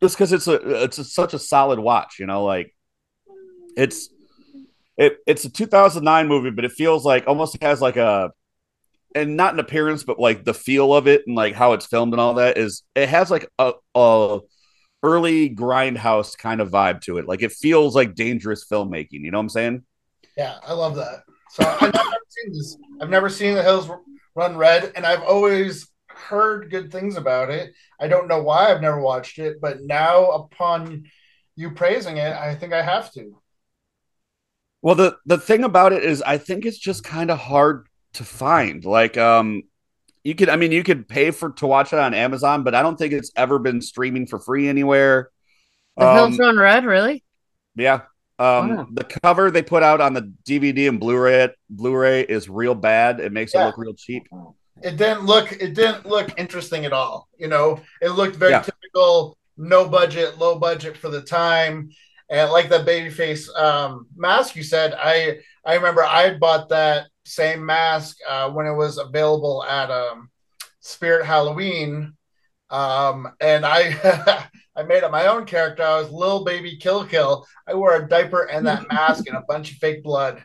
just 0.00 0.16
because 0.16 0.32
it's 0.32 0.46
a 0.46 0.82
it's 0.84 0.98
a, 0.98 1.04
such 1.04 1.34
a 1.34 1.38
solid 1.38 1.78
watch. 1.78 2.16
You 2.18 2.26
know, 2.26 2.44
like 2.44 2.74
it's 3.76 4.08
it 4.96 5.18
it's 5.26 5.44
a 5.44 5.50
2009 5.50 6.28
movie, 6.28 6.50
but 6.50 6.64
it 6.64 6.72
feels 6.72 7.04
like 7.04 7.26
almost 7.26 7.56
has 7.62 7.80
like 7.80 7.96
a 7.96 8.30
and 9.14 9.36
not 9.36 9.54
an 9.54 9.60
appearance, 9.60 10.04
but 10.04 10.20
like 10.20 10.44
the 10.44 10.54
feel 10.54 10.94
of 10.94 11.08
it 11.08 11.24
and 11.26 11.34
like 11.34 11.54
how 11.54 11.72
it's 11.72 11.86
filmed 11.86 12.12
and 12.12 12.20
all 12.20 12.34
that 12.34 12.58
is 12.58 12.82
it 12.94 13.08
has 13.08 13.30
like 13.30 13.48
a, 13.58 13.72
a 13.94 14.38
early 15.02 15.50
grindhouse 15.50 16.36
kind 16.36 16.60
of 16.60 16.70
vibe 16.70 17.00
to 17.02 17.18
it. 17.18 17.26
Like 17.26 17.42
it 17.42 17.52
feels 17.52 17.94
like 17.94 18.14
dangerous 18.14 18.66
filmmaking. 18.70 19.20
You 19.22 19.30
know 19.30 19.38
what 19.38 19.44
I'm 19.44 19.48
saying? 19.48 19.84
Yeah, 20.36 20.58
I 20.66 20.72
love 20.72 20.96
that. 20.96 21.24
So 21.50 21.64
I've 21.66 21.92
never 21.92 22.18
seen 22.28 22.52
this. 22.52 22.76
I've 23.00 23.10
never 23.10 23.28
seen 23.28 23.54
The 23.54 23.62
Hills 23.62 23.90
Run 24.34 24.56
Red, 24.56 24.92
and 24.94 25.04
I've 25.04 25.22
always 25.22 25.88
heard 26.08 26.70
good 26.70 26.92
things 26.92 27.16
about 27.16 27.50
it. 27.50 27.72
I 27.98 28.08
don't 28.08 28.28
know 28.28 28.42
why 28.42 28.70
I've 28.70 28.82
never 28.82 29.00
watched 29.00 29.38
it, 29.38 29.60
but 29.60 29.82
now 29.82 30.30
upon 30.30 31.04
you 31.56 31.72
praising 31.72 32.18
it, 32.18 32.32
I 32.32 32.54
think 32.54 32.72
I 32.72 32.82
have 32.82 33.12
to. 33.14 33.39
Well, 34.82 34.94
the 34.94 35.16
the 35.26 35.38
thing 35.38 35.64
about 35.64 35.92
it 35.92 36.04
is, 36.04 36.22
I 36.22 36.38
think 36.38 36.64
it's 36.64 36.78
just 36.78 37.04
kind 37.04 37.30
of 37.30 37.38
hard 37.38 37.86
to 38.14 38.24
find. 38.24 38.84
Like, 38.84 39.16
um, 39.18 39.62
you 40.24 40.34
could, 40.34 40.48
I 40.48 40.56
mean, 40.56 40.72
you 40.72 40.82
could 40.82 41.08
pay 41.08 41.30
for 41.30 41.50
to 41.52 41.66
watch 41.66 41.92
it 41.92 41.98
on 41.98 42.14
Amazon, 42.14 42.62
but 42.62 42.74
I 42.74 42.82
don't 42.82 42.96
think 42.96 43.12
it's 43.12 43.30
ever 43.36 43.58
been 43.58 43.80
streaming 43.80 44.26
for 44.26 44.38
free 44.38 44.68
anywhere. 44.68 45.30
The 45.96 46.06
Um, 46.06 46.14
Hills 46.14 46.38
Run 46.38 46.58
Red, 46.58 46.84
really? 46.84 47.22
Yeah. 47.76 48.02
Um, 48.38 48.76
Wow. 48.76 48.86
the 48.90 49.04
cover 49.04 49.50
they 49.50 49.62
put 49.62 49.82
out 49.82 50.00
on 50.00 50.14
the 50.14 50.32
DVD 50.46 50.88
and 50.88 50.98
Blu-ray 50.98 51.50
Blu-ray 51.68 52.22
is 52.22 52.48
real 52.48 52.74
bad. 52.74 53.20
It 53.20 53.32
makes 53.32 53.54
it 53.54 53.58
look 53.58 53.76
real 53.76 53.92
cheap. 53.94 54.28
It 54.82 54.96
didn't 54.96 55.26
look 55.26 55.52
it 55.52 55.74
didn't 55.74 56.06
look 56.06 56.30
interesting 56.38 56.86
at 56.86 56.92
all. 56.94 57.28
You 57.38 57.48
know, 57.48 57.80
it 58.00 58.10
looked 58.10 58.36
very 58.36 58.52
Yeah. 58.52 58.62
typical, 58.62 59.36
no 59.58 59.86
budget, 59.86 60.38
low 60.38 60.58
budget 60.58 60.96
for 60.96 61.10
the 61.10 61.20
time. 61.20 61.90
And 62.30 62.52
like 62.52 62.68
that 62.68 62.86
babyface 62.86 63.48
um, 63.58 64.06
mask 64.16 64.54
you 64.54 64.62
said, 64.62 64.94
I 64.96 65.40
I 65.64 65.74
remember 65.74 66.04
I 66.04 66.38
bought 66.38 66.68
that 66.68 67.08
same 67.24 67.66
mask 67.66 68.16
uh, 68.28 68.50
when 68.50 68.66
it 68.66 68.74
was 68.74 68.98
available 68.98 69.64
at 69.64 69.90
um, 69.90 70.30
Spirit 70.78 71.26
Halloween, 71.26 72.14
um, 72.70 73.28
and 73.40 73.66
I 73.66 74.46
I 74.76 74.84
made 74.84 75.02
up 75.02 75.10
my 75.10 75.26
own 75.26 75.44
character. 75.44 75.82
I 75.82 76.00
was 76.00 76.12
little 76.12 76.44
baby 76.44 76.76
Kill 76.76 77.04
Kill. 77.04 77.44
I 77.66 77.74
wore 77.74 77.96
a 77.96 78.08
diaper 78.08 78.44
and 78.44 78.64
that 78.66 78.88
mask 78.92 79.26
and 79.26 79.36
a 79.36 79.44
bunch 79.48 79.72
of 79.72 79.78
fake 79.78 80.04
blood. 80.04 80.44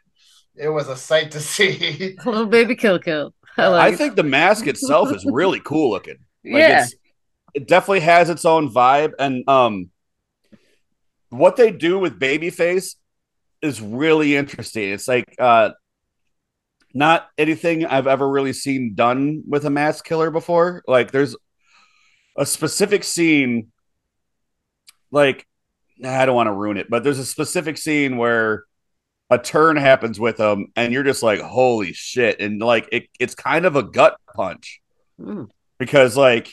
It 0.56 0.70
was 0.70 0.88
a 0.88 0.96
sight 0.96 1.32
to 1.32 1.40
see. 1.40 2.16
Little 2.26 2.46
baby 2.46 2.76
kill 2.76 2.98
kill. 2.98 3.34
I 3.58 3.64
I 3.64 3.68
like 3.68 3.94
it. 3.94 3.98
think 3.98 4.16
the 4.16 4.24
mask 4.24 4.68
itself 4.68 5.14
is 5.14 5.26
really 5.26 5.60
cool 5.60 5.92
looking. 5.92 6.18
Like 6.46 6.54
yeah. 6.54 6.84
it's, 6.84 6.96
it 7.54 7.68
definitely 7.68 8.02
has 8.02 8.30
its 8.30 8.46
own 8.46 8.72
vibe, 8.72 9.12
and 9.20 9.48
um, 9.50 9.90
what 11.30 11.56
they 11.56 11.72
do 11.72 12.00
with 12.00 12.20
Babyface 12.20 12.96
is 13.62 13.82
really 13.82 14.36
interesting. 14.36 14.92
It's 14.92 15.08
like 15.08 15.36
uh, 15.40 15.72
not 16.94 17.28
anything 17.38 17.86
I've 17.86 18.08
ever 18.08 18.28
really 18.30 18.54
seen 18.54 18.94
done 18.96 19.44
with 19.48 19.66
a 19.66 19.70
mass 19.70 20.02
killer 20.02 20.32
before. 20.32 20.84
Like 20.88 21.12
there's 21.12 21.36
a 22.38 22.46
specific 22.46 23.04
scene, 23.04 23.72
like 25.12 25.46
I 26.04 26.26
don't 26.26 26.36
want 26.36 26.48
to 26.48 26.54
ruin 26.54 26.78
it, 26.78 26.90
but 26.90 27.04
there's 27.04 27.20
a 27.20 27.26
specific 27.26 27.78
scene 27.78 28.18
where 28.18 28.66
a 29.30 29.40
turn 29.40 29.76
happens 29.78 30.20
with 30.20 30.38
him, 30.40 30.68
and 30.76 30.94
you're 30.94 31.04
just 31.04 31.24
like, 31.24 31.40
holy 31.40 31.94
shit, 31.94 32.40
and 32.40 32.62
like 32.62 32.88
it, 32.92 33.08
it's 33.20 33.34
kind 33.36 33.66
of 33.66 33.76
a 33.76 33.84
gut 33.84 34.18
punch 34.36 34.82
Mm. 35.20 35.48
because 35.80 36.18
like 36.18 36.52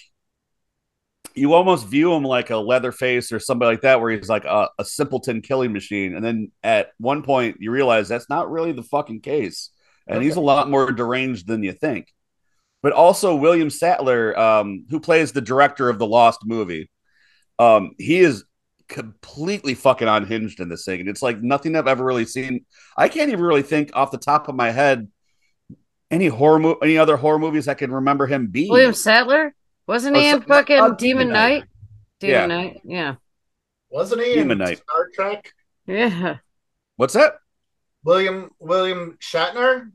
you 1.35 1.55
almost 1.55 1.87
view 1.87 2.13
him 2.13 2.25
like 2.25 2.51
a 2.51 2.57
Leatherface 2.57 3.33
or 3.33 3.39
somebody 3.39 3.73
like 3.73 3.83
that, 3.83 4.01
where 4.01 4.11
he's 4.11 4.29
like 4.29 4.45
a, 4.45 4.69
a 4.79 4.85
simpleton 4.85 5.41
killing 5.41 5.73
machine, 5.73 6.15
and 6.15 6.25
then 6.25 6.53
at 6.63 6.93
one 6.99 7.23
point 7.23 7.57
you 7.61 7.71
realize 7.71 8.09
that's 8.09 8.29
not 8.29 8.51
really 8.51 8.73
the 8.73 8.83
fucking 8.83 9.21
case, 9.21 9.71
and 10.07 10.23
he's 10.23 10.37
a 10.37 10.41
lot 10.41 10.71
more 10.71 10.93
deranged 10.93 11.47
than 11.47 11.63
you 11.63 11.73
think. 11.73 12.13
But 12.83 12.93
also 12.93 13.37
William 13.37 13.71
Sadler, 13.71 14.39
um, 14.39 14.87
who 14.91 15.01
plays 15.01 15.33
the 15.33 15.41
director 15.41 15.89
of 15.89 15.99
the 15.99 16.07
Lost 16.07 16.41
movie, 16.45 16.91
um, 17.59 17.93
he 17.99 18.19
is 18.19 18.45
completely 18.89 19.75
fucking 19.75 20.09
unhinged 20.09 20.61
in 20.61 20.69
this 20.69 20.85
thing, 20.85 21.01
and 21.01 21.09
it's 21.09 21.23
like 21.23 21.43
nothing 21.43 21.77
I've 21.77 21.89
ever 21.89 22.05
really 22.05 22.27
seen. 22.27 22.67
I 22.97 23.09
can't 23.09 23.31
even 23.31 23.45
really 23.45 23.63
think 23.63 23.91
off 23.95 24.11
the 24.11 24.19
top 24.19 24.49
of 24.49 24.55
my 24.55 24.71
head 24.71 25.09
any 26.11 26.27
horror 26.27 26.59
mo- 26.59 26.79
any 26.83 26.99
other 26.99 27.17
horror 27.17 27.39
movies 27.39 27.67
I 27.67 27.75
can 27.75 27.91
remember 27.91 28.27
him 28.27 28.49
being. 28.49 28.71
William 28.71 28.95
Sadler? 28.95 29.55
Wasn't 29.93 30.17
Oh, 30.17 30.21
he 30.21 30.31
in 30.31 30.41
fucking 30.41 30.77
Demon 30.77 30.97
Demon 30.97 31.29
Knight. 31.29 31.59
Night? 31.59 31.65
Demon 32.19 32.35
Yeah. 32.35 32.47
Night? 32.47 32.81
Yeah. 32.83 33.15
Wasn't 33.91 34.23
he 34.23 34.33
Demon 34.37 34.53
in 34.53 34.59
Knight. 34.59 34.79
Star 34.79 35.09
Trek? 35.15 35.53
Yeah. 35.87 36.37
What's 36.97 37.13
that? 37.13 37.35
William 38.03 38.51
William 38.59 39.19
Shatner? 39.21 39.91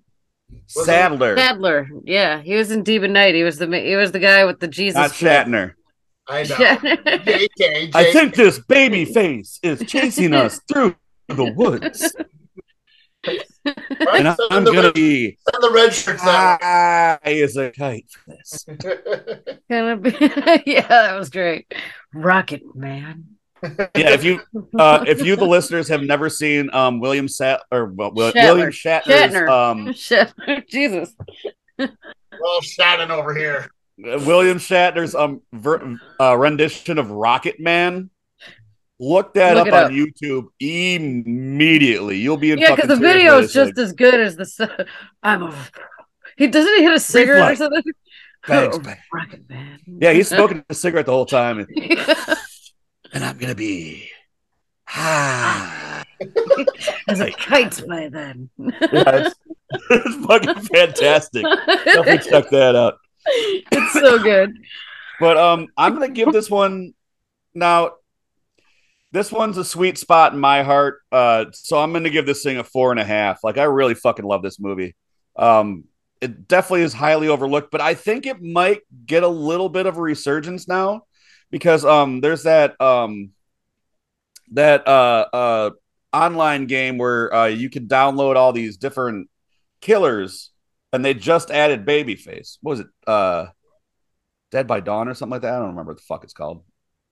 Was 0.51 0.75
he- 0.75 0.83
Sadler, 0.83 1.35
Sadler. 1.35 1.89
Yeah. 2.03 2.41
He 2.43 2.53
was 2.53 2.69
in 2.69 2.83
Demon 2.83 3.11
Knight. 3.13 3.33
He 3.33 3.41
was 3.43 3.57
the 3.57 3.65
he 3.79 3.95
was 3.95 4.11
the 4.11 4.19
guy 4.19 4.45
with 4.45 4.59
the 4.59 4.67
Jesus. 4.67 4.95
not 4.95 5.09
Shatner. 5.09 5.73
I 6.27 6.43
know. 6.43 6.55
Shatner. 6.55 7.03
JK, 7.25 7.95
I 7.95 8.11
think 8.13 8.35
this 8.35 8.59
baby 8.59 9.03
face 9.05 9.59
is 9.63 9.81
chasing 9.87 10.35
us 10.35 10.61
through 10.71 10.95
the 11.27 11.51
woods, 11.53 12.13
and 13.25 13.43
Send 13.65 14.37
I'm 14.51 14.63
the 14.63 14.71
gonna 14.71 14.81
red- 14.87 14.93
be 14.93 15.37
send 15.51 15.63
the 15.63 15.71
red 15.71 15.93
shirts 15.93 16.23
out. 16.23 16.61
high 16.61 17.19
as 17.25 17.57
a 17.57 17.71
kite 17.71 18.05
for 18.09 18.33
this. 18.35 18.65
Gonna 19.69 19.97
be 19.97 20.11
yeah, 20.65 20.87
that 20.87 21.15
was 21.17 21.29
great. 21.29 21.71
Rocket 22.13 22.61
Man. 22.75 23.25
Yeah, 23.63 24.11
if 24.11 24.23
you 24.23 24.39
uh, 24.77 25.03
if 25.07 25.25
you 25.25 25.35
the 25.35 25.45
listeners 25.45 25.87
have 25.89 26.01
never 26.03 26.29
seen 26.29 26.69
um 26.73 26.99
William 26.99 27.27
Sat 27.27 27.61
or 27.71 27.87
well, 27.87 28.11
Shatner. 28.11 28.33
William 28.43 28.69
Shatner's 28.69 29.33
Shatner. 29.33 29.49
um 29.49 29.87
Shatner. 29.93 30.67
Jesus. 30.67 31.13
We're 31.77 31.89
all 32.45 32.61
shouting 32.61 33.11
over 33.11 33.35
here. 33.35 33.69
William 33.97 34.59
Shatner's 34.59 35.15
um 35.15 35.41
ver- 35.51 35.97
uh, 36.21 36.37
rendition 36.37 36.99
of 36.99 37.09
Rocket 37.11 37.59
Man. 37.59 38.09
Look 38.99 39.33
that 39.35 39.55
Look 39.55 39.67
up 39.67 39.67
it 39.67 39.73
on. 39.73 39.91
YouTube 39.91 40.47
immediately. 40.59 42.17
You'll 42.17 42.37
be 42.37 42.51
in 42.51 42.57
Yeah, 42.59 42.75
because 42.75 42.89
the 42.89 42.95
video 42.95 43.37
is 43.39 43.53
just 43.53 43.75
thing. 43.75 43.83
as 43.83 43.93
good 43.93 44.19
as 44.19 44.35
the. 44.35 44.87
I'm 45.21 45.43
a. 45.43 45.55
He 46.35 46.47
doesn't 46.47 46.73
he 46.75 46.83
hit 46.83 46.93
a 46.93 46.99
cigarette 46.99 47.51
or 47.51 47.55
something. 47.55 47.83
Oh, 48.49 48.79
man. 48.79 48.97
Rocket 49.13 49.49
Man. 49.49 49.79
Yeah, 49.85 50.13
he's 50.13 50.29
smoking 50.29 50.63
a 50.69 50.73
cigarette 50.73 51.05
the 51.05 51.11
whole 51.11 51.25
time, 51.25 51.59
and, 51.59 51.67
Yeah. 51.69 52.35
and 53.13 53.23
I'm 53.25 53.37
gonna 53.37 53.55
be 53.55 54.09
high. 54.85 56.03
As 57.07 57.19
a 57.19 57.31
kite 57.31 57.83
by 57.87 58.09
then. 58.09 58.49
Yeah, 58.57 58.69
it's, 58.91 59.35
it's 59.89 60.25
fucking 60.25 60.55
fantastic. 60.55 61.43
Definitely 61.43 62.29
check 62.31 62.49
that 62.49 62.75
out. 62.75 62.97
it's 63.25 63.93
so 63.93 64.17
good. 64.23 64.53
But 65.19 65.37
um, 65.37 65.67
I'm 65.77 65.93
gonna 65.93 66.09
give 66.09 66.31
this 66.31 66.49
one 66.49 66.93
now. 67.53 67.91
This 69.17 69.31
one's 69.31 69.57
a 69.57 69.65
sweet 69.65 69.97
spot 69.97 70.33
in 70.33 70.39
my 70.39 70.61
heart. 70.61 70.99
Uh, 71.11 71.45
so 71.51 71.79
I'm 71.79 71.91
gonna 71.91 72.11
give 72.11 72.27
this 72.27 72.43
thing 72.43 72.59
a 72.59 72.63
four 72.63 72.91
and 72.91 72.99
a 72.99 73.03
half. 73.03 73.43
Like 73.43 73.57
I 73.57 73.63
really 73.63 73.95
fucking 73.95 74.23
love 74.23 74.43
this 74.43 74.59
movie. 74.59 74.95
Um, 75.35 75.85
it 76.21 76.47
definitely 76.47 76.83
is 76.83 76.93
highly 76.93 77.27
overlooked, 77.27 77.71
but 77.71 77.81
I 77.81 77.95
think 77.95 78.27
it 78.27 78.43
might 78.43 78.81
get 79.07 79.23
a 79.23 79.27
little 79.27 79.69
bit 79.69 79.87
of 79.87 79.97
a 79.97 80.01
resurgence 80.01 80.67
now 80.67 81.01
because 81.49 81.83
um, 81.83 82.21
there's 82.21 82.43
that 82.43 82.79
um, 82.79 83.31
that 84.51 84.87
uh 84.87 85.25
uh 85.33 85.69
online 86.13 86.67
game 86.67 86.99
where 86.99 87.33
uh 87.33 87.47
you 87.47 87.71
can 87.71 87.87
download 87.87 88.35
all 88.35 88.53
these 88.53 88.77
different 88.77 89.31
killers, 89.81 90.51
and 90.93 91.03
they 91.03 91.15
just 91.15 91.49
added 91.49 91.87
Babyface. 91.87 92.59
What 92.61 92.69
was 92.69 92.79
it? 92.81 92.87
Uh, 93.07 93.47
Dead 94.51 94.67
by 94.67 94.79
Dawn 94.79 95.07
or 95.07 95.15
something 95.15 95.31
like 95.31 95.41
that. 95.41 95.55
I 95.55 95.57
don't 95.57 95.69
remember 95.69 95.93
what 95.93 95.97
the 95.97 96.05
fuck 96.07 96.23
it's 96.23 96.33
called. 96.33 96.63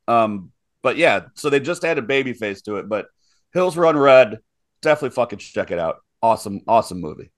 Um, 0.08 0.52
but 0.86 0.98
yeah, 0.98 1.22
so 1.34 1.50
they 1.50 1.60
just 1.60 1.84
added 1.84 2.08
Babyface 2.08 2.62
to 2.66 2.76
it. 2.76 2.88
But 2.88 3.08
Hills 3.54 3.76
Run 3.76 3.98
Red, 3.98 4.38
definitely 4.84 5.16
fucking 5.16 5.40
check 5.40 5.72
it 5.72 5.80
out. 5.80 5.96
Awesome, 6.22 6.62
awesome 6.68 7.02
movie. 7.02 7.32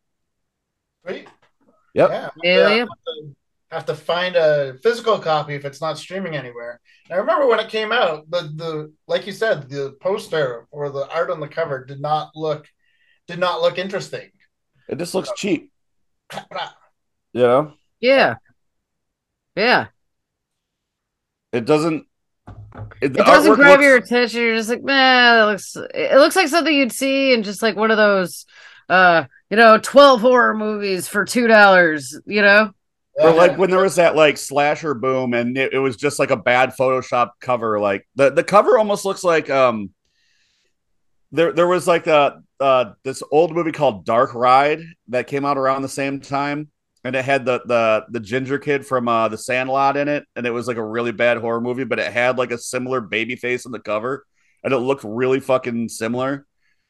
Sweet. 1.05 1.29
Yep. 1.93 2.09
Yeah. 2.09 2.29
Yeah, 2.43 2.57
Yeah, 2.57 2.67
yeah. 2.67 2.79
Have, 2.79 2.87
to, 2.87 3.35
have 3.71 3.85
to 3.85 3.95
find 3.95 4.35
a 4.35 4.75
physical 4.83 5.17
copy 5.19 5.55
if 5.55 5.63
it's 5.63 5.79
not 5.79 5.97
streaming 5.97 6.35
anywhere. 6.35 6.81
And 7.05 7.13
I 7.15 7.21
remember 7.21 7.47
when 7.47 7.61
it 7.61 7.69
came 7.69 7.93
out, 7.93 8.29
the 8.29 8.51
the 8.53 8.93
like 9.07 9.25
you 9.25 9.31
said, 9.31 9.69
the 9.69 9.95
poster 10.01 10.67
or 10.69 10.89
the 10.89 11.07
art 11.09 11.31
on 11.31 11.39
the 11.39 11.47
cover 11.47 11.85
did 11.85 12.01
not 12.01 12.31
look 12.35 12.67
did 13.27 13.39
not 13.39 13.61
look 13.61 13.77
interesting. 13.77 14.29
It 14.89 14.97
just 14.99 15.15
looks 15.15 15.31
cheap. 15.37 15.71
You 17.31 17.43
know, 17.43 17.73
Yeah. 18.01 18.35
Yeah. 19.55 19.87
it 21.53 21.63
doesn't. 21.63 22.07
It, 23.01 23.11
It 23.11 23.13
doesn't 23.13 23.55
grab 23.55 23.71
looks- 23.79 23.83
your 23.83 23.97
attention. 23.97 24.41
You're 24.41 24.55
just 24.57 24.69
like, 24.69 24.83
man, 24.83 25.37
that 25.37 25.43
looks 25.45 25.75
it 25.75 26.17
looks 26.17 26.35
like 26.35 26.47
something 26.47 26.73
you'd 26.75 26.91
see 26.91 27.33
in 27.33 27.43
just 27.43 27.61
like 27.61 27.75
one 27.75 27.91
of 27.91 27.97
those 27.97 28.45
uh, 28.89 29.25
you 29.49 29.57
know, 29.57 29.77
twelve 29.79 30.21
horror 30.21 30.53
movies 30.53 31.07
for 31.07 31.25
two 31.25 31.47
dollars, 31.47 32.17
you 32.25 32.41
know? 32.41 32.71
Or 33.19 33.31
like 33.33 33.57
when 33.57 33.69
there 33.71 33.81
was 33.81 33.95
that 33.95 34.15
like 34.15 34.37
slasher 34.37 34.93
boom, 34.93 35.33
and 35.33 35.57
it, 35.57 35.73
it 35.73 35.79
was 35.79 35.97
just 35.97 36.19
like 36.19 36.29
a 36.29 36.37
bad 36.37 36.73
Photoshop 36.79 37.31
cover. 37.41 37.79
Like 37.79 38.07
the 38.15 38.29
the 38.29 38.43
cover 38.43 38.77
almost 38.77 39.05
looks 39.05 39.23
like 39.23 39.49
um. 39.49 39.89
There 41.33 41.51
there 41.51 41.67
was 41.67 41.87
like 41.87 42.07
a 42.07 42.41
uh 42.59 42.93
this 43.03 43.21
old 43.31 43.53
movie 43.53 43.73
called 43.73 44.05
Dark 44.05 44.33
Ride 44.33 44.81
that 45.09 45.27
came 45.27 45.43
out 45.43 45.57
around 45.57 45.81
the 45.81 45.89
same 45.89 46.21
time, 46.21 46.69
and 47.07 47.15
it 47.15 47.25
had 47.25 47.45
the 47.45 47.61
the 47.65 48.05
the 48.09 48.19
ginger 48.19 48.59
kid 48.59 48.85
from 48.85 49.07
uh 49.07 49.27
the 49.29 49.37
Sandlot 49.37 49.97
in 49.97 50.07
it, 50.07 50.25
and 50.35 50.45
it 50.45 50.51
was 50.51 50.67
like 50.67 50.77
a 50.77 50.85
really 50.85 51.11
bad 51.11 51.37
horror 51.37 51.61
movie, 51.61 51.85
but 51.85 51.99
it 51.99 52.11
had 52.11 52.37
like 52.37 52.51
a 52.51 52.57
similar 52.57 53.01
baby 53.01 53.35
face 53.35 53.65
on 53.65 53.71
the 53.71 53.79
cover, 53.79 54.25
and 54.63 54.73
it 54.73 54.77
looked 54.79 55.03
really 55.03 55.39
fucking 55.39 55.89
similar. 55.89 56.45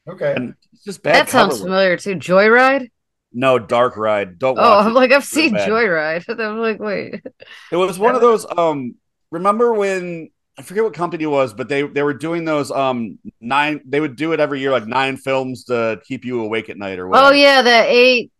Okay. 0.08 0.34
And 0.34 0.54
it's 0.72 0.84
just 0.84 1.02
bad. 1.02 1.26
that 1.26 1.28
sounds 1.30 1.54
work. 1.54 1.62
familiar 1.62 1.96
too. 1.96 2.16
Joyride. 2.16 2.88
No, 3.32 3.58
Dark 3.58 3.96
Ride. 3.96 4.38
Don't. 4.38 4.58
Oh, 4.58 4.62
watch 4.62 4.86
I'm 4.86 4.92
it. 4.92 4.94
like 4.94 5.12
I've 5.12 5.22
It's 5.30 5.30
seen 5.30 5.52
bad. 5.52 5.68
Joyride. 5.68 6.24
I'm 6.40 6.58
like, 6.58 6.78
wait. 6.80 7.22
It 7.70 7.76
was 7.76 7.98
one 7.98 8.14
of 8.14 8.20
those. 8.20 8.46
Um, 8.56 8.96
remember 9.30 9.72
when 9.74 10.30
I 10.58 10.62
forget 10.62 10.84
what 10.84 10.94
company 10.94 11.24
it 11.24 11.28
was, 11.28 11.52
but 11.54 11.68
they 11.68 11.82
they 11.82 12.02
were 12.02 12.14
doing 12.14 12.44
those 12.44 12.70
um 12.70 13.18
nine. 13.40 13.80
They 13.84 14.00
would 14.00 14.16
do 14.16 14.32
it 14.32 14.40
every 14.40 14.60
year, 14.60 14.70
like 14.70 14.86
nine 14.86 15.16
films 15.16 15.64
to 15.64 16.00
keep 16.06 16.24
you 16.24 16.40
awake 16.42 16.68
at 16.70 16.78
night 16.78 16.98
or 16.98 17.06
whatever. 17.08 17.28
Oh 17.28 17.32
yeah, 17.32 17.62
the 17.62 17.84
eight 17.86 18.32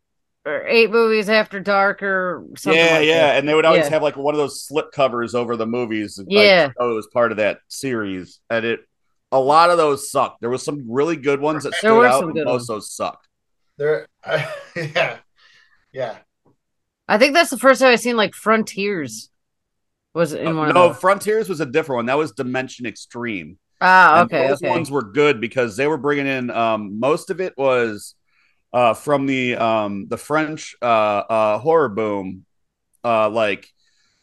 or 0.49 0.67
eight 0.67 0.91
movies 0.91 1.29
after 1.29 1.61
dark 1.61 2.03
or 2.03 2.45
something. 2.57 2.79
yeah, 2.79 2.99
like 2.99 3.07
yeah, 3.07 3.27
that. 3.29 3.39
and 3.39 3.49
they 3.49 3.55
would 3.55 3.65
always 3.65 3.85
Yeah. 3.85 3.91
have 3.91 4.03
like 4.03 4.17
one 4.17 4.35
of 4.35 4.39
those 4.39 4.63
slip 4.65 4.91
covers 4.93 5.35
over 5.35 5.57
the 5.57 5.67
movies. 5.67 6.19
like, 6.19 6.27
Yeah. 6.29 6.71
oh, 6.79 6.93
it 6.93 6.95
was 6.95 7.07
part 7.13 7.31
of 7.31 7.37
that 7.39 7.61
series, 7.69 8.41
and 8.51 8.65
it. 8.65 8.81
A 9.31 9.39
lot 9.39 9.69
of 9.69 9.77
those 9.77 10.11
sucked. 10.11 10.41
There 10.41 10.49
was 10.49 10.63
some 10.65 10.87
really 10.91 11.15
good 11.17 11.39
ones 11.39 11.65
that 11.65 11.73
There 11.73 11.79
stood 11.81 12.07
out, 12.07 12.25
and 12.25 12.33
good 12.33 12.47
most 12.47 12.63
of 12.63 12.77
those 12.77 12.91
sucked. 12.91 13.29
There, 13.77 14.09
I, 14.25 14.51
yeah, 14.75 15.19
yeah. 15.93 16.17
I 17.07 17.19
think 17.19 17.35
that's 17.35 17.51
the 17.51 17.59
first 17.59 17.83
time 17.83 17.93
I've 17.93 18.01
seen 18.01 18.17
like 18.17 18.35
Frontiers. 18.35 19.29
Was 20.15 20.33
in 20.33 20.57
one 20.57 20.73
no, 20.73 20.87
of. 20.89 20.99
Frontiers 21.01 21.47
was 21.47 21.61
a 21.61 21.67
different 21.67 21.97
one. 21.99 22.07
That 22.07 22.17
was 22.17 22.33
Dimension 22.33 22.87
Extreme. 22.87 23.59
Ah, 23.83 24.23
And 24.23 24.33
okay, 24.33 24.49
those 24.49 24.63
okay. 24.63 24.71
ones 24.71 24.91
were 24.91 25.03
good 25.03 25.43
because 25.43 25.77
they 25.77 25.87
were 25.87 25.99
bringing 25.99 26.27
in 26.27 26.51
um, 26.51 26.99
most 26.99 27.29
of 27.29 27.39
it 27.41 27.53
was 27.59 28.15
uh, 28.73 28.95
from 28.95 29.27
the 29.27 29.57
um, 29.57 30.07
the 30.09 30.17
French 30.19 30.77
uh, 30.83 30.85
uh, 30.85 31.59
horror 31.59 31.89
boom, 31.89 32.45
uh, 33.05 33.29
like 33.31 33.67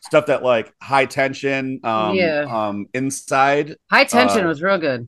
stuff 0.02 0.28
that 0.28 0.44
like 0.44 0.72
high 0.82 1.06
tension, 1.06 1.80
um, 1.84 2.16
Yeah. 2.16 2.46
um, 2.50 2.88
inside, 2.94 3.76
High 3.90 4.04
tension 4.06 4.46
uh, 4.46 4.48
was 4.48 4.62
real 4.62 4.78
good. 4.78 5.08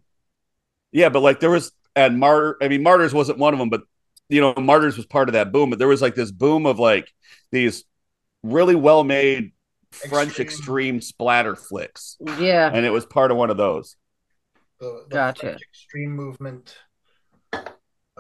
yeah. 0.92 1.10
But 1.10 1.22
like 1.22 1.40
there 1.40 1.52
was 1.52 1.72
and 1.96 2.20
Martyr. 2.20 2.58
I 2.62 2.68
mean, 2.68 2.84
Martyrs 2.84 3.14
wasn't 3.14 3.38
one 3.38 3.54
of 3.54 3.60
them, 3.60 3.70
but 3.70 3.82
you 4.30 4.42
know, 4.42 4.54
Martyrs 4.56 4.98
was 4.98 5.06
part 5.06 5.30
of 5.30 5.34
that 5.34 5.52
boom. 5.52 5.70
But 5.70 5.80
there 5.80 5.88
was 5.88 6.02
like 6.02 6.16
this 6.16 6.32
boom 6.32 6.66
of 6.66 6.80
like 6.80 7.08
these 7.52 7.84
really 8.44 8.76
well 8.76 9.04
made 9.04 9.52
French 9.92 10.40
Extreme. 10.40 10.48
extreme 10.48 11.02
splatter 11.02 11.56
flicks, 11.56 12.18
Yeah. 12.40 12.70
and 12.74 12.86
it 12.86 12.90
was 12.90 13.06
part 13.06 13.32
of 13.32 13.38
one 13.38 13.50
of 13.50 13.58
those. 13.58 13.96
The, 14.80 15.06
the 15.10 15.16
Gotcha. 15.16 15.42
French 15.42 15.62
extreme 15.64 16.12
movement. 16.12 16.76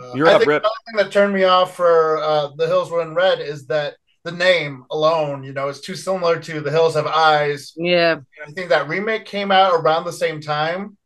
Uh, 0.01 0.13
You're 0.13 0.27
I 0.27 0.33
up, 0.33 0.39
think 0.39 0.49
Rip. 0.49 0.63
the 0.63 0.69
only 0.69 0.83
thing 0.85 1.05
that 1.05 1.11
turned 1.11 1.33
me 1.33 1.43
off 1.43 1.75
for 1.75 2.17
uh, 2.21 2.49
The 2.55 2.67
Hills 2.67 2.91
Run 2.91 3.15
Red 3.15 3.39
is 3.39 3.65
that 3.67 3.95
the 4.23 4.31
name 4.31 4.85
alone, 4.91 5.43
you 5.43 5.53
know, 5.53 5.69
is 5.69 5.81
too 5.81 5.95
similar 5.95 6.39
to 6.39 6.61
The 6.61 6.69
Hills 6.71 6.95
Have 6.95 7.07
Eyes. 7.07 7.73
Yeah. 7.75 8.17
I 8.45 8.51
think 8.51 8.69
that 8.69 8.87
remake 8.87 9.25
came 9.25 9.51
out 9.51 9.73
around 9.73 10.05
the 10.05 10.11
same 10.13 10.41
time. 10.41 10.97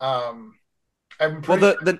Um, 0.00 0.54
I'm 1.20 1.42
Well, 1.42 1.58
the, 1.58 1.72
sure- 1.74 1.84
the 1.84 1.98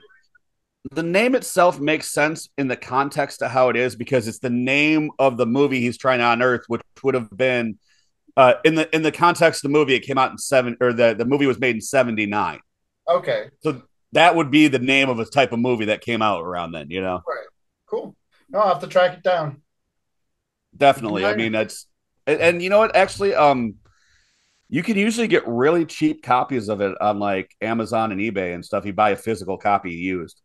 the 0.93 1.03
name 1.03 1.35
itself 1.35 1.81
makes 1.81 2.09
sense 2.13 2.49
in 2.59 2.69
the 2.69 2.77
context 2.77 3.43
of 3.43 3.51
how 3.51 3.71
it 3.71 3.77
is 3.77 3.97
because 3.97 4.29
it's 4.29 4.39
the 4.39 4.51
name 4.51 5.11
of 5.19 5.37
the 5.37 5.45
movie 5.47 5.81
he's 5.81 5.99
trying 5.99 6.21
to 6.21 6.31
unearth, 6.31 6.63
which 6.69 6.81
would 7.03 7.15
have 7.15 7.29
been 7.37 7.77
uh, 8.37 8.55
in 8.65 8.77
the 8.77 8.95
in 8.95 9.03
the 9.03 9.11
context 9.11 9.65
of 9.65 9.73
the 9.73 9.77
movie. 9.77 9.95
It 9.95 10.01
came 10.05 10.17
out 10.17 10.31
in 10.31 10.39
seven, 10.39 10.77
or 10.81 10.93
the 10.93 11.15
the 11.15 11.25
movie 11.25 11.47
was 11.47 11.59
made 11.59 11.75
in 11.75 11.81
seventy 11.81 12.27
nine. 12.27 12.61
okay, 13.09 13.47
So 13.65 13.83
that 14.13 14.35
would 14.37 14.51
be 14.51 14.69
the 14.69 14.79
name 14.79 15.09
of 15.09 15.19
a 15.19 15.25
type 15.25 15.53
of 15.53 15.59
movie 15.59 15.87
that 15.87 16.01
came 16.01 16.23
out 16.23 16.43
around 16.43 16.73
then. 16.73 16.91
You 16.91 17.01
know, 17.03 17.23
Right. 17.27 17.47
cool. 17.87 18.17
No, 18.49 18.61
I'll 18.61 18.69
have 18.75 18.81
to 18.83 18.87
track 18.87 19.17
it 19.19 19.23
down. 19.23 19.63
definitely. 20.77 21.25
I 21.25 21.35
mean, 21.35 21.53
that's 21.53 21.87
and, 22.27 22.41
and 22.41 22.63
you 22.63 22.71
know 22.71 22.79
what? 22.79 22.95
Actually, 22.97 23.35
um, 23.35 23.75
you 24.69 24.83
can 24.83 24.97
usually 24.97 25.29
get 25.29 25.47
really 25.47 25.85
cheap 25.87 26.23
copies 26.23 26.69
of 26.69 26.81
it 26.81 27.01
on 27.01 27.19
like 27.19 27.55
Amazon 27.61 28.13
and 28.13 28.21
eBay 28.21 28.55
and 28.55 28.65
stuff. 28.65 28.85
You 28.85 28.93
buy 28.93 29.11
a 29.11 29.17
physical 29.17 29.59
copy 29.59 29.93
used. 29.93 30.41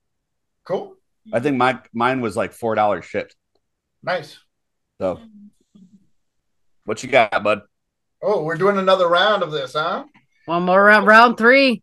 Cool. 0.63 0.95
I 1.33 1.39
think 1.39 1.57
my 1.57 1.79
mine 1.93 2.21
was 2.21 2.35
like 2.35 2.53
four 2.53 2.75
dollars 2.75 3.05
shipped. 3.05 3.35
Nice. 4.03 4.37
So, 4.99 5.19
what 6.85 7.01
you 7.03 7.09
got, 7.09 7.43
bud? 7.43 7.61
Oh, 8.23 8.43
we're 8.43 8.55
doing 8.57 8.77
another 8.77 9.07
round 9.07 9.43
of 9.43 9.51
this, 9.51 9.73
huh? 9.73 10.05
One 10.45 10.63
more 10.63 10.83
round, 10.83 11.07
round 11.07 11.37
three. 11.37 11.81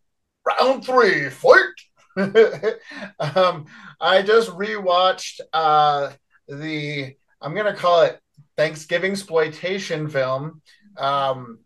Round 0.61 0.85
three, 0.85 1.31
fight. 1.31 1.65
um, 3.37 3.67
I 4.01 4.23
just 4.23 4.51
rewatched 4.51 5.41
uh, 5.53 6.13
the 6.49 7.15
I'm 7.41 7.55
gonna 7.55 7.75
call 7.77 8.03
it 8.03 8.19
Thanksgiving 8.57 9.13
exploitation 9.13 10.09
film, 10.09 10.63
um, 10.97 11.61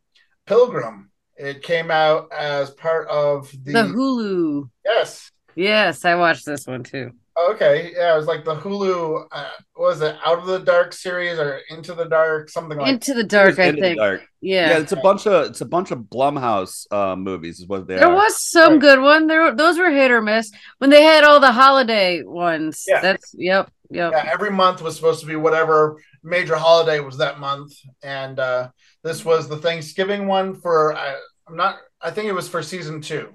Pilgrim. 0.47 1.11
It 1.37 1.63
came 1.63 1.91
out 1.91 2.31
as 2.33 2.71
part 2.71 3.09
of 3.09 3.51
the, 3.51 3.73
The 3.73 3.83
Hulu. 3.85 4.71
yes. 4.85 5.31
Yes, 5.55 6.05
I 6.05 6.15
watched 6.15 6.47
this 6.47 6.67
one 6.67 6.83
too. 6.83 7.13
Okay, 7.51 7.93
yeah, 7.97 8.13
it 8.13 8.17
was 8.17 8.27
like 8.27 8.45
the 8.45 8.55
Hulu. 8.55 9.25
Uh, 9.33 9.49
was 9.77 10.03
it 10.03 10.17
Out 10.25 10.39
of 10.39 10.47
the 10.47 10.59
Dark 10.59 10.93
series 10.93 11.39
or 11.39 11.61
Into 11.71 11.95
the 11.95 12.05
Dark, 12.05 12.51
something 12.51 12.77
like 12.77 12.93
Into 12.93 13.15
the 13.15 13.25
Dark, 13.25 13.59
I 13.59 13.73
think. 13.73 13.97
Dark. 13.97 14.21
Yeah. 14.43 14.71
Yeah. 14.71 14.79
it's 14.79 14.93
a 14.93 14.97
bunch 14.97 15.27
of 15.27 15.47
it's 15.47 15.63
a 15.63 15.65
bunch 15.67 15.91
of 15.93 16.01
Blumhouse 16.01 16.87
uh, 16.93 17.17
movies, 17.17 17.61
is 17.61 17.67
what 17.67 17.87
they 17.87 17.97
There 17.97 18.09
are. 18.09 18.15
was 18.15 18.39
some 18.43 18.73
Right. 18.75 18.81
good 18.83 19.01
one. 19.01 19.27
There, 19.29 19.55
those 19.55 19.79
were 19.79 19.91
hit 19.91 20.11
or 20.11 20.21
miss. 20.21 20.51
When 20.79 20.91
they 20.91 21.03
had 21.03 21.25
all 21.25 21.41
the 21.41 21.53
holiday 21.53 22.23
ones. 22.23 22.85
Yeah. 22.87 23.01
That's 23.01 23.35
yep, 23.35 23.71
yep. 23.89 24.13
yeah, 24.13 24.29
every 24.31 24.51
month 24.51 24.83
was 24.83 24.95
supposed 24.97 25.21
to 25.21 25.27
be 25.27 25.37
whatever 25.37 25.97
major 26.23 26.57
holiday 26.57 27.01
was 27.01 27.17
that 27.19 27.41
month, 27.41 27.73
and 28.03 28.39
uh, 28.39 28.69
this 29.03 29.25
was 29.25 29.49
the 29.49 29.57
Thanksgiving 29.57 30.27
one 30.27 30.55
for. 30.55 30.95
I, 30.95 31.17
I'm 31.49 31.57
not. 31.57 31.79
I 32.01 32.11
think 32.11 32.29
it 32.29 32.33
was 32.35 32.49
for 32.49 32.63
season 32.63 33.01
two 33.01 33.33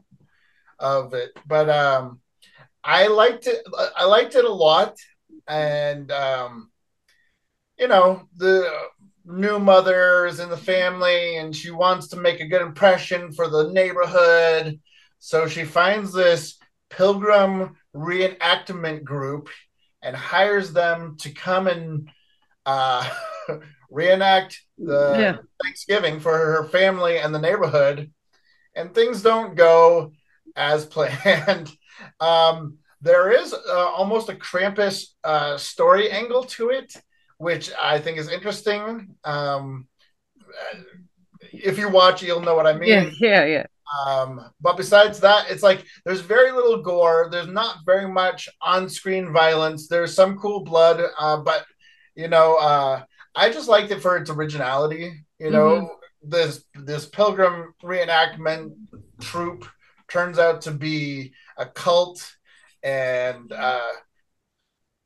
of 0.79 1.13
it, 1.15 1.31
but 1.47 1.67
um, 1.69 2.19
I 2.87 3.07
liked 3.07 3.47
it. 3.47 3.61
I 3.97 4.05
liked 4.05 4.35
it 4.35 4.45
a 4.45 4.51
lot, 4.51 4.95
and 5.47 6.11
um, 6.11 6.71
you 7.77 7.87
know 7.87 8.27
the 8.37 8.71
new 9.25 9.59
mother 9.59 10.25
is 10.25 10.39
in 10.39 10.49
the 10.49 10.57
family, 10.57 11.37
and 11.37 11.55
she 11.55 11.69
wants 11.71 12.07
to 12.09 12.15
make 12.17 12.39
a 12.39 12.47
good 12.47 12.61
impression 12.61 13.33
for 13.33 13.49
the 13.49 13.69
neighborhood, 13.71 14.79
so 15.19 15.47
she 15.47 15.65
finds 15.65 16.13
this 16.13 16.57
pilgrim 16.89 17.75
reenactment 17.93 19.03
group 19.03 19.49
and 20.01 20.15
hires 20.15 20.71
them 20.71 21.17
to 21.19 21.31
come 21.31 21.67
and 21.67 22.09
uh, 22.65 23.09
reenact 23.91 24.61
the 24.77 25.17
Yeah. 25.19 25.37
Thanksgiving 25.63 26.19
for 26.21 26.31
her 26.37 26.63
family 26.69 27.17
and 27.17 27.35
the 27.35 27.39
neighborhood, 27.39 28.11
and 28.75 28.93
things 28.95 29.21
don't 29.21 29.55
go 29.55 30.13
as 30.55 30.85
planned. 30.95 31.69
Um, 32.19 32.77
there 33.01 33.31
is 33.31 33.53
uh, 33.53 33.89
almost 33.89 34.29
a 34.29 34.33
Krampus 34.33 35.07
uh, 35.23 35.57
story 35.57 36.09
angle 36.11 36.43
to 36.43 36.69
it, 36.69 36.93
which 37.37 37.71
I 37.79 37.99
think 37.99 38.17
is 38.17 38.29
interesting. 38.29 39.15
Um, 39.23 39.87
if 41.41 41.77
you 41.77 41.89
watch, 41.89 42.23
you'll 42.23 42.41
know 42.41 42.55
what 42.55 42.67
I 42.67 42.73
mean. 42.73 42.89
Yeah, 42.89 43.11
yeah, 43.19 43.45
yeah. 43.45 43.65
Um, 44.05 44.51
but 44.59 44.75
besides 44.75 45.19
that, 45.21 45.49
it's 45.49 45.63
like 45.63 45.85
there's 46.03 46.21
very 46.21 46.51
little 46.51 46.81
gore. 46.81 47.29
There's 47.31 47.47
not 47.47 47.77
very 47.85 48.07
much 48.07 48.49
on-screen 48.61 49.31
violence. 49.31 49.87
There's 49.87 50.13
some 50.13 50.37
cool 50.37 50.63
blood, 50.63 51.01
uh, 51.19 51.37
but 51.37 51.65
you 52.15 52.27
know, 52.27 52.55
uh, 52.55 53.03
I 53.35 53.49
just 53.49 53.69
liked 53.69 53.91
it 53.91 54.01
for 54.01 54.17
its 54.17 54.29
originality. 54.29 55.23
You 55.39 55.51
know, 55.51 55.97
this 56.23 56.63
this 56.73 57.05
pilgrim 57.05 57.73
reenactment 57.83 58.73
troupe 59.21 59.65
turns 60.09 60.39
out 60.39 60.61
to 60.61 60.71
be 60.71 61.33
a 61.57 61.65
cult, 61.65 62.35
and 62.83 63.51
uh, 63.51 63.91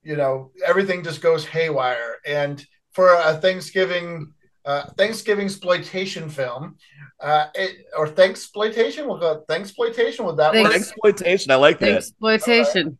you 0.03 0.15
know, 0.15 0.51
everything 0.65 1.03
just 1.03 1.21
goes 1.21 1.45
haywire. 1.45 2.17
And 2.25 2.65
for 2.91 3.13
a 3.13 3.33
Thanksgiving 3.35 4.33
uh, 4.65 4.85
Thanksgiving 4.97 5.45
exploitation 5.45 6.29
film, 6.29 6.75
uh, 7.19 7.47
it, 7.55 7.85
or 7.97 8.07
thanks 8.07 8.41
exploitation 8.41 9.07
We'll 9.07 9.17
go 9.17 9.43
thanks-ploitation. 9.47 10.25
Would 10.25 10.37
that 10.37 10.53
Thanks. 10.53 10.75
exploitation. 10.75 11.51
I 11.51 11.55
like 11.55 11.79
that. 11.79 11.97
Exploitation. 11.97 12.97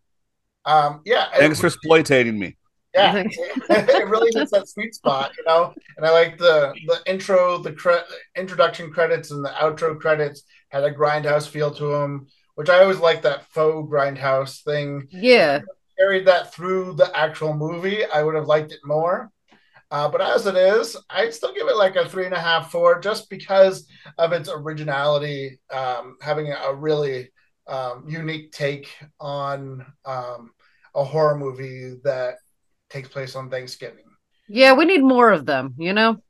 Um, 0.66 1.02
yeah, 1.06 1.28
it- 1.34 1.40
Thanks 1.40 1.60
for 1.60 1.68
exploiting 1.68 2.38
me. 2.40 2.58
yeah, 2.94 3.14
Thanks. 3.14 3.36
it 3.70 4.08
really 4.08 4.32
hits 4.34 4.52
that 4.52 4.68
sweet 4.68 4.94
spot, 4.96 5.32
you 5.38 5.44
know. 5.46 5.74
And 5.98 6.06
I 6.06 6.12
like 6.12 6.38
the 6.38 6.74
the 6.88 7.00
intro, 7.06 7.58
the 7.60 7.74
cre- 7.74 8.08
introduction 8.36 8.92
credits, 8.92 9.32
and 9.32 9.44
the 9.46 9.50
outro 9.50 10.00
credits 10.00 10.44
had 10.70 10.84
a 10.84 10.92
grindhouse 10.94 11.48
feel 11.48 11.72
to 11.76 11.86
them, 11.86 12.28
which 12.56 12.70
I 12.70 12.80
always 12.82 13.00
like 13.00 13.22
that 13.24 13.46
faux 13.52 13.90
grindhouse 13.90 14.64
thing. 14.64 15.08
Yeah. 15.10 15.62
Carried 15.98 16.26
that 16.28 16.54
through 16.54 16.94
the 16.94 17.16
actual 17.16 17.54
movie, 17.54 18.06
I 18.06 18.24
would 18.24 18.36
have 18.36 18.48
liked 18.48 18.72
it 18.72 18.80
more. 18.84 19.32
Uh, 19.92 20.08
but 20.08 20.22
as 20.22 20.48
it 20.48 20.56
is, 20.56 20.96
I'd 21.10 21.34
still 21.34 21.54
give 21.54 21.68
it 21.68 21.76
like 21.76 21.98
a 21.98 22.08
three 22.08 22.26
and 22.26 22.34
a 22.34 22.40
half, 22.40 22.72
four, 22.72 23.00
just 23.02 23.30
because 23.30 23.88
of 24.18 24.32
its 24.32 24.50
originality, 24.50 25.60
um, 25.70 26.18
having 26.22 26.52
a 26.52 26.74
really 26.74 27.30
um, 27.68 28.06
unique 28.08 28.54
take 28.54 28.90
on 29.20 29.86
um, 30.06 30.52
a 30.96 31.04
horror 31.04 31.38
movie 31.38 31.96
that 32.06 32.36
takes 32.90 33.10
place 33.10 33.36
on 33.36 33.50
Thanksgiving. 33.50 34.06
Yeah, 34.48 34.74
we 34.74 34.86
need 34.86 35.04
more 35.04 35.32
of 35.32 35.46
them, 35.46 35.76
you 35.78 35.94
know? 35.94 36.22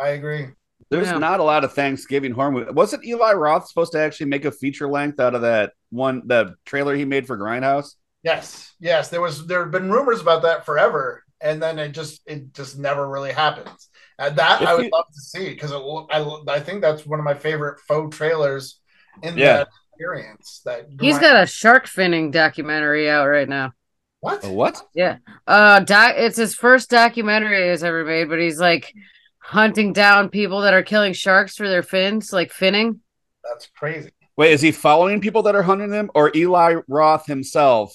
I 0.00 0.10
agree. 0.10 0.48
There's 0.92 1.08
Yeah. 1.08 1.18
not 1.18 1.40
a 1.40 1.42
lot 1.42 1.64
of 1.64 1.72
Thanksgiving 1.72 2.32
horror 2.32 2.52
movie. 2.52 2.70
Wasn't 2.70 3.04
Eli 3.04 3.32
Roth 3.32 3.66
supposed 3.68 3.92
to 3.92 3.98
actually 3.98 4.26
make 4.26 4.44
a 4.44 4.52
feature 4.52 4.88
length 4.88 5.18
out 5.18 5.34
of 5.34 5.42
that 5.42 5.72
one 5.90 6.22
the 6.26 6.54
trailer 6.64 6.94
he 6.94 7.04
made 7.04 7.26
for 7.26 7.36
Grindhouse? 7.36 7.94
Yes, 8.22 8.72
yes. 8.78 9.08
There 9.08 9.20
was 9.20 9.46
there 9.46 9.62
have 9.62 9.70
been 9.72 9.90
rumors 9.90 10.20
about 10.20 10.42
that 10.42 10.64
forever, 10.64 11.24
and 11.40 11.60
then 11.62 11.78
it 11.78 11.90
just 11.92 12.22
it 12.26 12.52
just 12.54 12.78
never 12.78 13.08
really 13.08 13.32
happens. 13.32 13.88
And 14.18 14.36
that 14.36 14.62
If 14.62 14.68
I 14.68 14.74
would 14.74 14.84
you- 14.84 14.90
love 14.92 15.06
to 15.12 15.20
see 15.20 15.48
because 15.48 15.72
I 15.72 16.52
I 16.52 16.60
think 16.60 16.82
that's 16.82 17.04
one 17.06 17.18
of 17.18 17.24
my 17.24 17.34
favorite 17.34 17.80
faux 17.80 18.16
trailers 18.16 18.78
in 19.22 19.36
Yeah. 19.36 19.56
that 19.58 19.68
experience. 19.94 20.60
That 20.64 20.86
He's 21.00 21.18
got 21.18 21.42
a 21.42 21.46
shark 21.46 21.86
finning 21.86 22.30
documentary 22.32 23.10
out 23.10 23.26
right 23.26 23.48
now. 23.48 23.72
what? 24.20 24.44
A 24.44 24.48
what? 24.50 24.80
Yeah. 24.94 25.16
Uh, 25.48 25.80
doc, 25.80 26.14
it's 26.16 26.36
his 26.36 26.54
first 26.54 26.90
documentary 26.90 27.70
he's 27.70 27.82
ever 27.82 28.04
made, 28.04 28.28
but 28.28 28.38
he's 28.38 28.60
like 28.60 28.92
hunting 29.42 29.92
down 29.92 30.28
people 30.28 30.62
that 30.62 30.74
are 30.74 30.82
killing 30.82 31.12
sharks 31.12 31.56
for 31.56 31.68
their 31.68 31.82
fins, 31.82 32.32
like 32.32 32.52
finning. 32.52 33.00
That's 33.44 33.68
crazy. 33.76 34.10
Wait, 34.36 34.52
is 34.52 34.60
he 34.62 34.72
following 34.72 35.20
people 35.20 35.42
that 35.42 35.54
are 35.54 35.62
hunting 35.62 35.90
them, 35.90 36.10
or 36.14 36.30
Eli 36.34 36.76
Roth 36.88 37.26
himself? 37.26 37.94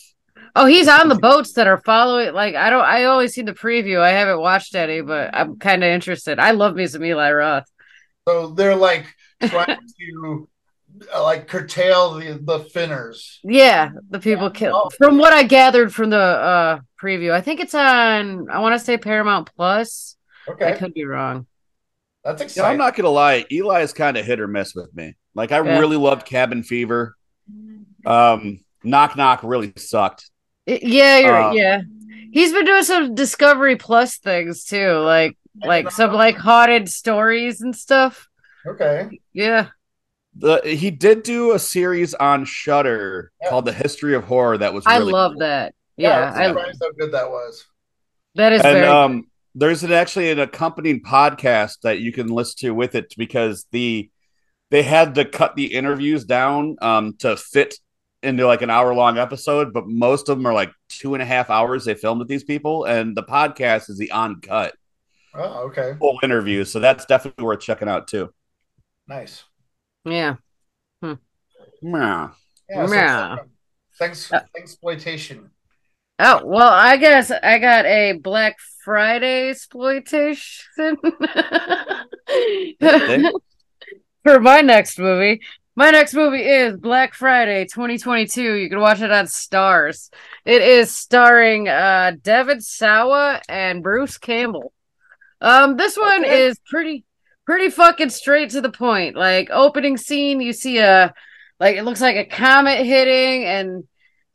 Oh, 0.56 0.66
he's 0.66 0.88
on 0.88 1.08
the 1.08 1.16
boats 1.16 1.54
that 1.54 1.68
are 1.68 1.82
following. 1.86 2.34
Like 2.34 2.56
I 2.56 2.70
don't, 2.70 2.84
I 2.86 3.06
always 3.06 3.34
see 3.34 3.42
the 3.44 3.54
preview. 3.54 4.00
I 4.00 4.12
haven't 4.12 4.40
watched 4.40 4.76
any, 4.76 5.02
but 5.02 5.32
I'm 5.34 5.58
kind 5.58 5.84
of 5.84 5.90
interested. 5.90 6.40
I 6.40 6.52
love 6.52 6.76
me 6.76 6.86
some 6.88 7.04
Eli 7.06 7.32
Roth. 7.32 7.66
So 8.28 8.48
they're 8.50 8.76
like 8.76 9.06
trying 9.42 9.78
to 10.00 10.50
uh, 11.14 11.24
like 11.24 11.48
curtail 11.48 12.16
the 12.16 12.40
the 12.42 12.60
finners. 12.72 13.40
Yeah, 13.44 13.92
the 14.10 14.20
people 14.20 14.46
Yeah. 14.46 14.50
kill. 14.54 14.82
Oh. 14.86 14.90
From 14.98 15.18
what 15.18 15.32
I 15.34 15.44
gathered 15.44 15.94
from 15.94 16.10
the 16.10 16.18
uh 16.18 16.80
preview, 17.02 17.32
I 17.32 17.42
think 17.42 17.60
it's 17.62 17.76
on. 17.76 18.50
I 18.50 18.60
want 18.60 18.78
to 18.78 18.84
say 18.84 18.98
Paramount 18.98 19.50
Plus. 19.56 20.17
I 20.62 20.72
could 20.74 20.94
be 20.94 21.06
wrong. 21.06 21.46
that's 22.24 22.42
Yeah, 22.42 22.46
exciting. 22.46 22.72
I'm 22.72 22.78
not 22.78 22.96
gonna 22.96 23.10
lie. 23.10 23.46
Eli 23.52 23.82
is 23.82 23.94
kind 23.94 24.18
of 24.18 24.26
hit 24.26 24.40
or 24.40 24.48
miss 24.48 24.74
with 24.76 24.94
me. 24.96 25.16
Like 25.36 25.52
I 25.52 25.62
Yeah. 25.64 25.80
really 25.80 25.98
loved 25.98 26.26
Cabin 26.26 26.64
Fever. 26.64 27.16
Um, 28.06 28.60
Knock 28.84 29.16
Knock 29.16 29.42
really 29.44 29.74
sucked. 29.78 30.30
I- 30.68 30.80
yeah, 30.82 31.18
you're, 31.20 31.36
Uh, 31.42 31.52
yeah. 31.54 31.82
He's 32.32 32.52
been 32.54 32.66
doing 32.66 32.84
some 32.84 33.16
Discovery 33.16 33.76
Plus 33.78 34.18
things 34.18 34.64
too, 34.66 34.92
like 35.00 35.38
like 35.64 35.90
some 35.92 36.14
like 36.14 36.38
haunted 36.38 36.88
stories 36.90 37.62
and 37.62 37.76
stuff. 37.76 38.28
okay. 38.68 39.10
Yeah. 39.34 39.68
The 40.36 40.62
he 40.64 40.92
did 40.92 41.24
do 41.24 41.54
a 41.54 41.60
series 41.60 42.14
on 42.14 42.46
Shudder 42.46 43.32
Yeah. 43.42 43.50
called 43.50 43.66
The 43.66 43.74
History 43.74 44.14
of 44.14 44.26
Horror 44.26 44.58
that 44.60 44.74
was 44.74 44.84
I 44.86 45.00
love 45.00 45.32
cool. 45.34 45.40
that. 45.40 45.74
Yeah, 45.96 46.10
Yeah, 46.20 46.32
I'm 46.34 46.42
I, 46.42 46.48
surprised 46.62 46.82
how 46.84 46.92
good 46.92 47.12
that 47.14 47.30
was. 47.32 47.66
that 48.36 48.54
is 48.54 48.62
and 48.62 48.74
very 48.74 48.86
um 48.88 49.24
there's 49.60 49.84
an 49.84 49.92
actually 49.92 50.30
an 50.32 50.40
accompanying 50.40 51.02
podcast 51.02 51.82
that 51.82 52.00
you 52.00 52.12
can 52.12 52.28
listen 52.28 52.56
to 52.60 52.72
with 52.72 52.94
it 52.96 53.14
because 53.18 53.66
the 53.72 54.10
they 54.70 54.84
had 54.84 55.16
to 55.16 55.26
cut 55.26 55.56
the 55.56 55.74
interviews 55.74 56.26
down 56.26 56.76
um 56.82 57.16
to 57.20 57.36
fit 57.36 57.76
into 58.24 58.46
like 58.46 58.62
an 58.62 58.70
hour 58.70 58.94
long 58.94 59.18
episode 59.18 59.74
but 59.74 59.88
most 59.88 60.30
of 60.30 60.38
them 60.38 60.46
are 60.46 60.54
like 60.54 60.72
two 60.90 61.14
and 61.16 61.24
a 61.24 61.26
half 61.26 61.50
hours 61.50 61.86
they 61.86 61.96
filmed 61.96 62.20
with 62.20 62.28
these 62.28 62.44
people 62.44 62.86
and 62.86 63.16
the 63.18 63.24
podcast 63.24 63.90
is 63.90 63.98
the 63.98 64.12
uncut 64.12 64.74
Oh, 65.34 65.68
okay, 65.68 65.94
full 66.00 66.20
interview 66.24 66.64
so 66.64 66.80
that's 66.80 67.06
definitely 67.06 67.44
worth 67.44 67.60
checking 67.60 67.88
out 67.90 68.08
too 68.08 68.34
nice. 69.08 69.44
yeah. 70.06 70.36
yeah. 71.02 71.16
Yeah, 71.82 72.86
so 72.86 72.94
Yeah. 72.94 73.38
thanks, 74.00 74.32
Uh, 74.32 74.42
exploitation. 74.56 75.52
Oh 76.20 76.42
well, 76.46 76.68
I 76.74 76.98
guess 76.98 77.32
I 77.32 77.60
got 77.60 77.86
a 77.86 78.14
Black 78.14 78.58
Friday 78.84 79.50
exploitation 79.50 80.98
for 84.24 84.40
my 84.40 84.62
next 84.62 85.00
movie. 85.00 85.42
My 85.76 85.92
next 85.92 86.14
movie 86.16 86.42
is 86.44 86.76
Black 86.78 87.14
Friday 87.14 87.66
2022. 87.66 88.54
You 88.56 88.70
can 88.70 88.80
watch 88.80 89.02
it 89.02 89.12
on 89.12 89.26
Starz. 89.26 90.10
It 90.46 90.62
is 90.62 90.92
starring 90.96 91.68
uh 91.68 92.14
Devon 92.22 92.62
Sawa 92.62 93.42
and 93.48 93.84
Bruce 93.84 94.18
Campbell. 94.18 94.74
Um, 95.42 95.78
this 95.78 95.98
one 95.98 96.26
Okay. 96.26 96.26
is 96.26 96.60
pretty 96.70 97.06
pretty 97.46 97.70
fucking 97.70 98.10
straight 98.12 98.52
to 98.52 98.62
the 98.62 98.72
point. 98.72 99.16
Like 99.18 99.50
opening 99.52 99.98
scene, 99.98 100.42
you 100.42 100.54
see 100.54 100.80
a 100.80 101.14
like 101.60 101.78
it 101.78 101.84
looks 101.84 102.02
like 102.02 102.18
a 102.18 102.26
comet 102.26 102.86
hitting 102.86 103.46
and 103.46 103.84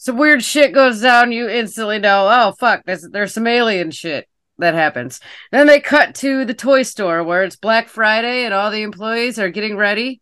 some 0.02 0.16
weird 0.16 0.42
shit 0.42 0.74
goes 0.74 1.00
down, 1.00 1.30
you 1.30 1.48
instantly 1.48 2.00
know, 2.00 2.26
oh 2.28 2.54
fuck, 2.58 2.82
there's 2.84 3.08
there's 3.08 3.32
some 3.32 3.46
alien 3.46 3.92
shit 3.92 4.28
that 4.58 4.74
happens. 4.74 5.20
Then 5.52 5.68
they 5.68 5.78
cut 5.78 6.16
to 6.16 6.44
the 6.44 6.54
toy 6.54 6.82
store 6.82 7.22
where 7.22 7.44
it's 7.44 7.54
Black 7.54 7.88
Friday 7.88 8.44
and 8.44 8.52
all 8.52 8.72
the 8.72 8.82
employees 8.82 9.38
are 9.38 9.48
getting 9.48 9.76
ready, 9.76 10.20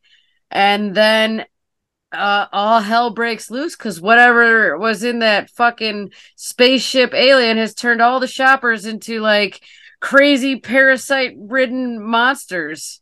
and 0.51 0.95
then 0.95 1.47
uh, 2.13 2.45
all 2.53 2.81
hell 2.81 3.15
breaks 3.15 3.51
loose 3.51 3.75
because 3.75 4.03
whatever 4.03 4.77
was 4.77 5.03
in 5.03 5.21
that 5.21 5.49
fucking 5.49 6.11
spaceship 6.37 7.15
alien 7.15 7.57
has 7.57 7.73
turned 7.73 8.03
all 8.03 8.21
the 8.21 8.27
shoppers 8.27 8.85
into 8.85 9.21
like 9.21 9.63
crazy 9.99 10.61
parasite 10.61 11.33
ridden 11.39 12.05
monsters. 12.05 13.01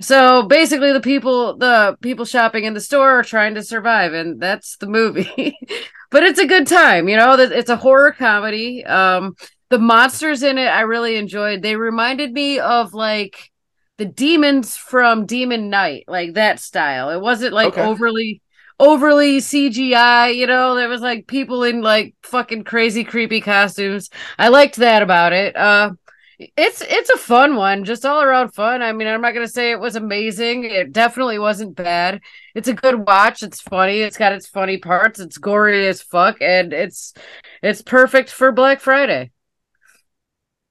So 0.00 0.44
basically, 0.44 0.92
the 0.92 1.00
people, 1.00 1.56
the 1.56 1.96
people 2.00 2.26
shopping 2.26 2.62
in 2.62 2.74
the 2.74 2.80
store 2.80 3.18
are 3.18 3.24
trying 3.24 3.56
to 3.56 3.62
survive, 3.64 4.12
and 4.14 4.40
that's 4.40 4.76
the 4.76 4.86
movie. 4.86 5.58
but 6.12 6.22
it's 6.22 6.38
a 6.38 6.46
good 6.46 6.66
time, 6.68 7.08
you 7.08 7.16
know. 7.16 7.34
It's 7.34 7.70
a 7.70 7.76
horror 7.76 8.12
comedy. 8.12 8.84
Um, 8.84 9.34
the 9.70 9.78
monsters 9.78 10.42
in 10.42 10.58
it, 10.58 10.66
I 10.66 10.82
really 10.82 11.16
enjoyed. 11.16 11.62
They 11.62 11.76
reminded 11.76 12.32
me 12.32 12.58
of 12.60 12.94
like 12.94 13.50
the 13.98 14.04
demons 14.04 14.76
from 14.76 15.26
Demon 15.26 15.70
Knight, 15.70 16.04
like 16.08 16.34
that 16.34 16.60
style. 16.60 17.10
It 17.10 17.20
wasn't 17.20 17.54
like 17.54 17.72
Okay. 17.72 17.78
overly 17.78 18.42
overly 18.80 19.40
CGI, 19.40 20.28
you 20.28 20.46
know, 20.46 20.74
there 20.74 20.88
was 20.88 21.00
like 21.00 21.26
people 21.26 21.62
in 21.62 21.82
like 21.82 22.14
fucking 22.22 22.64
crazy 22.64 23.04
creepy 23.04 23.40
costumes. 23.40 24.10
I 24.38 24.48
liked 24.48 24.76
that 24.76 25.02
about 25.02 25.32
it. 25.32 25.56
Uh 25.56 25.92
it's 26.38 26.80
it's 26.82 27.10
a 27.10 27.16
fun 27.18 27.56
one, 27.56 27.84
just 27.84 28.04
all 28.04 28.22
around 28.22 28.50
fun. 28.54 28.82
I 28.82 28.92
mean, 28.92 29.08
I'm 29.08 29.20
not 29.20 29.34
gonna 29.34 29.48
say 29.48 29.70
it 29.70 29.80
was 29.80 29.96
amazing. 29.96 30.64
It 30.64 30.92
definitely 30.92 31.38
wasn't 31.38 31.76
bad. 31.76 32.20
It's 32.54 32.68
a 32.68 32.74
good 32.74 33.06
watch. 33.06 33.42
It's 33.42 33.60
funny. 33.60 34.00
It's 34.00 34.16
got 34.18 34.32
its 34.32 34.46
funny 34.48 34.78
parts. 34.78 35.20
It's 35.20 35.38
gory 35.38 35.86
as 35.86 36.02
fuck, 36.02 36.38
and 36.40 36.72
it's 36.72 37.14
it's 37.62 37.82
perfect 37.82 38.30
for 38.30 38.52
Black 38.52 38.80
Friday. 38.80 39.30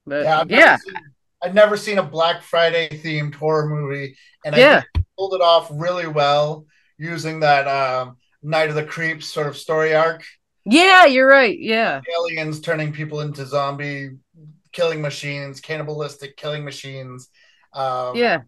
But 0.06 0.28
Yeah, 0.28 0.40
I've 0.40 0.50
yeah, 0.50 0.78
never 0.78 0.78
seen, 0.78 0.96
I've 1.44 1.54
never 1.54 1.78
seen 1.78 1.98
a 1.98 2.04
Black 2.04 2.42
Friday 2.44 2.90
themed 2.90 3.36
horror 3.36 3.68
movie, 3.70 4.16
and 4.46 4.56
I 4.56 4.60
yeah, 4.60 4.84
pulled 5.18 5.34
it 5.34 5.42
off 5.42 5.70
really 5.72 6.08
well 6.08 6.66
using 6.98 7.40
that 7.42 7.68
um, 7.68 8.18
Night 8.44 8.70
of 8.70 8.76
the 8.76 8.86
Creeps 8.86 9.28
sort 9.28 9.48
of 9.48 9.58
story 9.58 9.96
arc. 9.96 10.24
yeah. 10.66 11.06
You're 11.06 11.28
right. 11.28 11.58
Yeah, 11.60 12.02
Aliens 12.14 12.60
turning 12.62 12.92
people 12.94 13.22
into 13.22 13.46
zombie 13.46 14.12
killing 14.72 15.02
machines, 15.02 15.60
cannibalistic 15.60 16.38
killing 16.38 16.64
machines. 16.64 17.30
Um, 17.74 18.16
yeah, 18.16 18.42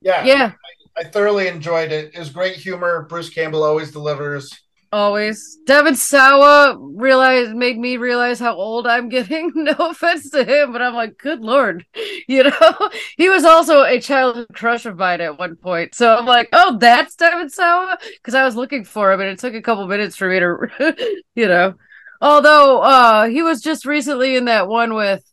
yeah, 0.00 0.24
yeah. 0.24 0.52
I 0.96 1.04
thoroughly 1.04 1.48
enjoyed 1.48 1.92
it. 1.92 2.12
It 2.14 2.18
was 2.18 2.30
great 2.30 2.56
humor. 2.56 3.06
Bruce 3.08 3.30
Campbell 3.30 3.62
always 3.62 3.90
delivers. 3.90 4.50
Always. 4.92 5.56
Devon 5.66 5.94
Sawa 5.94 6.76
realized 6.80 7.54
made 7.54 7.78
me 7.78 7.96
realize 7.96 8.40
how 8.40 8.56
old 8.56 8.86
I'm 8.86 9.08
getting. 9.08 9.52
No 9.60 9.74
offense 9.78 10.30
to 10.30 10.42
him, 10.42 10.72
but 10.72 10.82
I'm 10.82 10.94
like, 10.94 11.16
good 11.16 11.40
lord. 11.40 11.86
You 12.28 12.44
know? 12.44 12.90
He 13.16 13.28
was 13.28 13.44
also 13.44 13.82
a 13.82 14.00
childhood 14.00 14.46
crush 14.52 14.86
of 14.86 14.96
mine 14.96 15.20
at 15.20 15.38
one 15.38 15.56
point. 15.56 15.94
So 15.96 16.16
I'm 16.16 16.26
like, 16.26 16.48
oh, 16.52 16.76
that's 16.78 17.16
Devon 17.16 17.50
Sawa? 17.50 17.98
Because 18.14 18.34
I 18.34 18.44
was 18.44 18.54
looking 18.54 18.84
for 18.84 19.10
him 19.12 19.20
and 19.20 19.30
it 19.30 19.38
took 19.40 19.54
a 19.54 19.62
couple 19.62 19.86
minutes 19.88 20.16
for 20.16 20.28
me 20.28 20.38
to 20.38 20.94
you 21.34 21.48
know. 21.48 21.74
Although 22.20 22.80
uh 22.82 23.26
he 23.26 23.42
was 23.42 23.62
just 23.62 23.84
recently 23.84 24.36
in 24.36 24.44
that 24.46 24.68
one 24.68 24.94
with 24.94 25.24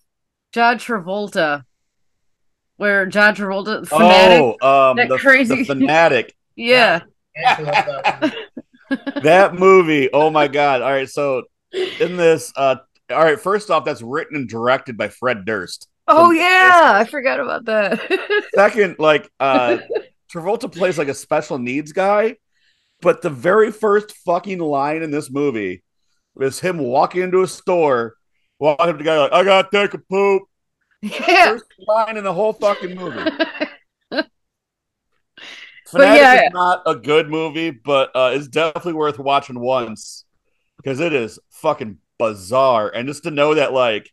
John 0.54 0.78
Travolta. 0.78 1.64
Where 2.78 3.06
John 3.08 3.36
Travolta 3.36 3.88
fanatic. 3.88 4.58
Oh, 4.62 4.90
um, 4.92 4.98
That 4.98 5.10
the, 5.10 5.18
crazy- 5.18 5.56
the 5.56 5.66
fanatic. 5.74 6.36
yeah. 6.56 7.02
I 7.36 7.42
actually 7.44 7.66
love 7.66 9.24
that 9.24 9.54
movie. 9.56 10.10
Oh 10.14 10.30
my 10.30 10.48
god! 10.48 10.82
All 10.82 10.92
right, 10.92 11.10
so 11.10 11.44
in 12.00 12.18
this, 12.18 12.52
uh, 12.56 12.78
all 13.12 13.24
right. 13.24 13.40
First 13.40 13.70
off, 13.70 13.84
that's 13.86 14.02
written 14.02 14.36
and 14.38 14.48
directed 14.50 14.98
by 14.98 15.10
Fred 15.10 15.44
Durst. 15.46 15.88
Oh 16.08 16.28
From- 16.28 16.36
yeah, 16.38 16.92
I 16.96 17.04
forgot 17.06 17.40
about 17.40 17.66
that. 17.66 18.44
Second, 18.56 18.96
like 19.00 19.30
uh, 19.40 19.80
Travolta 20.34 20.72
plays 20.72 20.98
like 20.98 21.10
a 21.10 21.14
special 21.14 21.58
needs 21.60 21.92
guy, 21.94 22.38
but 23.02 23.22
the 23.22 23.30
very 23.30 23.72
first 23.72 24.12
fucking 24.26 24.60
line 24.60 25.02
in 25.04 25.12
this 25.12 25.30
movie 25.32 25.84
is 26.40 26.60
him 26.60 26.78
walking 26.78 27.22
into 27.24 27.42
a 27.42 27.48
store, 27.48 28.16
walking 28.60 28.90
up 28.90 28.94
to 28.94 28.98
the 28.98 29.04
guy 29.04 29.18
like, 29.20 29.34
"I 29.34 29.44
gotta 29.44 29.70
take 29.72 29.94
a 29.94 29.98
poop." 29.98 30.44
yeah. 31.02 31.52
First 31.52 31.66
line 31.80 32.18
in 32.18 32.24
the 32.24 32.34
whole 32.34 32.54
fucking 32.54 32.96
movie. 32.96 33.18
Fanatic 35.88 36.22
yeah. 36.22 36.46
is 36.48 36.54
not 36.54 36.82
a 36.86 36.96
good 36.96 37.30
movie, 37.30 37.72
but 37.72 38.12
uh, 38.14 38.32
it's 38.34 38.48
definitely 38.50 38.94
worth 38.94 39.20
watching 39.20 39.58
once 39.60 40.26
because 40.78 41.00
it 41.00 41.14
is 41.14 41.40
fucking 41.52 41.98
bizarre. 42.20 42.90
And 42.94 43.08
just 43.08 43.24
to 43.24 43.32
know 43.32 43.54
that, 43.54 43.72
like, 43.72 44.12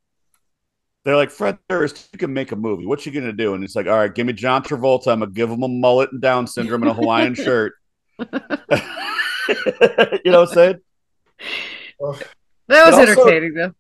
they're 1.05 1.17
like, 1.17 1.31
Fred 1.31 1.59
Durst, 1.69 2.09
you 2.13 2.19
can 2.19 2.33
make 2.33 2.53
a 2.53 2.57
movie. 2.57 2.87
What 2.87 3.05
you 3.05 3.13
gonna 3.13 3.33
do? 3.33 3.55
And 3.55 3.65
it's 3.65 3.75
like, 3.75 3.87
all 3.87 3.97
right, 3.97 4.15
give 4.15 4.27
me 4.27 4.33
John 4.33 4.63
Travolta. 4.63 5.09
I'm 5.09 5.21
gonna 5.21 5.33
give 5.33 5.51
him 5.51 5.63
a 5.63 5.69
mullet 5.69 6.13
and 6.13 6.21
Down 6.21 6.47
syndrome 6.47 6.83
and 6.83 6.91
a 6.91 6.95
Hawaiian 6.95 7.35
shirt. 7.35 7.75
you 8.19 8.27
know 10.31 10.41
what 10.41 10.49
I'm 10.49 10.55
saying? 10.55 10.81
That 12.69 12.87
was 12.87 12.95
also- 12.95 13.03
entertaining 13.03 13.55
though. 13.55 13.75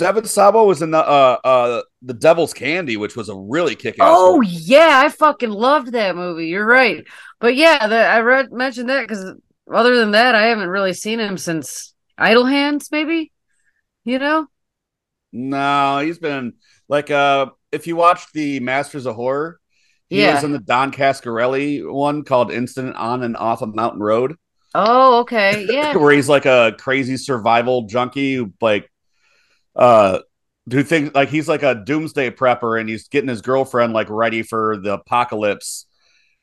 Devon 0.00 0.24
Sawa 0.24 0.64
was 0.64 0.82
in 0.82 0.90
the 0.90 0.98
uh 0.98 1.38
uh 1.44 1.82
the 2.02 2.14
Devil's 2.14 2.54
Candy, 2.54 2.96
which 2.96 3.16
was 3.16 3.28
a 3.28 3.36
really 3.36 3.76
kick 3.76 3.98
ass. 3.98 4.06
Oh 4.08 4.40
yeah, 4.40 5.02
I 5.04 5.08
fucking 5.10 5.50
loved 5.50 5.92
that 5.92 6.16
movie. 6.16 6.48
You're 6.48 6.66
right. 6.66 7.06
But 7.38 7.54
yeah, 7.54 7.86
the, 7.86 7.96
I 7.96 8.20
read 8.20 8.50
mentioned 8.52 8.88
that 8.88 9.02
because 9.02 9.34
other 9.72 9.96
than 9.96 10.12
that, 10.12 10.34
I 10.34 10.46
haven't 10.46 10.68
really 10.68 10.94
seen 10.94 11.20
him 11.20 11.36
since 11.36 11.94
Idle 12.16 12.46
Hands, 12.46 12.86
maybe. 12.90 13.32
You 14.04 14.18
know? 14.18 14.46
No, 15.32 16.00
he's 16.00 16.18
been 16.18 16.54
like 16.88 17.10
uh 17.10 17.46
if 17.70 17.86
you 17.86 17.94
watch 17.96 18.32
the 18.32 18.60
Masters 18.60 19.06
of 19.06 19.14
Horror, 19.14 19.60
he 20.08 20.20
Yeah. 20.20 20.34
was 20.34 20.44
in 20.44 20.52
the 20.52 20.58
Don 20.58 20.90
Coscarelli 20.92 21.90
one 21.90 22.24
called 22.24 22.50
Incident 22.50 22.96
on 22.96 23.22
and 23.22 23.36
off 23.36 23.62
a 23.62 23.66
Mountain 23.66 24.00
Road, 24.00 24.36
Oh, 24.74 25.20
okay. 25.20 25.66
Yeah. 25.68 25.96
where 25.98 26.12
he's 26.12 26.28
like 26.28 26.46
a 26.46 26.74
crazy 26.78 27.16
survival 27.16 27.82
junkie 27.86 28.34
who 28.34 28.52
like 28.60 28.90
uh 29.76 30.20
do 30.68 30.82
things 30.82 31.12
like 31.14 31.28
he's 31.30 31.48
like 31.48 31.62
a 31.62 31.74
doomsday 31.74 32.30
prepper 32.30 32.78
and 32.78 32.88
he's 32.88 33.08
getting 33.08 33.28
his 33.28 33.40
girlfriend 33.42 33.92
like 33.92 34.08
ready 34.10 34.42
for 34.42 34.76
the 34.76 34.94
apocalypse. 34.94 35.86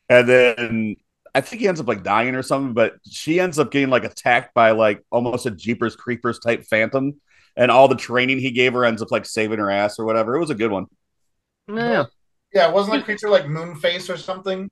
And 0.08 0.28
then 0.28 0.96
I 1.34 1.40
think 1.40 1.60
he 1.62 1.68
ends 1.68 1.80
up 1.80 1.86
like 1.88 2.02
dying 2.02 2.34
or 2.34 2.42
something, 2.42 2.74
but 2.74 2.94
she 3.08 3.38
ends 3.40 3.58
up 3.58 3.70
getting 3.70 3.90
like 3.90 4.04
attacked 4.04 4.54
by 4.54 4.72
like 4.72 5.02
almost 5.10 5.46
a 5.46 5.50
Jeepers 5.50 5.96
Creepers 5.96 6.40
type 6.40 6.64
phantom. 6.64 7.20
And 7.56 7.70
all 7.70 7.88
the 7.88 7.96
training 7.96 8.38
he 8.38 8.50
gave 8.50 8.72
her 8.74 8.84
ends 8.84 9.02
up 9.02 9.10
like 9.10 9.24
saving 9.26 9.58
her 9.58 9.70
ass 9.70 9.98
or 9.98 10.04
whatever. 10.04 10.34
It 10.36 10.40
was 10.40 10.50
a 10.50 10.54
good 10.54 10.70
one. 10.70 10.86
Yeah. 11.72 12.04
Yeah, 12.52 12.68
wasn't 12.70 12.98
the 12.98 13.02
creature 13.04 13.28
like 13.28 13.44
Moonface 13.44 14.12
or 14.12 14.16
something? 14.16 14.70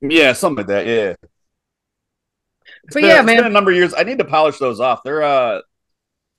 Yeah, 0.00 0.32
something 0.32 0.58
like 0.58 0.66
that. 0.68 0.86
Yeah. 0.86 1.14
It's 2.84 2.94
But 2.94 2.94
been- 2.94 3.04
yeah, 3.04 3.16
it's 3.20 3.26
been 3.26 3.36
man. 3.36 3.46
a 3.46 3.50
number 3.50 3.70
of 3.70 3.76
years. 3.76 3.94
I 3.96 4.04
need 4.04 4.18
to 4.18 4.24
polish 4.24 4.58
those 4.58 4.80
off. 4.80 5.02
They're 5.04 5.22
uh 5.22 5.60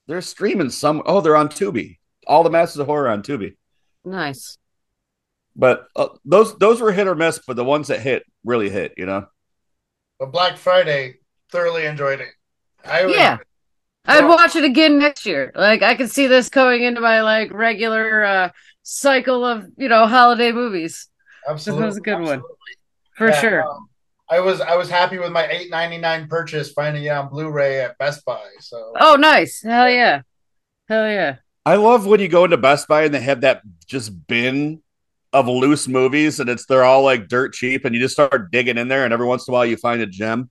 they're 0.06 0.20
streaming 0.20 0.70
some 0.70 1.02
oh, 1.06 1.20
they're 1.20 1.36
on 1.36 1.48
Tubi. 1.48 1.98
All 2.26 2.42
the 2.42 2.50
Masters 2.50 2.78
of 2.80 2.86
Horror 2.86 3.08
on 3.08 3.22
Tubi. 3.22 3.56
Nice. 4.04 4.58
But 5.54 5.86
uh, 5.96 6.08
those 6.24 6.56
those 6.58 6.80
were 6.80 6.92
hit 6.92 7.06
or 7.08 7.14
miss, 7.14 7.38
but 7.46 7.56
the 7.56 7.64
ones 7.64 7.88
that 7.88 8.00
hit 8.00 8.24
really 8.44 8.70
hit, 8.70 8.94
you 8.96 9.06
know. 9.06 9.26
But 10.18 10.32
Black 10.32 10.56
Friday, 10.56 11.16
thoroughly 11.50 11.84
enjoyed 11.86 12.20
it. 12.20 12.28
I 12.84 13.04
would- 13.06 13.14
Yeah. 13.14 13.38
I'd 14.04 14.26
watch 14.26 14.56
it 14.56 14.64
again 14.64 14.98
next 14.98 15.26
year. 15.26 15.52
Like 15.54 15.82
I 15.82 15.94
could 15.94 16.10
see 16.10 16.26
this 16.26 16.48
going 16.48 16.82
into 16.82 17.00
my 17.00 17.22
like 17.22 17.52
regular 17.52 18.24
uh 18.24 18.48
cycle 18.82 19.44
of, 19.44 19.66
you 19.76 19.88
know, 19.88 20.06
holiday 20.08 20.50
movies. 20.50 21.08
absolutely. 21.48 21.86
was 21.86 21.96
a 21.98 22.00
good 22.00 22.18
one. 22.20 22.42
For 23.16 23.28
Yeah, 23.28 23.40
sure. 23.40 23.62
um, 23.70 23.88
I 24.32 24.40
was 24.40 24.62
I 24.62 24.76
was 24.76 24.88
happy 24.88 25.18
with 25.18 25.30
my 25.30 25.46
eight 25.46 25.70
ninety 25.70 25.98
nine 25.98 26.26
purchase 26.26 26.72
finding 26.72 27.04
it 27.04 27.10
on 27.10 27.28
Blu-ray 27.28 27.80
at 27.80 27.98
Best 27.98 28.24
Buy. 28.24 28.40
So 28.60 28.94
Oh 28.98 29.14
nice. 29.16 29.60
Hell 29.62 29.90
yeah. 29.90 30.22
Hell 30.88 31.06
yeah. 31.06 31.36
I 31.66 31.76
love 31.76 32.06
when 32.06 32.18
you 32.18 32.28
go 32.28 32.44
into 32.44 32.56
Best 32.56 32.88
Buy 32.88 33.04
and 33.04 33.12
they 33.14 33.20
have 33.20 33.42
that 33.42 33.60
just 33.86 34.26
bin 34.26 34.80
of 35.34 35.48
loose 35.48 35.86
movies 35.86 36.40
and 36.40 36.48
it's 36.48 36.64
they're 36.64 36.82
all 36.82 37.02
like 37.02 37.28
dirt 37.28 37.52
cheap 37.52 37.84
and 37.84 37.94
you 37.94 38.00
just 38.00 38.14
start 38.14 38.50
digging 38.50 38.78
in 38.78 38.88
there 38.88 39.04
and 39.04 39.12
every 39.12 39.26
once 39.26 39.46
in 39.46 39.52
a 39.52 39.54
while 39.54 39.66
you 39.66 39.76
find 39.76 40.00
a 40.00 40.06
gem. 40.06 40.48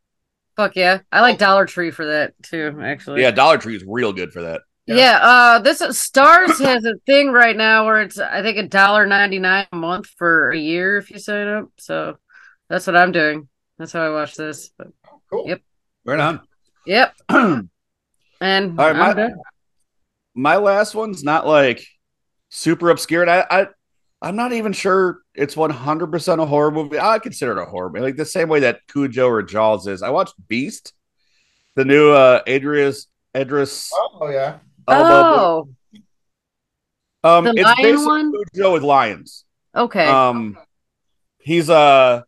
Fuck 0.55 0.75
yeah. 0.75 0.99
I 1.11 1.21
like 1.21 1.39
Dollar 1.39 1.65
Tree 1.65 1.89
for 1.89 2.05
that 2.05 2.36
too, 2.43 2.79
actually. 2.84 3.21
Yeah, 3.21 3.32
Dollar 3.32 3.57
Tree 3.57 3.75
is 3.75 3.84
real 3.88 4.13
good 4.13 4.32
for 4.32 4.43
that. 4.43 4.61
Yeah. 4.86 4.95
Yeah, 4.95 5.19
uh 5.23 5.59
this 5.59 5.82
Starz 5.82 6.63
has 6.63 6.86
a 6.86 6.97
thing 7.07 7.32
right 7.32 7.57
now 7.57 7.88
where 7.88 8.03
it's 8.03 8.19
I 8.19 8.43
think 8.43 8.59
a 8.59 8.67
dollar 8.67 9.07
ninety 9.07 9.39
nine 9.39 9.65
a 9.71 9.75
month 9.75 10.05
for 10.05 10.51
a 10.51 10.57
year 10.57 10.97
if 10.97 11.09
you 11.09 11.17
sign 11.17 11.47
up. 11.47 11.69
So 11.79 12.19
that's 12.69 12.86
what 12.86 12.95
I'm 12.95 13.11
doing. 13.11 13.47
That's 13.82 13.93
how 13.93 14.01
I 14.03 14.09
watch 14.11 14.36
this. 14.36 14.69
But, 14.77 14.89
cool. 15.32 15.47
Yep. 15.47 15.61
Right 16.05 16.19
on. 16.19 16.41
yep. 16.86 17.15
And 17.29 18.79
All 18.79 18.88
right, 18.88 18.95
I'm 18.95 18.97
my- 18.97 19.13
done. 19.13 20.63
last 20.63 20.93
one's 20.95 21.23
not 21.23 21.45
like 21.47 21.84
super 22.49 22.89
obscure. 22.91 23.21
and 23.23 23.29
I, 23.32 23.45
I 23.49 23.67
I'm 24.21 24.36
not 24.36 24.53
even 24.53 24.71
sure 24.73 25.19
it's 25.34 25.55
100% 25.55 26.41
a 26.41 26.45
horror 26.45 26.69
movie. 26.71 26.99
I 26.99 27.17
consider 27.19 27.53
it 27.57 27.61
a 27.61 27.65
horror 27.65 27.89
movie, 27.89 28.03
like 28.05 28.17
the 28.17 28.25
same 28.25 28.49
way 28.49 28.59
that 28.61 28.82
Cujo 28.91 29.27
or 29.27 29.41
Jaws 29.43 29.88
is. 29.88 30.01
I 30.03 30.09
watched 30.09 30.34
Beast, 30.47 30.93
the 31.75 31.86
new 31.86 32.11
uh 32.11 32.41
Adrius 32.47 33.07
Idris 33.36 33.91
Oh 33.93 34.29
yeah. 34.29 34.57
Elba 34.88 35.65
movie. 35.93 36.05
Oh, 37.23 37.38
Um, 37.38 37.43
the 37.45 37.51
it's 37.51 37.63
lion 37.63 37.75
basically 37.82 38.05
one? 38.05 38.34
Cujo 38.53 38.73
with 38.73 38.84
lions. 38.84 39.45
okay. 39.75 40.07
Um, 40.07 40.57
he's 41.39 41.69
uh 41.69 42.23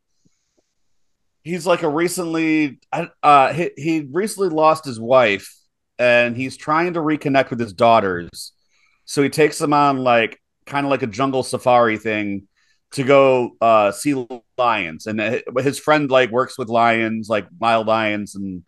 he's 1.44 1.66
like 1.66 1.84
a 1.84 1.90
recently 1.90 2.80
uh 3.22 3.54
he, 3.54 3.72
he 3.78 4.08
recently 4.12 4.50
lost 4.50 4.86
his 4.86 5.00
wife 5.00 5.54
and 6.00 6.36
he's 6.36 6.58
trying 6.58 6.94
to 6.94 7.00
reconnect 7.00 7.50
with 7.50 7.60
his 7.60 7.74
daughters. 7.74 8.52
So 9.06 9.22
he 9.22 9.30
takes 9.30 9.60
them 9.60 9.74
on 9.74 10.00
like 10.00 10.40
kind 10.66 10.86
of 10.86 10.90
like 10.90 11.04
a 11.04 11.08
jungle 11.08 11.44
safari 11.44 11.98
thing 11.98 12.48
to 12.92 13.04
go 13.04 13.52
uh 13.60 13.92
see 13.92 14.28
lions 14.58 15.08
and 15.08 15.20
uh, 15.20 15.40
his 15.58 15.80
friend 15.80 16.12
like 16.12 16.30
works 16.30 16.58
with 16.58 16.70
lions 16.70 17.28
like 17.28 17.48
wild 17.60 17.88
lions 17.88 18.36
and 18.36 18.64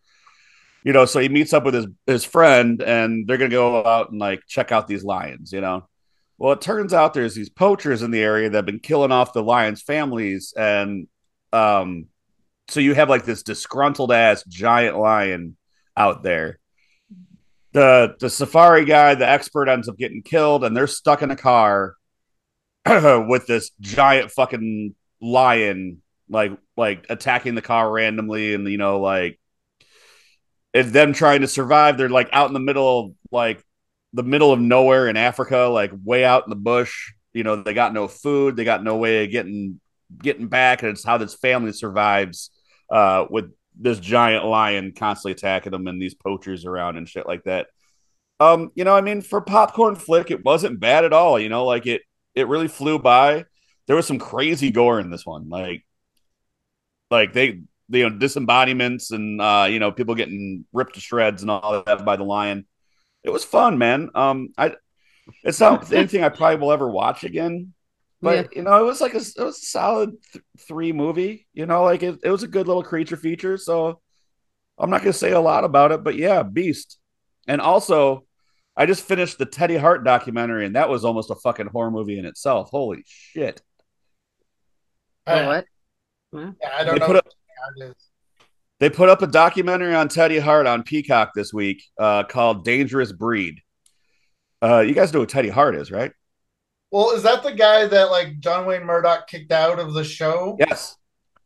you 0.83 0.91
know 0.91 1.05
so 1.05 1.19
he 1.19 1.29
meets 1.29 1.53
up 1.53 1.63
with 1.63 1.75
his 1.75 1.85
his 2.07 2.25
friend 2.25 2.81
and 2.81 3.27
they're 3.27 3.37
gonna 3.37 3.49
go 3.49 3.85
out 3.85 4.09
and 4.09 4.19
like 4.19 4.41
check 4.47 4.71
out 4.71 4.87
these 4.87 5.03
lions 5.03 5.51
you 5.53 5.61
know 5.61 5.87
well, 6.37 6.53
it 6.53 6.61
turns 6.61 6.93
out 6.93 7.13
there's 7.13 7.35
these 7.35 7.49
poachers 7.49 8.01
in 8.01 8.11
the 8.11 8.21
area 8.21 8.49
that 8.49 8.57
have 8.57 8.65
been 8.65 8.79
killing 8.79 9.11
off 9.11 9.33
the 9.33 9.43
lions' 9.43 9.81
families, 9.81 10.53
and 10.55 11.07
um, 11.53 12.07
so 12.67 12.79
you 12.79 12.93
have 12.93 13.09
like 13.09 13.25
this 13.25 13.43
disgruntled 13.43 14.11
ass 14.11 14.43
giant 14.43 14.97
lion 14.97 15.57
out 15.95 16.23
there. 16.23 16.59
The 17.73 18.15
the 18.19 18.29
safari 18.29 18.85
guy, 18.85 19.15
the 19.15 19.27
expert, 19.27 19.67
ends 19.67 19.89
up 19.89 19.97
getting 19.97 20.23
killed, 20.23 20.63
and 20.63 20.75
they're 20.75 20.87
stuck 20.87 21.21
in 21.21 21.31
a 21.31 21.35
car 21.35 21.95
with 22.85 23.47
this 23.47 23.71
giant 23.81 24.31
fucking 24.31 24.95
lion, 25.21 26.01
like 26.29 26.53
like 26.77 27.05
attacking 27.09 27.55
the 27.55 27.61
car 27.61 27.91
randomly, 27.91 28.53
and 28.53 28.67
you 28.67 28.77
know 28.77 28.99
like 28.99 29.39
it's 30.73 30.91
them 30.91 31.13
trying 31.13 31.41
to 31.41 31.47
survive. 31.47 31.97
They're 31.97 32.09
like 32.09 32.29
out 32.31 32.47
in 32.47 32.53
the 32.53 32.59
middle 32.59 32.99
of 32.99 33.11
like 33.31 33.63
the 34.13 34.23
middle 34.23 34.53
of 34.53 34.59
nowhere 34.59 35.07
in 35.09 35.17
Africa, 35.17 35.67
like 35.71 35.91
way 36.03 36.23
out 36.23 36.45
in 36.45 36.49
the 36.49 36.55
bush. 36.55 37.11
You 37.33 37.43
know, 37.43 37.57
they 37.57 37.73
got 37.73 37.93
no 37.93 38.07
food, 38.07 38.55
they 38.55 38.63
got 38.63 38.83
no 38.83 38.95
way 38.95 39.25
of 39.25 39.31
getting 39.31 39.81
getting 40.17 40.47
back, 40.47 40.81
and 40.81 40.91
it's 40.91 41.03
how 41.03 41.17
this 41.17 41.35
family 41.35 41.73
survives 41.73 42.51
uh, 42.89 43.25
with 43.29 43.51
this 43.77 43.99
giant 43.99 44.45
lion 44.45 44.93
constantly 44.95 45.33
attacking 45.33 45.71
them 45.71 45.87
and 45.87 46.01
these 46.01 46.13
poachers 46.13 46.65
around 46.65 46.97
and 46.97 47.09
shit 47.09 47.27
like 47.27 47.43
that. 47.43 47.67
Um, 48.39 48.71
you 48.75 48.83
know, 48.83 48.95
I 48.95 49.01
mean, 49.01 49.21
for 49.21 49.41
popcorn 49.41 49.95
flick, 49.95 50.31
it 50.31 50.43
wasn't 50.43 50.79
bad 50.79 51.05
at 51.05 51.13
all. 51.13 51.39
You 51.39 51.49
know, 51.49 51.65
like 51.65 51.85
it 51.85 52.01
it 52.33 52.47
really 52.47 52.67
flew 52.67 52.99
by. 52.99 53.45
There 53.87 53.95
was 53.95 54.07
some 54.07 54.19
crazy 54.19 54.71
gore 54.71 54.99
in 54.99 55.09
this 55.09 55.25
one, 55.25 55.49
like 55.49 55.85
like 57.11 57.33
they 57.33 57.61
you 57.89 58.09
know 58.09 58.17
disembodiments 58.17 59.11
and 59.11 59.39
uh, 59.39 59.67
you 59.69 59.79
know 59.79 59.91
people 59.91 60.15
getting 60.15 60.65
ripped 60.73 60.95
to 60.95 61.01
shreds 61.01 61.41
and 61.43 61.51
all 61.51 61.83
that 61.85 62.03
by 62.03 62.15
the 62.15 62.23
lion 62.23 62.65
it 63.25 63.31
was 63.31 63.43
fun, 63.43 63.77
man. 63.77 64.11
Um, 64.15 64.49
I 64.57 64.75
it's 65.43 65.59
not 65.59 65.91
anything 65.93 66.23
I 66.23 66.29
probably 66.29 66.57
will 66.57 66.71
ever 66.71 66.89
watch 66.89 67.23
again, 67.23 67.73
but 68.21 68.55
you 68.55 68.63
know, 68.63 68.79
it 68.79 68.85
was 68.85 69.01
like 69.01 69.13
a 69.13 69.17
it 69.17 69.37
was 69.37 69.57
a 69.57 69.65
solid 69.65 70.11
th- 70.33 70.43
three 70.67 70.91
movie. 70.93 71.47
You 71.53 71.65
know, 71.65 71.83
like 71.83 72.03
it, 72.03 72.19
it 72.23 72.29
was 72.29 72.43
a 72.43 72.47
good 72.47 72.67
little 72.67 72.83
creature 72.83 73.17
feature. 73.17 73.57
So 73.57 73.99
I'm 74.77 74.89
not 74.89 75.01
gonna 75.01 75.13
say 75.13 75.31
a 75.31 75.39
lot 75.39 75.63
about 75.63 75.91
it, 75.91 76.03
but 76.03 76.15
yeah, 76.15 76.43
Beast. 76.43 76.97
And 77.47 77.61
also, 77.61 78.25
I 78.75 78.85
just 78.85 79.03
finished 79.05 79.37
the 79.37 79.45
Teddy 79.45 79.77
Hart 79.77 80.03
documentary, 80.03 80.65
and 80.65 80.75
that 80.75 80.89
was 80.89 81.05
almost 81.05 81.29
a 81.29 81.35
fucking 81.35 81.67
horror 81.67 81.91
movie 81.91 82.17
in 82.17 82.25
itself. 82.25 82.69
Holy 82.71 83.03
shit! 83.05 83.61
I, 85.27 85.45
what? 85.45 85.65
yeah, 86.33 86.51
I 86.77 86.83
don't 86.83 86.95
They 86.95 86.99
know. 86.99 87.05
put 87.07 87.15
up- 87.17 87.27
They 88.79 88.89
put 88.89 89.09
up 89.09 89.21
a 89.21 89.27
documentary 89.27 89.95
on 89.95 90.07
Teddy 90.09 90.37
Hart 90.39 90.67
on 90.67 90.83
Peacock 90.83 91.31
this 91.33 91.53
week 91.53 91.83
uh, 91.97 92.23
called 92.23 92.65
"Dangerous 92.65 93.11
Breed." 93.11 93.61
Uh, 94.61 94.79
you 94.79 94.93
guys 94.93 95.13
know 95.13 95.19
who 95.21 95.25
Teddy 95.25 95.49
Hart 95.49 95.75
is, 95.75 95.91
right? 95.91 96.11
Well, 96.95 97.11
is 97.11 97.23
that 97.23 97.43
the 97.43 97.51
guy 97.51 97.85
that 97.87 98.09
like 98.09 98.39
John 98.39 98.65
Wayne 98.65 98.85
Murdoch 98.85 99.27
kicked 99.27 99.51
out 99.51 99.79
of 99.79 99.93
the 99.93 100.05
show? 100.05 100.55
Yes. 100.57 100.95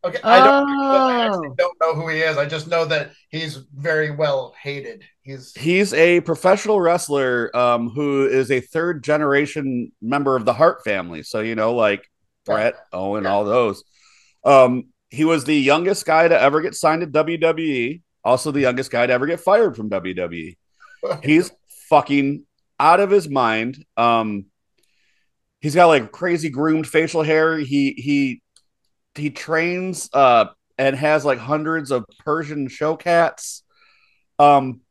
Okay, 0.04 0.20
I 0.24 0.38
don't. 0.38 0.70
I 0.80 1.26
Oh. 1.26 1.28
actually 1.28 1.50
don't 1.58 1.76
know 1.82 1.96
who 1.96 2.08
he 2.08 2.20
is. 2.20 2.38
I 2.38 2.46
just 2.46 2.68
know 2.68 2.86
that 2.86 3.14
he's 3.30 3.56
very 3.76 4.12
well 4.12 4.54
hated. 4.62 5.04
He's 5.24 5.52
He's 5.56 5.92
a 5.96 6.22
professional 6.22 6.80
wrestler 6.80 7.50
um, 7.58 7.90
who 7.90 8.28
is 8.28 8.52
a 8.52 8.62
third 8.62 9.04
generation 9.04 9.92
member 10.04 10.36
of 10.36 10.46
the 10.46 10.54
Hart 10.54 10.84
family. 10.84 11.24
So, 11.24 11.40
you 11.40 11.56
know, 11.56 11.74
like 11.74 12.08
Bret, 12.46 12.76
Owen, 12.94 13.24
Yeah. 13.24 13.32
all 13.32 13.44
those. 13.44 13.84
Um, 14.46 14.90
he 15.10 15.26
was 15.26 15.46
the 15.46 15.56
youngest 15.60 16.06
guy 16.06 16.28
to 16.28 16.40
ever 16.40 16.62
get 16.62 16.76
signed 16.76 17.02
to 17.02 17.08
WWE, 17.08 18.04
also 18.24 18.52
the 18.52 18.62
youngest 18.62 18.92
guy 18.92 19.08
to 19.08 19.14
ever 19.14 19.26
get 19.26 19.40
fired 19.40 19.76
from 19.76 19.90
WWE. 19.90 20.58
He's 21.24 21.50
fucking 21.90 22.46
out 22.80 23.00
of 23.00 23.10
his 23.10 23.28
mind. 23.28 23.84
Um, 23.98 24.46
he's 25.60 25.76
got 25.76 25.88
like 25.88 26.12
crazy 26.12 26.50
groomed 26.50 26.88
facial 26.88 27.24
hair. 27.24 27.58
He 27.58 27.94
he 27.94 28.42
he 29.16 29.30
trains 29.30 30.10
uh 30.14 30.46
and 30.78 30.96
has 30.96 31.26
like 31.26 31.40
hundreds 31.40 31.92
of 31.92 32.06
Persian 32.24 32.68
show 32.70 32.96
cats. 32.96 33.64
Um, 34.40 34.82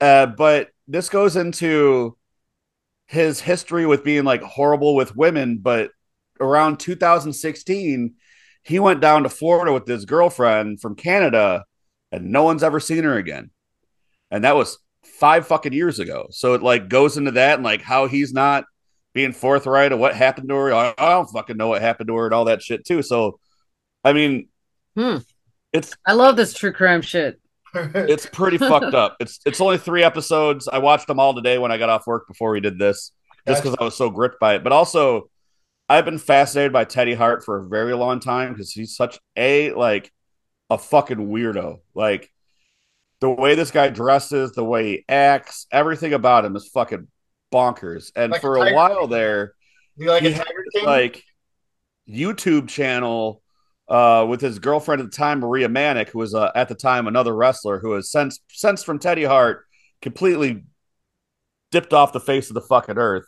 uh, 0.00 0.26
but 0.26 0.70
this 0.88 1.10
goes 1.10 1.36
into 1.36 2.16
his 3.06 3.40
history 3.40 3.84
with 3.84 4.02
being 4.02 4.24
like 4.24 4.42
horrible 4.42 4.94
with 4.94 5.14
women. 5.14 5.58
But 5.58 5.90
around 6.40 6.80
2016, 6.80 8.14
he 8.62 8.78
went 8.78 9.00
down 9.00 9.24
to 9.24 9.28
Florida 9.28 9.72
with 9.72 9.86
his 9.86 10.06
girlfriend 10.06 10.80
from 10.80 10.96
Canada, 10.96 11.64
and 12.10 12.32
no 12.32 12.44
one's 12.44 12.62
ever 12.62 12.80
seen 12.80 13.04
her 13.04 13.16
again. 13.16 13.50
And 14.30 14.44
that 14.44 14.56
was 14.56 14.78
five 15.04 15.46
fucking 15.46 15.72
years 15.74 15.98
ago. 15.98 16.28
So 16.30 16.54
it 16.54 16.62
like 16.62 16.88
goes 16.88 17.18
into 17.18 17.32
that 17.32 17.56
and 17.56 17.64
like 17.64 17.82
how 17.82 18.06
he's 18.06 18.32
not 18.32 18.64
being 19.12 19.32
forthright 19.32 19.92
of 19.92 19.98
what 19.98 20.14
happened 20.14 20.48
to 20.48 20.54
her. 20.54 20.74
I, 20.74 20.94
I 20.96 21.10
don't 21.10 21.26
fucking 21.28 21.56
know 21.56 21.68
what 21.68 21.82
happened 21.82 22.08
to 22.08 22.16
her 22.16 22.26
and 22.26 22.34
all 22.34 22.44
that 22.46 22.62
shit 22.62 22.84
too. 22.84 23.02
So, 23.02 23.38
I 24.04 24.12
mean, 24.12 24.48
Hmm. 24.96 25.18
it's 25.72 25.94
I 26.06 26.12
love 26.12 26.36
this 26.36 26.52
true 26.54 26.72
crime 26.72 27.02
shit. 27.02 27.40
it's 27.74 28.26
pretty 28.26 28.58
fucked 28.58 28.94
up. 28.94 29.16
It's 29.20 29.38
it's 29.46 29.60
only 29.60 29.78
three 29.78 30.02
episodes. 30.02 30.68
I 30.68 30.78
watched 30.78 31.06
them 31.06 31.20
all 31.20 31.34
today 31.34 31.58
when 31.58 31.70
I 31.70 31.78
got 31.78 31.88
off 31.88 32.06
work 32.06 32.26
before 32.26 32.50
we 32.50 32.60
did 32.60 32.78
this, 32.78 33.12
just 33.46 33.62
because 33.62 33.76
I 33.80 33.84
was 33.84 33.96
so 33.96 34.10
gripped 34.10 34.40
by 34.40 34.56
it. 34.56 34.64
But 34.64 34.72
also, 34.72 35.30
I've 35.88 36.04
been 36.04 36.18
fascinated 36.18 36.72
by 36.72 36.84
Teddy 36.84 37.14
Hart 37.14 37.44
for 37.44 37.58
a 37.58 37.68
very 37.68 37.94
long 37.94 38.18
time 38.18 38.52
because 38.52 38.72
he's 38.72 38.96
such 38.96 39.18
a 39.36 39.72
like 39.72 40.10
a 40.68 40.78
fucking 40.78 41.28
weirdo. 41.28 41.78
Like 41.94 42.28
the 43.20 43.30
way 43.30 43.54
this 43.54 43.70
guy 43.70 43.88
dresses, 43.90 44.52
the 44.52 44.64
way 44.64 44.84
he 44.86 45.04
acts, 45.08 45.66
everything 45.70 46.12
about 46.12 46.44
him 46.44 46.56
is 46.56 46.66
fucking 46.68 47.06
bonkers. 47.52 48.12
And 48.16 48.32
Like 48.32 48.40
for 48.40 48.58
a 48.58 48.64
tiger 48.64 48.74
while 48.74 49.08
king. 49.08 49.08
there, 49.08 49.54
you 49.96 50.08
like 50.10 50.24
he 50.24 50.26
a 50.26 50.32
Tiger 50.32 50.66
King? 50.72 50.84
like 50.84 51.24
YouTube 52.08 52.68
channel 52.68 53.42
uh, 53.88 54.26
with 54.28 54.40
his 54.40 54.58
girlfriend 54.58 55.02
at 55.02 55.10
the 55.10 55.16
time, 55.16 55.40
Maria 55.40 55.68
Manic, 55.68 56.10
who 56.10 56.18
was 56.18 56.34
uh, 56.34 56.50
at 56.54 56.68
the 56.68 56.74
time 56.74 57.06
another 57.06 57.34
wrestler 57.34 57.78
who 57.80 57.92
has 57.92 58.10
since 58.10 58.40
since 58.50 58.82
from 58.82 58.98
Teddy 58.98 59.24
Hart 59.24 59.64
completely 60.02 60.64
dipped 61.70 61.92
off 61.92 62.12
the 62.12 62.20
face 62.20 62.50
of 62.50 62.54
the 62.54 62.60
fucking 62.60 62.98
earth. 62.98 63.26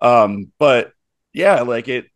Um, 0.00 0.52
but 0.58 0.92
yeah, 1.32 1.62
like 1.62 1.88
it 1.88 2.06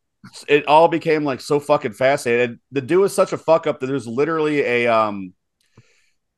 it 0.48 0.66
all 0.66 0.88
became 0.88 1.24
like 1.24 1.40
so 1.40 1.60
fucking 1.60 1.92
fascinating. 1.94 2.60
The 2.72 2.80
dude 2.82 3.06
is 3.06 3.14
such 3.14 3.32
a 3.32 3.38
fuck 3.38 3.66
up 3.66 3.80
that 3.80 3.86
there's 3.86 4.06
literally 4.06 4.60
a 4.62 4.86
um 4.88 5.34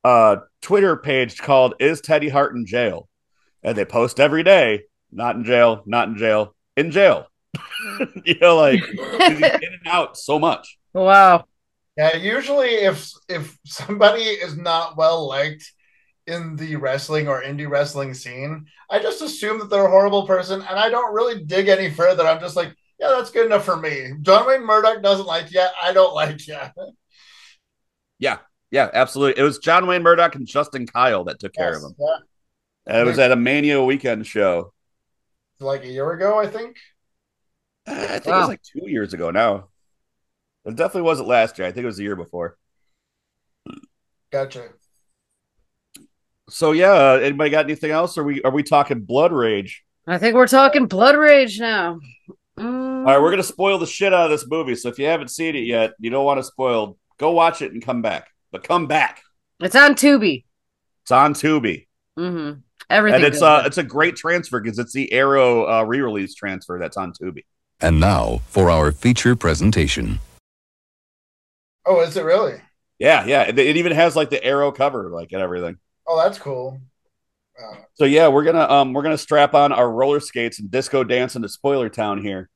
uh 0.04 0.36
Twitter 0.60 0.96
page 0.96 1.38
called 1.38 1.74
Is 1.80 2.00
Teddy 2.00 2.28
Hart 2.28 2.54
in 2.56 2.66
Jail? 2.66 3.08
And 3.62 3.76
they 3.76 3.84
post 3.84 4.20
every 4.20 4.42
day, 4.42 4.82
not 5.10 5.36
in 5.36 5.44
jail, 5.44 5.82
not 5.86 6.08
in 6.08 6.16
jail, 6.16 6.54
in 6.76 6.90
jail. 6.90 7.26
you 8.24 8.38
know, 8.40 8.56
like 8.56 8.80
he's 8.80 8.98
in 9.20 9.42
and 9.42 9.86
out 9.86 10.16
so 10.16 10.38
much. 10.38 10.78
wow. 10.94 11.44
Yeah, 11.96 12.16
usually 12.16 12.70
if 12.70 13.12
if 13.28 13.58
somebody 13.66 14.22
is 14.22 14.56
not 14.56 14.96
well 14.96 15.28
liked 15.28 15.70
in 16.26 16.56
the 16.56 16.76
wrestling 16.76 17.28
or 17.28 17.42
indie 17.42 17.68
wrestling 17.68 18.14
scene, 18.14 18.66
I 18.90 19.00
just 19.00 19.20
assume 19.20 19.58
that 19.58 19.68
they're 19.68 19.86
a 19.86 19.90
horrible 19.90 20.26
person, 20.26 20.62
and 20.62 20.78
I 20.78 20.88
don't 20.88 21.14
really 21.14 21.44
dig 21.44 21.68
any 21.68 21.90
further. 21.90 22.26
I'm 22.26 22.40
just 22.40 22.56
like, 22.56 22.74
yeah, 22.98 23.08
that's 23.08 23.30
good 23.30 23.46
enough 23.46 23.64
for 23.64 23.76
me. 23.76 24.12
John 24.22 24.46
Wayne 24.46 24.64
Murdoch 24.64 25.02
doesn't 25.02 25.26
like 25.26 25.52
you. 25.52 25.66
I 25.82 25.92
don't 25.92 26.14
like 26.14 26.46
you. 26.46 26.56
Yeah, 28.18 28.38
yeah, 28.70 28.88
absolutely. 28.94 29.40
It 29.40 29.44
was 29.44 29.58
John 29.58 29.86
Wayne 29.86 30.02
Murdoch 30.02 30.34
and 30.34 30.46
Justin 30.46 30.86
Kyle 30.86 31.24
that 31.24 31.40
took 31.40 31.52
care 31.52 31.76
of 31.76 31.82
him. 31.82 31.94
Yeah. 31.98 32.16
And 32.86 32.96
it 32.98 33.04
was 33.04 33.18
at 33.18 33.32
a 33.32 33.36
Mania 33.36 33.82
weekend 33.82 34.26
show. 34.26 34.72
Like 35.60 35.84
a 35.84 35.88
year 35.88 36.10
ago, 36.12 36.38
I 36.38 36.46
think. 36.48 36.76
Uh, 37.86 37.92
I 37.92 38.18
think 38.18 38.26
it 38.26 38.30
was 38.30 38.48
like 38.48 38.62
two 38.62 38.90
years 38.90 39.14
ago 39.14 39.30
now. 39.30 39.68
It 40.64 40.76
definitely 40.76 41.02
wasn't 41.02 41.28
last 41.28 41.58
year. 41.58 41.66
I 41.68 41.72
think 41.72 41.84
it 41.84 41.86
was 41.86 41.96
the 41.96 42.04
year 42.04 42.16
before. 42.16 42.56
Gotcha. 44.32 44.70
So 46.48 46.72
yeah, 46.72 46.92
uh, 46.92 47.20
anybody 47.22 47.50
got 47.50 47.64
anything 47.64 47.90
else? 47.90 48.18
Are 48.18 48.24
we 48.24 48.42
are 48.42 48.50
we 48.50 48.62
talking 48.62 49.00
Blood 49.00 49.32
Rage? 49.32 49.84
I 50.06 50.18
think 50.18 50.34
we're 50.34 50.48
talking 50.48 50.86
blood 50.86 51.16
rage 51.16 51.60
now. 51.60 52.00
Mm. 52.58 53.00
All 53.00 53.04
right, 53.04 53.20
we're 53.20 53.30
gonna 53.30 53.42
spoil 53.42 53.78
the 53.78 53.86
shit 53.86 54.12
out 54.12 54.24
of 54.24 54.30
this 54.30 54.46
movie. 54.48 54.74
So 54.74 54.88
if 54.88 54.98
you 54.98 55.06
haven't 55.06 55.28
seen 55.28 55.54
it 55.54 55.60
yet, 55.60 55.92
you 55.98 56.10
don't 56.10 56.24
want 56.24 56.38
to 56.38 56.44
spoil. 56.44 56.98
Go 57.18 57.30
watch 57.30 57.62
it 57.62 57.72
and 57.72 57.82
come 57.82 58.02
back. 58.02 58.28
But 58.50 58.64
come 58.64 58.86
back. 58.86 59.22
It's 59.60 59.76
on 59.76 59.94
Tubi. 59.94 60.44
It's 61.02 61.12
on 61.12 61.34
Tubi, 61.34 61.86
Mm-hmm. 62.18 62.60
Everything. 62.90 63.16
and 63.16 63.24
it's 63.24 63.40
goes 63.40 63.42
uh 63.42 63.62
it's 63.66 63.78
a 63.78 63.82
great 63.82 64.16
transfer 64.16 64.60
because 64.60 64.78
it's 64.78 64.92
the 64.92 65.12
Arrow 65.12 65.64
uh, 65.68 65.82
re-release 65.84 66.34
transfer 66.34 66.78
that's 66.78 66.96
on 66.96 67.12
Tubi. 67.12 67.44
And 67.80 67.98
now 68.00 68.40
for 68.46 68.70
our 68.70 68.92
feature 68.92 69.34
presentation. 69.36 70.20
Oh, 71.84 72.00
is 72.00 72.16
it 72.16 72.24
really? 72.24 72.60
Yeah, 72.98 73.24
yeah. 73.24 73.42
It, 73.42 73.58
it 73.58 73.76
even 73.76 73.92
has 73.92 74.14
like 74.14 74.30
the 74.30 74.42
Arrow 74.44 74.70
cover, 74.70 75.08
like 75.10 75.32
and 75.32 75.42
everything. 75.42 75.78
Oh, 76.06 76.16
that's 76.22 76.38
cool. 76.38 76.80
Uh, 77.58 77.76
So 77.94 78.04
yeah, 78.04 78.28
we're 78.28 78.44
gonna 78.44 78.68
um 78.68 78.92
we're 78.92 79.02
gonna 79.02 79.18
strap 79.18 79.54
on 79.54 79.72
our 79.72 79.90
roller 79.90 80.20
skates 80.20 80.60
and 80.60 80.70
disco 80.70 81.02
dance 81.04 81.34
into 81.36 81.48
Spoiler 81.48 81.88
Town 81.88 82.22
here. 82.22 82.48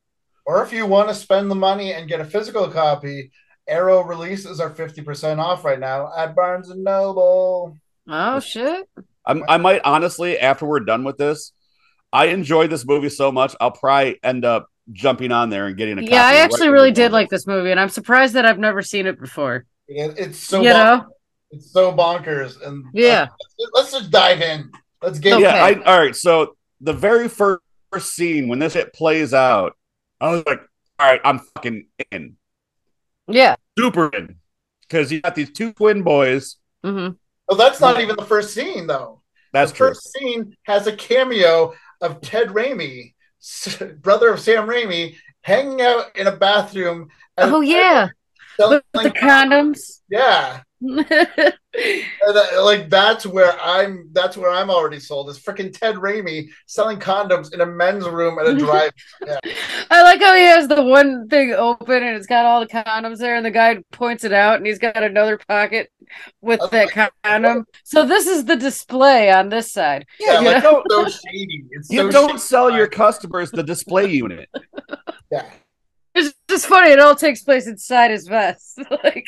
or 0.45 0.63
if 0.63 0.71
you 0.71 0.85
want 0.85 1.09
to 1.09 1.15
spend 1.15 1.51
the 1.51 1.55
money 1.55 1.93
and 1.93 2.07
get 2.07 2.21
a 2.21 2.25
physical 2.25 2.67
copy, 2.69 3.31
Arrow 3.67 4.01
releases 4.01 4.61
are 4.61 4.69
50% 4.69 5.39
off 5.39 5.65
right 5.65 5.79
now 5.79 6.09
at 6.17 6.33
Barnes 6.35 6.69
and 6.69 6.83
Noble. 6.85 7.77
oh 8.07 8.39
shit. 8.39 8.87
I'm, 9.27 9.43
I 9.47 9.57
might 9.57 9.81
honestly, 9.83 10.39
after 10.39 10.65
we're 10.65 10.79
done 10.79 11.03
with 11.03 11.17
this, 11.17 11.51
I 12.13 12.27
enjoyed 12.27 12.69
this 12.69 12.85
movie 12.85 13.09
so 13.09 13.31
much. 13.31 13.55
I'll 13.59 13.71
probably 13.71 14.19
end 14.23 14.45
up 14.45 14.67
jumping 14.93 15.31
on 15.31 15.49
there 15.49 15.67
and 15.67 15.75
getting 15.77 15.97
a 15.97 16.01
copy. 16.01 16.13
Yeah, 16.13 16.25
I 16.25 16.35
actually 16.37 16.67
when 16.69 16.73
really 16.73 16.91
did 16.91 17.11
like 17.11 17.29
this 17.29 17.45
movie, 17.45 17.71
and 17.71 17.79
I'm 17.79 17.89
surprised 17.89 18.33
that 18.35 18.45
I've 18.45 18.57
never 18.59 18.81
seen 18.81 19.05
it 19.05 19.19
before. 19.19 19.65
It- 19.87 20.17
it's 20.17 20.39
so 20.39 20.61
you 20.61 20.71
bon- 20.71 20.97
know? 20.99 21.05
it's 21.51 21.71
so 21.71 21.91
bonkers. 21.91 22.61
And 22.65 22.85
Yeah. 22.93 23.27
let's, 23.59 23.71
let's 23.73 23.91
just 23.91 24.11
dive 24.11 24.41
in. 24.41 24.71
Let's 25.01 25.19
get 25.19 25.33
Okay. 25.33 25.43
Yeah, 25.43 25.63
I, 25.63 25.73
all 25.83 25.99
right. 25.99 26.15
So 26.15 26.55
the 26.81 26.93
very 26.93 27.27
first 27.27 27.61
scene 28.01 28.47
when 28.47 28.59
this 28.59 28.73
shit 28.73 28.93
plays 28.93 29.33
out, 29.33 29.75
I 30.21 30.31
was 30.31 30.43
like, 30.45 30.61
all 30.99 31.07
right, 31.07 31.21
I'm 31.23 31.39
fucking 31.39 31.87
in, 32.11 32.37
Yeah. 33.27 33.55
super 33.77 34.09
in, 34.09 34.37
because 34.81 35.11
you 35.11 35.21
got 35.21 35.35
these 35.35 35.51
two 35.51 35.73
twin 35.73 36.01
boys. 36.03 36.55
hmm 36.83 37.09
Oh, 37.49 37.55
that's 37.55 37.79
not 37.79 37.99
even 38.01 38.15
the 38.17 38.25
first 38.25 38.53
scene, 38.53 38.87
though. 38.87 39.21
That's 39.53 39.71
the 39.71 39.77
true. 39.77 39.87
first 39.89 40.11
scene 40.13 40.55
has 40.63 40.87
a 40.87 40.95
cameo 40.95 41.73
of 42.01 42.21
Ted 42.21 42.49
Raimi, 42.49 43.13
brother 44.01 44.29
of 44.29 44.39
Sam 44.39 44.67
Raimi, 44.67 45.15
hanging 45.41 45.81
out 45.81 46.15
in 46.17 46.27
a 46.27 46.35
bathroom. 46.35 47.09
at- 47.37 47.51
Oh 47.51 47.61
yeah. 47.61 48.09
With 48.59 48.83
the 48.93 49.11
condoms. 49.11 50.01
yeah, 50.09 50.61
And, 51.79 52.35
uh, 52.35 52.65
like 52.65 52.89
that's 52.89 53.23
where 53.27 53.55
I'm. 53.61 54.09
That's 54.11 54.35
where 54.35 54.49
I'm 54.49 54.71
already 54.71 54.99
sold. 54.99 55.29
Is 55.29 55.37
freaking 55.37 55.71
Ted 55.71 55.93
Raimi 55.95 56.47
selling 56.65 56.97
condoms 56.97 57.53
in 57.53 57.61
a 57.61 57.67
men's 57.67 58.07
room 58.07 58.39
at 58.39 58.47
a 58.47 58.55
drive. 58.57 58.89
I 59.91 60.01
like 60.01 60.19
how 60.19 60.33
he 60.33 60.41
has 60.41 60.67
the 60.67 60.81
one 60.81 61.27
thing 61.27 61.53
open 61.53 62.01
and 62.01 62.17
it's 62.17 62.25
got 62.25 62.45
all 62.45 62.61
the 62.61 62.65
condoms 62.67 63.19
there, 63.19 63.35
and 63.35 63.45
the 63.45 63.51
guy 63.51 63.77
points 63.91 64.23
it 64.23 64.33
out, 64.33 64.57
and 64.57 64.65
he's 64.65 64.79
got 64.79 65.03
another 65.03 65.37
pocket 65.47 65.91
with 66.41 66.61
that 66.71 66.89
condom. 67.23 67.65
So 67.83 68.03
this 68.07 68.25
is 68.25 68.45
the 68.45 68.55
display 68.55 69.29
on 69.29 69.49
this 69.49 69.71
side. 69.71 70.07
Yeah, 70.19 70.39
You 70.39 70.47
like 70.47 70.63
know? 70.63 70.81
so 70.89 71.05
shady. 71.07 71.63
It's 71.71 71.91
You 71.91 71.99
so 72.03 72.09
don't 72.11 72.27
shady. 72.29 72.39
sell 72.39 72.71
your 72.71 72.87
customers 72.87 73.51
the 73.51 73.61
display 73.61 74.07
unit. 74.11 74.49
Yeah. 75.31 75.45
It's 76.57 76.63
just 76.63 76.73
funny. 76.73 76.91
It 76.91 76.99
all 76.99 77.13
takes 77.13 77.43
place 77.43 77.67
inside 77.67 78.09
his 78.09 78.27
vest. 78.27 78.79
like, 79.03 79.27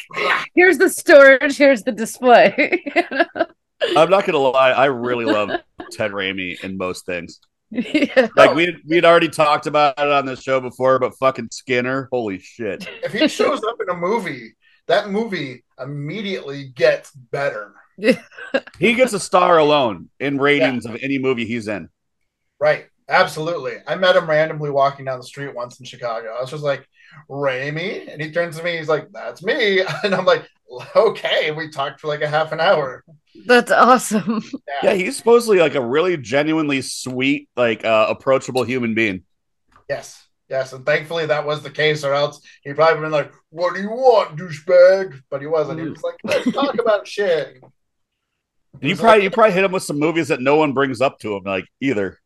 here's 0.55 0.80
the 0.80 0.89
storage. 0.89 1.57
Here's 1.57 1.84
the 1.84 1.91
display. 1.91 2.84
I'm 3.95 4.09
not 4.09 4.25
gonna 4.25 4.39
lie, 4.39 4.71
I 4.71 4.86
really 4.86 5.25
love 5.25 5.51
Ted 5.91 6.09
Raimi 6.09 6.59
in 6.63 6.75
most 6.75 7.05
things. 7.05 7.39
yeah. 7.69 8.30
Like 8.36 8.55
we 8.55 8.75
we 8.88 8.95
had 8.95 9.05
already 9.05 9.30
talked 9.30 9.67
about 9.67 9.99
it 9.99 10.07
on 10.07 10.25
the 10.25 10.36
show 10.36 10.59
before, 10.59 10.97
but 10.97 11.15
fucking 11.19 11.49
Skinner, 11.51 12.09
holy 12.11 12.39
shit! 12.39 12.89
If 13.03 13.13
he 13.13 13.27
shows 13.27 13.63
up 13.63 13.77
in 13.80 13.95
a 13.95 13.95
movie, 13.95 14.55
that 14.88 15.11
movie 15.11 15.63
immediately 15.80 16.69
gets 16.69 17.11
better. 17.11 17.75
He 18.80 18.95
gets 18.95 19.13
a 19.13 19.19
star 19.19 19.59
alone 19.59 20.09
in 20.19 20.39
ratings 20.39 20.88
of 20.88 20.97
any 21.03 21.19
movie 21.19 21.45
he's 21.45 21.67
in. 21.67 21.89
Right. 22.59 22.88
Absolutely. 23.09 23.73
I 23.88 23.95
met 23.95 24.15
him 24.15 24.30
randomly 24.30 24.69
walking 24.69 25.05
down 25.05 25.19
the 25.19 25.25
street 25.25 25.55
once 25.55 25.80
in 25.80 25.86
Chicago. 25.86 26.30
I 26.38 26.41
was 26.41 26.51
just 26.51 26.63
like, 26.63 26.88
Raimi? 27.30 28.12
And 28.12 28.22
he 28.22 28.32
turns 28.32 28.57
to 28.57 28.64
me, 28.64 28.78
he's 28.78 28.89
like, 28.89 29.12
That's 29.12 29.43
me. 29.43 29.84
And 30.03 30.14
I'm 30.14 30.26
like, 30.26 30.47
Okay. 30.95 31.51
We 31.51 31.70
talked 31.70 31.99
for 31.99 32.07
like 32.07 32.22
a 32.22 32.28
half 32.28 32.51
an 32.51 32.60
hour. 32.60 33.03
That's 33.45 33.72
awesome. 33.72 34.43
Yeah, 34.84 34.93
he's 34.93 35.18
supposedly 35.18 35.60
like 35.60 35.76
a 35.76 35.82
really 35.82 36.16
genuinely 36.16 36.82
sweet, 36.82 37.49
like 37.57 37.84
uh, 37.84 38.05
approachable 38.10 38.64
human 38.64 38.93
being. 38.93 39.24
Yes. 39.89 40.26
Yes. 40.47 40.72
And 40.72 40.86
thankfully 40.86 41.26
that 41.26 41.45
was 41.45 41.62
the 41.62 41.70
case, 41.70 42.05
or 42.05 42.14
else 42.14 42.39
he'd 42.64 42.76
probably 42.76 43.01
been 43.01 43.12
like, 43.12 43.34
What 43.49 43.76
do 43.76 43.82
you 43.82 43.89
want, 43.89 44.38
douchebag? 44.38 45.22
But 45.30 45.41
he 45.41 45.47
wasn't. 45.47 45.80
He 45.82 45.89
was 45.89 46.01
like, 46.01 46.16
Let's 46.24 46.51
talk 46.51 46.80
about 46.80 47.07
shit. 47.07 47.62
And 48.74 48.89
you 48.89 48.95
probably 48.95 49.24
you 49.24 49.30
probably 49.30 49.53
hit 49.53 49.64
him 49.64 49.72
with 49.72 49.84
some 49.84 49.99
movies 49.99 50.30
that 50.30 50.41
no 50.41 50.55
one 50.55 50.74
brings 50.74 51.01
up 51.01 51.20
to 51.20 51.36
him, 51.36 51.43
like 51.43 51.66
either. 51.82 52.20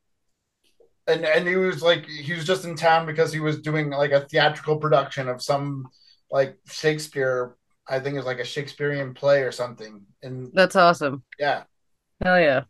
And 1.07 1.25
and 1.25 1.47
he 1.47 1.55
was 1.55 1.81
like 1.81 2.05
he 2.05 2.33
was 2.33 2.45
just 2.45 2.65
in 2.65 2.75
town 2.75 3.05
because 3.05 3.33
he 3.33 3.39
was 3.39 3.59
doing 3.61 3.89
like 3.89 4.11
a 4.11 4.21
theatrical 4.21 4.77
production 4.77 5.27
of 5.29 5.41
some 5.41 5.87
like 6.31 6.57
Shakespeare. 6.65 7.55
I 7.87 7.99
think 7.99 8.13
it 8.13 8.17
was 8.19 8.25
like 8.25 8.39
a 8.39 8.45
Shakespearean 8.45 9.13
play 9.13 9.41
or 9.43 9.51
something. 9.51 10.05
And 10.21 10.51
That's 10.53 10.75
awesome. 10.77 11.23
yeah, 11.37 11.63
Hell 12.23 12.39
yeah. 12.39 12.63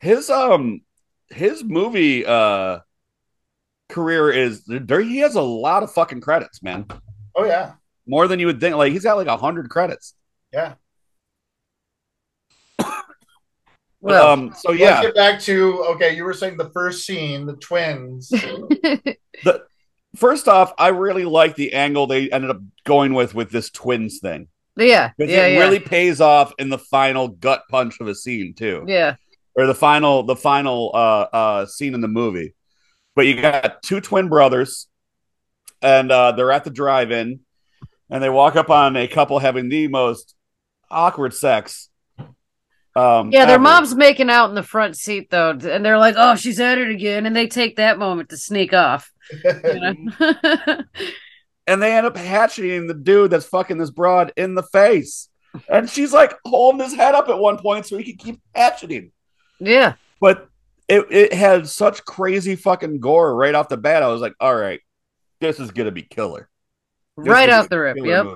His 0.00 0.28
um 0.30 0.82
his 1.30 1.64
movie 1.64 2.24
uh 2.26 2.80
career 3.88 4.30
is 4.30 4.64
there 4.66 5.00
he 5.00 5.18
has 5.18 5.34
a 5.36 5.40
lot 5.42 5.82
of 5.82 5.92
fucking 5.92 6.20
credits, 6.20 6.62
man. 6.62 6.86
oh 7.34 7.44
yeah, 7.44 7.74
More 8.06 8.28
than 8.28 8.38
you 8.40 8.46
would 8.46 8.60
think. 8.60 8.76
Like 8.76 8.92
he's 8.92 9.04
got 9.04 9.16
like 9.16 9.26
a 9.28 9.36
hundred 9.36 9.70
credits. 9.70 10.14
yeah. 10.52 10.74
Well, 14.06 14.30
um 14.30 14.54
so 14.56 14.70
Let's 14.70 14.80
yeah. 14.80 15.02
get 15.02 15.14
back 15.14 15.40
to 15.42 15.84
okay. 15.94 16.14
You 16.16 16.24
were 16.24 16.32
saying 16.34 16.56
the 16.56 16.70
first 16.70 17.04
scene, 17.06 17.46
the 17.46 17.56
twins. 17.56 18.32
The 19.44 19.64
first 20.16 20.48
off, 20.48 20.72
I 20.78 20.88
really 20.88 21.24
like 21.26 21.56
the 21.56 21.74
angle 21.74 22.06
they 22.06 22.30
ended 22.30 22.50
up 22.50 22.60
going 22.84 23.12
with 23.14 23.34
with 23.34 23.50
this 23.50 23.68
twins 23.70 24.18
thing. 24.18 24.48
yeah, 24.76 25.10
Because 25.16 25.30
yeah, 25.32 25.46
it 25.46 25.54
yeah, 25.54 25.58
really 25.60 25.78
pays 25.78 26.20
off 26.22 26.54
in 26.58 26.70
the 26.70 26.78
final 26.78 27.28
gut 27.28 27.64
punch 27.70 28.00
of 28.00 28.08
a 28.08 28.14
scene 28.14 28.54
too. 28.54 28.84
yeah. 28.88 29.16
or 29.54 29.66
the 29.66 29.74
final 29.74 30.22
the 30.22 30.36
final 30.36 30.90
uh 30.94 31.26
uh 31.32 31.66
scene 31.66 31.94
in 31.94 32.00
the 32.00 32.08
movie. 32.08 32.54
But 33.14 33.26
you 33.26 33.40
got 33.40 33.82
two 33.82 34.00
twin 34.00 34.28
brothers, 34.28 34.86
and 35.82 36.10
uh 36.10 36.32
they're 36.32 36.52
at 36.52 36.64
the 36.64 36.70
drive-in, 36.70 37.40
and 38.10 38.22
they 38.22 38.30
walk 38.30 38.56
up 38.56 38.70
on 38.70 38.96
a 38.96 39.08
couple 39.08 39.38
having 39.38 39.68
the 39.68 39.88
most 39.88 40.34
awkward 40.90 41.34
sex. 41.34 41.88
Um, 42.96 43.30
Yeah, 43.30 43.44
their 43.44 43.56
ever. 43.56 43.62
mom's 43.62 43.94
making 43.94 44.30
out 44.30 44.48
in 44.48 44.54
the 44.54 44.62
front 44.62 44.96
seat 44.96 45.28
though, 45.30 45.50
and 45.50 45.84
they're 45.84 45.98
like, 45.98 46.14
"Oh, 46.16 46.34
she's 46.34 46.58
at 46.58 46.78
it 46.78 46.88
again," 46.90 47.26
and 47.26 47.36
they 47.36 47.46
take 47.46 47.76
that 47.76 47.98
moment 47.98 48.30
to 48.30 48.36
sneak 48.36 48.72
off. 48.72 49.12
And 51.68 51.82
they 51.82 51.96
end 51.96 52.06
up 52.06 52.16
hatcheting 52.16 52.86
the 52.86 52.94
dude 52.94 53.32
that's 53.32 53.44
fucking 53.46 53.76
this 53.76 53.90
broad 53.90 54.32
in 54.36 54.54
the 54.54 54.62
face, 54.62 55.28
and 55.68 55.90
she's 55.90 56.12
like 56.12 56.32
holding 56.44 56.80
his 56.80 56.94
head 56.94 57.16
up 57.16 57.28
at 57.28 57.38
one 57.40 57.58
point 57.58 57.86
so 57.86 57.96
he 57.98 58.04
can 58.04 58.16
keep 58.16 58.40
hatcheting. 58.54 59.10
yeah, 59.58 59.94
But 60.20 60.48
it 60.86 61.06
it 61.10 61.32
had 61.32 61.66
such 61.66 62.04
crazy 62.04 62.54
fucking 62.54 63.00
gore 63.00 63.34
right 63.34 63.52
off 63.52 63.68
the 63.68 63.76
bat. 63.76 64.04
I 64.04 64.06
was 64.12 64.20
like, 64.20 64.34
all 64.38 64.54
right, 64.54 64.78
this 65.40 65.58
is 65.58 65.72
gonna 65.72 65.90
be 65.90 66.02
killer. 66.02 66.48
This 67.16 67.26
right 67.26 67.50
off 67.50 67.68
the 67.68 67.80
rip. 67.80 67.96
Yep. 68.00 68.26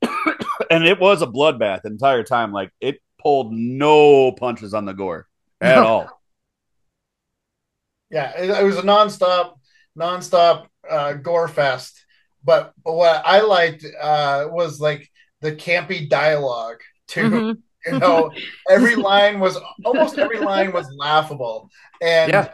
and 0.70 0.86
it 0.86 0.98
was 0.98 1.20
a 1.20 1.26
bloodbath 1.26 1.82
the 1.82 1.90
entire 1.90 2.22
time. 2.22 2.50
Like 2.50 2.70
it 2.80 2.98
pulled 3.22 3.52
no 3.52 4.32
punches 4.32 4.74
on 4.74 4.84
the 4.84 4.92
gore 4.92 5.26
at 5.60 5.76
No. 5.76 5.84
all. 5.86 6.22
Yeah, 8.10 8.32
it, 8.38 8.50
it 8.50 8.64
was 8.64 8.76
a 8.78 8.82
nonstop, 8.82 9.54
nonstop 9.98 10.66
uh, 10.88 11.14
gore 11.14 11.48
fest. 11.48 12.04
But, 12.44 12.72
but 12.84 12.92
what 12.94 13.22
I 13.24 13.40
liked 13.40 13.84
uh, 14.00 14.48
was 14.50 14.80
like 14.80 15.08
the 15.40 15.52
campy 15.52 16.08
dialogue 16.08 16.78
too. 17.08 17.30
Mhm. 17.30 17.58
You 17.84 17.98
know, 17.98 18.30
every 18.70 18.94
line 19.10 19.40
was 19.40 19.58
almost 19.84 20.16
every 20.16 20.38
line 20.38 20.72
was 20.72 20.86
laughable, 20.96 21.68
and 22.00 22.30
Yeah. 22.30 22.52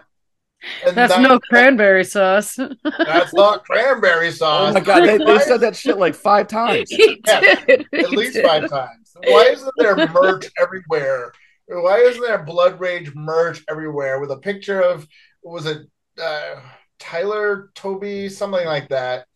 and 0.86 0.96
That's 0.96 1.12
that- 1.12 1.20
no 1.20 1.38
cranberry 1.38 2.02
sauce. 2.04 2.56
That's 2.98 3.34
not 3.34 3.62
cranberry 3.66 4.28
Oh 4.28 4.30
sauce. 4.30 4.72
my 4.72 4.80
god, 4.80 5.02
they, 5.06 5.18
they 5.18 5.38
said 5.40 5.60
that 5.60 5.76
shit 5.76 5.98
like 5.98 6.14
five 6.14 6.48
times. 6.48 6.88
he 6.88 7.20
Yeah, 7.26 7.40
did. 7.40 7.80
at 7.92 8.06
He 8.08 8.16
least 8.16 8.32
did. 8.36 8.46
five 8.46 8.70
times. 8.70 9.07
Why 9.24 9.46
isn't 9.46 9.74
there 9.78 9.96
merch 9.96 10.50
everywhere? 10.60 11.32
Why 11.68 11.98
isn't 11.98 12.22
there 12.22 12.42
Blood 12.44 12.80
Rage 12.80 13.14
merch 13.14 13.62
everywhere 13.68 14.20
with 14.20 14.30
a 14.30 14.38
picture 14.38 14.80
of 14.80 15.06
was 15.42 15.66
it 15.66 15.86
uh, 16.20 16.60
Tyler, 16.98 17.70
Toby, 17.74 18.28
something 18.28 18.66
like 18.66 18.88
that? 18.88 19.26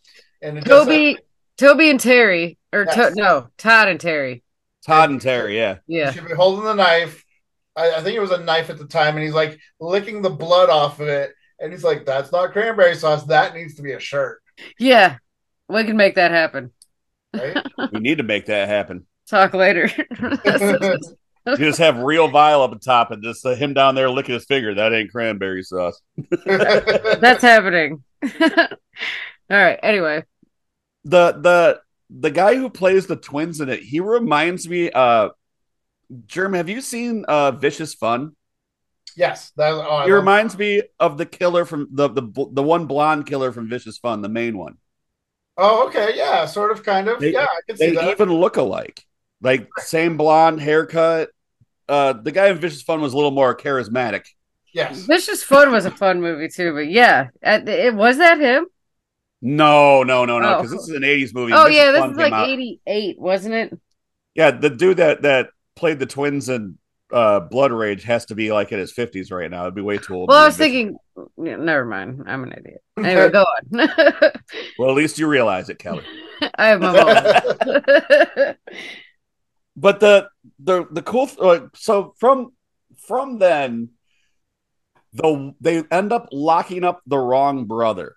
And 0.42 0.58
it 0.58 0.64
just 0.64 0.88
Toby, 0.88 1.24
Toby 1.56 1.90
and 1.90 2.00
Terry, 2.00 2.58
or 2.72 2.86
to, 2.86 3.10
no, 3.14 3.50
Todd 3.58 3.88
and 3.88 4.00
Terry. 4.00 4.42
Todd 4.84 5.10
and 5.10 5.20
Terry, 5.20 5.56
yeah. 5.56 5.78
He 6.00 6.06
Yeah, 6.06 6.10
should 6.10 6.26
be 6.26 6.34
holding 6.34 6.64
the 6.64 6.74
knife. 6.74 7.24
I, 7.76 7.92
I 7.96 8.02
think 8.02 8.16
it 8.16 8.20
was 8.20 8.30
a 8.32 8.42
knife 8.42 8.70
at 8.70 8.78
the 8.78 8.86
time, 8.86 9.16
and 9.16 9.24
he's 9.24 9.34
like 9.34 9.58
licking 9.80 10.22
the 10.22 10.30
blood 10.30 10.70
off 10.70 11.00
of 11.00 11.08
it. 11.08 11.32
And 11.60 11.72
he's 11.72 11.84
like, 11.84 12.04
"That's 12.06 12.32
not 12.32 12.52
cranberry 12.52 12.96
sauce. 12.96 13.24
That 13.26 13.54
needs 13.54 13.76
to 13.76 13.82
be 13.82 13.92
a 13.92 14.00
shirt, 14.00 14.42
yeah. 14.78 15.18
We 15.68 15.84
can 15.84 15.96
make 15.96 16.16
that 16.16 16.30
happen. 16.30 16.72
right?" 17.38 17.58
We 17.90 18.00
need 18.00 18.18
to 18.18 18.24
make 18.24 18.46
that 18.46 18.68
happen. 18.68 19.06
Talk 19.28 19.54
later. 19.54 19.88
You 21.44 21.56
just 21.56 21.80
have 21.80 21.98
Reel 21.98 22.28
Vile 22.28 22.62
up 22.62 22.70
the 22.70 22.78
top 22.78 23.10
and 23.10 23.20
just 23.20 23.44
uh, 23.44 23.56
him 23.56 23.74
down 23.74 23.96
there 23.96 24.08
licking 24.08 24.34
his 24.34 24.44
finger. 24.44 24.74
That 24.74 24.92
ain't 24.92 25.10
cranberry 25.10 25.64
sauce. 25.64 26.00
That's 26.46 27.42
happening. 27.42 28.04
All 28.40 28.68
right. 29.50 29.76
Anyway, 29.82 30.22
The 31.04 31.32
the 31.32 31.80
the 32.10 32.30
guy 32.30 32.54
who 32.54 32.70
plays 32.70 33.08
the 33.08 33.16
twins 33.16 33.60
in 33.60 33.68
it, 33.70 33.80
he 33.80 33.98
reminds 33.98 34.68
me 34.68 34.92
uh 34.92 35.30
Germ, 36.26 36.52
have 36.54 36.68
you 36.68 36.80
seen 36.80 37.24
uh 37.26 37.50
Vicious 37.50 37.92
Fun? 37.94 38.36
yes, 39.16 39.50
that. 39.56 39.72
Oh, 39.72 39.80
I 39.80 40.04
He 40.04 40.12
love- 40.12 40.20
reminds 40.20 40.56
me 40.56 40.82
of 41.00 41.18
the 41.18 41.26
killer 41.26 41.64
from 41.64 41.88
the 41.90 42.06
the 42.08 42.22
the 42.52 42.62
one 42.62 42.86
blonde 42.86 43.26
killer 43.26 43.50
from 43.50 43.68
Vicious 43.68 43.98
Fun, 43.98 44.22
the 44.22 44.28
main 44.28 44.56
one. 44.56 44.76
Oh, 45.56 45.88
okay, 45.88 46.12
yeah, 46.14 46.46
sort 46.46 46.70
of, 46.70 46.84
kind 46.84 47.08
of, 47.08 47.18
They- 47.18 47.32
yeah, 47.32 47.46
I 47.50 47.60
can 47.66 47.76
see 47.76 47.86
They 47.90 47.96
that. 47.96 48.10
even 48.10 48.32
look 48.32 48.56
alike. 48.58 49.04
Like 49.42 49.68
same 49.78 50.16
blonde 50.16 50.60
haircut. 50.60 51.30
Uh 51.88 52.12
the 52.14 52.32
guy 52.32 52.48
in 52.48 52.58
Vicious 52.58 52.82
Fun 52.82 53.00
was 53.00 53.12
a 53.12 53.16
little 53.16 53.30
more 53.32 53.56
charismatic. 53.56 54.22
yes, 54.72 55.00
Vicious 55.02 55.42
Fun 55.42 55.70
was 55.72 55.84
a 55.84 55.90
fun 55.90 56.20
movie 56.20 56.48
too. 56.48 56.72
But 56.72 56.88
yeah, 56.88 57.28
uh, 57.44 57.60
it 57.66 57.94
was 57.94 58.18
that 58.18 58.38
him. 58.40 58.66
No, 59.44 60.02
no, 60.04 60.24
no, 60.24 60.38
no, 60.38 60.54
Oh. 60.54 60.56
because 60.58 60.70
this 60.70 60.82
is 60.88 60.90
an 60.94 61.02
80s 61.02 61.34
movie. 61.34 61.52
Oh 61.52 61.64
Vicious 61.64 61.76
yeah, 61.76 61.90
this 61.90 62.00
Fun 62.00 62.10
is 62.12 62.16
like 62.16 62.32
out- 62.32 62.48
'88, 62.48 63.18
wasn't 63.18 63.54
it? 63.54 63.80
Yeah, 64.34 64.52
the 64.52 64.70
dude 64.70 64.98
that 64.98 65.22
that 65.22 65.48
played 65.74 65.98
the 65.98 66.06
twins 66.06 66.48
in 66.48 66.78
uh 67.12 67.40
Blood 67.40 67.72
Rage 67.72 68.04
has 68.04 68.24
to 68.26 68.34
be 68.34 68.52
like 68.52 68.70
in 68.72 68.78
his 68.78 68.92
50s 68.94 69.30
right 69.32 69.50
now. 69.50 69.62
It'd 69.62 69.74
be 69.74 69.82
way 69.82 69.98
too 69.98 70.14
old. 70.14 70.28
Well, 70.28 70.38
to 70.38 70.42
I 70.44 70.46
was 70.46 70.56
thinking. 70.56 70.96
yeah, 71.36 71.56
Never 71.56 71.84
mind. 71.84 72.22
I'm 72.26 72.44
an 72.44 72.52
idiot. 72.52 72.80
Anyway, 73.04 73.30
go 73.30 73.42
on. 73.42 73.88
Well, 74.78 74.90
at 74.90 74.96
least 74.96 75.18
you 75.18 75.26
realize 75.26 75.68
it, 75.68 75.78
Kelli. 75.78 76.04
I 76.54 76.68
have 76.68 76.80
my 76.80 76.92
moment. 76.92 78.58
but 79.76 80.00
the 80.00 80.28
the 80.58 80.86
the 80.90 81.02
cool 81.02 81.26
th- 81.26 81.38
uh, 81.40 81.66
so 81.74 82.14
from 82.18 82.52
from 82.96 83.38
then 83.38 83.90
the 85.12 85.54
they 85.60 85.82
end 85.90 86.12
up 86.12 86.28
locking 86.32 86.84
up 86.84 87.00
the 87.06 87.18
wrong 87.18 87.66
brother. 87.66 88.16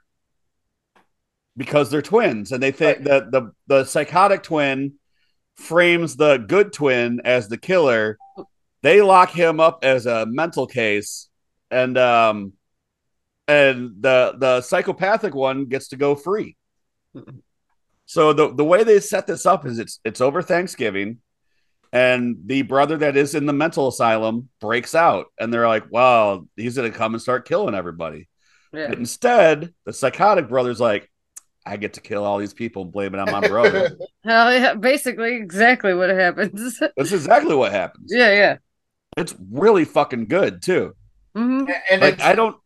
Because 1.57 1.89
they're 1.89 2.01
twins 2.01 2.51
and 2.51 2.61
they 2.61 2.71
think 2.71 3.03
that 3.05 3.31
the 3.31 3.51
the 3.67 3.85
psychotic 3.85 4.43
twin 4.43 4.95
frames 5.55 6.17
the 6.17 6.37
good 6.37 6.73
twin 6.73 7.21
as 7.23 7.47
the 7.47 7.57
killer. 7.57 8.17
They 8.81 9.01
lock 9.01 9.31
him 9.31 9.61
up 9.61 9.79
as 9.83 10.05
a 10.05 10.25
mental 10.25 10.67
case 10.67 11.29
and 11.71 11.97
um 11.97 12.53
and 13.47 13.95
the 14.01 14.35
the 14.37 14.61
psychopathic 14.61 15.33
one 15.33 15.65
gets 15.65 15.89
to 15.89 15.97
go 15.97 16.15
free. 16.15 16.57
So 18.05 18.33
the 18.33 18.53
the 18.53 18.65
way 18.65 18.83
they 18.83 18.99
set 18.99 19.27
this 19.27 19.45
up 19.45 19.65
is 19.65 19.79
it's 19.79 19.99
it's 20.03 20.21
over 20.21 20.41
Thanksgiving, 20.41 21.19
and 21.95 22.37
the 22.45 22.61
brother 22.63 22.97
that 22.97 23.15
is 23.15 23.35
in 23.35 23.45
the 23.45 23.53
mental 23.53 23.87
asylum 23.87 24.49
breaks 24.59 24.93
out, 24.93 25.27
and 25.39 25.53
they're 25.53 25.67
like, 25.67 25.89
"Wow, 25.89 26.45
he's 26.57 26.75
gonna 26.75 26.91
come 26.91 27.13
and 27.15 27.21
start 27.21 27.47
killing 27.47 27.73
everybody." 27.73 28.27
yeah. 28.73 28.89
But 28.89 28.97
instead, 28.99 29.73
the 29.85 29.93
psychotic 29.93 30.49
brother's 30.49 30.81
like, 30.81 31.09
"I 31.65 31.77
get 31.77 31.93
to 31.93 32.01
kill 32.01 32.25
all 32.25 32.37
these 32.37 32.53
people 32.53 32.83
and 32.83 32.91
blame 32.91 33.15
it 33.15 33.19
on 33.21 33.31
my 33.31 33.47
brother." 33.47 33.97
Hell 34.25 34.53
yeah, 34.53 34.73
basically 34.73 35.35
exactly 35.35 35.93
what 35.93 36.09
happens. 36.09 36.79
That's 36.97 37.13
exactly 37.13 37.55
what 37.55 37.71
happens. 37.71 38.11
yeah, 38.13 38.33
yeah. 38.33 38.57
It's 39.15 39.33
really 39.49 39.85
fucking 39.85 40.25
good 40.25 40.61
too. 40.61 40.93
hmm 41.33 41.63
and 41.89 42.01
Like 42.01 42.15
it's, 42.15 42.23
I 42.23 42.35
don't, 42.35 42.57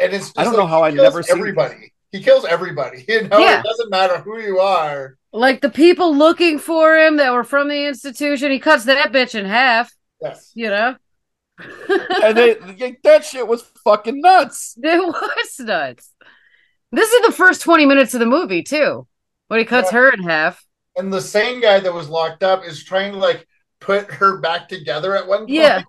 and 0.00 0.12
it's 0.12 0.26
just 0.26 0.38
I 0.38 0.42
don't 0.44 0.54
like, 0.54 0.62
know 0.62 0.66
how 0.66 0.82
I 0.82 0.90
kills 0.90 1.02
never 1.04 1.22
seen- 1.22 1.36
everybody. 1.38 1.92
He 2.12 2.22
kills 2.22 2.44
everybody. 2.44 3.04
You 3.08 3.28
know, 3.28 3.38
Yeah. 3.38 3.60
it 3.60 3.64
doesn't 3.64 3.90
matter 3.90 4.18
who 4.20 4.38
you 4.40 4.58
are. 4.60 5.16
Like 5.32 5.60
the 5.60 5.70
people 5.70 6.16
looking 6.16 6.58
for 6.58 6.96
him 6.96 7.16
that 7.18 7.32
were 7.32 7.44
from 7.44 7.68
the 7.68 7.86
institution, 7.86 8.50
he 8.50 8.58
cuts 8.58 8.84
that 8.84 9.12
bitch 9.12 9.34
in 9.34 9.44
half. 9.44 9.92
Yes. 10.22 10.50
You 10.54 10.68
know, 10.70 10.96
and 12.22 12.36
they, 12.36 12.54
they- 12.78 12.96
that 13.04 13.24
shit 13.24 13.46
was 13.46 13.62
fucking 13.84 14.20
nuts. 14.20 14.74
it 14.82 14.98
was 14.98 15.60
nuts. 15.60 16.10
This 16.92 17.10
is 17.12 17.26
the 17.26 17.32
first 17.32 17.60
twenty 17.62 17.84
minutes 17.84 18.14
of 18.14 18.20
the 18.20 18.26
movie 18.26 18.62
too, 18.62 19.06
when 19.48 19.58
he 19.58 19.66
cuts 19.66 19.92
Yeah. 19.92 19.98
her 19.98 20.10
in 20.10 20.22
half. 20.22 20.64
And 20.96 21.12
the 21.12 21.20
same 21.20 21.60
guy 21.60 21.80
that 21.80 21.92
was 21.92 22.08
locked 22.08 22.42
up 22.42 22.64
is 22.64 22.82
trying 22.84 23.12
to 23.12 23.18
like 23.18 23.46
put 23.80 24.10
her 24.12 24.38
back 24.38 24.68
together 24.68 25.14
at 25.16 25.26
one 25.26 25.40
point. 25.40 25.50
Yeah. 25.50 25.82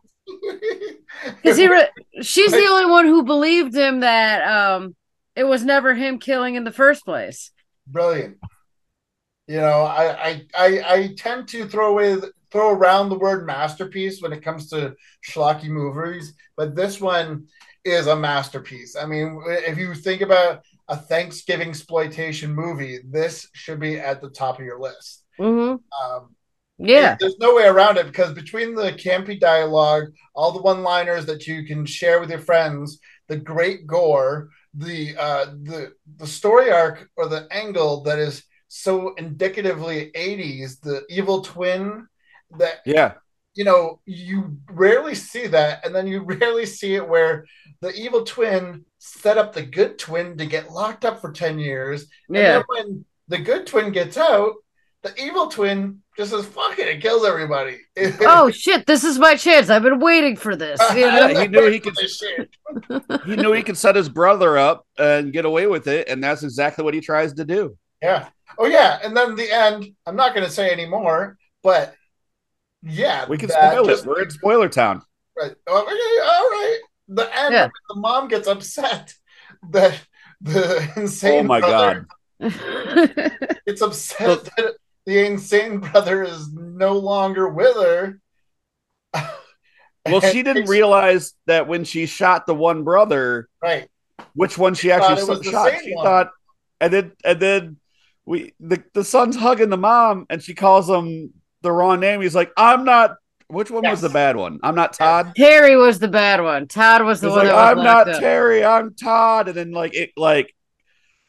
Because 1.42 1.56
he, 1.58 1.70
re- 1.70 1.88
she's 2.22 2.52
the 2.52 2.66
only 2.70 2.86
one 2.92 3.06
who 3.06 3.24
believed 3.24 3.74
him 3.74 4.02
that 4.02 4.46
um 4.46 4.94
it 5.38 5.46
was 5.46 5.64
never 5.64 5.96
him 5.96 6.20
killing 6.20 6.56
in 6.56 6.66
the 6.66 6.74
first 6.74 7.06
place. 7.06 7.52
brilliant. 7.88 8.38
You 9.48 9.58
know, 9.58 9.84
I, 9.84 10.28
I 10.30 10.42
I 10.58 10.94
I 10.94 11.14
tend 11.18 11.48
to 11.50 11.68
throw 11.68 11.92
away 11.92 12.18
throw 12.52 12.72
around 12.72 13.10
the 13.10 13.18
word 13.20 13.46
masterpiece 13.46 14.22
when 14.22 14.34
it 14.34 14.44
comes 14.44 14.70
to 14.70 14.96
schlocky 15.30 15.70
movies, 15.70 16.34
but 16.58 16.76
this 16.76 17.00
one 17.00 17.48
is 17.86 18.08
a 18.08 18.16
masterpiece. 18.16 18.96
I 18.98 19.06
mean, 19.06 19.42
if 19.48 19.78
you 19.78 19.94
think 19.96 20.22
about 20.22 20.64
a 20.90 20.98
Thanksgiving 20.98 21.70
exploitation 21.70 22.54
movie, 22.54 23.00
this 23.10 23.48
should 23.54 23.80
be 23.80 24.00
at 24.00 24.22
the 24.22 24.30
top 24.30 24.60
of 24.60 24.66
your 24.66 24.80
list. 24.80 25.24
hmm 25.38 25.78
Um, 26.02 26.36
Yeah. 26.78 27.18
there's 27.20 27.38
no 27.40 27.56
way 27.56 27.66
around 27.66 27.98
it 27.98 28.08
because 28.08 28.34
between 28.34 28.76
the 28.76 28.92
campy 28.94 29.40
dialogue, 29.40 30.06
all 30.36 30.52
the 30.52 30.62
one-liners 30.62 31.26
that 31.26 31.48
you 31.48 31.66
can 31.66 31.86
share 31.86 32.20
with 32.20 32.30
your 32.30 32.40
friends, 32.40 33.00
the 33.28 33.38
great 33.38 33.88
gore, 33.88 34.50
the 34.74 35.16
uh, 35.18 35.46
the 35.64 35.94
the 36.18 36.28
story 36.28 36.72
arc 36.72 37.10
or 37.18 37.28
the 37.28 37.48
angle 37.52 38.02
that 38.04 38.20
is 38.20 38.44
so 38.68 39.14
indicatively 39.16 40.12
80s, 40.16 40.80
the 40.82 41.06
evil 41.10 41.42
twin 41.42 42.08
that 42.58 42.80
Yeah. 42.86 43.16
you 43.56 43.64
know 43.64 44.00
you 44.06 44.58
rarely 44.70 45.16
see 45.16 45.48
that, 45.48 45.86
and 45.86 45.96
then 45.96 46.08
you 46.08 46.22
rarely 46.24 46.66
see 46.66 46.96
it 46.96 47.08
where 47.08 47.46
the 47.82 47.94
evil 47.94 48.24
twin 48.24 48.86
set 49.00 49.38
up 49.38 49.54
the 49.54 49.64
good 49.64 49.98
twin 50.00 50.38
to 50.38 50.46
get 50.46 50.72
locked 50.72 51.06
up 51.06 51.22
for 51.22 51.32
10 51.32 51.60
years. 51.60 52.08
And 52.34 52.46
Yeah. 52.46 52.50
then 52.50 52.64
when 52.68 53.06
the 53.28 53.38
good 53.40 53.68
twin 53.68 53.92
gets 53.92 54.18
out, 54.18 54.54
the 55.04 55.14
evil 55.22 55.48
twin 55.48 56.02
just 56.18 56.32
says 56.32 56.46
fuck 56.46 56.78
it 56.80 56.92
and 56.92 57.02
kills 57.02 57.26
everybody. 57.26 57.78
Oh 58.22 58.50
shit! 58.52 58.86
This 58.86 59.04
is 59.04 59.18
my 59.20 59.36
chance. 59.36 59.70
I've 59.70 59.84
been 59.84 60.00
waiting 60.00 60.36
for 60.36 60.56
this. 60.56 60.80
You 60.94 61.02
know? 61.12 61.28
Yeah, 61.28 61.42
he 61.44 61.48
knew 61.48 61.70
he 61.70 61.80
could- 61.80 61.98
He 63.26 63.36
knew 63.36 63.54
he 63.54 63.64
could 63.64 63.78
set 63.78 63.96
his 63.96 64.10
brother 64.10 64.58
up 64.58 64.86
and 64.98 65.32
get 65.32 65.46
away 65.46 65.68
with 65.68 65.88
it, 65.88 66.10
and 66.10 66.24
that's 66.24 66.44
exactly 66.44 66.84
what 66.84 66.94
he 66.94 67.00
tries 67.02 67.34
to 67.34 67.46
do. 67.46 67.78
Yeah. 68.02 68.30
Oh 68.58 68.66
yeah, 68.66 69.00
and 69.04 69.16
then 69.16 69.36
the 69.36 69.52
end. 69.52 69.86
I'm 70.06 70.16
not 70.16 70.34
going 70.34 70.46
to 70.46 70.52
say 70.52 70.72
anymore, 70.72 71.38
but 71.64 71.94
yeah, 72.84 73.26
We 73.28 73.38
can 73.38 73.50
spoil 73.50 73.86
just- 73.86 74.04
it. 74.06 74.10
We're 74.10 74.22
in 74.24 74.30
spoiler 74.30 74.70
town. 74.70 75.02
Right. 75.40 75.54
Oh, 75.68 75.82
okay, 75.84 75.92
all 76.26 76.50
right. 76.50 76.80
The 77.10 77.40
end. 77.40 77.54
Yeah. 77.54 77.68
The 77.90 78.00
mom 78.00 78.28
gets 78.28 78.48
upset 78.48 79.14
that 79.72 80.00
the 80.42 80.92
insane. 80.96 81.42
Oh 81.42 81.44
my 81.44 81.60
brother 81.60 82.08
god. 82.40 82.50
it's 83.66 83.82
upset 83.82 84.44
that 84.58 84.76
the 85.08 85.26
insane 85.26 85.80
brother 85.92 86.22
is 86.24 86.54
no 86.54 86.94
longer 87.00 87.48
with 87.50 87.76
her. 87.78 88.20
Well, 90.06 90.22
she 90.22 90.44
didn't 90.44 90.70
realize 90.70 91.34
that 91.48 91.68
when 91.68 91.84
she 91.86 92.06
shot 92.06 92.46
the 92.46 92.54
one 92.54 92.84
brother, 92.84 93.50
Right. 93.64 93.90
which 94.34 94.58
one 94.58 94.76
she 94.76 94.90
thought 94.90 95.12
actually 95.18 95.38
it 95.40 95.46
shot. 95.46 95.72
She 95.84 95.96
one. 95.96 96.06
thought, 96.06 96.32
and 96.80 96.94
then 96.94 97.12
and 97.26 97.40
then 97.40 97.78
we 98.26 98.54
the 98.60 98.84
the 98.94 99.04
son's 99.04 99.36
hugging 99.38 99.70
the 99.70 99.78
mom, 99.78 100.28
and 100.30 100.44
she 100.44 100.54
calls 100.54 100.88
him 100.90 101.34
the 101.62 101.72
wrong 101.72 102.00
name. 102.00 102.22
He's 102.22 102.36
like, 102.36 102.52
"I'm 102.56 102.84
not." 102.86 103.16
Which 103.50 103.72
one 103.72 103.90
was 103.90 104.02
the 104.02 104.10
bad 104.10 104.36
one? 104.36 104.60
I'm 104.62 104.76
not 104.76 104.92
Todd. 104.92 105.32
Terry 105.38 105.78
was 105.78 106.00
the 106.00 106.10
bad 106.10 106.42
one. 106.44 106.68
Todd 106.68 107.04
was 107.06 107.22
the 107.22 107.30
He's 107.30 107.38
one 107.38 107.46
like, 107.48 107.56
that 107.56 107.78
I'm 107.78 107.82
not 107.82 108.10
up. 108.10 108.20
Terry. 108.20 108.66
I'm 108.66 108.94
Todd. 108.94 109.48
And 109.48 109.56
then 109.56 109.72
like 109.72 109.94
it 109.96 110.12
like 110.18 110.54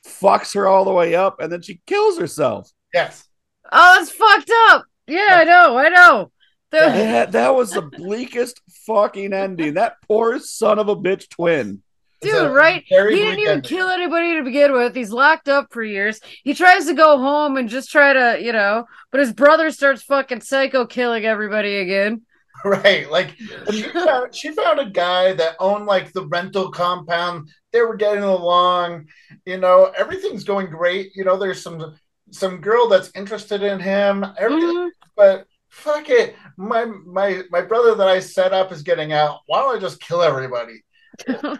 fucks 0.04 0.54
her 0.54 0.66
all 0.66 0.84
the 0.84 0.92
way 0.92 1.14
up, 1.14 1.40
and 1.40 1.52
then 1.52 1.62
she 1.62 1.80
kills 1.86 2.18
herself. 2.18 2.68
Yes. 2.92 3.27
Oh, 3.72 3.94
that's 3.98 4.10
fucked 4.10 4.50
up. 4.70 4.84
Yeah, 5.06 5.26
I 5.30 5.44
know. 5.44 5.76
I 5.76 5.88
know. 5.88 6.30
The- 6.70 6.78
That, 6.78 7.32
that 7.32 7.54
was 7.54 7.70
the 7.70 7.82
bleakest 7.82 8.60
fucking 8.86 9.32
ending. 9.32 9.74
That 9.74 9.96
poor 10.06 10.38
son 10.38 10.78
of 10.78 10.88
a 10.88 10.96
bitch 10.96 11.28
twin. 11.30 11.82
Dude, 12.20 12.50
right? 12.50 12.82
He 12.84 12.96
didn't 12.96 13.38
even 13.38 13.52
ending. 13.58 13.68
kill 13.68 13.88
anybody 13.88 14.34
to 14.36 14.42
begin 14.42 14.72
with. 14.72 14.94
He's 14.94 15.12
locked 15.12 15.48
up 15.48 15.68
for 15.72 15.84
years. 15.84 16.20
He 16.42 16.52
tries 16.52 16.86
to 16.86 16.94
go 16.94 17.16
home 17.16 17.56
and 17.56 17.68
just 17.68 17.90
try 17.92 18.12
to, 18.12 18.42
you 18.42 18.52
know, 18.52 18.86
but 19.12 19.20
his 19.20 19.32
brother 19.32 19.70
starts 19.70 20.02
fucking 20.02 20.40
psycho 20.40 20.84
killing 20.86 21.24
everybody 21.24 21.76
again. 21.76 22.22
Right. 22.64 23.08
Like 23.08 23.36
she 23.70 23.82
found 23.84 24.34
she 24.34 24.50
found 24.50 24.80
a 24.80 24.90
guy 24.90 25.32
that 25.32 25.54
owned 25.60 25.86
like 25.86 26.12
the 26.12 26.26
rental 26.26 26.72
compound. 26.72 27.50
They 27.72 27.82
were 27.82 27.94
getting 27.94 28.24
along, 28.24 29.06
you 29.46 29.58
know, 29.58 29.92
everything's 29.96 30.42
going 30.42 30.66
great. 30.66 31.12
You 31.14 31.22
know, 31.22 31.36
there's 31.38 31.62
some 31.62 31.94
some 32.30 32.60
girl 32.60 32.88
that's 32.88 33.10
interested 33.14 33.62
in 33.62 33.78
him. 33.80 34.24
Everything 34.38 34.68
Mhm. 34.76 34.90
but 35.16 35.46
fuck 35.68 36.08
it. 36.10 36.36
My 36.56 36.84
my 36.84 37.42
my 37.50 37.62
brother 37.62 37.94
that 37.94 38.08
I 38.08 38.20
set 38.20 38.52
up 38.52 38.72
is 38.72 38.82
getting 38.82 39.12
out. 39.12 39.40
Why 39.46 39.60
don't 39.62 39.76
I 39.76 39.80
just 39.80 40.00
kill 40.00 40.22
everybody? 40.22 40.82
You're 41.28 41.58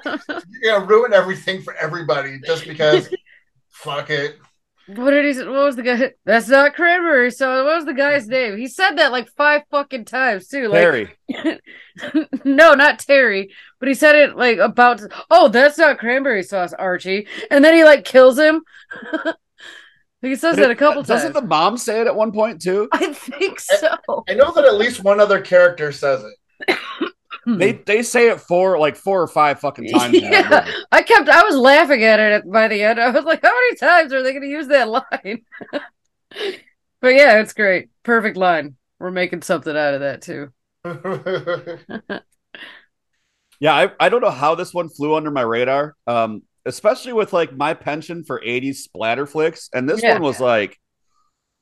gonna 0.64 0.84
ruin 0.86 1.12
everything 1.12 1.62
for 1.62 1.74
everybody 1.74 2.38
just 2.44 2.66
because 2.66 3.08
fuck 3.70 4.10
it. 4.10 4.38
what 4.86 5.10
did 5.10 5.34
he? 5.36 5.42
What 5.42 5.64
was 5.64 5.76
the 5.76 5.82
guy? 5.82 6.12
That's 6.24 6.48
not 6.48 6.74
cranberry. 6.74 7.30
So 7.30 7.64
what 7.64 7.76
was 7.76 7.84
the 7.84 7.92
guy's 7.94 8.26
name? 8.28 8.56
He 8.56 8.68
said 8.68 8.96
that 8.96 9.12
like 9.12 9.28
five 9.36 9.62
fucking 9.70 10.04
times 10.06 10.48
too. 10.48 10.68
Like 10.68 10.80
Terry. 10.80 11.10
no, 12.44 12.74
not 12.74 12.98
Terry, 13.00 13.52
but 13.80 13.88
he 13.88 13.94
said 13.94 14.14
it 14.14 14.36
like 14.36 14.58
about. 14.58 15.00
Oh, 15.30 15.48
that's 15.48 15.76
not 15.78 15.98
cranberry 15.98 16.42
sauce, 16.42 16.72
Archie. 16.72 17.26
And 17.50 17.64
then 17.64 17.74
he 17.74 17.84
like 17.84 18.04
kills 18.04 18.38
him. 18.38 18.62
He 20.20 20.34
says 20.36 20.56
that 20.56 20.70
a 20.70 20.74
couple 20.74 21.02
Doesn't 21.02 21.32
times. 21.32 21.42
the 21.42 21.46
mom 21.48 21.76
say 21.76 22.00
it 22.00 22.06
at 22.06 22.14
one 22.14 22.32
point 22.32 22.60
too? 22.60 22.88
I 22.92 23.12
think 23.12 23.60
so. 23.60 23.96
I 24.28 24.34
know 24.34 24.52
that 24.52 24.64
at 24.64 24.76
least 24.76 25.04
one 25.04 25.20
other 25.20 25.40
character 25.40 25.92
says 25.92 26.24
it. 26.24 26.78
They 27.46 27.72
they 27.72 28.02
say 28.02 28.28
it 28.28 28.40
four 28.40 28.78
like 28.78 28.96
four 28.96 29.22
or 29.22 29.26
five 29.26 29.60
fucking 29.60 29.88
times. 29.90 30.20
Yeah. 30.20 30.42
movie. 30.66 30.76
I 30.92 31.02
kept. 31.02 31.28
I 31.28 31.42
was 31.44 31.56
laughing 31.56 32.04
at 32.04 32.20
it 32.20 32.50
by 32.50 32.68
the 32.68 32.82
end. 32.82 33.00
I 33.00 33.10
was 33.10 33.24
like, 33.24 33.40
"How 33.42 33.54
many 33.54 33.76
times 33.76 34.12
are 34.12 34.22
they 34.22 34.32
going 34.32 34.42
to 34.42 34.48
use 34.48 34.66
that 34.68 34.88
line?" 34.88 35.44
but 37.00 37.14
yeah, 37.14 37.40
it's 37.40 37.54
great. 37.54 37.88
Perfect 38.02 38.36
line. 38.36 38.76
We're 38.98 39.12
making 39.12 39.42
something 39.42 39.74
out 39.74 39.94
of 39.94 40.00
that 40.00 40.22
too. 40.22 40.52
Yeah, 43.60 43.74
I, 43.74 43.90
I 43.98 44.08
don't 44.08 44.20
know 44.20 44.30
how 44.30 44.54
this 44.54 44.72
one 44.72 44.88
flew 44.88 45.14
under 45.14 45.30
my 45.32 45.40
radar. 45.42 45.96
Um, 46.06 46.42
especially 46.66 47.12
with 47.12 47.32
like 47.32 47.52
my 47.56 47.74
penchant 47.74 48.26
for 48.26 48.40
80s 48.40 48.76
splatter 48.76 49.26
flicks. 49.26 49.68
And 49.72 49.88
this 49.88 50.02
Yeah. 50.02 50.14
one 50.14 50.22
was 50.22 50.40
like 50.40 50.78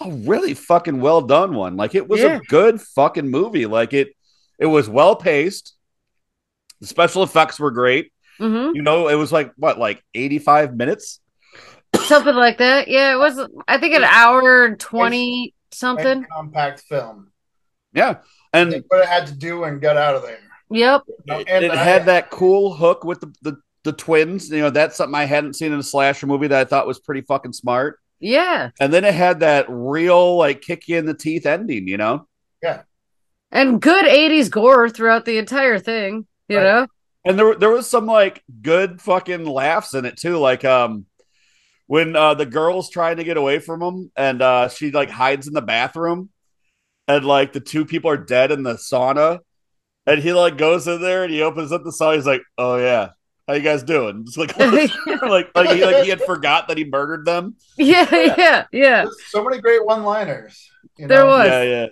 a 0.00 0.10
really 0.10 0.54
fucking 0.54 1.00
well 1.00 1.22
done 1.22 1.54
one. 1.54 1.76
Like 1.76 1.94
it 1.94 2.08
was 2.08 2.20
Yeah. 2.20 2.36
a 2.36 2.40
good 2.40 2.80
fucking 2.80 3.28
movie. 3.30 3.66
Like 3.66 3.92
it 3.92 4.08
it 4.58 4.66
was 4.66 4.88
well 4.88 5.16
paced. 5.16 5.74
The 6.80 6.86
special 6.86 7.22
effects 7.22 7.58
were 7.58 7.70
great. 7.70 8.12
hmm 8.38 8.70
You 8.74 8.82
know, 8.82 9.08
it 9.08 9.14
was 9.14 9.32
like 9.32 9.52
what, 9.56 9.78
like 9.78 10.02
85 10.14 10.74
minutes? 10.76 11.20
Something 11.94 12.34
like 12.34 12.58
that. 12.58 12.88
Yeah, 12.88 13.14
it 13.14 13.18
was. 13.18 13.38
I 13.66 13.78
think 13.78 13.94
an 13.94 14.04
hour 14.04 14.64
and 14.66 14.78
twenty 14.78 15.54
something. 15.72 16.18
Like 16.20 16.28
compact 16.28 16.80
film. 16.80 17.30
Yeah. 17.94 18.16
And 18.52 18.84
what 18.88 19.00
it 19.00 19.06
had 19.08 19.26
to 19.28 19.34
do 19.34 19.64
and 19.64 19.80
got 19.80 19.96
out 19.96 20.14
of 20.14 20.22
there. 20.22 20.38
Yep. 20.70 21.02
No, 21.26 21.38
it, 21.38 21.48
and 21.48 21.64
it 21.64 21.70
I- 21.70 21.76
had 21.76 22.06
that 22.06 22.30
cool 22.30 22.74
hook 22.74 23.04
with 23.04 23.20
the, 23.20 23.32
the 23.42 23.56
the 23.86 23.92
twins. 23.94 24.50
You 24.50 24.60
know, 24.60 24.70
that's 24.70 24.96
something 24.96 25.14
I 25.14 25.24
hadn't 25.24 25.54
seen 25.54 25.72
in 25.72 25.78
a 25.78 25.82
slasher 25.82 26.26
movie 26.26 26.48
that 26.48 26.60
I 26.60 26.64
thought 26.68 26.86
was 26.86 26.98
pretty 27.00 27.22
fucking 27.22 27.54
smart. 27.54 27.98
Yeah. 28.20 28.70
And 28.78 28.92
then 28.92 29.04
it 29.04 29.14
had 29.14 29.40
that 29.40 29.66
real 29.68 30.36
like 30.36 30.60
kick 30.60 30.88
you 30.88 30.98
in 30.98 31.06
the 31.06 31.14
teeth 31.14 31.46
ending, 31.46 31.88
you 31.88 31.96
know? 31.96 32.28
Yeah. 32.62 32.82
And 33.50 33.80
good 33.80 34.04
'80s 34.06 34.50
gore 34.50 34.90
throughout 34.90 35.24
the 35.24 35.38
entire 35.38 35.78
thing. 35.78 36.26
You 36.48 36.58
Right. 36.58 36.64
know. 36.64 36.86
And 37.24 37.38
there 37.38 37.54
there 37.54 37.70
was 37.70 37.88
some 37.88 38.06
like 38.06 38.42
good 38.62 39.00
fucking 39.00 39.44
laughs 39.46 39.94
in 39.94 40.04
it 40.04 40.16
too. 40.16 40.36
Like 40.38 40.64
um 40.64 41.06
when 41.86 42.16
uh 42.16 42.34
the 42.34 42.46
girl's 42.46 42.90
trying 42.90 43.16
to 43.18 43.24
get 43.24 43.36
away 43.36 43.58
from 43.58 43.82
him 43.82 44.10
and 44.16 44.42
uh 44.42 44.68
she 44.68 44.90
like 44.90 45.10
hides 45.10 45.46
in 45.46 45.52
the 45.54 45.62
bathroom 45.62 46.30
and 47.08 47.24
like 47.24 47.52
the 47.52 47.60
two 47.60 47.84
people 47.84 48.10
are 48.10 48.16
dead 48.16 48.50
in 48.50 48.62
the 48.62 48.74
sauna 48.74 49.38
and 50.06 50.20
he 50.20 50.32
like 50.32 50.58
goes 50.58 50.88
in 50.88 51.00
there 51.00 51.22
and 51.24 51.32
he 51.32 51.42
opens 51.42 51.70
up 51.70 51.84
the 51.84 51.90
sauna 51.90 52.16
he's 52.16 52.26
like 52.26 52.42
oh 52.58 52.76
yeah 52.76 53.10
how 53.46 53.54
you 53.54 53.60
guys 53.62 53.82
doing 53.82 54.24
just 54.24 54.36
like 54.38 54.56
like 55.22 55.50
like 55.54 55.70
he 55.76 55.84
like 55.84 56.04
he 56.04 56.10
had 56.10 56.20
forgot 56.22 56.68
that 56.68 56.76
he 56.78 56.84
murdered 56.84 57.24
them 57.24 57.56
yeah. 57.78 58.06
Yeah. 58.12 58.64
Yeah. 58.72 59.04
There's 59.04 59.16
so 59.30 59.44
many 59.44 59.60
great 59.60 59.84
one-liners. 59.84 60.68
You 60.98 61.06
There 61.08 61.20
know? 61.20 61.26
was. 61.26 61.46
yeah 61.48 61.62
yeah 61.62 61.86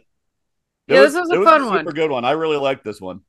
Yeah, 0.89 1.01
this 1.03 1.15
was 1.15 1.31
a 1.31 1.41
it 1.41 1.45
fun 1.45 1.63
a 1.63 1.67
one. 1.67 1.79
super 1.81 1.93
good 1.93 2.11
one 2.11 2.25
i 2.25 2.33
really 2.33 2.57
liked 2.57 2.85
this 2.85 3.01
one 3.01 3.21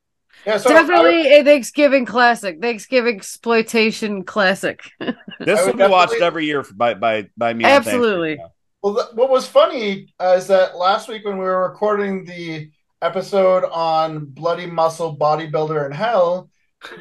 Yeah, 0.46 0.58
so 0.58 0.68
Definitely 0.70 1.32
a 1.38 1.42
Thanksgiving 1.44 2.04
classic. 2.04 2.60
Thanksgiving 2.60 3.16
exploitation 3.16 4.22
classic. 4.24 4.80
this 5.00 5.60
will 5.60 5.66
would 5.68 5.78
be 5.78 5.86
watched 5.86 6.20
every 6.20 6.44
year 6.46 6.64
by 6.74 6.94
by 6.94 7.28
by 7.36 7.54
me 7.54 7.64
Absolutely. 7.64 8.38
Well, 8.82 8.94
th- 8.94 9.14
what 9.14 9.30
was 9.30 9.48
funny 9.48 10.12
uh, 10.20 10.34
is 10.36 10.46
that 10.48 10.76
last 10.76 11.08
week 11.08 11.24
when 11.24 11.38
we 11.38 11.44
were 11.44 11.62
recording 11.68 12.24
the 12.24 12.70
episode 13.02 13.64
on 13.64 14.26
bloody 14.26 14.66
muscle 14.66 15.16
bodybuilder 15.16 15.86
in 15.86 15.92
hell, 15.92 16.50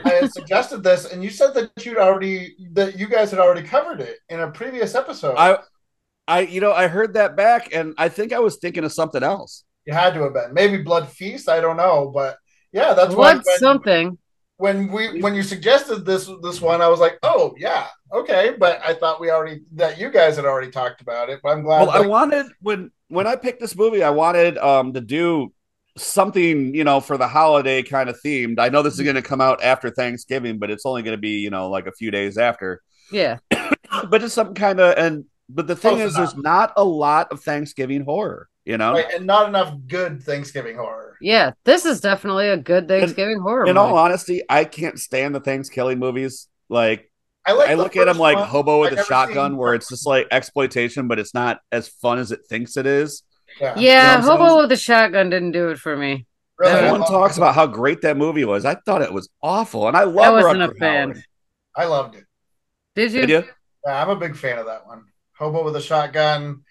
I 0.06 0.14
had 0.14 0.32
suggested 0.32 0.84
this, 0.84 1.06
and 1.12 1.24
you 1.24 1.30
said 1.30 1.54
that 1.56 1.72
you'd 1.86 1.98
already 1.98 2.56
that 2.74 2.98
you 2.98 3.08
guys 3.08 3.32
had 3.32 3.40
already 3.40 3.64
covered 3.64 4.02
it 4.02 4.18
in 4.30 4.40
a 4.40 4.52
previous 4.52 4.96
episode. 4.96 5.36
I, 5.38 5.58
I, 6.28 6.42
you 6.42 6.62
know, 6.62 6.74
I 6.74 6.88
heard 6.88 7.14
that 7.16 7.36
back, 7.36 7.74
and 7.74 7.94
I 7.98 8.10
think 8.10 8.34
I 8.34 8.40
was 8.40 8.58
thinking 8.58 8.84
of 8.84 8.94
something 8.94 9.24
else. 9.24 9.64
you 9.86 9.94
had 9.94 10.14
to 10.16 10.24
have 10.24 10.34
been 10.34 10.54
maybe 10.54 10.82
blood 10.84 11.10
feast. 11.10 11.50
I 11.50 11.62
don't 11.62 11.78
know, 11.78 12.12
but 12.14 12.38
yeah, 12.72 12.94
that's 12.94 13.16
What 13.16 13.18
what 13.18 13.44
when, 13.46 13.60
something? 13.60 14.18
when 14.58 14.92
we 14.92 15.20
when 15.22 15.36
you 15.36 15.44
suggested 15.44 16.06
this 16.06 16.30
this 16.42 16.62
one, 16.62 16.82
I 16.82 16.88
was 16.88 17.00
like, 17.00 17.20
oh 17.24 17.54
yeah, 17.58 17.88
okay. 18.14 18.56
But 18.58 18.82
I 18.84 18.94
thought 18.94 19.20
we 19.20 19.30
already 19.32 19.62
that 19.74 20.00
you 20.00 20.10
guys 20.12 20.38
had 20.38 20.46
already 20.46 20.72
talked 20.72 21.02
about 21.02 21.30
it. 21.30 21.42
But 21.44 21.50
I'm 21.52 21.64
glad. 21.64 21.88
Well, 21.88 21.92
I 21.92 22.02
wanted 22.02 22.48
when 22.62 22.92
when 23.10 23.28
I 23.28 23.36
picked 23.36 23.60
this 23.60 23.76
movie, 23.76 24.04
I 24.04 24.10
wanted 24.12 24.58
um 24.58 24.94
to 24.94 25.02
do 25.02 25.54
something 25.98 26.76
you 26.76 26.84
know 26.84 27.00
for 27.00 27.18
the 27.18 27.28
holiday 27.28 27.84
kind 27.84 28.10
of 28.10 28.20
themed. 28.24 28.60
I 28.60 28.70
know 28.70 28.82
this 28.82 28.94
is 28.94 29.00
mm-hmm. 29.00 29.06
going 29.06 29.16
to 29.16 29.22
come 29.22 29.42
out 29.42 29.64
after 29.64 29.90
Thanksgiving, 29.90 30.60
but 30.60 30.70
it's 30.72 30.86
only 30.86 31.04
going 31.04 31.18
to 31.18 31.22
be 31.22 31.40
you 31.40 31.50
know 31.50 31.70
like 31.70 31.88
a 31.88 31.92
few 31.92 32.12
days 32.12 32.38
after. 32.38 32.82
Yeah. 33.12 33.38
but 34.10 34.24
it's 34.24 34.34
some 34.34 34.54
kind 34.54 34.80
of 34.80 34.98
and 34.98 35.26
but 35.50 35.68
the 35.68 35.74
oh, 35.74 35.78
thing 35.78 35.98
Close 35.98 36.10
is, 36.10 36.16
there's 36.16 36.36
not 36.36 36.74
a 36.76 36.84
lot 36.84 37.32
of 37.32 37.42
Thanksgiving 37.42 38.04
horror. 38.04 38.50
You 38.66 38.80
know, 38.80 38.94
Right, 38.94 39.14
and 39.14 39.28
not 39.28 39.48
enough 39.48 39.76
good 39.88 40.24
Thanksgiving 40.24 40.76
horror. 40.76 41.18
Yeah. 41.22 41.52
This 41.66 41.86
is 41.86 42.02
definitely 42.02 42.50
a 42.50 42.58
good 42.58 42.88
Thanksgiving 42.88 43.40
horror. 43.40 43.68
in 43.68 43.76
movie. 43.76 43.78
all 43.78 43.96
honesty, 43.96 44.42
I 44.50 44.64
can't 44.66 45.00
stand 45.00 45.36
the 45.36 45.40
Thanksgiving 45.40 46.00
movies. 46.00 46.48
Like 46.68 47.12
I 47.46 47.52
like. 47.52 47.70
I 47.70 47.76
look 47.76 47.96
at 47.96 48.06
them 48.06 48.16
first 48.16 48.20
like. 48.20 48.38
Hobo 48.38 48.82
with 48.82 48.94
I've 48.94 49.00
a 49.00 49.06
shotgun, 49.06 49.52
seen- 49.52 49.58
where 49.58 49.76
it's 49.76 49.88
just 49.88 50.08
like 50.08 50.28
exploitation, 50.32 51.08
but 51.08 51.20
it's 51.20 51.34
not 51.34 51.60
as 51.72 51.88
fun 51.88 52.18
as 52.18 52.32
it 52.32 52.42
thinks 52.50 52.76
it 52.76 52.88
is. 52.88 53.22
Yeah, 53.60 53.76
yeah, 53.80 54.18
You 54.18 54.26
know 54.28 54.28
Hobo 54.28 54.58
with 54.62 54.70
the 54.70 54.78
Shotgun 54.78 55.30
didn't 55.30 55.52
do 55.52 55.70
it 55.70 55.80
for 55.80 55.96
me. 55.96 56.26
really, 56.58 56.74
Everyone 56.74 57.00
loved 57.00 57.12
talks 57.12 57.38
about 57.38 57.56
how 57.56 57.68
great 57.68 58.02
that 58.02 58.18
movie 58.18 58.46
was. 58.46 58.66
I 58.66 58.76
thought 58.76 59.02
it 59.02 59.14
was 59.14 59.30
awful, 59.42 59.88
and 59.88 59.96
I 59.98 60.04
I 60.22 60.30
love 60.30 60.34
wasn't 60.44 60.62
a 60.64 60.72
fan. 60.76 61.12
Hauer. 61.12 61.24
I 61.76 61.86
loved 61.86 62.16
it. 62.16 62.26
Did 62.96 63.12
you? 63.14 63.22
Did 63.22 63.30
you? 63.30 63.44
Yeah, 63.86 64.02
I'm 64.02 64.10
a 64.10 64.16
big 64.16 64.36
fan 64.36 64.58
of 64.58 64.66
that 64.68 64.86
one. 64.88 65.06
Hobo 65.38 65.64
with 65.64 65.76
a 65.76 65.82
shotgun. 65.82 66.64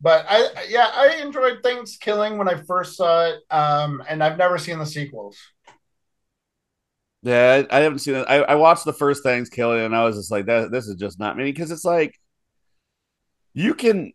But 0.00 0.26
I 0.28 0.64
yeah, 0.68 0.90
I 0.94 1.20
enjoyed 1.22 1.62
Thanksgiving 1.62 2.38
when 2.38 2.48
I 2.48 2.56
first 2.62 2.96
saw 2.96 3.26
it. 3.26 3.40
Um, 3.50 4.02
and 4.08 4.22
I've 4.22 4.38
never 4.38 4.58
seen 4.58 4.78
the 4.78 4.86
sequels. 4.86 5.38
Yeah, 7.22 7.64
I, 7.70 7.78
I 7.78 7.80
haven't 7.80 8.00
seen 8.00 8.16
it. 8.16 8.26
I, 8.28 8.36
I 8.42 8.54
watched 8.56 8.84
the 8.84 8.92
first 8.92 9.22
Thanksgiving, 9.22 9.80
and 9.84 9.96
I 9.96 10.04
was 10.04 10.16
just 10.16 10.30
like, 10.30 10.46
"That 10.46 10.70
this 10.70 10.86
is 10.86 10.96
just 10.96 11.18
not 11.18 11.36
me." 11.36 11.44
Because 11.44 11.70
it's 11.70 11.84
like 11.84 12.18
you 13.54 13.74
can, 13.74 14.12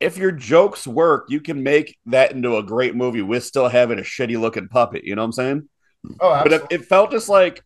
if 0.00 0.16
your 0.16 0.30
jokes 0.32 0.86
work, 0.86 1.26
you 1.28 1.40
can 1.40 1.62
make 1.62 1.96
that 2.06 2.32
into 2.32 2.56
a 2.56 2.62
great 2.62 2.94
movie 2.94 3.22
with 3.22 3.44
still 3.44 3.68
having 3.68 3.98
a 3.98 4.02
shitty 4.02 4.38
looking 4.40 4.68
puppet. 4.68 5.04
You 5.04 5.16
know 5.16 5.22
what 5.22 5.26
I'm 5.26 5.32
saying? 5.32 5.68
Oh, 6.20 6.32
absolutely. 6.32 6.66
but 6.68 6.72
it, 6.72 6.80
it 6.82 6.86
felt 6.86 7.10
just 7.10 7.28
like 7.28 7.62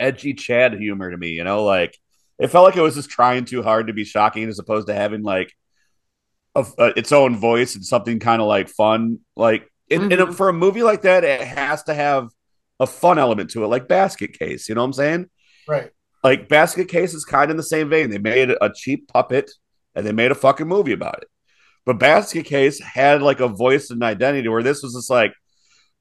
edgy 0.00 0.34
Chad 0.34 0.74
humor 0.74 1.10
to 1.10 1.16
me, 1.16 1.30
you 1.30 1.44
know, 1.44 1.64
like 1.64 1.96
it 2.38 2.48
felt 2.48 2.64
like 2.64 2.76
it 2.76 2.80
was 2.82 2.96
just 2.96 3.10
trying 3.10 3.44
too 3.44 3.62
hard 3.62 3.86
to 3.86 3.92
be 3.92 4.04
shocking 4.04 4.48
as 4.48 4.58
opposed 4.58 4.88
to 4.88 4.94
having 4.94 5.22
like 5.22 5.52
a, 6.56 6.66
a- 6.78 6.98
its 6.98 7.12
own 7.12 7.36
voice 7.36 7.74
and 7.76 7.84
something 7.84 8.18
kind 8.18 8.42
of 8.42 8.48
like 8.48 8.68
fun. 8.68 9.20
Like 9.36 9.70
in, 9.88 10.10
in 10.12 10.20
a, 10.20 10.26
Mhm. 10.26 10.34
for 10.34 10.48
a 10.48 10.52
movie 10.52 10.82
like 10.82 11.02
that, 11.02 11.22
it 11.24 11.40
has 11.42 11.84
to 11.84 11.94
have 11.94 12.30
a 12.80 12.86
fun 12.88 13.18
element 13.20 13.50
to 13.50 13.62
it, 13.62 13.68
like 13.68 13.86
Basket 13.86 14.36
Case. 14.36 14.68
You 14.68 14.74
know 14.74 14.80
what 14.80 14.86
I'm 14.86 14.92
saying? 14.94 15.30
right. 15.68 15.90
Like 16.24 16.48
Basket 16.48 16.88
Case 16.88 17.12
is 17.14 17.24
kind 17.24 17.44
of 17.44 17.50
in 17.50 17.56
the 17.58 17.62
same 17.62 17.88
vein. 17.90 18.08
They 18.10 18.18
made 18.18 18.50
a 18.50 18.72
cheap 18.74 19.06
puppet 19.08 19.50
and 19.94 20.06
they 20.06 20.12
made 20.12 20.30
a 20.30 20.34
fucking 20.34 20.68
movie 20.68 20.92
about 20.92 21.22
it. 21.22 21.28
But 21.84 21.98
Basket 21.98 22.44
Case 22.46 22.80
had 22.80 23.22
like 23.22 23.40
a 23.40 23.48
voice 23.48 23.90
and 23.90 24.02
identity 24.02 24.48
where 24.48 24.62
this 24.62 24.82
was 24.82 24.94
just 24.94 25.10
like, 25.10 25.34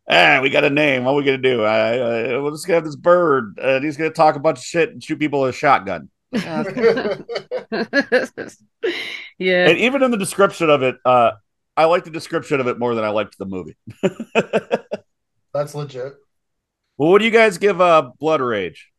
ah, 0.10 0.40
we 0.42 0.50
got 0.50 0.64
a 0.64 0.70
name. 0.70 1.04
What 1.04 1.12
are 1.12 1.16
we 1.16 1.26
gonna 1.26 1.38
do? 1.38 1.64
I, 1.64 1.98
I, 1.98 2.42
we're 2.42 2.52
just 2.52 2.66
gonna 2.66 2.76
have 2.76 2.86
this 2.86 2.96
bird, 2.96 3.58
and 3.62 3.84
he's 3.84 3.98
gonna 3.98 4.12
talk 4.12 4.36
a 4.36 4.40
bunch 4.40 4.60
of 4.60 4.64
shit 4.64 4.90
and 4.90 5.04
shoot 5.04 5.20
people 5.20 5.42
with 5.42 5.56
a 5.56 5.58
shotgun. 5.58 6.10
yeah. 9.38 9.68
And 9.68 9.78
even 9.78 10.04
in 10.04 10.12
the 10.12 10.18
description 10.18 10.70
of 10.70 10.82
it, 10.82 10.96
uh, 11.06 11.32
I 11.76 11.86
like 11.86 12.06
the 12.06 12.12
description 12.12 12.60
of 12.60 12.68
it 12.68 12.80
more 12.80 12.96
than 12.96 13.04
I 13.04 13.10
liked 13.10 13.38
the 13.38 13.46
movie. 13.46 13.76
That's 15.54 15.76
legit. 15.76 16.14
well, 16.98 17.12
what 17.12 17.20
do 17.20 17.26
you 17.26 17.32
guys 17.32 17.58
give 17.60 17.80
uh, 17.80 18.12
Blood 18.20 18.42
Rage? 18.42 18.90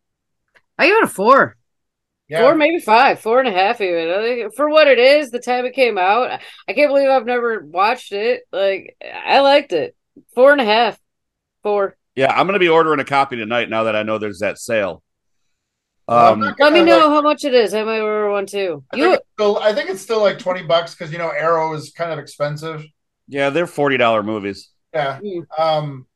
I 0.79 0.87
give 0.87 0.97
it 0.99 1.05
a 1.05 1.09
four. 1.09 1.57
Yeah. 2.29 2.41
Four, 2.41 2.55
maybe 2.55 2.79
five, 2.81 3.21
four 3.21 3.39
and 3.41 3.49
a 3.49 3.53
half 3.53 3.81
even. 3.83 4.51
For 4.57 4.69
what 4.71 4.89
it 4.89 4.99
is, 4.99 5.31
the 5.31 5.39
time 5.41 5.67
it 5.67 5.75
came 5.75 5.99
out, 5.99 6.41
I 6.67 6.73
can't 6.73 6.89
believe 6.89 7.09
I've 7.11 7.27
never 7.27 7.61
watched 7.65 8.13
it. 8.13 8.45
Like 8.51 8.97
I 9.03 9.41
liked 9.41 9.73
it. 9.73 9.95
Four 10.35 10.53
and 10.53 10.61
a 10.61 10.65
half, 10.65 10.99
four. 11.63 11.97
Yeah, 12.15 12.33
I'm 12.33 12.47
gonna 12.47 12.59
be 12.59 12.69
ordering 12.69 13.01
a 13.01 13.05
copy 13.05 13.37
tonight 13.37 13.69
now 13.69 13.85
that 13.85 13.95
I 13.97 14.05
know 14.05 14.17
there's 14.19 14.39
that 14.39 14.59
sale. 14.59 15.03
Well, 16.09 16.19
I'm 16.19 16.33
Um, 16.35 16.41
not 16.41 16.61
Let 16.61 16.73
me 16.73 16.83
know 16.83 16.99
like- 16.99 17.09
how 17.09 17.21
much 17.23 17.45
it 17.45 17.55
is. 17.55 17.75
I 17.75 17.83
might 17.83 18.01
order 18.01 18.31
one 18.31 18.47
too. 18.47 18.85
I 18.93 18.97
You 18.97 19.03
think, 19.05 19.15
it's 19.17 19.29
still, 19.35 19.59
I 19.59 19.73
think 19.75 19.91
it's 19.91 20.01
still 20.03 20.21
like 20.21 20.39
20 20.39 20.63
bucks 20.63 20.95
because 20.95 21.13
you 21.13 21.19
know 21.19 21.29
Arrow 21.31 21.75
is 21.75 21.93
kind 21.97 22.11
of 22.13 22.19
expensive. 22.19 22.85
yeah, 23.29 23.51
they're 23.51 23.67
forty 23.67 23.97
dollar 23.97 24.23
movies. 24.23 24.71
Yeah. 24.95 25.19
Mm. 25.23 25.45
Um, 25.59 26.07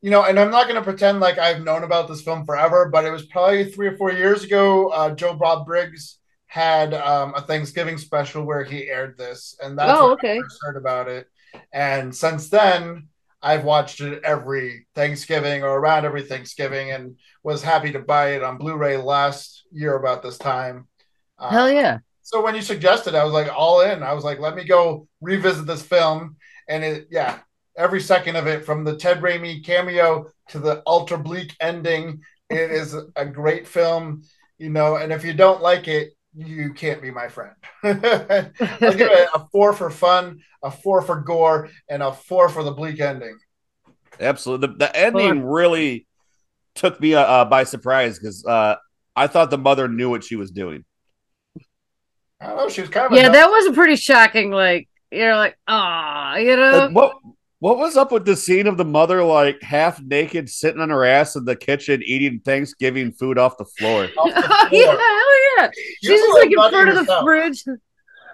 you 0.00 0.10
know, 0.10 0.24
and 0.24 0.38
I'm 0.38 0.50
not 0.50 0.64
going 0.64 0.76
to 0.76 0.82
pretend 0.82 1.20
like 1.20 1.38
I've 1.38 1.62
known 1.62 1.82
about 1.84 2.08
this 2.08 2.22
film 2.22 2.44
forever, 2.44 2.88
but 2.92 3.04
it 3.04 3.10
was 3.10 3.26
probably 3.26 3.64
three 3.70 3.88
or 3.88 3.96
four 3.96 4.12
years 4.12 4.44
ago. 4.44 4.88
Uh, 4.88 5.10
Joe 5.14 5.34
Bob 5.34 5.66
Briggs 5.66 6.18
had 6.46 6.94
um, 6.94 7.34
a 7.36 7.42
Thanksgiving 7.42 7.98
special 7.98 8.44
where 8.44 8.64
he 8.64 8.88
aired 8.88 9.18
this, 9.18 9.56
and 9.62 9.78
that's 9.78 9.98
Oh, 9.98 10.04
when 10.08 10.12
okay. 10.14 10.36
I 10.38 10.40
first 10.40 10.58
heard 10.62 10.76
about 10.76 11.08
it. 11.08 11.26
And 11.72 12.14
since 12.14 12.48
then, 12.48 13.08
I've 13.42 13.64
watched 13.64 14.00
it 14.00 14.22
every 14.24 14.86
Thanksgiving 14.94 15.62
or 15.62 15.78
around 15.78 16.04
every 16.04 16.22
Thanksgiving, 16.22 16.90
and 16.92 17.16
was 17.42 17.62
happy 17.62 17.92
to 17.92 17.98
buy 18.00 18.30
it 18.32 18.42
on 18.42 18.58
Blu-ray 18.58 18.96
last 18.98 19.64
year 19.72 19.96
about 19.96 20.22
this 20.22 20.38
time. 20.38 20.86
Uh, 21.38 21.50
hell 21.50 21.70
yeah. 21.70 21.98
so 22.22 22.42
when 22.42 22.54
you 22.54 22.62
suggested, 22.62 23.14
I 23.14 23.24
was 23.24 23.32
like 23.32 23.50
all 23.54 23.80
in. 23.82 24.02
I 24.02 24.12
was 24.12 24.24
like, 24.24 24.38
let 24.40 24.54
me 24.56 24.64
go 24.64 25.06
revisit 25.20 25.66
this 25.66 25.82
film, 25.82 26.36
and 26.68 26.82
it, 26.84 27.08
yeah, 27.10 27.38
every 27.78 28.00
second 28.00 28.36
of 28.36 28.46
it, 28.46 28.66
from 28.66 28.84
the 28.84 28.96
Ted 28.96 29.20
Raimi 29.20 29.64
cameo 29.64 30.26
to 30.50 30.58
the 30.58 30.82
ultra 30.86 31.16
bleak 31.16 31.54
ending, 31.60 32.20
it 32.50 32.70
is 32.70 32.94
a 33.16 33.24
great 33.24 33.66
film, 33.66 34.22
you 34.58 34.68
know. 34.68 34.96
And 34.96 35.12
if 35.12 35.24
you 35.24 35.32
don't 35.32 35.62
like 35.62 35.88
it, 35.88 36.14
you 36.34 36.74
can't 36.74 37.00
be 37.00 37.10
my 37.10 37.28
friend. 37.28 37.54
I'll 37.82 37.94
give 37.94 39.10
it 39.10 39.28
a 39.34 39.46
four 39.50 39.72
for 39.72 39.90
fun, 39.90 40.40
a 40.62 40.70
four 40.70 41.00
for 41.02 41.20
gore, 41.20 41.70
and 41.88 42.02
a 42.02 42.12
four 42.12 42.48
for 42.48 42.62
the 42.62 42.72
bleak 42.72 43.00
ending. 43.00 43.38
Absolutely, 44.20 44.68
the, 44.68 44.74
the 44.74 44.96
ending 44.96 45.42
really 45.42 46.06
took 46.74 47.00
me 47.00 47.14
uh, 47.14 47.22
uh, 47.22 47.44
by 47.44 47.64
surprise 47.64 48.18
because 48.18 48.44
uh, 48.44 48.76
I 49.14 49.26
thought 49.26 49.50
the 49.50 49.58
mother 49.58 49.88
knew 49.88 50.10
what 50.10 50.24
she 50.24 50.36
was 50.36 50.50
doing. 50.50 50.84
I 52.40 52.48
don't 52.48 52.56
know. 52.56 52.68
She 52.68 52.80
was 52.80 52.90
kind 52.90 53.06
of 53.06 53.12
Yeah, 53.12 53.24
dumb- 53.24 53.32
that 53.32 53.50
was 53.50 53.66
a 53.66 53.72
pretty 53.72 53.96
shocking. 53.96 54.50
Like 54.50 54.88
you're 55.10 55.36
like, 55.36 55.58
ah, 55.66 56.36
you 56.36 56.56
know. 56.56 56.86
And 56.86 56.94
what 56.94 57.16
what 57.60 57.78
was 57.78 57.96
up 57.96 58.12
with 58.12 58.24
the 58.24 58.36
scene 58.36 58.66
of 58.66 58.76
the 58.76 58.84
mother 58.84 59.22
like 59.24 59.60
half 59.62 60.00
naked 60.00 60.48
sitting 60.48 60.80
on 60.80 60.90
her 60.90 61.04
ass 61.04 61.34
in 61.34 61.44
the 61.44 61.56
kitchen 61.56 62.02
eating 62.04 62.40
Thanksgiving 62.40 63.12
food 63.12 63.38
off 63.38 63.58
the 63.58 63.64
floor? 63.64 64.04
off 64.18 64.34
the 64.34 64.48
Oh, 64.50 64.68
yeah, 64.70 64.86
hell 64.86 65.66
yeah. 65.66 65.70
You're 66.02 66.16
She's 66.16 66.20
just 66.20 66.34
like 66.34 66.46
in 66.46 66.58
little 66.58 66.70
front 66.70 66.98
of 66.98 67.06
the 67.06 67.20
fridge. 67.22 67.64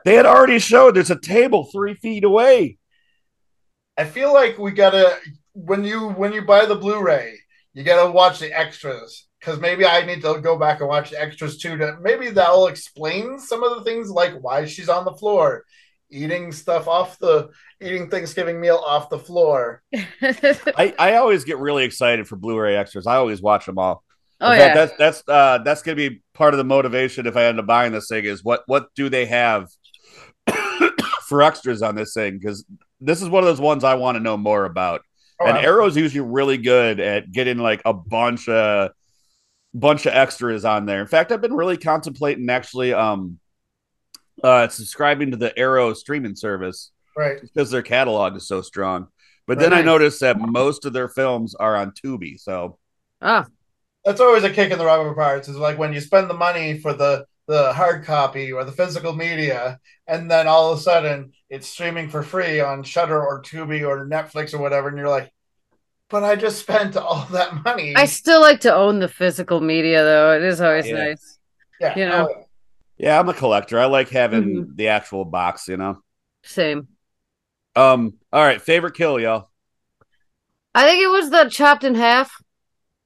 They 0.05 0.15
had 0.15 0.27
already 0.27 0.59
showed 0.59 0.95
there's 0.95 1.11
a 1.11 1.19
table 1.19 1.65
three 1.73 1.95
feet 1.95 2.25
away. 2.25 2.79
I 3.97 4.05
feel 4.05 4.33
like 4.35 4.59
we 4.59 4.73
gotta 4.73 5.17
when 5.55 5.85
you 5.85 6.09
when 6.11 6.33
you 6.33 6.43
buy 6.43 6.67
the 6.67 6.75
Blu-ray, 6.75 7.39
you 7.73 7.85
gotta 7.85 8.11
watch 8.11 8.41
the 8.41 8.53
extras 8.53 9.27
because 9.41 9.61
maybe 9.61 9.87
I 9.87 10.05
need 10.05 10.23
to 10.23 10.41
go 10.41 10.59
back 10.59 10.81
and 10.81 10.89
watch 10.89 11.11
the 11.11 11.21
extras 11.21 11.59
too. 11.59 11.79
To 11.79 11.97
maybe 12.03 12.31
that'll 12.31 12.67
explain 12.67 13.39
some 13.39 13.63
of 13.63 13.79
the 13.79 13.85
things 13.85 14.11
like 14.11 14.35
why 14.35 14.67
she's 14.67 14.89
on 14.89 15.05
the 15.05 15.15
floor, 15.15 15.65
eating 16.11 16.53
stuff 16.53 16.89
off 16.89 17.19
the 17.19 17.51
eating 17.85 18.09
Thanksgiving 18.11 18.61
meal 18.61 18.77
off 18.77 19.11
the 19.11 19.19
floor. 19.19 19.83
I, 20.23 20.95
I 20.99 21.17
always 21.17 21.45
get 21.45 21.59
really 21.59 21.85
excited 21.85 22.27
for 22.27 22.37
Blu-ray 22.37 22.77
extras. 22.77 23.07
I 23.07 23.17
always 23.17 23.43
watch 23.43 23.67
them 23.67 23.79
all. 23.79 24.03
oh 24.41 24.53
In 24.53 24.59
yeah. 24.59 24.75
fact, 24.75 24.99
that's 24.99 25.23
that's 25.23 25.29
uh, 25.29 25.59
that's 25.65 25.83
gonna 25.83 25.97
be 25.97 26.23
part 26.33 26.55
of 26.55 26.59
the 26.59 26.65
motivation 26.65 27.27
if 27.27 27.37
I 27.37 27.45
end 27.45 27.59
up 27.61 27.67
buying 27.67 27.93
this 27.93 28.09
thing 28.09 28.25
is 28.25 28.43
what 28.43 28.63
what 28.67 28.89
do 28.95 29.09
they 29.09 29.27
have 29.27 29.69
for 31.29 31.43
extras 31.43 31.83
on 31.83 31.95
this 31.95 32.15
thing? 32.15 32.39
Because 32.39 32.65
this 33.01 33.23
is 33.23 33.29
one 33.29 33.43
of 33.43 33.47
those 33.47 33.61
ones 33.61 33.85
I 33.85 33.95
want 33.95 34.17
to 34.17 34.23
know 34.23 34.37
more 34.37 34.65
about. 34.65 35.03
Oh, 35.41 35.47
and 35.47 35.59
I- 35.59 35.63
Arrow's 35.63 35.97
usually 35.97 36.21
really 36.27 36.59
good 36.59 37.01
at 37.01 37.31
getting 37.31 37.59
like 37.59 37.83
a 37.85 37.93
bunch 37.93 38.49
of 38.49 38.91
bunch 39.75 40.07
of 40.07 40.15
extras 40.15 40.65
on 40.65 40.87
there. 40.87 41.01
In 41.01 41.07
fact, 41.07 41.33
I've 41.33 41.41
been 41.41 41.55
really 41.55 41.77
contemplating 41.77 42.49
actually 42.49 42.93
um 42.93 43.39
uh 44.43 44.69
subscribing 44.69 45.31
to 45.31 45.37
the 45.37 45.57
Arrow 45.59 45.93
streaming 45.95 46.35
service 46.35 46.91
right. 47.17 47.41
because 47.41 47.71
their 47.71 47.83
catalog 47.83 48.37
is 48.37 48.47
so 48.47 48.63
strong. 48.63 49.09
But 49.47 49.59
then 49.59 49.73
I 49.75 49.83
noticed 49.83 50.21
that 50.21 50.39
most 50.41 50.85
of 50.87 50.93
their 50.95 51.09
films 51.09 51.55
are 51.55 51.77
on 51.77 51.93
Tubi. 51.93 52.39
So 52.41 52.79
Oh, 53.21 53.45
That's 54.05 54.21
always 54.21 54.45
a 54.45 54.51
kick 54.51 54.71
in 54.73 54.79
the 54.79 54.85
rubber 54.87 55.15
parts. 55.15 55.49
Is 55.49 55.57
like 55.57 55.79
when 55.79 55.93
you 55.93 56.01
spend 56.01 56.29
the 56.31 56.35
money 56.35 56.79
for 56.79 56.93
the 56.95 57.27
the 57.47 57.73
hard 57.75 58.05
copy 58.05 58.53
or 58.53 58.65
the 58.65 58.73
physical 58.73 59.13
media, 59.15 59.79
and 60.07 60.31
then 60.31 60.47
all 60.49 60.73
of 60.73 60.79
a 60.79 60.81
sudden 60.83 61.33
it's 61.51 61.67
streaming 61.69 62.09
for 62.09 62.23
free 62.23 62.61
on 62.61 62.83
Shudder 62.83 63.23
or 63.23 63.43
Tubi 63.43 63.87
or 63.87 64.07
Netflix 64.07 64.55
or 64.55 64.59
whatever, 64.59 64.89
and 64.89 64.97
you're 64.97 65.09
like, 65.11 65.31
"But 66.11 66.25
I 66.25 66.37
just 66.37 66.61
spent 66.61 66.97
all 66.99 67.27
that 67.33 67.65
money." 67.65 67.95
I 67.97 68.07
still 68.07 68.41
like 68.41 68.61
to 68.61 68.75
own 68.75 68.99
the 69.01 69.09
physical 69.09 69.61
media 69.61 70.03
though. 70.05 70.33
It 70.37 70.43
is 70.43 70.61
always 70.63 70.87
Yeah. 70.89 70.95
nice. 70.95 71.39
yeah, 71.81 71.99
you 71.99 72.07
know. 72.07 72.29
oh, 72.31 72.45
yeah, 72.97 73.19
I'm 73.21 73.29
a 73.29 73.35
collector. 73.35 73.79
I 73.79 73.87
like 73.87 74.09
having 74.09 74.43
Mm-hmm. 74.45 74.75
the 74.77 74.89
actual 74.89 75.25
box, 75.27 75.69
you 75.69 75.77
know. 75.77 76.03
Same. 76.45 76.89
Um, 77.77 78.15
all 78.33 78.43
right, 78.45 78.61
favorite 78.61 78.95
kill, 78.95 79.19
y'all. 79.19 79.49
I 80.75 80.85
think 80.85 81.03
it 81.03 81.09
was 81.09 81.31
the 81.31 81.49
chopped 81.49 81.85
in 81.85 81.95
half 81.95 82.33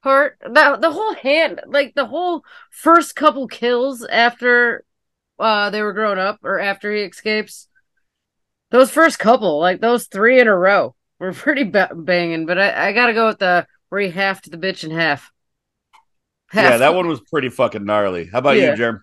part. 0.03 0.39
That 0.43 0.81
the 0.81 0.91
whole 0.93 1.15
hand, 1.15 1.61
like 1.67 1.95
the 1.95 2.07
whole 2.07 2.45
first 2.71 3.17
couple 3.17 3.49
kills 3.49 4.05
after 4.07 4.85
uh 5.39 5.71
they 5.71 5.83
were 5.83 5.93
grown 5.93 6.19
up 6.19 6.41
or 6.45 6.59
after 6.61 6.93
he 6.95 7.03
escapes. 7.03 7.69
Those 8.71 8.91
first 8.91 9.19
couple, 9.19 9.59
like 9.61 9.81
those 9.81 10.07
three 10.07 10.41
in 10.41 10.49
a 10.49 10.57
row. 10.57 10.95
were 11.19 11.33
pretty 11.35 11.65
ba- 11.65 11.91
banging, 11.95 12.47
but 12.47 12.59
I, 12.59 12.89
I 12.89 12.93
gotta 12.93 13.13
go 13.15 13.27
with 13.29 13.39
the 13.39 13.67
where 13.91 14.01
he 14.01 14.11
halved 14.11 14.51
the 14.51 14.57
bitch 14.59 14.85
in 14.85 14.91
half. 14.91 15.31
Yeah, 16.53 16.79
that 16.79 16.95
one 16.95 17.07
was 17.09 17.21
pretty 17.21 17.51
fucking 17.51 17.85
gnarly. 17.85 18.27
How 18.27 18.39
about 18.39 18.57
Yeah. 18.57 18.71
you, 18.71 18.77
Germ? 18.77 19.03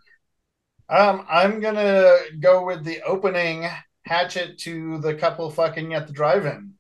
Um, 0.90 1.26
I'm 1.30 1.60
gonna 1.62 2.16
go 2.40 2.66
with 2.66 2.84
the 2.84 3.02
opening 3.04 3.68
hatchet 4.06 4.58
to 4.60 5.00
the 5.00 5.14
couple 5.16 5.50
fucking 5.50 5.94
at 5.94 6.08
the 6.08 6.14
drive-in 6.14 6.74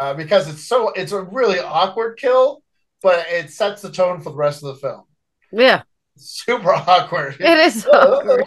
uh, 0.00 0.14
because 0.14 0.48
it's 0.48 0.64
so 0.64 0.90
it's 0.90 1.12
a 1.12 1.22
really 1.22 1.58
awkward 1.58 2.16
kill, 2.18 2.62
but 3.02 3.26
it 3.28 3.50
sets 3.50 3.82
the 3.82 3.90
tone 3.90 4.20
for 4.20 4.30
the 4.30 4.36
rest 4.36 4.62
of 4.62 4.68
the 4.74 4.80
film. 4.80 5.02
Yeah, 5.52 5.82
Super 6.16 6.72
awkward. 6.74 7.36
it 7.40 7.58
is. 7.58 7.86
awkward. 7.86 8.44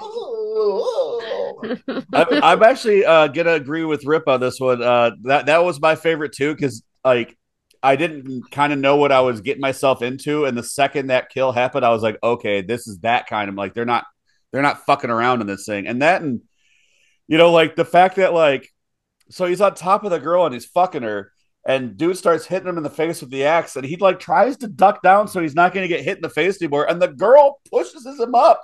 I'm, 2.13 2.43
I'm 2.43 2.63
actually 2.63 3.05
uh, 3.05 3.27
gonna 3.27 3.53
agree 3.53 3.83
with 3.85 4.05
Rip 4.05 4.27
on 4.27 4.39
this 4.39 4.59
one. 4.59 4.81
Uh, 4.81 5.11
that 5.23 5.47
that 5.47 5.63
was 5.63 5.79
my 5.79 5.95
favorite 5.95 6.31
too, 6.33 6.53
because 6.53 6.83
like 7.03 7.37
I 7.83 7.95
didn't 7.95 8.49
kind 8.51 8.73
of 8.73 8.79
know 8.79 8.95
what 8.97 9.11
I 9.11 9.21
was 9.21 9.41
getting 9.41 9.61
myself 9.61 10.01
into, 10.01 10.45
and 10.45 10.57
the 10.57 10.63
second 10.63 11.07
that 11.07 11.29
kill 11.29 11.51
happened, 11.51 11.85
I 11.85 11.89
was 11.89 12.01
like, 12.03 12.17
okay, 12.23 12.61
this 12.61 12.87
is 12.87 12.99
that 12.99 13.27
kind 13.27 13.49
of 13.49 13.55
like 13.55 13.73
they're 13.73 13.85
not 13.85 14.05
they're 14.51 14.61
not 14.61 14.85
fucking 14.85 15.09
around 15.09 15.41
in 15.41 15.47
this 15.47 15.65
thing, 15.65 15.87
and 15.87 16.01
that 16.01 16.21
and 16.21 16.41
you 17.27 17.37
know 17.37 17.51
like 17.51 17.75
the 17.75 17.85
fact 17.85 18.15
that 18.17 18.33
like 18.33 18.69
so 19.29 19.45
he's 19.45 19.61
on 19.61 19.73
top 19.73 20.03
of 20.03 20.11
the 20.11 20.19
girl 20.19 20.45
and 20.45 20.53
he's 20.53 20.65
fucking 20.65 21.03
her. 21.03 21.31
And 21.67 21.97
dude 21.97 22.15
starts 22.15 22.45
hitting 22.45 22.67
him 22.67 22.77
in 22.77 22.83
the 22.83 22.91
face 22.91 23.21
with 23.21 23.31
the 23.31 23.45
axe, 23.45 23.75
and 23.75 23.83
he 23.83 23.95
like 23.95 24.19
tries 24.19 24.55
to 24.57 24.67
duck 24.67 25.01
down 25.01 25.27
so 25.27 25.41
he's 25.41 25.55
not 25.55 25.73
going 25.73 25.83
to 25.83 25.87
get 25.87 26.03
hit 26.05 26.17
in 26.17 26.21
the 26.21 26.29
face 26.29 26.61
anymore. 26.61 26.87
And 26.87 27.01
the 27.01 27.07
girl 27.07 27.59
pushes 27.71 28.05
him 28.05 28.35
up 28.35 28.63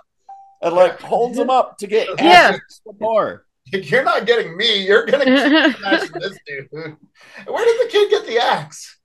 and 0.62 0.76
like 0.76 1.02
holds 1.02 1.36
him 1.36 1.50
up 1.50 1.80
to 1.80 1.88
get 1.88 2.08
Yeah. 2.20 2.58
more. 3.00 3.48
You're 3.74 4.04
not 4.04 4.28
getting 4.28 4.56
me. 4.56 4.86
You're 4.86 5.08
gonna 5.08 5.26
keep 5.26 5.78
smashing 5.78 6.12
this 6.20 6.38
dude. 6.46 6.70
Where 6.72 7.66
did 7.66 7.88
the 7.88 7.92
kid 7.92 8.10
get 8.12 8.28
the 8.28 8.38
axe? 8.38 9.00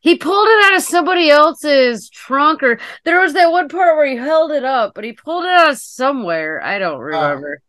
he 0.00 0.16
pulled 0.16 0.48
it 0.48 0.64
out 0.64 0.76
of 0.76 0.82
somebody 0.82 1.28
else's 1.30 2.08
trunk, 2.08 2.62
or 2.62 2.78
there 3.04 3.20
was 3.20 3.34
that 3.34 3.52
one 3.52 3.68
part 3.68 3.96
where 3.96 4.06
he 4.06 4.16
held 4.16 4.50
it 4.50 4.64
up, 4.64 4.94
but 4.94 5.04
he 5.04 5.12
pulled 5.12 5.44
it 5.44 5.50
out 5.50 5.70
of 5.70 5.78
somewhere. 5.78 6.62
I 6.62 6.78
don't 6.78 6.94
oh. 6.94 6.98
remember. 7.00 7.62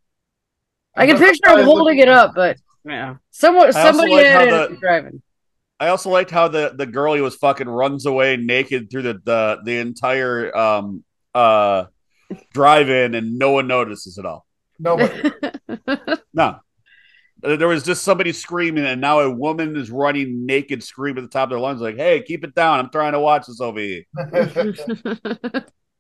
I 0.96 1.08
can 1.08 1.18
picture 1.18 1.58
him 1.58 1.66
holding 1.66 2.00
it 2.00 2.08
up, 2.10 2.34
but 2.36 2.58
yeah, 2.86 3.16
someone 3.32 3.72
somebody 3.74 4.14
like 4.14 4.26
had 4.26 4.48
it 4.50 4.70
the- 4.72 4.76
driving. 4.78 5.22
I 5.80 5.88
also 5.88 6.10
liked 6.10 6.30
how 6.32 6.48
the 6.48 6.74
the 6.76 6.86
girl 6.86 7.14
he 7.16 7.22
was 7.22 7.36
fucking 7.36 7.68
runs 7.68 8.06
away 8.06 8.38
naked 8.38 8.92
through 8.92 9.02
the 9.04 9.22
the, 9.24 9.60
the 9.66 9.78
entire 9.80 10.56
um 10.56 11.04
uh 11.34 11.86
drive-in 12.54 13.16
and 13.16 13.38
no 13.40 13.52
one 13.52 13.68
notices 13.68 14.18
at 14.18 14.26
all. 14.26 14.46
Nobody. 14.80 15.32
No. 16.34 16.60
There 17.44 17.68
was 17.68 17.82
just 17.84 18.04
somebody 18.04 18.34
screaming, 18.34 18.86
and 18.86 19.02
now 19.02 19.22
a 19.22 19.28
woman 19.32 19.76
is 19.76 19.90
running 19.90 20.46
naked, 20.46 20.84
screaming 20.84 21.24
at 21.24 21.32
the 21.32 21.34
top 21.34 21.46
of 21.46 21.50
their 21.50 21.60
lungs, 21.60 21.82
like, 21.82 21.96
"Hey, 21.96 22.22
keep 22.22 22.44
it 22.44 22.54
down! 22.54 22.78
I'm 22.78 22.92
trying 22.92 23.14
to 23.14 23.20
watch 23.20 23.48
this 23.48 23.60
over 23.60 23.80
here. 23.80 24.04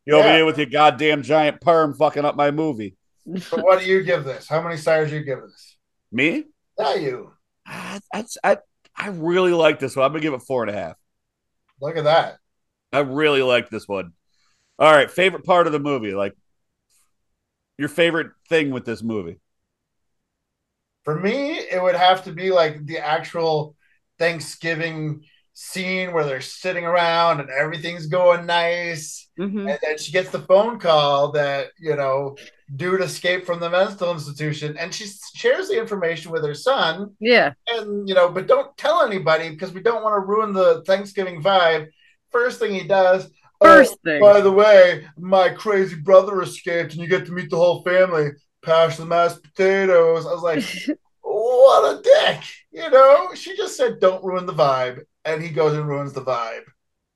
You 0.05 0.15
over 0.15 0.27
Yeah. 0.27 0.35
here 0.35 0.45
with 0.45 0.57
your 0.59 0.67
goddamn 0.67 1.23
giant 1.23 1.59
perm 1.61 1.95
fucking 1.95 2.25
up 2.25 2.35
my 2.35 2.51
movie." 2.51 2.95
So 3.39 3.61
what 3.61 3.79
do 3.79 3.85
you 3.85 4.03
give 4.03 4.23
this? 4.23 4.47
How 4.47 4.61
many 4.61 4.77
stars 4.77 5.09
do 5.09 5.17
you 5.17 5.23
give 5.23 5.41
this? 5.41 5.77
Me? 6.11 6.45
Yeah, 6.77 6.95
you. 6.95 7.31
I, 7.65 7.99
I, 8.13 8.25
I, 8.43 8.57
I 8.95 9.07
really 9.09 9.53
like 9.53 9.79
this 9.79 9.95
one. 9.95 10.05
I'm 10.05 10.11
gonna 10.11 10.21
give 10.21 10.33
it 10.33 10.41
four 10.41 10.63
and 10.63 10.75
a 10.75 10.79
half. 10.79 10.95
Look 11.79 11.97
at 11.97 12.03
that. 12.03 12.37
I 12.93 12.99
really 12.99 13.41
like 13.41 13.69
this 13.69 13.87
one. 13.87 14.13
All 14.79 14.91
right, 14.91 15.09
favorite 15.09 15.45
part 15.45 15.67
of 15.67 15.73
the 15.73 15.79
movie, 15.79 16.13
like 16.13 16.33
your 17.77 17.89
favorite 17.89 18.31
thing 18.49 18.71
with 18.71 18.85
this 18.85 19.01
movie. 19.03 19.39
For 21.03 21.19
me, 21.19 21.57
it 21.59 21.81
would 21.81 21.95
have 21.95 22.23
to 22.25 22.31
be 22.31 22.51
like 22.51 22.85
the 22.85 22.99
actual 22.99 23.75
Thanksgiving 24.19 25.23
scene 25.53 26.13
where 26.13 26.23
they're 26.23 26.41
sitting 26.41 26.85
around 26.85 27.39
and 27.39 27.49
everything's 27.49 28.05
going 28.07 28.45
nice. 28.45 29.27
Mhm. 29.39 29.69
And 29.69 29.79
then 29.81 29.97
she 29.97 30.11
gets 30.11 30.29
the 30.29 30.39
phone 30.41 30.79
call 30.79 31.31
that, 31.33 31.71
you 31.79 31.95
know, 31.95 32.37
dude 32.75 33.01
escaped 33.01 33.45
from 33.45 33.59
the 33.59 33.69
mental 33.69 34.11
institution 34.11 34.77
and 34.77 34.93
she 34.93 35.05
shares 35.35 35.67
the 35.67 35.79
information 35.79 36.31
with 36.31 36.45
her 36.45 36.53
son. 36.53 37.15
Yeah, 37.19 37.53
And, 37.67 38.07
you 38.07 38.15
know, 38.15 38.29
but 38.29 38.47
don't 38.47 38.75
tell 38.77 39.03
anybody 39.03 39.49
because 39.49 39.73
we 39.73 39.81
don't 39.81 40.03
want 40.03 40.15
to 40.15 40.25
ruin 40.25 40.53
the 40.53 40.83
Thanksgiving 40.85 41.41
vibe. 41.41 41.87
First 42.31 42.59
thing 42.59 42.73
he 42.73 42.87
does, 42.87 43.29
"Oh, 43.59 43.65
first 43.65 43.97
thing. 44.03 44.21
by 44.21 44.41
the 44.41 44.51
way, 44.51 45.05
my 45.17 45.49
crazy 45.49 45.95
brother 45.95 46.41
escaped 46.41 46.93
and 46.93 47.01
you 47.01 47.07
get 47.07 47.25
to 47.25 47.33
meet 47.33 47.49
the 47.49 47.57
whole 47.57 47.83
family. 47.83 48.31
Pass 48.63 48.97
the 48.97 49.05
mashed 49.05 49.43
potatoes. 49.43 50.25
I 50.25 50.33
was 50.33 50.43
like, 50.43 50.63
what 51.21 51.99
a 51.99 52.01
dick. 52.01 52.43
You 52.71 52.89
know, 52.89 53.33
she 53.35 53.57
just 53.57 53.75
said, 53.75 53.99
don't 53.99 54.23
ruin 54.23 54.45
the 54.45 54.53
vibe. 54.53 55.01
And 55.25 55.41
he 55.41 55.49
goes 55.49 55.73
and 55.73 55.87
ruins 55.87 56.13
the 56.13 56.21
vibe. 56.21 56.63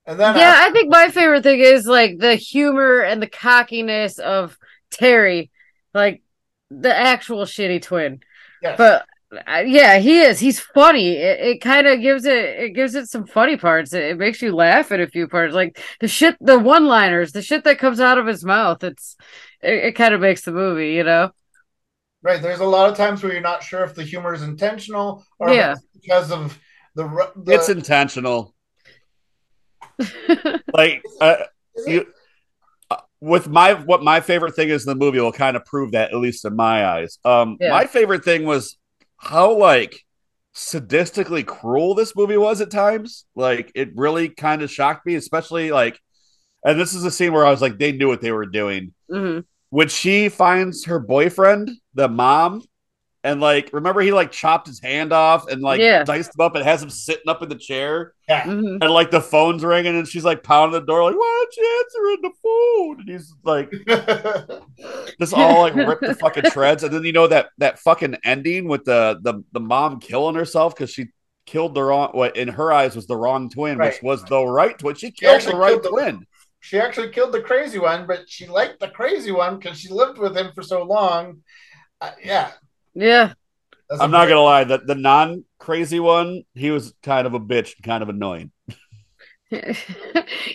And 0.06 0.20
then 0.20 0.36
yeah, 0.36 0.54
I 0.58 0.70
think 0.70 0.88
my 0.88 1.08
favorite 1.08 1.42
thing 1.42 1.58
is 1.60 1.86
like 1.86 2.18
the 2.18 2.36
humor 2.36 3.00
and 3.00 3.20
the 3.20 3.26
cockiness 3.26 4.18
of 4.18 4.56
Terry, 4.96 5.50
like 5.94 6.22
the 6.70 6.94
actual 6.94 7.44
shitty 7.44 7.82
twin. 7.82 8.20
yes. 8.62 8.76
But 8.78 9.06
uh, 9.46 9.64
yeah, 9.66 9.98
he 9.98 10.20
is. 10.20 10.38
He's 10.38 10.60
funny. 10.60 11.12
It, 11.16 11.40
it 11.40 11.60
kind 11.60 11.86
of 11.86 12.00
gives 12.00 12.24
it. 12.24 12.44
It 12.60 12.70
gives 12.74 12.94
it 12.94 13.08
some 13.08 13.26
funny 13.26 13.56
parts. 13.56 13.92
It, 13.92 14.04
it 14.04 14.18
makes 14.18 14.40
you 14.40 14.54
laugh 14.54 14.92
at 14.92 15.00
a 15.00 15.06
few 15.06 15.26
parts, 15.28 15.54
like 15.54 15.80
the 16.00 16.08
shit, 16.08 16.36
the 16.40 16.58
one-liners, 16.58 17.32
the 17.32 17.42
shit 17.42 17.64
that 17.64 17.78
comes 17.78 18.00
out 18.00 18.18
of 18.18 18.26
his 18.26 18.44
mouth. 18.44 18.82
It's 18.84 19.16
it, 19.62 19.74
it 19.86 19.92
kind 19.92 20.14
of 20.14 20.20
makes 20.20 20.42
the 20.42 20.52
movie, 20.52 20.92
you 20.94 21.02
know. 21.04 21.30
right. 22.22 22.40
There's 22.40 22.60
a 22.60 22.64
lot 22.64 22.88
of 22.88 22.96
times 22.96 23.22
where 23.22 23.32
you're 23.32 23.42
not 23.42 23.62
sure 23.62 23.82
if 23.84 23.94
the 23.94 24.04
humor 24.04 24.32
is 24.32 24.42
intentional 24.42 25.24
or 25.38 25.50
Yeah. 25.52 25.74
because 26.00 26.30
of 26.30 26.58
the, 26.94 27.04
the 27.44 27.52
It's 27.54 27.68
intentional. 27.68 28.54
Like 30.72 31.02
uh, 31.20 31.36
Is 31.74 31.86
it? 31.86 31.92
you, 31.92 32.00
uh, 32.00 32.04
with 33.20 33.48
my 33.48 33.74
what 33.74 34.02
my 34.02 34.20
favorite 34.20 34.54
thing 34.54 34.68
is 34.68 34.86
in 34.86 34.90
the 34.90 35.04
movie 35.04 35.20
will 35.20 35.32
kind 35.32 35.56
of 35.56 35.64
prove 35.64 35.92
that 35.92 36.12
at 36.12 36.18
least 36.18 36.44
in 36.44 36.54
my 36.56 36.84
eyes. 36.86 37.18
Um, 37.24 37.56
Yeah. 37.60 37.70
my 37.70 37.86
favorite 37.86 38.24
thing 38.24 38.44
was 38.44 38.76
how 39.16 39.52
like 39.56 40.00
sadistically 40.54 41.44
cruel 41.44 41.94
this 41.94 42.14
movie 42.16 42.36
was 42.36 42.60
at 42.60 42.70
times. 42.70 43.26
Like 43.34 43.72
it 43.74 43.90
really 43.94 44.28
kind 44.28 44.62
of 44.62 44.70
shocked 44.70 45.06
me, 45.06 45.14
especially 45.14 45.70
like, 45.70 45.98
and 46.64 46.78
this 46.80 46.94
is 46.94 47.04
a 47.04 47.10
scene 47.10 47.32
where 47.32 47.46
I 47.46 47.50
was 47.50 47.62
like, 47.62 47.78
they 47.78 47.92
knew 47.92 48.08
what 48.08 48.20
they 48.20 48.32
were 48.32 48.46
doing. 48.46 48.92
Mhm. 49.10 49.44
when 49.70 49.88
she 49.88 50.28
finds 50.28 50.84
her 50.86 50.98
boyfriend, 51.00 51.70
the 51.94 52.08
mom, 52.08 52.62
and 53.26 53.40
like 53.40 53.70
remember 53.72 54.00
he 54.00 54.12
like 54.12 54.30
chopped 54.32 54.66
his 54.66 54.80
hand 54.80 55.12
off 55.12 55.48
and 55.48 55.60
like 55.60 55.80
Yeah. 55.80 56.04
diced 56.04 56.34
him 56.34 56.40
up 56.44 56.54
and 56.54 56.64
has 56.64 56.82
him 56.82 56.88
sitting 56.90 57.28
up 57.28 57.42
in 57.42 57.48
the 57.48 57.56
chair 57.56 58.14
yeah. 58.28 58.44
Mhm. 58.44 58.78
and 58.82 58.90
like 58.90 59.10
the 59.10 59.20
phone's 59.20 59.64
ringing 59.64 59.96
and 59.96 60.08
she's 60.08 60.24
like 60.24 60.42
pounding 60.42 60.80
the 60.80 60.86
door 60.86 61.02
like 61.02 61.14
why 61.14 61.36
aren't 61.40 61.56
you 61.56 61.84
answering 61.84 62.22
the 62.22 62.32
phone 62.42 63.00
and 63.00 63.08
he's 63.10 63.34
like 63.44 65.10
just 65.20 65.34
all 65.34 65.60
like 65.62 65.74
ripped 65.74 66.02
the 66.02 66.14
fucking 66.14 66.50
shreds 66.52 66.82
and 66.82 66.94
then 66.94 67.04
you 67.04 67.12
know 67.12 67.26
that 67.26 67.48
that 67.58 67.78
fucking 67.78 68.16
ending 68.24 68.68
with 68.68 68.84
the 68.84 69.18
the, 69.22 69.42
the 69.52 69.60
mom 69.60 70.00
killing 70.00 70.34
herself 70.34 70.74
because 70.74 70.90
she 70.90 71.06
killed 71.46 71.74
the 71.74 71.82
wrong 71.82 72.10
what 72.12 72.36
in 72.36 72.48
her 72.48 72.72
eyes 72.72 72.96
was 72.96 73.06
the 73.06 73.16
wrong 73.16 73.48
twin 73.48 73.78
which 73.78 74.02
was 74.02 74.24
the 74.24 74.44
right 74.46 74.78
twin 74.78 74.94
she 74.94 75.10
killed 75.10 75.36
actually 75.36 75.52
the 75.52 75.58
right 75.58 75.70
killed 75.70 75.84
the- 75.84 75.88
twin 75.90 76.26
she 76.60 76.80
actually 76.80 77.10
killed 77.10 77.30
the 77.32 77.42
crazy 77.42 77.78
one, 77.78 78.08
but 78.08 78.28
she 78.28 78.46
liked 78.48 78.80
the 78.80 78.88
crazy 78.88 79.30
one 79.30 79.56
because 79.56 79.78
she 79.78 79.88
lived 79.88 80.18
with 80.18 80.36
him 80.36 80.50
for 80.52 80.64
so 80.64 80.82
long. 80.82 81.42
Uh, 82.00 82.10
yeah. 82.24 82.50
Yeah. 82.96 83.34
that's 83.88 84.00
a 84.00 84.04
i'm 84.04 84.10
not 84.10 84.22
very- 84.22 84.30
gonna 84.30 84.42
lie 84.42 84.64
the, 84.64 84.78
the 84.78 84.94
non-crazy 84.96 86.00
one 86.00 86.42
he 86.54 86.70
was 86.72 86.94
kind 87.02 87.26
of 87.26 87.34
a 87.34 87.40
bitch 87.40 87.74
kind 87.82 88.02
of 88.02 88.08
annoying 88.08 88.50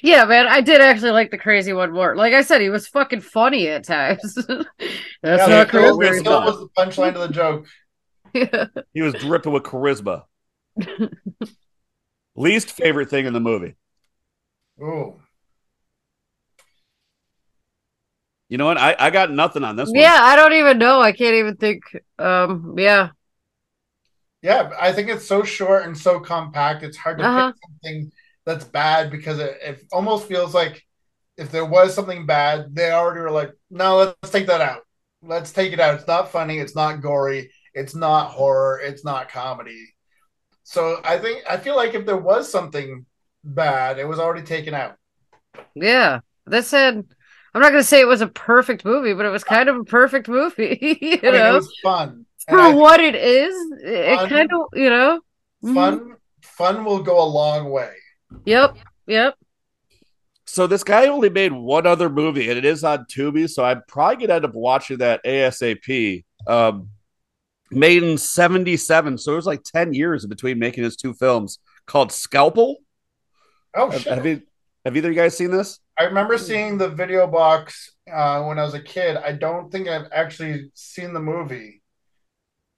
yeah, 0.03 0.25
man, 0.25 0.47
I 0.47 0.59
did 0.59 0.81
actually 0.81 1.11
like 1.11 1.31
the 1.31 1.37
crazy 1.37 1.71
one 1.71 1.93
more. 1.93 2.13
Like 2.13 2.33
I 2.33 2.41
said, 2.41 2.59
he 2.59 2.69
was 2.69 2.89
fucking 2.89 3.21
funny 3.21 3.69
at 3.69 3.85
times. 3.85 4.35
That's 4.45 4.67
Yeah, 5.23 5.45
not 5.47 5.69
cool. 5.69 5.97
crazy. 5.97 6.17
the 6.17 6.23
kill 6.25 6.41
was 6.43 6.59
the 6.59 6.67
punchline 6.77 7.13
to 7.13 7.19
the 7.19 7.27
joke. 7.29 7.67
Yeah. 8.33 8.65
He 8.93 9.01
was 9.01 9.13
dripping 9.13 9.53
with 9.53 9.63
charisma. 9.63 10.23
Least 12.35 12.71
favorite 12.71 13.09
thing 13.09 13.25
in 13.27 13.31
the 13.33 13.39
movie. 13.39 13.75
Ooh. 14.81 15.20
You 18.51 18.59
know 18.59 18.67
what? 18.67 18.77
I, 18.77 18.95
I 18.99 19.09
got 19.09 19.31
nothing 19.31 19.65
on 19.65 19.77
this 19.77 19.95
one. 19.95 20.03
Yeah, 20.03 20.19
I 20.21 20.35
don't 20.35 20.53
even 20.53 20.77
know. 20.77 21.01
I 21.01 21.11
can't 21.11 21.35
even 21.35 21.55
think. 21.57 21.83
Um, 22.19 22.75
yeah, 22.77 23.09
Yeah, 24.41 24.71
I 24.79 24.91
think 24.91 25.09
it's 25.09 25.27
so 25.27 25.43
short 25.43 25.83
and 25.85 25.97
so 25.97 26.19
compact. 26.19 26.83
It's 26.83 26.97
hard 26.97 27.19
to 27.19 27.25
Uh-huh. 27.25 27.35
pick 27.35 27.53
something 27.63 28.11
that's 28.45 28.65
bad 28.65 29.11
because 29.11 29.39
it, 29.39 29.57
it 29.61 29.83
almost 29.91 30.27
feels 30.27 30.53
like 30.53 30.83
if 31.37 31.51
there 31.51 31.65
was 31.65 31.93
something 31.93 32.25
bad, 32.25 32.73
they 32.75 32.91
already 32.91 33.21
were 33.21 33.31
like, 33.31 33.51
no, 33.69 33.97
let's 33.97 34.31
take 34.31 34.47
that 34.47 34.61
out. 34.61 34.81
Let's 35.21 35.51
take 35.51 35.73
it 35.73 35.79
out. 35.79 35.95
It's 35.95 36.07
not 36.07 36.31
funny. 36.31 36.57
It's 36.59 36.75
not 36.75 37.01
gory. 37.01 37.51
It's 37.75 37.95
not 37.95 38.31
horror. 38.31 38.79
It's 38.83 39.05
not 39.05 39.29
comedy. 39.29 39.85
So 40.63 41.01
I 41.03 41.19
think 41.19 41.43
I 41.49 41.57
feel 41.57 41.75
like 41.77 41.95
if 41.95 42.05
there 42.05 42.17
was 42.17 42.51
something 42.51 43.05
bad, 43.43 43.99
it 43.99 44.07
was 44.07 44.19
already 44.19 44.43
taken 44.43 44.73
out. 44.75 44.97
yeah. 45.75 46.19
That 46.47 46.65
said, 46.65 47.05
I'm 47.53 47.61
not 47.61 47.71
gonna 47.71 47.83
say 47.83 47.99
it 47.99 48.07
was 48.07 48.21
a 48.21 48.27
perfect 48.27 48.85
movie, 48.85 49.13
but 49.13 49.25
it 49.25 49.29
was 49.29 49.43
kind 49.43 49.67
of 49.69 49.75
a 49.75 49.83
perfect 49.83 50.27
movie. 50.29 50.77
you 51.01 51.19
I 51.21 51.31
mean, 51.31 51.35
it 51.35 51.53
was 51.53 51.73
fun. 51.83 52.25
for 52.47 52.57
And 52.57 52.61
I- 52.61 52.73
what 52.73 52.99
it 52.99 53.15
is, 53.15 53.53
it 53.83 54.15
Fun. 54.17 54.29
kind 54.29 54.49
of, 54.53 54.61
you 54.73 54.89
know, 54.89 55.19
Mhm. 55.63 55.73
Fun, 55.75 56.15
fun 56.41 56.85
will 56.85 57.03
go 57.03 57.21
a 57.21 57.25
long 57.27 57.69
way. 57.69 57.91
Yep. 58.45 58.77
Yep. 59.07 59.35
So 60.47 60.65
this 60.67 60.83
guy 60.83 61.07
only 61.07 61.29
made 61.29 61.51
one 61.53 61.85
other 61.85 62.09
movie, 62.09 62.49
and 62.49 62.57
it 62.57 62.65
is 62.65 62.83
on 62.83 63.05
Tubi. 63.05 63.49
So 63.49 63.63
I'm 63.63 63.83
probably 63.87 64.25
gonna 64.27 64.35
end 64.37 64.45
up 64.45 64.53
watching 64.55 64.97
that 64.99 65.23
ASAP. 65.25 66.23
Um, 66.47 66.89
made 67.69 68.03
in 68.03 68.17
'77, 68.17 69.17
so 69.17 69.33
it 69.33 69.35
was 69.35 69.45
like 69.45 69.63
10 69.63 69.93
years 69.93 70.23
in 70.23 70.29
between 70.29 70.59
making 70.59 70.83
his 70.83 70.95
two 70.97 71.13
films. 71.13 71.59
Called 71.85 72.11
Scalpel. 72.11 72.77
Oh 73.75 73.89
Have, 73.91 74.03
have 74.05 74.25
you 74.25 74.41
have 74.85 74.97
either 74.97 75.09
of 75.09 75.15
you 75.15 75.21
guys 75.21 75.37
seen 75.37 75.51
this? 75.51 75.79
I 75.97 76.03
remember 76.05 76.37
seeing 76.37 76.77
the 76.77 76.89
video 76.89 77.27
box 77.27 77.91
uh, 78.11 78.43
when 78.43 78.57
I 78.57 78.63
was 78.63 78.73
a 78.73 78.81
kid. 78.81 79.17
I 79.17 79.33
don't 79.33 79.71
think 79.71 79.87
I've 79.87 80.07
actually 80.11 80.71
seen 80.73 81.13
the 81.13 81.19
movie, 81.19 81.81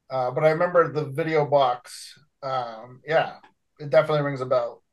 uh, 0.09 0.31
but 0.31 0.43
I 0.43 0.49
remember 0.49 0.91
the 0.91 1.05
video 1.05 1.45
box. 1.45 2.17
Um, 2.41 3.01
yeah, 3.07 3.35
it 3.79 3.89
definitely 3.89 4.23
rings 4.23 4.41
a 4.41 4.45
bell. 4.45 4.83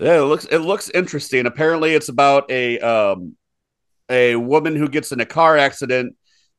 Yeah, 0.00 0.18
it 0.18 0.24
looks 0.24 0.44
it 0.46 0.58
looks 0.58 0.90
interesting. 0.90 1.46
Apparently, 1.46 1.94
it's 1.94 2.08
about 2.08 2.50
a 2.50 2.78
um 2.78 3.36
a 4.08 4.36
woman 4.36 4.76
who 4.76 4.88
gets 4.88 5.12
in 5.12 5.20
a 5.20 5.26
car 5.26 5.58
accident, 5.58 6.16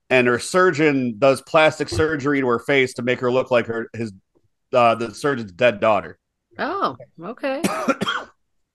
and 0.09 0.27
her 0.27 0.39
surgeon 0.39 1.15
does 1.17 1.41
plastic 1.41 1.89
surgery 1.89 2.41
to 2.41 2.47
her 2.47 2.59
face 2.59 2.93
to 2.95 3.01
make 3.01 3.19
her 3.21 3.31
look 3.31 3.51
like 3.51 3.65
her 3.67 3.89
his 3.93 4.13
uh, 4.73 4.95
the 4.95 5.13
surgeon's 5.13 5.51
dead 5.51 5.79
daughter. 5.79 6.19
Oh, 6.57 6.97
okay. 7.23 7.61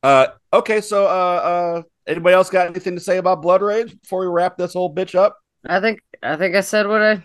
Uh, 0.03 0.27
okay, 0.53 0.83
so 0.83 1.07
uh, 1.07 1.09
uh, 1.09 1.83
anybody 2.07 2.35
else 2.35 2.51
got 2.51 2.67
anything 2.67 2.95
to 2.95 3.01
say 3.01 3.19
about 3.19 3.43
Blood 3.43 3.63
Rage 3.63 3.99
before 4.01 4.21
we 4.21 4.27
wrap 4.27 4.57
this 4.57 4.73
whole 4.73 4.95
bitch 4.95 5.15
up? 5.15 5.39
I 5.67 5.81
think 5.81 6.01
I 6.23 6.37
think 6.37 6.55
I 6.57 6.61
said 6.61 6.87
what 6.87 7.03
I 7.03 7.23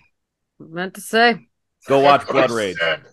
meant 0.60 0.93
to 0.95 1.01
say. 1.01 1.47
Go 1.88 1.99
watch 1.99 2.27
Blood 2.27 2.51
Rage. 2.51 2.77
said. 2.77 3.03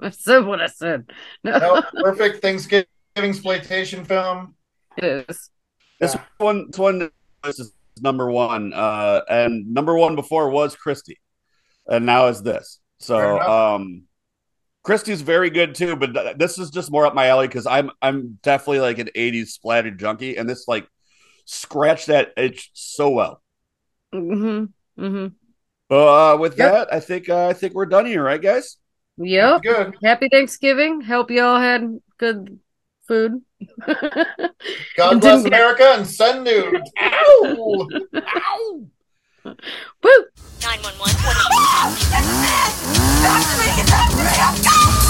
I 0.00 0.10
said 0.10 0.44
what 0.46 0.60
I 0.60 0.66
said. 0.66 1.10
No, 1.44 1.58
No, 1.58 1.82
perfect 2.02 2.42
Thanksgiving 2.42 2.86
exploitation 3.16 4.04
film. 4.04 4.54
it 4.96 5.26
is. 5.28 5.50
This 6.00 6.14
Yeah. 6.14 6.22
one, 6.38 6.66
this 6.70 6.78
one, 6.78 7.10
this 7.44 7.58
is 7.60 7.72
number 8.00 8.30
one, 8.30 8.72
uh, 8.72 9.20
and 9.28 9.72
number 9.72 9.94
one 9.96 10.16
before 10.16 10.50
was 10.50 10.74
Kristy, 10.76 11.16
and 11.86 12.04
now 12.06 12.26
is 12.28 12.42
this. 12.42 12.80
So, 12.98 13.38
um, 13.40 14.04
Kristy's 14.84 15.20
very 15.22 15.50
good 15.50 15.74
too, 15.76 15.94
but 15.94 16.12
th- 16.14 16.36
this 16.38 16.58
is 16.58 16.70
just 16.70 16.90
more 16.90 17.06
up 17.06 17.14
my 17.14 17.26
alley 17.28 17.46
because 17.46 17.66
I'm 17.66 17.90
I'm 18.00 18.38
definitely 18.42 18.80
like 18.80 18.98
an 18.98 19.10
'80s 19.14 19.48
splattered 19.48 19.98
junkie, 20.00 20.36
and 20.36 20.48
this 20.48 20.66
like 20.66 20.88
Scratch 21.44 22.06
that 22.06 22.32
itch 22.36 22.70
so 22.74 23.10
well. 23.10 23.42
Mm-hmm. 24.14 25.02
Mm-hmm. 25.02 25.94
Uh, 25.94 26.36
with 26.38 26.58
yep. 26.58 26.72
that, 26.72 26.94
I 26.94 27.00
think 27.00 27.28
uh, 27.28 27.48
I 27.48 27.52
think 27.52 27.74
we're 27.74 27.86
done 27.86 28.06
here, 28.06 28.22
right, 28.22 28.40
guys? 28.40 28.76
Yep. 29.18 29.62
Good. 29.62 29.94
Happy 30.02 30.28
Thanksgiving. 30.30 31.00
Hope 31.02 31.30
you 31.30 31.42
all 31.42 31.60
had 31.60 32.00
good 32.18 32.58
food. 33.06 33.42
God 34.96 35.20
bless 35.20 35.44
America 35.44 35.84
and 35.96 36.06
send 36.06 36.44
nude. 36.44 36.82
Ow! 37.00 37.88
Ow! 38.14 38.86
Woo! 39.44 40.24
911. 40.62 41.12
That's 42.10 42.38
me! 42.38 42.62
That's 43.22 44.16
me! 44.16 44.28
I'm 44.40 44.62
gone! 44.62 45.01